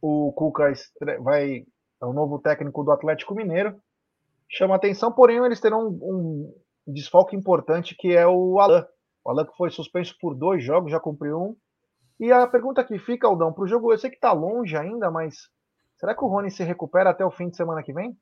o 0.00 0.32
Cuca 0.32 0.72
vai 1.20 1.66
é 2.00 2.04
o 2.04 2.12
novo 2.12 2.38
técnico 2.38 2.84
do 2.84 2.92
Atlético 2.92 3.34
Mineiro. 3.34 3.80
Chama 4.48 4.74
atenção, 4.74 5.10
porém 5.10 5.44
eles 5.44 5.60
terão 5.60 5.88
um, 5.88 6.54
um 6.86 6.92
desfalque 6.92 7.34
importante 7.34 7.96
que 7.98 8.14
é 8.14 8.26
o 8.26 8.60
Alan. 8.60 8.86
O 9.24 9.30
Alan 9.30 9.46
que 9.46 9.56
foi 9.56 9.70
suspenso 9.70 10.14
por 10.20 10.34
dois 10.34 10.62
jogos, 10.62 10.90
já 10.90 11.00
cumpriu 11.00 11.40
um. 11.40 11.56
E 12.20 12.30
a 12.30 12.46
pergunta 12.46 12.84
que 12.84 12.98
fica, 12.98 13.26
Aldão, 13.26 13.52
para 13.52 13.64
o 13.64 13.66
jogo, 13.66 13.92
eu 13.92 13.98
sei 13.98 14.10
que 14.10 14.16
está 14.16 14.32
longe 14.32 14.76
ainda, 14.76 15.10
mas 15.10 15.48
Será 15.96 16.14
que 16.14 16.24
o 16.24 16.28
Rony 16.28 16.50
se 16.50 16.64
recupera 16.64 17.10
até 17.10 17.24
o 17.24 17.30
fim 17.30 17.48
de 17.48 17.56
semana 17.56 17.82
que 17.82 17.92
vem? 17.92 18.16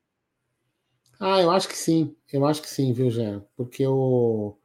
Ah, 1.19 1.41
eu 1.41 1.51
acho 1.51 1.67
que 1.67 1.77
sim. 1.77 2.15
Eu 2.31 2.45
acho 2.45 2.61
que 2.61 2.69
sim, 2.69 2.93
viu, 2.93 3.09
Gé? 3.09 3.41
Porque 3.55 3.85
o, 3.85 4.57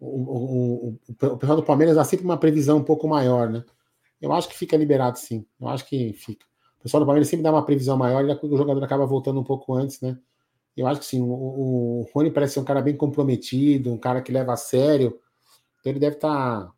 o, 0.00 0.06
o, 0.06 0.88
o, 0.88 0.98
o 1.08 1.36
pessoal 1.36 1.56
do 1.56 1.62
Palmeiras 1.62 1.96
dá 1.96 2.04
sempre 2.04 2.24
uma 2.24 2.36
previsão 2.36 2.78
um 2.78 2.84
pouco 2.84 3.08
maior, 3.08 3.48
né? 3.48 3.64
Eu 4.20 4.32
acho 4.32 4.48
que 4.48 4.56
fica 4.56 4.76
liberado 4.76 5.18
sim. 5.18 5.44
Eu 5.60 5.68
acho 5.68 5.86
que 5.86 6.12
fica. 6.12 6.46
pessoal 6.82 7.00
do 7.00 7.06
Palmeiras 7.06 7.28
sempre 7.28 7.42
dá 7.42 7.52
uma 7.52 7.64
previsão 7.64 7.96
maior 7.96 8.24
e 8.24 8.46
o 8.46 8.56
jogador 8.56 8.82
acaba 8.82 9.06
voltando 9.06 9.40
um 9.40 9.44
pouco 9.44 9.74
antes, 9.74 10.00
né? 10.00 10.18
Eu 10.76 10.86
acho 10.86 11.00
que 11.00 11.06
sim, 11.06 11.20
o, 11.22 11.26
o 11.26 12.06
Rony 12.14 12.30
parece 12.30 12.54
ser 12.54 12.60
um 12.60 12.64
cara 12.64 12.82
bem 12.82 12.96
comprometido, 12.96 13.90
um 13.92 13.98
cara 13.98 14.20
que 14.20 14.30
leva 14.30 14.52
a 14.52 14.56
sério. 14.56 15.18
Então 15.80 15.92
ele 15.92 15.98
deve 15.98 16.16
estar. 16.16 16.66
Tá... 16.66 16.72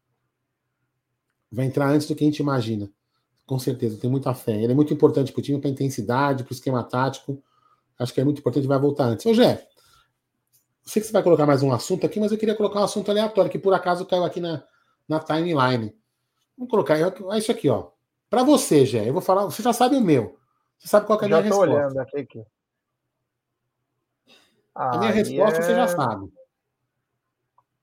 Vai 1.50 1.66
entrar 1.66 1.88
antes 1.88 2.06
do 2.06 2.14
que 2.14 2.22
a 2.22 2.26
gente 2.26 2.38
imagina. 2.40 2.90
Com 3.46 3.58
certeza, 3.58 3.98
tem 3.98 4.10
muita 4.10 4.34
fé. 4.34 4.62
Ele 4.62 4.72
é 4.72 4.74
muito 4.74 4.92
importante 4.92 5.32
para 5.32 5.40
o 5.40 5.42
time, 5.42 5.58
para 5.58 5.68
a 5.68 5.72
intensidade, 5.72 6.44
para 6.44 6.52
o 6.52 6.54
esquema 6.54 6.84
tático. 6.84 7.42
Acho 7.98 8.14
que 8.14 8.20
é 8.20 8.24
muito 8.24 8.38
importante, 8.38 8.66
vai 8.66 8.78
voltar 8.78 9.06
antes. 9.06 9.26
Ô, 9.26 9.34
Jé, 9.34 9.66
sei 10.88 11.02
que 11.02 11.06
você 11.06 11.12
vai 11.12 11.22
colocar 11.22 11.46
mais 11.46 11.62
um 11.62 11.72
assunto 11.72 12.06
aqui, 12.06 12.18
mas 12.18 12.32
eu 12.32 12.38
queria 12.38 12.56
colocar 12.56 12.80
um 12.80 12.84
assunto 12.84 13.10
aleatório, 13.10 13.50
que 13.50 13.58
por 13.58 13.74
acaso 13.74 14.06
caiu 14.06 14.24
aqui 14.24 14.40
na, 14.40 14.64
na 15.06 15.20
timeline. 15.20 15.94
Vamos 16.56 16.70
colocar 16.70 16.98
é 16.98 17.38
isso 17.38 17.52
aqui, 17.52 17.68
ó. 17.68 17.90
Para 18.30 18.42
você, 18.42 18.84
Jé, 18.86 19.08
eu 19.08 19.12
vou 19.12 19.22
falar, 19.22 19.44
você 19.44 19.62
já 19.62 19.72
sabe 19.72 19.96
o 19.96 20.00
meu. 20.00 20.38
Você 20.78 20.88
sabe 20.88 21.06
qual 21.06 21.20
é 21.20 21.24
a 21.24 21.28
minha 21.28 21.40
resposta. 21.40 21.66
Já 21.66 21.72
olhando 21.72 21.98
aqui. 21.98 22.18
aqui. 22.18 22.46
a 24.74 24.98
minha 24.98 25.10
resposta 25.10 25.58
é... 25.58 25.62
você 25.62 25.74
já 25.74 25.84
é 25.84 25.88
sabe. 25.88 26.32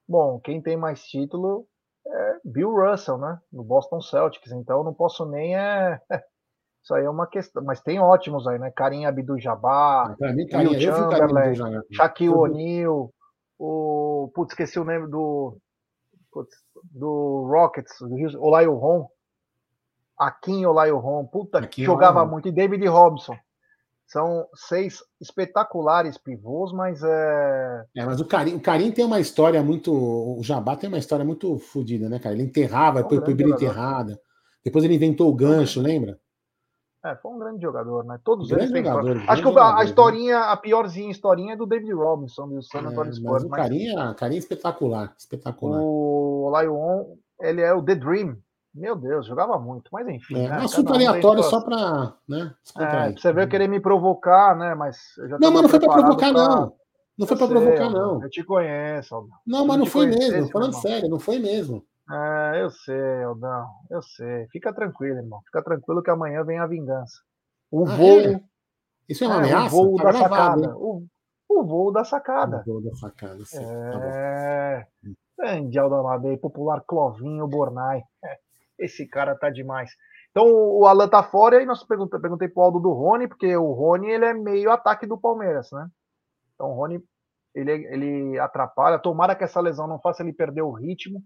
Bom, 0.07 0.39
quem 0.39 0.61
tem 0.61 0.77
mais 0.77 1.03
título 1.03 1.67
é 2.07 2.39
Bill 2.43 2.71
Russell, 2.71 3.17
né? 3.17 3.39
No 3.51 3.63
Boston 3.63 4.01
Celtics. 4.01 4.51
Então 4.51 4.83
não 4.83 4.93
posso 4.93 5.25
nem 5.25 5.57
é 5.57 5.99
Isso 6.85 6.93
aí 6.93 7.03
é 7.03 7.09
uma 7.09 7.25
questão. 7.25 7.63
Mas 7.63 7.81
tem 7.81 7.99
ótimos 7.99 8.47
aí, 8.47 8.59
né? 8.59 8.69
Karim 8.69 9.07
Abdul-Jabbar, 9.07 10.15
Will 10.21 10.79
Chamberlain, 10.79 11.81
Shaquille 11.91 12.31
O'Neal, 12.31 13.11
o... 13.57 14.31
Putz, 14.35 14.51
esqueci 14.51 14.79
o 14.79 14.83
nome 14.83 15.07
do... 15.07 15.57
Putz, 16.31 16.55
do 16.83 17.47
Rockets, 17.51 17.95
do 17.99 18.75
Ron. 18.75 19.09
Akin 20.15 20.63
Olaio 20.67 20.97
Ron. 20.99 21.25
Puta, 21.25 21.57
Akin 21.57 21.83
jogava 21.83 22.19
Olaio. 22.19 22.31
muito. 22.31 22.47
E 22.49 22.51
David 22.51 22.85
Robson. 22.87 23.35
São 24.05 24.47
seis 24.53 25.03
espetaculares 25.19 26.19
pivôs, 26.19 26.71
mas 26.71 27.01
é. 27.01 27.85
É, 27.95 28.05
mas 28.05 28.21
o 28.21 28.25
Karim, 28.25 28.55
o 28.57 28.61
Karim 28.61 28.91
tem 28.91 29.03
uma 29.03 29.19
história 29.19 29.63
muito. 29.63 29.91
O 29.91 30.43
Jabá 30.43 30.75
tem 30.75 30.87
uma 30.87 30.99
história 30.99 31.25
muito 31.25 31.57
fodida, 31.57 32.07
né, 32.07 32.19
cara? 32.19 32.35
Ele 32.35 32.43
enterrava, 32.43 33.01
depois 33.01 33.23
foi 33.23 33.33
enterrada. 33.33 34.21
Depois 34.63 34.85
ele 34.85 34.93
inventou 34.93 35.27
o 35.31 35.35
gancho, 35.35 35.81
lembra? 35.81 36.19
É, 37.05 37.15
foi 37.17 37.31
um 37.31 37.37
grande 37.37 37.61
jogador, 37.61 38.03
né? 38.03 38.19
Todos 38.23 38.49
eles 38.49 38.71
têm 38.71 38.83
jogador, 38.83 39.21
Acho 39.27 39.43
que 39.43 39.59
a, 39.59 39.63
a, 39.63 39.75
né? 39.75 39.85
historinha, 39.85 40.39
a 40.39 40.57
piorzinha 40.57 41.11
historinha 41.11 41.53
é 41.53 41.55
do 41.55 41.67
David 41.67 41.93
Robinson, 41.93 42.47
do 42.47 42.63
San 42.63 42.79
Antonio 42.79 43.11
é, 43.11 43.13
Spurs. 43.13 43.43
Mas 43.43 43.43
o 43.43 43.49
carinha, 43.49 44.13
carinha 44.15 44.39
espetacular, 44.39 45.13
espetacular. 45.15 45.79
O 45.79 46.51
Lion, 46.59 47.05
ele 47.39 47.61
é 47.61 47.71
o 47.71 47.83
The 47.83 47.93
Dream. 47.93 48.37
Meu 48.73 48.95
Deus, 48.95 49.27
jogava 49.27 49.59
muito, 49.59 49.89
mas 49.93 50.07
enfim. 50.07 50.35
É, 50.35 50.49
né? 50.49 50.59
um 50.59 50.65
assunto 50.65 50.93
aleatório 50.93 51.43
só 51.43 51.61
para. 51.61 52.13
Né, 52.27 52.51
é, 52.79 53.11
você 53.11 53.31
vê 53.31 53.45
querer 53.45 53.67
me 53.67 53.79
provocar, 53.79 54.55
né? 54.57 54.73
Mas 54.73 54.97
não, 55.39 55.51
mas 55.51 55.61
não 55.61 55.69
foi 55.69 55.79
para 55.79 55.93
provocar, 55.93 56.33
pra... 56.33 56.47
não. 56.47 56.73
Não 57.17 57.27
foi 57.27 57.37
para 57.37 57.47
provocar, 57.47 57.89
não. 57.89 58.23
Eu 58.23 58.29
te 58.29 58.43
conheço. 58.43 59.29
Não, 59.45 59.65
mas 59.65 59.77
não 59.77 59.85
foi 59.85 60.07
mesmo. 60.07 60.49
Falando 60.49 60.73
sério, 60.73 61.07
não 61.07 61.19
foi 61.19 61.37
mesmo. 61.37 61.85
É, 62.11 62.61
eu 62.61 62.69
sei, 62.69 63.23
Aldão, 63.23 63.67
eu 63.89 64.01
sei. 64.01 64.47
Fica 64.51 64.71
tranquilo, 64.73 65.17
irmão. 65.17 65.41
Fica 65.45 65.63
tranquilo 65.63 66.03
que 66.03 66.11
amanhã 66.11 66.43
vem 66.43 66.59
a 66.59 66.67
vingança. 66.67 67.19
O 67.71 67.87
ah, 67.87 67.95
voo. 67.95 68.19
É? 68.19 68.43
Isso 69.09 69.23
é 69.23 69.27
uma 69.27 69.37
é, 69.37 69.39
ameaça? 69.39 69.75
O 69.75 69.83
voo 69.83 69.95
tá 69.97 70.03
da 70.03 70.11
gravado, 70.11 70.61
sacada. 70.61 70.77
O, 70.77 71.07
o, 71.49 71.63
voo 71.63 71.91
da 71.91 72.03
sacada. 72.03 72.61
O 72.61 72.63
voo 72.63 72.81
da 72.81 72.95
sacada, 72.95 73.45
sim. 73.45 73.57
Tá 73.57 73.99
é. 74.03 74.87
Grande 75.37 75.79
Aldão 75.79 75.99
Amadei, 75.99 76.37
popular 76.37 76.83
Clovinho 76.85 77.47
Bornai. 77.47 78.03
Esse 78.77 79.07
cara 79.07 79.35
tá 79.35 79.49
demais. 79.49 79.91
Então 80.29 80.45
o 80.51 80.85
Alan 80.85 81.07
tá 81.07 81.23
fora 81.23 81.55
e 81.55 81.59
aí 81.59 81.65
nós 81.65 81.81
perguntei, 81.83 82.19
perguntei 82.19 82.49
pro 82.49 82.63
Aldo 82.63 82.79
do 82.79 82.91
Rony, 82.91 83.27
porque 83.27 83.55
o 83.55 83.71
Rony 83.71 84.11
ele 84.11 84.25
é 84.25 84.33
meio 84.33 84.69
ataque 84.69 85.07
do 85.07 85.17
Palmeiras, 85.17 85.71
né? 85.71 85.87
Então 86.53 86.71
o 86.71 86.73
Rony 86.73 87.01
ele, 87.55 87.71
ele 87.71 88.39
atrapalha. 88.39 88.99
Tomara 88.99 89.33
que 89.33 89.45
essa 89.45 89.61
lesão 89.61 89.87
não 89.87 89.99
faça 89.99 90.21
ele 90.21 90.33
perder 90.33 90.61
o 90.61 90.71
ritmo 90.71 91.23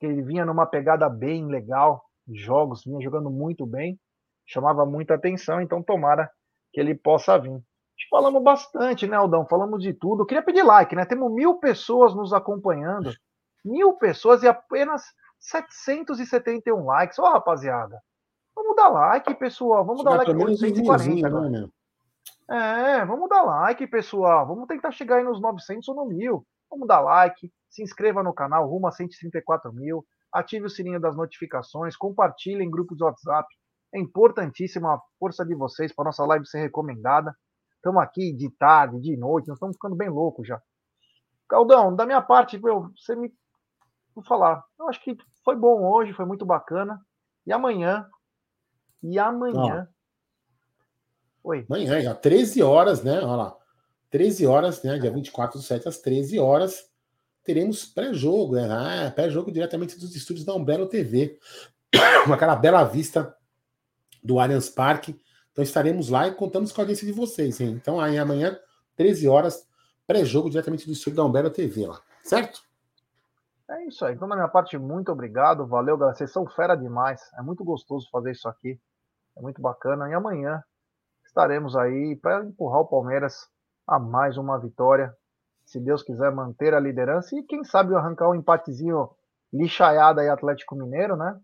que 0.00 0.06
ele 0.06 0.22
vinha 0.22 0.46
numa 0.46 0.66
pegada 0.66 1.08
bem 1.08 1.46
legal 1.46 2.02
de 2.26 2.40
jogos, 2.40 2.82
vinha 2.84 3.00
jogando 3.00 3.30
muito 3.30 3.66
bem, 3.66 4.00
chamava 4.46 4.86
muita 4.86 5.14
atenção, 5.14 5.60
então 5.60 5.82
tomara 5.82 6.28
que 6.72 6.80
ele 6.80 6.94
possa 6.94 7.38
vir. 7.38 7.60
Falamos 8.08 8.42
bastante, 8.42 9.06
né, 9.06 9.16
Aldão? 9.16 9.46
Falamos 9.46 9.82
de 9.82 9.92
tudo. 9.92 10.22
Eu 10.22 10.26
queria 10.26 10.42
pedir 10.42 10.62
like, 10.62 10.96
né? 10.96 11.04
Temos 11.04 11.30
mil 11.30 11.56
pessoas 11.56 12.14
nos 12.14 12.32
acompanhando. 12.32 13.12
Mil 13.62 13.92
pessoas 13.92 14.42
e 14.42 14.48
apenas 14.48 15.04
771 15.38 16.82
likes. 16.82 17.18
Ó, 17.18 17.24
oh, 17.24 17.32
rapaziada. 17.32 18.00
Vamos 18.56 18.74
dar 18.74 18.88
like, 18.88 19.34
pessoal. 19.34 19.84
Vamos 19.84 20.02
dar 20.02 20.16
like 20.16 20.34
por 20.34 20.56
140 20.56 21.50
Né? 21.50 21.68
É, 22.50 23.04
vamos 23.04 23.28
dar 23.28 23.42
like, 23.42 23.86
pessoal. 23.86 24.46
Vamos 24.46 24.66
tentar 24.66 24.90
chegar 24.92 25.16
aí 25.16 25.24
nos 25.24 25.40
900 25.40 25.86
ou 25.88 25.94
no 25.94 26.06
mil. 26.06 26.44
Vamos 26.70 26.88
dar 26.88 27.00
like, 27.00 27.52
se 27.70 27.82
inscreva 27.82 28.22
no 28.22 28.34
canal, 28.34 28.68
rumo 28.68 28.88
a 28.88 28.92
134 28.92 29.72
mil, 29.72 30.04
ative 30.32 30.66
o 30.66 30.70
sininho 30.70 31.00
das 31.00 31.16
notificações, 31.16 31.96
compartilhe 31.96 32.62
em 32.62 32.70
grupos 32.70 32.96
de 32.96 33.04
WhatsApp. 33.04 33.48
É 33.94 33.98
importantíssima 33.98 34.94
a 34.94 35.00
força 35.18 35.44
de 35.44 35.54
vocês 35.54 35.94
para 35.94 36.04
nossa 36.06 36.24
live 36.26 36.46
ser 36.46 36.60
recomendada. 36.60 37.34
Estamos 37.76 38.02
aqui 38.02 38.32
de 38.32 38.50
tarde, 38.56 39.00
de 39.00 39.16
noite, 39.16 39.48
nós 39.48 39.56
estamos 39.56 39.76
ficando 39.76 39.96
bem 39.96 40.08
loucos 40.08 40.46
já. 40.46 40.60
Caldão, 41.48 41.94
da 41.94 42.04
minha 42.04 42.20
parte, 42.20 42.58
meu, 42.58 42.90
você 42.96 43.16
me. 43.16 43.32
Vou 44.14 44.24
falar. 44.24 44.62
Eu 44.78 44.88
acho 44.88 45.02
que 45.02 45.16
foi 45.44 45.56
bom 45.56 45.88
hoje, 45.88 46.12
foi 46.12 46.26
muito 46.26 46.44
bacana. 46.44 47.00
E 47.46 47.52
amanhã. 47.52 48.06
E 49.02 49.18
amanhã. 49.18 49.88
Oi. 51.42 51.64
Amanhã, 51.68 52.00
já 52.00 52.14
13 52.14 52.62
horas, 52.62 53.02
né? 53.02 53.18
Olha 53.20 53.36
lá. 53.36 53.56
13 54.10 54.46
horas, 54.46 54.82
né? 54.82 54.98
Dia 54.98 55.10
24 55.10 55.58
do 55.58 55.62
7 55.64 55.88
às 55.88 55.98
13 55.98 56.38
horas 56.38 56.89
teremos 57.44 57.84
pré-jogo, 57.84 58.54
né? 58.54 58.68
Ah, 58.70 59.10
pré-jogo 59.10 59.50
diretamente 59.50 59.98
dos 59.98 60.14
estúdios 60.14 60.44
da 60.44 60.54
Umbrella 60.54 60.88
TV, 60.88 61.38
com 62.24 62.32
aquela 62.32 62.56
bela 62.56 62.84
vista 62.84 63.34
do 64.22 64.38
Allianz 64.38 64.68
Parque. 64.68 65.20
Então 65.52 65.62
estaremos 65.62 66.08
lá 66.08 66.28
e 66.28 66.34
contamos 66.34 66.72
com 66.72 66.80
a 66.80 66.82
audiência 66.82 67.06
de 67.06 67.12
vocês. 67.12 67.60
Hein? 67.60 67.70
Então 67.70 68.00
aí 68.00 68.18
amanhã, 68.18 68.58
13 68.96 69.28
horas, 69.28 69.66
pré-jogo 70.06 70.50
diretamente 70.50 70.86
do 70.86 70.92
estúdio 70.92 71.16
da 71.16 71.24
Umbrella 71.24 71.50
TV 71.50 71.86
lá, 71.86 72.00
certo? 72.22 72.62
É 73.68 73.86
isso 73.86 74.04
aí. 74.04 74.14
Então, 74.14 74.28
da 74.28 74.34
minha 74.34 74.48
parte, 74.48 74.76
muito 74.76 75.12
obrigado. 75.12 75.64
Valeu, 75.64 75.96
galera. 75.96 76.16
Vocês 76.16 76.32
são 76.32 76.44
fera 76.44 76.74
demais. 76.74 77.20
É 77.38 77.42
muito 77.42 77.62
gostoso 77.64 78.08
fazer 78.10 78.32
isso 78.32 78.48
aqui. 78.48 78.80
É 79.36 79.40
muito 79.40 79.62
bacana. 79.62 80.10
E 80.10 80.12
amanhã 80.12 80.60
estaremos 81.24 81.76
aí 81.76 82.16
para 82.16 82.44
empurrar 82.44 82.80
o 82.80 82.86
Palmeiras 82.86 83.48
a 83.86 83.96
mais 84.00 84.36
uma 84.36 84.58
vitória 84.58 85.16
se 85.70 85.78
Deus 85.78 86.02
quiser 86.02 86.32
manter 86.32 86.74
a 86.74 86.80
liderança 86.80 87.36
e 87.36 87.44
quem 87.44 87.62
sabe 87.62 87.94
arrancar 87.94 88.28
um 88.28 88.34
empatezinho 88.34 89.08
lixaiado 89.52 90.18
aí 90.18 90.28
Atlético 90.28 90.74
Mineiro, 90.74 91.16
né? 91.16 91.40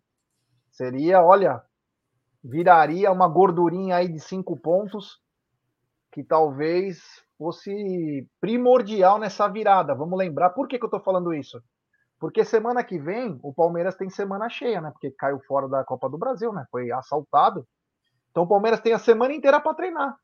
Seria, 0.73 1.23
olha, 1.23 1.63
viraria 2.43 3.13
uma 3.13 3.29
gordurinha 3.29 3.95
aí 3.95 4.09
de 4.09 4.19
cinco 4.19 4.57
pontos 4.57 5.21
que 6.11 6.25
talvez 6.25 6.99
fosse 7.39 8.29
primordial 8.41 9.17
nessa 9.21 9.47
virada. 9.47 9.95
Vamos 9.95 10.19
lembrar, 10.19 10.51
por 10.51 10.67
que, 10.67 10.77
que 10.77 10.85
eu 10.85 10.91
tô 10.91 10.99
falando 10.99 11.33
isso? 11.33 11.63
Porque 12.19 12.45
semana 12.45 12.83
que 12.83 12.99
vem 12.99 13.39
o 13.45 13.55
Palmeiras 13.55 13.95
tem 13.95 14.11
semana 14.11 14.49
cheia, 14.49 14.81
né? 14.81 14.91
Porque 14.91 15.13
caiu 15.13 15.39
fora 15.47 15.69
da 15.69 15.85
Copa 15.85 16.09
do 16.09 16.19
Brasil, 16.19 16.53
né? 16.53 16.67
Foi 16.69 16.91
assaltado. 16.91 17.65
Então 18.33 18.43
o 18.43 18.49
Palmeiras 18.49 18.81
tem 18.81 18.93
a 18.93 18.99
semana 18.99 19.33
inteira 19.33 19.61
para 19.61 19.75
treinar. 19.75 20.17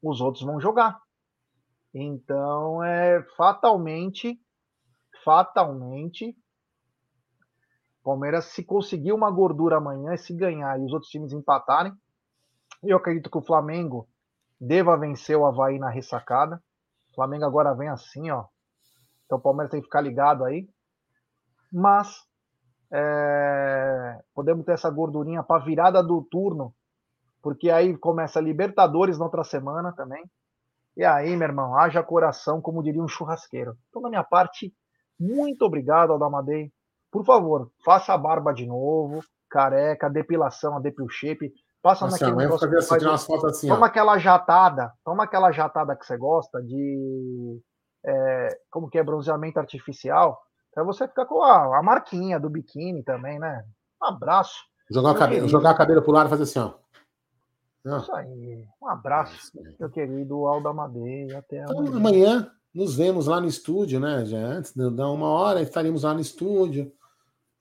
Os 0.00 0.20
outros 0.20 0.44
vão 0.44 0.60
jogar. 0.60 0.96
Então, 1.94 2.82
é 2.82 3.22
fatalmente, 3.36 4.40
fatalmente, 5.24 6.36
Palmeiras 8.02 8.46
se 8.46 8.64
conseguir 8.64 9.12
uma 9.12 9.30
gordura 9.30 9.76
amanhã, 9.76 10.16
se 10.16 10.34
ganhar 10.34 10.78
e 10.80 10.84
os 10.84 10.92
outros 10.92 11.10
times 11.10 11.32
empatarem, 11.32 11.92
eu 12.82 12.96
acredito 12.96 13.30
que 13.30 13.38
o 13.38 13.44
Flamengo 13.44 14.08
deva 14.60 14.96
vencer 14.96 15.36
o 15.36 15.46
Havaí 15.46 15.78
na 15.78 15.88
ressacada. 15.88 16.60
O 17.10 17.14
Flamengo 17.14 17.44
agora 17.44 17.74
vem 17.74 17.88
assim, 17.88 18.30
ó. 18.30 18.46
Então 19.24 19.38
o 19.38 19.40
Palmeiras 19.40 19.70
tem 19.70 19.80
que 19.80 19.86
ficar 19.86 20.00
ligado 20.00 20.44
aí. 20.44 20.68
Mas 21.72 22.08
é, 22.92 24.18
podemos 24.34 24.64
ter 24.64 24.72
essa 24.72 24.90
gordurinha 24.90 25.42
para 25.42 25.64
virada 25.64 26.02
do 26.02 26.22
turno, 26.22 26.74
porque 27.40 27.70
aí 27.70 27.96
começa 27.96 28.40
Libertadores 28.40 29.18
na 29.18 29.24
outra 29.24 29.44
semana 29.44 29.92
também. 29.92 30.24
E 30.96 31.04
aí, 31.04 31.36
meu 31.36 31.48
irmão, 31.48 31.76
haja 31.76 32.02
coração, 32.02 32.60
como 32.60 32.82
diria 32.82 33.02
um 33.02 33.08
churrasqueiro. 33.08 33.76
Então, 33.88 34.02
da 34.02 34.08
minha 34.08 34.24
parte, 34.24 34.72
muito 35.18 35.64
obrigado, 35.64 36.12
Aldamadei. 36.12 36.70
Por 37.10 37.24
favor, 37.24 37.70
faça 37.84 38.12
a 38.12 38.18
barba 38.18 38.52
de 38.52 38.66
novo, 38.66 39.20
careca, 39.48 40.10
depilação, 40.10 40.76
a 40.76 40.80
depil 40.80 41.08
shape. 41.08 41.52
Passa 41.82 42.04
Nossa, 42.04 42.24
naquele 42.24 42.36
negócio 42.36 42.70
que 42.70 42.82
faz... 42.82 43.24
fotos 43.24 43.44
assim, 43.44 43.68
Toma 43.68 43.82
ó. 43.82 43.84
aquela 43.84 44.16
jatada, 44.16 44.92
toma 45.04 45.24
aquela 45.24 45.50
jatada 45.50 45.96
que 45.96 46.06
você 46.06 46.16
gosta 46.16 46.62
de. 46.62 47.60
É, 48.04 48.48
como 48.70 48.88
que 48.88 48.98
é 48.98 49.02
bronzeamento 49.02 49.60
artificial, 49.60 50.40
para 50.74 50.84
você 50.84 51.06
ficar 51.06 51.26
com 51.26 51.42
a, 51.42 51.78
a, 51.78 51.82
marquinha 51.82 52.40
do 52.40 52.50
biquíni 52.50 53.02
também, 53.02 53.38
né? 53.38 53.64
Um 54.02 54.06
abraço. 54.06 54.54
Jogar, 54.90 55.12
o 55.12 55.14
cabelo, 55.14 55.48
jogar 55.48 55.70
a 55.70 55.74
cabelo 55.74 56.02
pro 56.02 56.12
lado 56.12 56.26
e 56.26 56.30
fazer 56.30 56.42
assim, 56.44 56.58
ó. 56.58 56.81
Ah. 57.84 57.98
Isso 57.98 58.14
aí. 58.14 58.64
Um 58.80 58.88
abraço, 58.88 59.50
é 59.58 59.74
meu 59.78 59.90
querido 59.90 60.46
Aldo 60.46 60.68
Amadei. 60.68 61.34
Até 61.34 61.62
então, 61.62 61.78
amanhã. 61.78 61.96
amanhã 61.96 62.52
nos 62.74 62.96
vemos 62.96 63.26
lá 63.26 63.40
no 63.40 63.46
estúdio, 63.46 64.00
né? 64.00 64.24
Já 64.24 64.38
antes 64.38 64.72
de 64.72 64.90
dar 64.90 65.10
uma 65.10 65.28
hora, 65.28 65.60
estaremos 65.60 66.04
lá 66.04 66.14
no 66.14 66.20
estúdio, 66.20 66.92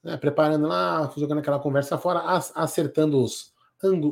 né? 0.03 0.15
preparando 0.17 0.67
lá, 0.67 1.11
jogando 1.17 1.39
aquela 1.39 1.59
conversa 1.59 1.97
fora, 1.97 2.21
acertando 2.55 3.21
os, 3.21 3.53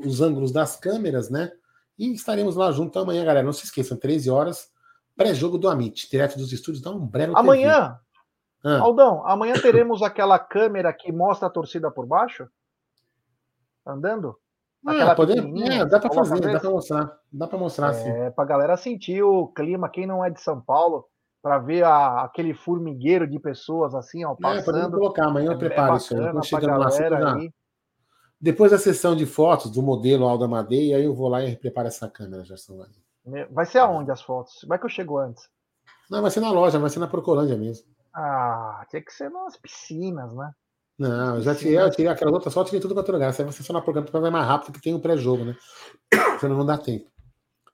os 0.06 0.22
ângulos 0.22 0.52
das 0.52 0.76
câmeras, 0.76 1.30
né? 1.30 1.52
E 1.98 2.14
estaremos 2.14 2.56
lá 2.56 2.72
junto 2.72 2.98
amanhã, 2.98 3.24
galera. 3.24 3.46
Não 3.46 3.54
se 3.54 3.66
esqueçam, 3.66 3.98
13 3.98 4.30
horas, 4.30 4.72
pré-jogo 5.16 5.58
do 5.58 5.70
Amit, 5.70 6.10
direto 6.10 6.38
dos 6.38 6.52
estúdios 6.52 6.82
da 6.82 6.92
Umbrella 6.92 7.38
Amanhã, 7.38 8.00
ah. 8.64 8.80
Aldão, 8.80 9.26
amanhã 9.26 9.54
teremos 9.54 10.02
aquela 10.02 10.38
câmera 10.38 10.92
que 10.92 11.12
mostra 11.12 11.48
a 11.48 11.52
torcida 11.52 11.90
por 11.90 12.06
baixo? 12.06 12.48
Andando? 13.86 14.38
Ah, 14.86 15.14
pode... 15.14 15.34
é, 15.34 15.86
dá 15.86 16.00
para 16.00 16.14
fazer, 16.14 16.40
dá 16.40 16.60
para 16.60 16.70
mostrar. 16.70 17.20
Dá 17.32 17.48
para 17.48 17.60
mostrar, 17.60 17.94
sim. 17.94 18.10
É, 18.10 18.30
para 18.32 18.46
galera 18.46 18.78
sentir 18.78 19.22
o 19.22 19.48
clima, 19.48 19.90
quem 19.90 20.08
não 20.08 20.24
é 20.24 20.30
de 20.30 20.40
São 20.42 20.62
Paulo, 20.62 21.06
para 21.42 21.58
ver 21.60 21.84
a, 21.84 22.24
aquele 22.24 22.54
formigueiro 22.54 23.28
de 23.28 23.40
pessoas 23.40 23.94
assim, 23.94 24.24
ó, 24.24 24.36
passando. 24.36 24.60
É, 24.60 24.64
podemos 24.64 24.92
colocar, 24.92 25.26
amanhã 25.26 25.48
eu 25.48 25.54
é, 25.54 25.58
preparo 25.58 25.94
é 25.94 25.98
isso 25.98 26.16
aí. 26.16 26.44
chegando 26.44 26.80
lá, 26.80 26.90
já... 26.90 27.38
Depois 28.42 28.72
da 28.72 28.78
sessão 28.78 29.16
de 29.16 29.26
fotos 29.26 29.70
do 29.70 29.82
modelo 29.82 30.26
Alda 30.26 30.48
Madeira, 30.48 30.98
aí 30.98 31.04
eu 31.04 31.14
vou 31.14 31.28
lá 31.28 31.44
e 31.44 31.58
preparo 31.58 31.90
essa 31.90 32.10
câmera, 32.10 32.46
Gerson. 32.46 32.82
Vai 33.52 33.66
ser 33.66 33.80
aonde 33.80 34.12
as 34.12 34.22
fotos? 34.22 34.66
Vai 34.66 34.80
que 34.80 34.86
eu 34.86 34.90
chego 34.90 35.18
antes? 35.18 35.50
Não, 36.10 36.22
vai 36.22 36.32
ser 36.32 36.40
na 36.40 36.52
loja, 36.52 36.80
vai 36.80 36.90
ser 36.90 37.00
na 37.00 37.08
Procolândia 37.08 37.58
mesmo. 37.58 37.86
Ah, 38.14 38.86
tinha 38.90 39.02
que 39.02 39.14
ser 39.14 39.30
nas 39.30 39.58
piscinas, 39.58 40.34
né? 40.34 40.52
Não, 41.00 41.38
eu 41.38 41.42
já 41.42 41.56
tirei, 41.56 41.80
eu 41.80 41.90
tirei 41.90 42.08
aquelas 42.08 42.34
outras 42.34 42.54
fotos, 42.54 42.70
tirei 42.70 42.82
tudo 42.82 42.94
para 42.94 43.00
outro 43.00 43.14
lugar. 43.14 43.32
Você 43.32 43.42
vai 43.42 43.54
só 43.54 43.72
na 43.72 43.82
programa 43.82 44.10
vai 44.12 44.30
mais 44.30 44.46
rápido 44.46 44.74
que 44.74 44.82
tem 44.82 44.94
o 44.94 44.98
um 44.98 45.00
pré-jogo, 45.00 45.46
né? 45.46 45.56
Senão 46.42 46.58
não 46.58 46.66
dá 46.66 46.78
tempo. 46.78 47.10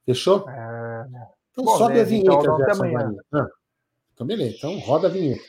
Fechou? 0.06 0.48
É... 0.48 1.08
Então 1.52 1.66
Bom, 1.66 1.78
sobe 1.78 1.96
né, 1.96 2.02
a 2.02 2.04
vinheta, 2.04 2.36
então, 2.36 2.58
Gerson. 2.58 2.86
Ah, 3.34 3.48
então 4.14 4.28
beleza, 4.28 4.58
então 4.58 4.78
roda 4.78 5.08
a 5.08 5.10
vinheta. 5.10 5.44